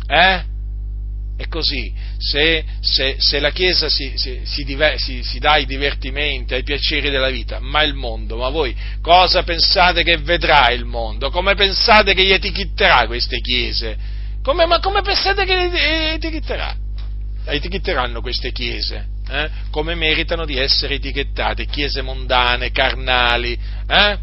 Eh? 0.07 0.53
È 1.37 1.47
così, 1.49 1.93
se, 2.17 2.63
se, 2.79 3.15
se 3.19 3.39
la 3.39 3.51
Chiesa 3.51 3.89
si, 3.89 4.13
si, 4.15 4.39
si, 4.45 5.21
si, 5.23 5.39
dà 5.39 5.51
ai 5.51 5.65
divertimenti, 5.65 6.53
ai 6.53 6.63
piaceri 6.63 7.09
della 7.09 7.29
vita, 7.29 7.59
ma 7.59 7.83
il 7.83 7.93
mondo, 7.93 8.37
ma 8.37 8.47
voi 8.47 8.73
cosa 9.01 9.43
pensate 9.43 10.03
che 10.03 10.17
vedrà 10.17 10.71
il 10.71 10.85
mondo? 10.85 11.29
Come 11.31 11.55
pensate 11.55 12.13
che 12.13 12.23
gli 12.23 12.31
etichetterà 12.31 13.05
queste 13.05 13.41
Chiese? 13.41 13.97
Come, 14.41 14.65
ma 14.65 14.79
come 14.79 15.01
pensate 15.01 15.43
che 15.43 16.13
etichetterà? 16.13 16.73
Etichetteranno 17.47 18.21
queste 18.21 18.53
Chiese? 18.53 19.14
Eh? 19.27 19.49
Come 19.71 19.95
meritano 19.95 20.45
di 20.45 20.57
essere 20.57 20.95
etichettate? 20.95 21.65
Chiese 21.65 22.01
mondane, 22.01 22.71
carnali, 22.71 23.57
eh? 23.87 24.17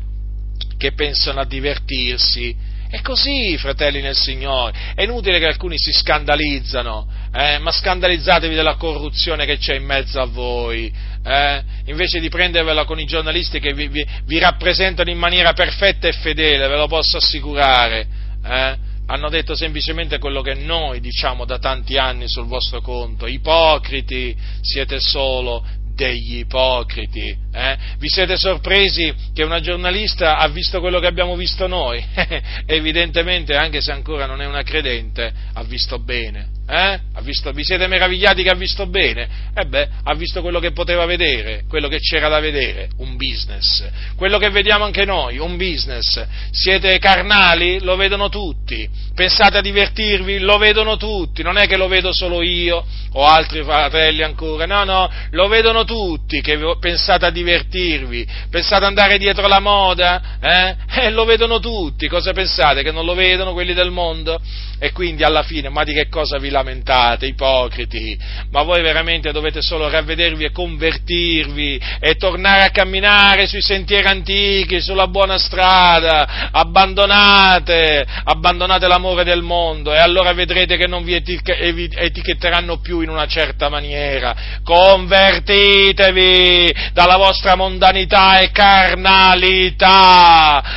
che 0.76 0.92
pensano 0.92 1.40
a 1.40 1.44
divertirsi, 1.44 2.56
è 2.92 3.00
così, 3.00 3.56
fratelli 3.56 4.02
nel 4.02 4.14
Signore. 4.14 4.92
È 4.94 5.02
inutile 5.02 5.38
che 5.38 5.46
alcuni 5.46 5.76
si 5.78 5.92
scandalizzano, 5.92 7.08
eh, 7.32 7.56
ma 7.56 7.70
scandalizzatevi 7.70 8.54
della 8.54 8.74
corruzione 8.74 9.46
che 9.46 9.56
c'è 9.56 9.76
in 9.76 9.84
mezzo 9.84 10.20
a 10.20 10.26
voi. 10.26 10.92
Eh, 11.24 11.62
invece 11.86 12.20
di 12.20 12.28
prendervela 12.28 12.84
con 12.84 13.00
i 13.00 13.06
giornalisti 13.06 13.60
che 13.60 13.72
vi, 13.72 13.88
vi, 13.88 14.06
vi, 14.26 14.38
rappresentano 14.38 15.08
in 15.08 15.16
maniera 15.16 15.54
perfetta 15.54 16.06
e 16.06 16.12
fedele, 16.12 16.68
ve 16.68 16.76
lo 16.76 16.86
posso 16.86 17.16
assicurare. 17.16 18.06
Eh, 18.44 18.76
hanno 19.06 19.28
detto 19.28 19.54
semplicemente 19.54 20.18
quello 20.18 20.42
che 20.42 20.54
noi 20.54 21.00
diciamo 21.00 21.44
da 21.44 21.58
tanti 21.58 21.98
anni 21.98 22.28
sul 22.28 22.46
vostro 22.46 22.80
conto. 22.80 23.26
Ipocriti 23.26 24.36
siete 24.60 25.00
solo 25.00 25.64
degli 25.94 26.38
ipocriti. 26.38 27.36
Eh? 27.54 27.76
Vi 27.98 28.08
siete 28.08 28.36
sorpresi 28.36 29.12
che 29.34 29.44
una 29.44 29.60
giornalista 29.60 30.38
ha 30.38 30.48
visto 30.48 30.80
quello 30.80 31.00
che 31.00 31.06
abbiamo 31.06 31.36
visto 31.36 31.66
noi? 31.66 32.02
Evidentemente, 32.66 33.54
anche 33.54 33.82
se 33.82 33.92
ancora 33.92 34.24
non 34.26 34.40
è 34.40 34.46
una 34.46 34.62
credente, 34.62 35.30
ha 35.52 35.62
visto 35.64 35.98
bene. 35.98 36.60
Eh? 36.66 37.00
Visto, 37.22 37.52
vi 37.52 37.64
siete 37.64 37.86
meravigliati 37.86 38.42
che 38.42 38.48
ha 38.48 38.54
visto 38.54 38.86
bene? 38.86 39.28
E 39.54 39.66
beh, 39.66 39.88
ha 40.04 40.14
visto 40.14 40.40
quello 40.40 40.58
che 40.58 40.72
poteva 40.72 41.04
vedere, 41.04 41.64
quello 41.68 41.88
che 41.88 41.98
c'era 42.00 42.28
da 42.28 42.40
vedere, 42.40 42.88
un 42.98 43.16
business. 43.16 43.84
Quello 44.16 44.38
che 44.38 44.48
vediamo 44.50 44.84
anche 44.84 45.04
noi, 45.04 45.38
un 45.38 45.56
business. 45.56 46.24
Siete 46.50 46.98
carnali? 46.98 47.80
Lo 47.80 47.96
vedono 47.96 48.28
tutti. 48.28 48.88
Pensate 49.14 49.58
a 49.58 49.60
divertirvi? 49.60 50.38
Lo 50.38 50.56
vedono 50.56 50.96
tutti. 50.96 51.42
Non 51.42 51.58
è 51.58 51.66
che 51.66 51.76
lo 51.76 51.88
vedo 51.88 52.12
solo 52.12 52.42
io 52.42 52.84
o 53.12 53.24
altri 53.24 53.62
fratelli 53.62 54.22
ancora. 54.22 54.64
No, 54.64 54.84
no, 54.84 55.10
lo 55.30 55.48
vedono 55.48 55.84
tutti 55.84 56.40
che 56.40 56.58
pensate 56.80 57.26
a 57.26 57.30
divertirvi. 57.30 57.41
Pensate 57.42 58.74
ad 58.74 58.84
andare 58.84 59.18
dietro 59.18 59.46
la 59.46 59.60
moda? 59.60 60.38
Eh? 60.40 60.76
eh? 61.00 61.10
lo 61.10 61.24
vedono 61.24 61.58
tutti. 61.58 62.08
Cosa 62.08 62.32
pensate? 62.32 62.82
Che 62.82 62.92
non 62.92 63.04
lo 63.04 63.14
vedono 63.14 63.52
quelli 63.52 63.74
del 63.74 63.90
mondo? 63.90 64.40
E 64.78 64.92
quindi 64.92 65.22
alla 65.22 65.42
fine, 65.44 65.68
ma 65.68 65.84
di 65.84 65.92
che 65.92 66.08
cosa 66.08 66.38
vi 66.38 66.48
lamentate, 66.50 67.26
ipocriti? 67.26 68.18
Ma 68.50 68.62
voi 68.62 68.82
veramente 68.82 69.30
dovete 69.30 69.62
solo 69.62 69.88
ravvedervi 69.88 70.44
e 70.44 70.50
convertirvi 70.50 71.80
e 72.00 72.16
tornare 72.16 72.64
a 72.64 72.70
camminare 72.70 73.46
sui 73.46 73.62
sentieri 73.62 74.08
antichi, 74.08 74.80
sulla 74.80 75.06
buona 75.06 75.38
strada, 75.38 76.50
abbandonate, 76.50 78.04
abbandonate 78.24 78.88
l'amore 78.88 79.22
del 79.22 79.42
mondo 79.42 79.94
e 79.94 79.98
allora 79.98 80.32
vedrete 80.32 80.76
che 80.76 80.88
non 80.88 81.04
vi 81.04 81.14
etichetteranno 81.14 82.80
più 82.80 82.98
in 83.00 83.08
una 83.08 83.26
certa 83.26 83.68
maniera. 83.68 84.34
Convertitevi 84.64 86.74
dalla 86.92 87.16
vostra 87.16 87.31
mondanità 87.56 88.38
e 88.38 88.50
carnalità, 88.50 89.92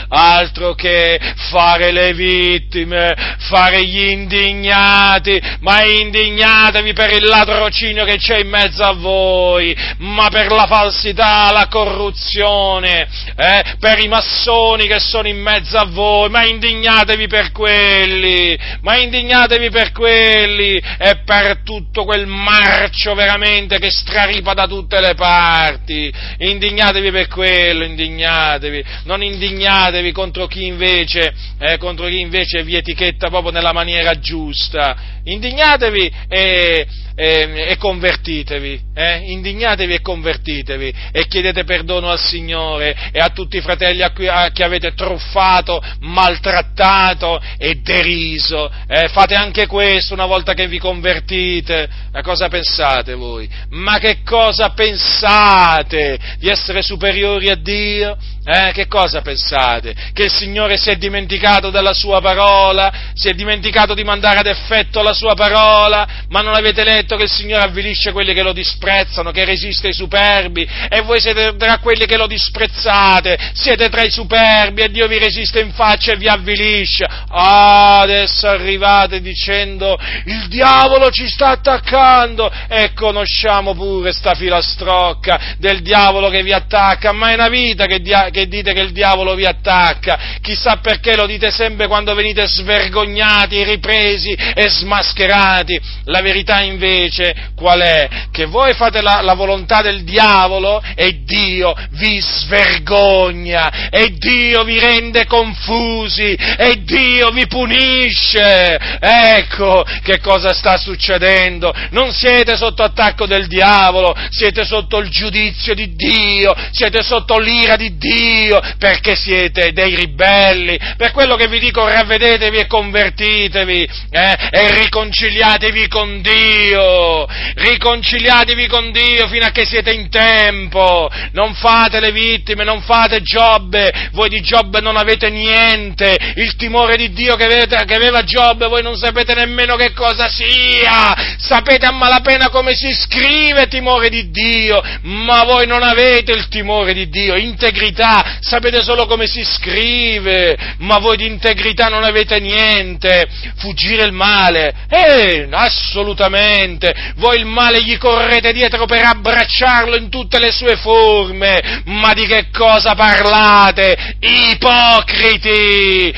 altro 0.07 0.73
che 0.73 1.19
fare 1.49 1.91
le 1.91 2.13
vittime, 2.13 3.15
fare 3.39 3.83
gli 3.85 4.09
indignati, 4.09 5.41
ma 5.61 5.83
indignatevi 5.83 6.93
per 6.93 7.11
il 7.11 7.25
ladrocinio 7.25 8.05
che 8.05 8.17
c'è 8.17 8.39
in 8.39 8.49
mezzo 8.49 8.83
a 8.83 8.93
voi, 8.93 9.75
ma 9.97 10.29
per 10.29 10.51
la 10.51 10.65
falsità, 10.67 11.51
la 11.51 11.67
corruzione, 11.69 13.07
eh, 13.35 13.63
per 13.79 13.99
i 13.99 14.07
massoni 14.07 14.87
che 14.87 14.99
sono 14.99 15.27
in 15.27 15.41
mezzo 15.41 15.77
a 15.77 15.85
voi, 15.85 16.29
ma 16.29 16.45
indignatevi 16.45 17.27
per 17.27 17.51
quelli, 17.51 18.57
ma 18.81 18.97
indignatevi 18.97 19.69
per 19.69 19.91
quelli. 19.91 20.81
E 20.97 21.21
per 21.25 21.61
tutto 21.63 22.03
quel 22.03 22.27
marcio 22.27 23.13
veramente 23.13 23.79
che 23.79 23.89
straripa 23.89 24.53
da 24.53 24.67
tutte 24.67 24.99
le 24.99 25.13
parti, 25.15 26.13
indignatevi 26.49 27.11
per 27.11 27.27
quello, 27.27 27.83
indignatevi, 27.83 28.83
non 29.03 29.23
indignatevi 29.23 30.11
contro 30.11 30.47
chi 30.47 30.65
invece, 30.65 31.33
eh, 31.59 31.77
contro 31.77 32.07
chi 32.07 32.19
invece 32.19 32.63
vi 32.63 32.75
etichetta 32.75 33.29
proprio 33.29 33.51
nella 33.51 33.73
maniera 33.73 34.19
giusta, 34.19 35.14
indignatevi 35.25 36.11
e, 36.27 36.87
e, 37.15 37.65
e 37.69 37.77
convertitevi, 37.77 38.81
eh? 38.93 39.17
indignatevi 39.31 39.93
e 39.93 40.01
convertitevi 40.01 40.93
e 41.11 41.27
chiedete 41.27 41.63
perdono 41.63 42.09
al 42.09 42.19
Signore 42.19 42.95
e 43.11 43.19
a 43.19 43.29
tutti 43.29 43.57
i 43.57 43.61
fratelli 43.61 44.01
a 44.01 44.11
cui 44.11 44.27
a, 44.27 44.49
che 44.51 44.63
avete 44.63 44.93
truffato, 44.93 45.81
maltrattato 46.01 47.41
e 47.57 47.75
deriso. 47.75 48.71
Eh? 48.87 49.07
Fate 49.09 49.35
anche 49.35 49.65
questo 49.67 50.13
una 50.13 50.25
volta 50.25 50.53
che 50.53 50.67
vi 50.67 50.77
convertite. 50.77 51.89
Ma 52.11 52.21
cosa 52.21 52.47
pensate 52.47 53.13
voi? 53.13 53.49
Ma 53.69 53.97
che 53.97 54.19
cosa 54.23 54.69
pensate? 54.69 56.19
Di 56.37 56.49
essere 56.49 56.81
superiori 56.81 57.49
a 57.49 57.55
Dio? 57.55 58.17
Eh, 58.47 58.73
che 58.73 58.87
cosa 58.87 59.21
pensate? 59.21 59.95
Che 60.13 60.25
il 60.25 60.31
Signore 60.31 60.77
si 60.77 60.91
è 60.91 60.97
dimenticato 60.97 61.71
della 61.71 61.93
sua 61.93 62.21
parola? 62.21 62.93
Si 63.15 63.27
è 63.27 63.33
dimenticato 63.33 63.95
di 63.95 64.03
mandare 64.03 64.37
ad 64.37 64.45
effetto 64.45 65.01
la 65.01 65.13
sua 65.13 65.33
parola? 65.33 66.07
Ma 66.29 66.41
non 66.41 66.53
avete 66.53 66.83
letto 66.83 67.15
che 67.15 67.23
il 67.23 67.31
Signore 67.31 67.63
avvilisce 67.63 68.11
quelli 68.11 68.35
che 68.35 68.43
lo 68.43 68.53
disprezzano, 68.53 69.31
che 69.31 69.45
resiste 69.45 69.87
ai 69.87 69.93
superbi? 69.93 70.67
E 70.89 71.01
voi 71.01 71.19
siete 71.19 71.55
tra 71.57 71.79
quelli 71.79 72.05
che 72.05 72.17
lo 72.17 72.27
disprezzate, 72.27 73.35
siete 73.53 73.89
tra 73.89 74.03
i 74.03 74.11
superbi 74.11 74.83
e 74.83 74.91
Dio 74.91 75.07
vi 75.07 75.17
resiste 75.17 75.59
in 75.59 75.71
faccia 75.71 76.11
e 76.11 76.17
vi 76.17 76.27
avvilisce. 76.27 77.03
Ah, 77.29 78.01
adesso 78.01 78.47
arrivate 78.47 79.21
dicendo 79.21 79.97
il 80.25 80.47
diavolo 80.49 81.09
ci 81.09 81.27
sta 81.27 81.49
attaccando 81.49 82.51
e 82.67 82.93
conosciamo 82.93 83.73
pure 83.73 84.11
sta 84.11 84.35
filastrocca 84.35 85.55
del 85.57 85.81
diavolo 85.81 86.29
che 86.29 86.43
vi 86.43 86.53
attacca, 86.53 87.11
ma 87.11 87.31
è 87.31 87.33
una 87.33 87.49
vita 87.49 87.85
che, 87.85 88.01
dia- 88.01 88.29
che 88.35 88.47
dite 88.49 88.73
che 88.73 88.81
il 88.81 88.91
diavolo 88.91 89.33
vi 89.33 89.45
attacca, 89.45 90.39
chissà 90.41 90.79
perché 90.81 91.15
lo 91.15 91.25
dite 91.25 91.51
sempre 91.51 91.87
quando 91.87 92.13
venite 92.13 92.45
svergognati, 92.45 93.63
ripresi 93.63 94.31
e 94.31 94.67
smascherati. 94.67 95.79
La 96.05 96.19
verità 96.19 96.59
invece 96.59 97.53
qual 97.55 97.79
è? 97.79 98.09
Che 98.31 98.45
voi 98.45 98.73
fate 98.73 99.01
la, 99.01 99.21
la 99.21 99.35
volontà 99.35 99.81
del 99.81 100.03
diavolo 100.03 100.83
e 100.95 101.23
Dio 101.23 101.73
vi 101.91 102.19
svergogna 102.19 103.89
e 103.89 104.13
Dio 104.17 104.65
vi 104.65 104.79
rende 104.79 105.25
confusi 105.25 106.33
e 106.33 106.83
Dio 106.83 107.29
vi 107.29 107.47
punisce. 107.47 108.77
Ecco 108.99 109.85
che 110.03 110.19
cosa 110.19 110.53
sta 110.53 110.75
succedendo. 110.75 111.73
Non 111.91 112.11
siete 112.11 112.57
sotto 112.57 112.83
attacco 112.83 113.25
del 113.25 113.47
diavolo, 113.47 114.13
siete 114.29 114.65
sotto 114.65 114.97
il 114.97 115.09
giudizio 115.09 115.73
di 115.73 115.95
Dio, 115.95 116.53
siete 116.71 117.01
sotto 117.01 117.39
l'ira 117.39 117.77
di 117.77 117.95
Dio 117.95 118.23
Dio, 118.25 118.59
perché 118.79 119.15
siete 119.15 119.71
dei 119.71 119.95
ribelli. 119.95 120.79
Per 120.97 121.11
quello 121.11 121.35
che 121.35 121.47
vi 121.47 121.59
dico, 121.59 121.87
ravvedetevi 121.87 122.57
e 122.57 122.67
convertitevi, 122.67 123.89
eh, 124.09 124.35
e 124.49 124.81
riconciliatevi 124.81 125.87
con 125.87 126.21
Dio, 126.21 127.27
riconciliatevi 127.55 128.67
con 128.67 128.91
Dio 128.91 129.27
fino 129.27 129.45
a 129.45 129.51
che 129.51 129.65
siete 129.65 129.91
in 129.91 130.09
tempo, 130.09 131.09
non 131.33 131.53
fate 131.53 131.99
le 131.99 132.11
vittime, 132.11 132.63
non 132.63 132.81
fate 132.81 133.21
Giobbe, 133.21 134.09
voi 134.11 134.29
di 134.29 134.41
Giobbe 134.41 134.81
non 134.81 134.97
avete 134.97 135.29
niente, 135.29 136.17
il 136.35 136.55
timore 136.55 136.97
di 136.97 137.11
Dio 137.11 137.35
che, 137.35 137.45
avete, 137.45 137.83
che 137.85 137.95
aveva 137.95 138.23
Giobbe 138.23 138.67
voi 138.67 138.81
non 138.81 138.95
sapete 138.95 139.33
nemmeno 139.35 139.75
che 139.75 139.93
cosa 139.93 140.27
sia, 140.27 141.37
sapete 141.37 141.85
a 141.85 141.91
malapena 141.91 142.49
come 142.49 142.73
si 142.73 142.91
scrive 142.93 143.67
timore 143.67 144.09
di 144.09 144.29
Dio, 144.31 144.81
ma 145.01 145.43
voi 145.43 145.67
non 145.67 145.83
avete 145.83 146.31
il 146.31 146.47
timore 146.47 146.93
di 146.93 147.09
Dio, 147.09 147.35
integrità, 147.35 148.14
sapete 148.39 148.81
solo 148.81 149.05
come 149.05 149.27
si 149.27 149.43
scrive, 149.43 150.57
ma 150.79 150.99
voi 150.99 151.17
di 151.17 151.25
integrità 151.25 151.87
non 151.87 152.03
avete 152.03 152.39
niente, 152.39 153.27
fuggire 153.57 154.03
il 154.05 154.11
male, 154.11 154.73
eh, 154.89 155.47
assolutamente, 155.51 157.13
voi 157.15 157.39
il 157.39 157.45
male 157.45 157.83
gli 157.83 157.97
correte 157.97 158.53
dietro 158.53 158.85
per 158.85 159.03
abbracciarlo 159.03 159.95
in 159.95 160.09
tutte 160.09 160.39
le 160.39 160.51
sue 160.51 160.75
forme, 160.75 161.81
ma 161.85 162.13
di 162.13 162.25
che 162.25 162.49
cosa 162.51 162.93
parlate? 162.95 164.15
Ipocriti, 164.19 166.13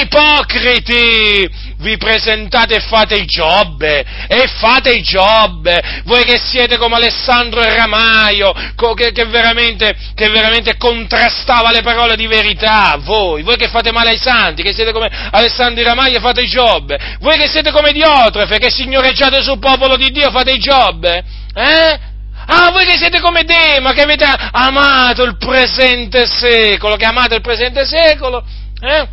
ipocriti, 0.00 1.48
vi 1.78 1.96
presentate 1.96 2.76
e 2.76 2.80
fate 2.80 3.16
i 3.16 3.26
giobbe, 3.26 4.04
e 4.28 4.48
fate 4.48 4.92
i 4.92 5.02
giobbe, 5.02 6.02
voi 6.04 6.24
che 6.24 6.38
siete 6.38 6.78
come 6.78 6.96
Alessandro 6.96 7.60
il 7.60 7.72
Ramaio, 7.72 8.52
che, 8.94 9.12
che, 9.12 9.24
veramente, 9.26 9.94
che 10.14 10.28
veramente 10.30 10.76
contrastava 10.76 11.70
le 11.70 11.82
parole 11.82 12.16
di 12.16 12.26
verità, 12.26 12.96
voi, 13.00 13.42
voi 13.42 13.56
che 13.56 13.68
fate 13.68 13.92
male 13.92 14.10
ai 14.10 14.18
santi, 14.18 14.62
che 14.62 14.72
siete 14.72 14.92
come 14.92 15.10
Alessandro 15.30 15.80
il 15.80 15.86
Ramaio, 15.86 16.20
fate 16.20 16.42
i 16.42 16.48
giobbe, 16.48 17.16
voi 17.20 17.36
che 17.36 17.48
siete 17.48 17.70
come 17.70 17.92
Diotrefe, 17.92 18.58
che 18.58 18.70
signoreggiate 18.70 19.42
sul 19.42 19.58
popolo 19.58 19.96
di 19.96 20.10
Dio, 20.10 20.30
fate 20.30 20.52
i 20.52 20.58
giobbe, 20.58 21.24
eh? 21.54 22.14
Ah, 22.48 22.70
voi 22.70 22.84
che 22.86 22.96
siete 22.96 23.20
come 23.20 23.42
Dema, 23.42 23.92
che 23.92 24.02
avete 24.02 24.24
amato 24.24 25.24
il 25.24 25.36
presente 25.36 26.26
secolo, 26.26 26.94
che 26.94 27.04
amate 27.04 27.34
il 27.34 27.40
presente 27.40 27.84
secolo, 27.84 28.44
eh? 28.80 29.08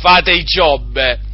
Fate 0.00 0.32
i 0.32 0.42
giobbe. 0.42 1.25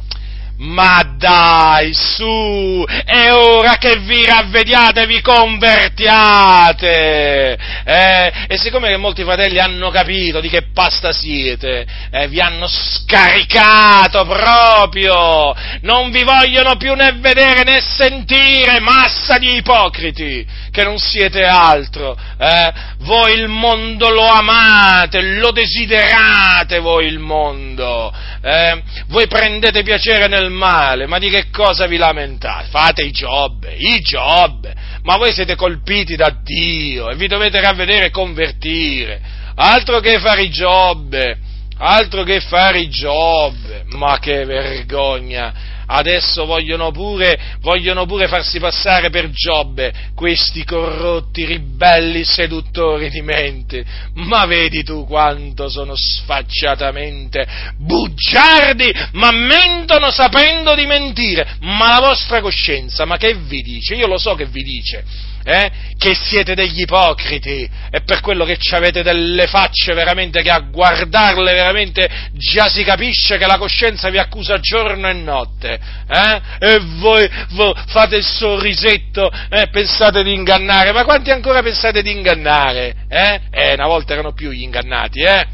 Ma 0.65 1.03
dai, 1.17 1.93
su, 1.93 2.85
è 3.05 3.33
ora 3.33 3.75
che 3.75 3.97
vi 3.97 4.25
ravvediate 4.25 5.05
vi 5.05 5.19
convertiate. 5.19 7.57
Eh? 7.83 8.31
E 8.47 8.57
siccome 8.57 8.95
molti 8.95 9.23
fratelli 9.23 9.59
hanno 9.59 9.89
capito 9.89 10.39
di 10.39 10.47
che 10.47 10.67
pasta 10.73 11.11
siete, 11.11 11.85
eh, 12.09 12.29
vi 12.29 12.39
hanno 12.39 12.67
scaricato 12.67 14.25
proprio, 14.25 15.53
non 15.81 16.11
vi 16.11 16.23
vogliono 16.23 16.77
più 16.77 16.93
né 16.93 17.11
vedere 17.19 17.63
né 17.63 17.81
sentire, 17.81 18.79
massa 18.79 19.37
di 19.37 19.57
ipocriti, 19.57 20.47
che 20.73 20.83
non 20.83 20.97
siete 20.97 21.43
altro. 21.43 22.17
Eh? 22.37 22.73
Voi 23.01 23.33
il 23.33 23.47
mondo 23.47 24.09
lo 24.09 24.25
amate, 24.25 25.21
lo 25.21 25.51
desiderate 25.51 26.79
voi 26.79 27.05
il 27.05 27.19
mondo. 27.19 28.11
Eh? 28.41 28.81
Voi 29.07 29.27
prendete 29.27 29.83
piacere 29.83 30.27
nel 30.27 30.49
male, 30.49 31.05
ma 31.05 31.19
di 31.19 31.29
che 31.29 31.51
cosa 31.51 31.85
vi 31.85 31.97
lamentate? 31.97 32.69
Fate 32.71 33.03
i 33.03 33.11
giobbe, 33.11 33.75
i 33.75 33.99
giobbe, 33.99 34.73
ma 35.03 35.17
voi 35.17 35.31
siete 35.31 35.53
colpiti 35.55 36.15
da 36.15 36.35
Dio 36.41 37.11
e 37.11 37.15
vi 37.15 37.27
dovete 37.27 37.61
ravvedere 37.61 38.07
e 38.07 38.09
convertire, 38.09 39.21
altro 39.53 39.99
che 39.99 40.17
fare 40.17 40.41
i 40.41 40.49
giobbe, 40.49 41.37
altro 41.77 42.23
che 42.23 42.39
fare 42.39 42.79
i 42.79 42.89
giobbe, 42.89 43.83
ma 43.89 44.17
che 44.17 44.43
vergogna! 44.45 45.72
Adesso 45.87 46.45
vogliono 46.45 46.91
pure, 46.91 47.57
vogliono 47.59 48.05
pure 48.05 48.27
farsi 48.27 48.59
passare 48.59 49.09
per 49.09 49.29
Giobbe 49.29 49.93
questi 50.15 50.63
corrotti, 50.63 51.45
ribelli, 51.45 52.23
seduttori 52.23 53.09
di 53.09 53.21
mente. 53.21 53.83
Ma 54.15 54.45
vedi 54.45 54.83
tu 54.83 55.05
quanto 55.05 55.69
sono 55.69 55.93
sfacciatamente 55.95 57.45
bugiardi, 57.77 58.93
ma 59.13 59.31
mentono 59.31 60.11
sapendo 60.11 60.75
di 60.75 60.85
mentire. 60.85 61.57
Ma 61.61 61.99
la 61.99 62.07
vostra 62.07 62.41
coscienza, 62.41 63.05
ma 63.05 63.17
che 63.17 63.35
vi 63.35 63.61
dice? 63.61 63.95
Io 63.95 64.07
lo 64.07 64.17
so 64.17 64.35
che 64.35 64.45
vi 64.45 64.61
dice 64.63 65.31
eh? 65.43 65.71
che 65.97 66.15
siete 66.15 66.55
degli 66.55 66.81
ipocriti 66.81 67.69
e 67.91 68.01
per 68.01 68.21
quello 68.21 68.45
che 68.45 68.57
avete 68.71 69.03
delle 69.03 69.47
facce 69.47 69.93
veramente 69.93 70.41
che 70.41 70.49
a 70.49 70.59
guardarle 70.59 71.53
veramente 71.53 72.09
già 72.33 72.69
si 72.69 72.83
capisce 72.83 73.37
che 73.37 73.45
la 73.45 73.57
coscienza 73.57 74.09
vi 74.09 74.17
accusa 74.17 74.59
giorno 74.59 75.09
e 75.09 75.13
notte 75.13 75.79
eh? 76.07 76.41
e 76.59 76.79
voi, 76.97 77.29
voi, 77.51 77.73
fate 77.87 78.17
il 78.17 78.25
sorrisetto 78.25 79.29
eh? 79.49 79.67
pensate 79.69 80.23
di 80.23 80.33
ingannare 80.33 80.91
ma 80.91 81.03
quanti 81.03 81.31
ancora 81.31 81.61
pensate 81.61 82.01
di 82.01 82.11
ingannare? 82.11 82.95
Eh? 83.09 83.41
eh 83.51 83.73
una 83.73 83.87
volta 83.87 84.13
erano 84.13 84.33
più 84.33 84.51
gli 84.51 84.61
ingannati 84.61 85.21
eh? 85.21 85.45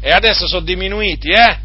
e 0.00 0.10
adesso 0.10 0.46
sono 0.46 0.64
diminuiti 0.64 1.30
eh? 1.30 1.58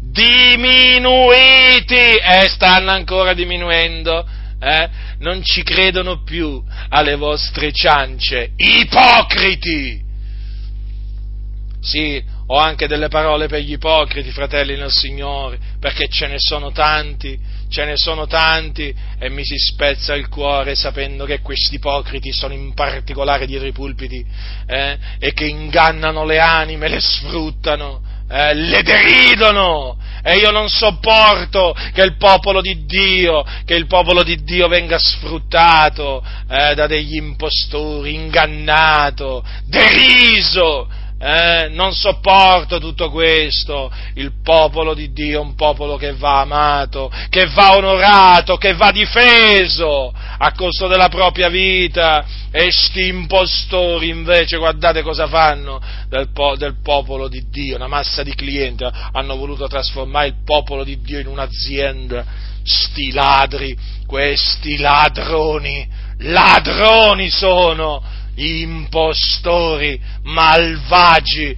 diminuiti 0.00 1.94
e 1.94 2.48
stanno 2.48 2.90
ancora 2.90 3.34
diminuendo 3.34 4.26
eh? 4.60 4.88
Non 5.18 5.42
ci 5.42 5.62
credono 5.62 6.22
più 6.22 6.62
alle 6.88 7.16
vostre 7.16 7.72
ciance, 7.72 8.52
ipocriti! 8.56 10.06
Sì, 11.80 12.22
ho 12.46 12.56
anche 12.56 12.86
delle 12.86 13.08
parole 13.08 13.46
per 13.46 13.60
gli 13.60 13.72
ipocriti, 13.72 14.30
fratelli 14.30 14.76
nel 14.76 14.90
Signore, 14.90 15.58
perché 15.78 16.08
ce 16.08 16.26
ne 16.26 16.36
sono 16.38 16.72
tanti, 16.72 17.38
ce 17.68 17.84
ne 17.84 17.96
sono 17.96 18.26
tanti 18.26 18.94
e 19.18 19.28
mi 19.28 19.44
si 19.44 19.56
spezza 19.58 20.14
il 20.14 20.28
cuore 20.28 20.74
sapendo 20.74 21.24
che 21.24 21.40
questi 21.40 21.74
ipocriti 21.74 22.32
sono 22.32 22.54
in 22.54 22.72
particolare 22.72 23.46
dietro 23.46 23.68
i 23.68 23.72
pulpiti 23.72 24.24
eh, 24.66 24.98
e 25.18 25.32
che 25.34 25.46
ingannano 25.46 26.24
le 26.24 26.38
anime, 26.38 26.88
le 26.88 27.00
sfruttano, 27.00 28.00
eh, 28.28 28.54
le 28.54 28.82
deridono. 28.82 29.96
E 30.22 30.36
io 30.36 30.50
non 30.50 30.68
sopporto 30.68 31.74
che 31.94 32.02
il 32.02 32.16
popolo 32.16 32.60
di 32.60 32.84
Dio, 32.84 33.44
che 33.64 33.74
il 33.74 33.86
popolo 33.86 34.22
di 34.22 34.42
Dio 34.42 34.68
venga 34.68 34.98
sfruttato 34.98 36.22
eh, 36.50 36.74
da 36.74 36.86
degli 36.86 37.14
impostori, 37.14 38.14
ingannato, 38.14 39.44
deriso, 39.64 40.88
eh, 41.20 41.68
non 41.70 41.92
sopporto 41.94 42.78
tutto 42.78 43.10
questo. 43.10 43.90
Il 44.14 44.40
popolo 44.42 44.94
di 44.94 45.12
Dio 45.12 45.40
è 45.40 45.42
un 45.42 45.54
popolo 45.54 45.96
che 45.96 46.14
va 46.14 46.40
amato, 46.40 47.10
che 47.28 47.46
va 47.46 47.76
onorato, 47.76 48.56
che 48.56 48.74
va 48.74 48.92
difeso 48.92 50.12
a 50.14 50.52
costo 50.52 50.86
della 50.86 51.08
propria 51.08 51.48
vita. 51.48 52.24
E 52.50 52.70
sti 52.70 53.08
impostori 53.08 54.08
invece, 54.08 54.56
guardate 54.56 55.02
cosa 55.02 55.26
fanno 55.26 55.80
del, 56.08 56.30
po- 56.32 56.56
del 56.56 56.76
popolo 56.82 57.28
di 57.28 57.48
Dio, 57.50 57.76
una 57.76 57.88
massa 57.88 58.22
di 58.22 58.34
clienti. 58.34 58.86
Hanno 59.12 59.36
voluto 59.36 59.66
trasformare 59.66 60.28
il 60.28 60.36
popolo 60.44 60.84
di 60.84 61.00
Dio 61.00 61.18
in 61.18 61.26
un'azienda. 61.26 62.46
Sti 62.62 63.12
ladri, 63.12 63.76
questi 64.06 64.76
ladroni, 64.76 65.88
ladroni 66.18 67.30
sono 67.30 68.02
impostori, 68.38 70.00
malvagi, 70.24 71.56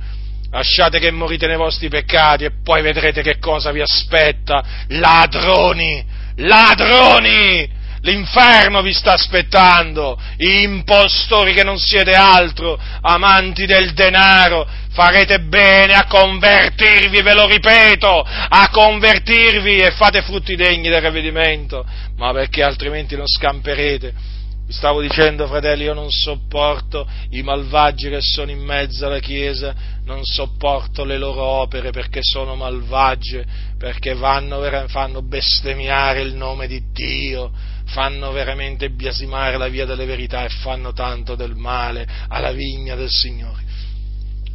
lasciate 0.51 0.99
che 0.99 1.11
morite 1.11 1.47
nei 1.47 1.57
vostri 1.57 1.89
peccati 1.89 2.45
e 2.45 2.53
poi 2.63 2.83
vedrete 2.83 3.23
che 3.23 3.39
cosa 3.39 3.71
vi 3.71 3.81
aspetta, 3.81 4.65
ladroni, 4.89 6.05
ladroni! 6.37 7.79
L'inferno 8.03 8.81
vi 8.81 8.95
sta 8.95 9.13
aspettando, 9.13 10.19
impostori 10.39 11.53
che 11.53 11.65
non 11.65 11.79
siete 11.79 12.15
altro, 12.15 12.81
amanti 13.03 13.67
del 13.67 13.93
denaro, 13.93 14.67
farete 14.93 15.41
bene 15.41 15.93
a 15.93 16.07
convertirvi, 16.07 17.21
ve 17.21 17.35
lo 17.35 17.47
ripeto, 17.47 18.27
a 18.27 18.71
convertirvi 18.71 19.81
e 19.81 19.91
fate 19.91 20.23
frutti 20.23 20.57
degni 20.57 20.89
del 20.89 21.03
ravvedimento, 21.03 21.85
ma 22.17 22.33
perché 22.33 22.63
altrimenti 22.63 23.17
non 23.17 23.27
scamperete 23.27 24.30
vi 24.71 24.77
stavo 24.77 25.01
dicendo, 25.01 25.49
fratelli, 25.49 25.83
io 25.83 25.95
non 25.95 26.13
sopporto 26.13 27.05
i 27.31 27.43
malvagi 27.43 28.09
che 28.09 28.21
sono 28.21 28.53
in 28.53 28.61
mezzo 28.61 29.05
alla 29.05 29.19
Chiesa, 29.19 29.75
non 30.05 30.23
sopporto 30.23 31.03
le 31.05 31.19
loro 31.19 31.43
opere 31.43 31.91
perché 31.91 32.21
sono 32.23 32.55
malvagie, 32.55 33.45
perché 33.77 34.15
vanno, 34.15 34.63
fanno 34.87 35.23
bestemmiare 35.23 36.21
il 36.21 36.35
nome 36.35 36.69
di 36.69 36.85
Dio, 36.93 37.51
fanno 37.87 38.31
veramente 38.31 38.91
biasimare 38.91 39.59
la 39.59 39.67
via 39.67 39.87
delle 39.87 40.05
verità 40.05 40.45
e 40.45 40.51
fanno 40.51 40.93
tanto 40.93 41.35
del 41.35 41.57
male 41.57 42.07
alla 42.29 42.53
vigna 42.53 42.95
del 42.95 43.11
Signore. 43.11 43.65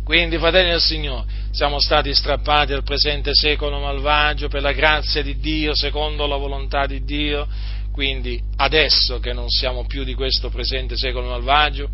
Quindi, 0.05 0.37
fratelli 0.37 0.69
del 0.69 0.79
Signore, 0.79 1.25
siamo 1.51 1.81
stati 1.81 2.13
strappati 2.13 2.71
al 2.71 2.83
presente 2.83 3.31
secolo 3.33 3.79
malvagio 3.79 4.47
per 4.47 4.61
la 4.61 4.71
grazia 4.71 5.21
di 5.21 5.39
Dio, 5.39 5.75
secondo 5.75 6.25
la 6.25 6.37
volontà 6.37 6.85
di 6.85 7.03
Dio, 7.03 7.45
quindi 7.95 8.37
adesso 8.57 9.21
che 9.21 9.31
non 9.31 9.47
siamo 9.47 9.85
più 9.85 10.03
di 10.03 10.15
questo 10.15 10.49
presente 10.49 10.97
secolo 10.97 11.29
malvagio, 11.29 11.87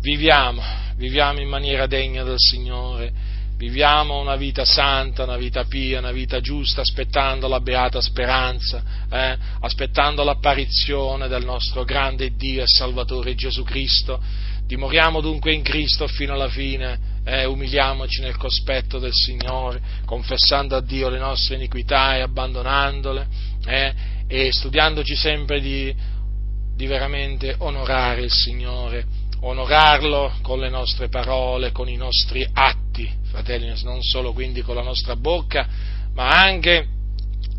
viviamo, 0.00 0.60
viviamo 0.96 1.38
in 1.38 1.48
maniera 1.48 1.86
degna 1.86 2.24
del 2.24 2.38
Signore, 2.38 3.12
viviamo 3.56 4.18
una 4.20 4.34
vita 4.34 4.64
santa, 4.64 5.22
una 5.22 5.36
vita 5.36 5.62
pia, 5.62 6.00
una 6.00 6.10
vita 6.10 6.40
giusta, 6.40 6.80
aspettando 6.80 7.46
la 7.46 7.60
beata 7.60 8.00
speranza, 8.00 8.82
eh? 9.08 9.38
aspettando 9.60 10.24
l'apparizione 10.24 11.28
del 11.28 11.44
nostro 11.44 11.84
grande 11.84 12.34
Dio 12.34 12.64
e 12.64 12.66
Salvatore 12.66 13.36
Gesù 13.36 13.62
Cristo. 13.62 14.20
Dimoriamo 14.66 15.20
dunque 15.20 15.52
in 15.52 15.62
Cristo 15.62 16.08
fino 16.08 16.32
alla 16.32 16.48
fine, 16.48 16.98
eh, 17.24 17.44
umiliamoci 17.44 18.22
nel 18.22 18.36
cospetto 18.36 18.98
del 18.98 19.12
Signore, 19.12 19.80
confessando 20.04 20.74
a 20.74 20.80
Dio 20.80 21.08
le 21.08 21.20
nostre 21.20 21.54
iniquità 21.54 22.16
e 22.16 22.22
abbandonandole, 22.22 23.26
eh, 23.66 23.94
e 24.32 24.50
studiandoci 24.50 25.14
sempre 25.14 25.60
di, 25.60 25.94
di 26.74 26.86
veramente 26.86 27.54
onorare 27.58 28.22
il 28.22 28.32
Signore, 28.32 29.04
onorarlo 29.40 30.36
con 30.40 30.58
le 30.58 30.70
nostre 30.70 31.10
parole, 31.10 31.70
con 31.70 31.86
i 31.86 31.96
nostri 31.96 32.48
atti, 32.50 33.10
fratelli, 33.24 33.70
non 33.82 34.00
solo 34.00 34.32
quindi 34.32 34.62
con 34.62 34.74
la 34.74 34.82
nostra 34.82 35.16
bocca, 35.16 35.68
ma 36.14 36.30
anche, 36.30 36.86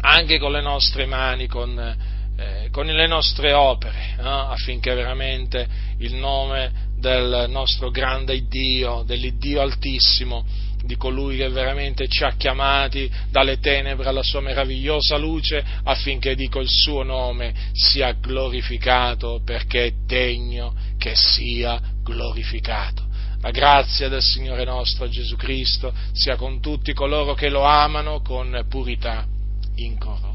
anche 0.02 0.40
con 0.40 0.52
le 0.52 0.62
nostre 0.62 1.06
mani, 1.06 1.46
con, 1.46 1.78
eh, 2.38 2.70
con 2.72 2.88
le 2.88 3.08
nostre 3.08 3.54
opere, 3.54 4.16
no? 4.18 4.50
affinché 4.50 4.96
veramente 4.96 5.68
il 6.00 6.16
nome 6.16 6.90
del 6.98 7.46
nostro 7.50 7.92
grande 7.92 8.48
Dio, 8.48 9.04
dell'Iddio 9.06 9.62
Altissimo, 9.62 10.44
di 10.84 10.98
colui 10.98 11.38
che 11.38 11.50
veramente 11.50 12.08
ci 12.08 12.24
ha 12.24 12.34
chiamati 12.36 13.10
dalle 13.30 13.60
tenebre 13.60 14.10
alla 14.10 14.24
sua 14.24 14.42
meravigliosa 14.42 15.18
luce, 15.18 15.64
affinché 15.84 16.36
dico 16.36 16.60
il 16.60 16.70
suo 16.70 17.04
nome 17.04 17.54
sia 17.72 18.12
glorificato, 18.14 19.42
perché 19.44 19.86
è 19.86 19.94
degno 20.06 20.76
che 20.98 21.14
sia 21.16 21.80
glorificato. 22.04 23.12
La 23.42 23.52
grazia 23.52 24.08
del 24.08 24.22
Signore 24.22 24.64
nostro 24.64 25.10
Gesù 25.10 25.36
Cristo 25.36 25.94
sia 26.14 26.36
con 26.36 26.62
tutti 26.62 26.94
coloro 26.94 27.34
che 27.34 27.50
lo 27.50 27.64
amano 27.64 28.22
con 28.22 28.66
purità 28.70 29.26
incorrotta. 29.76 30.33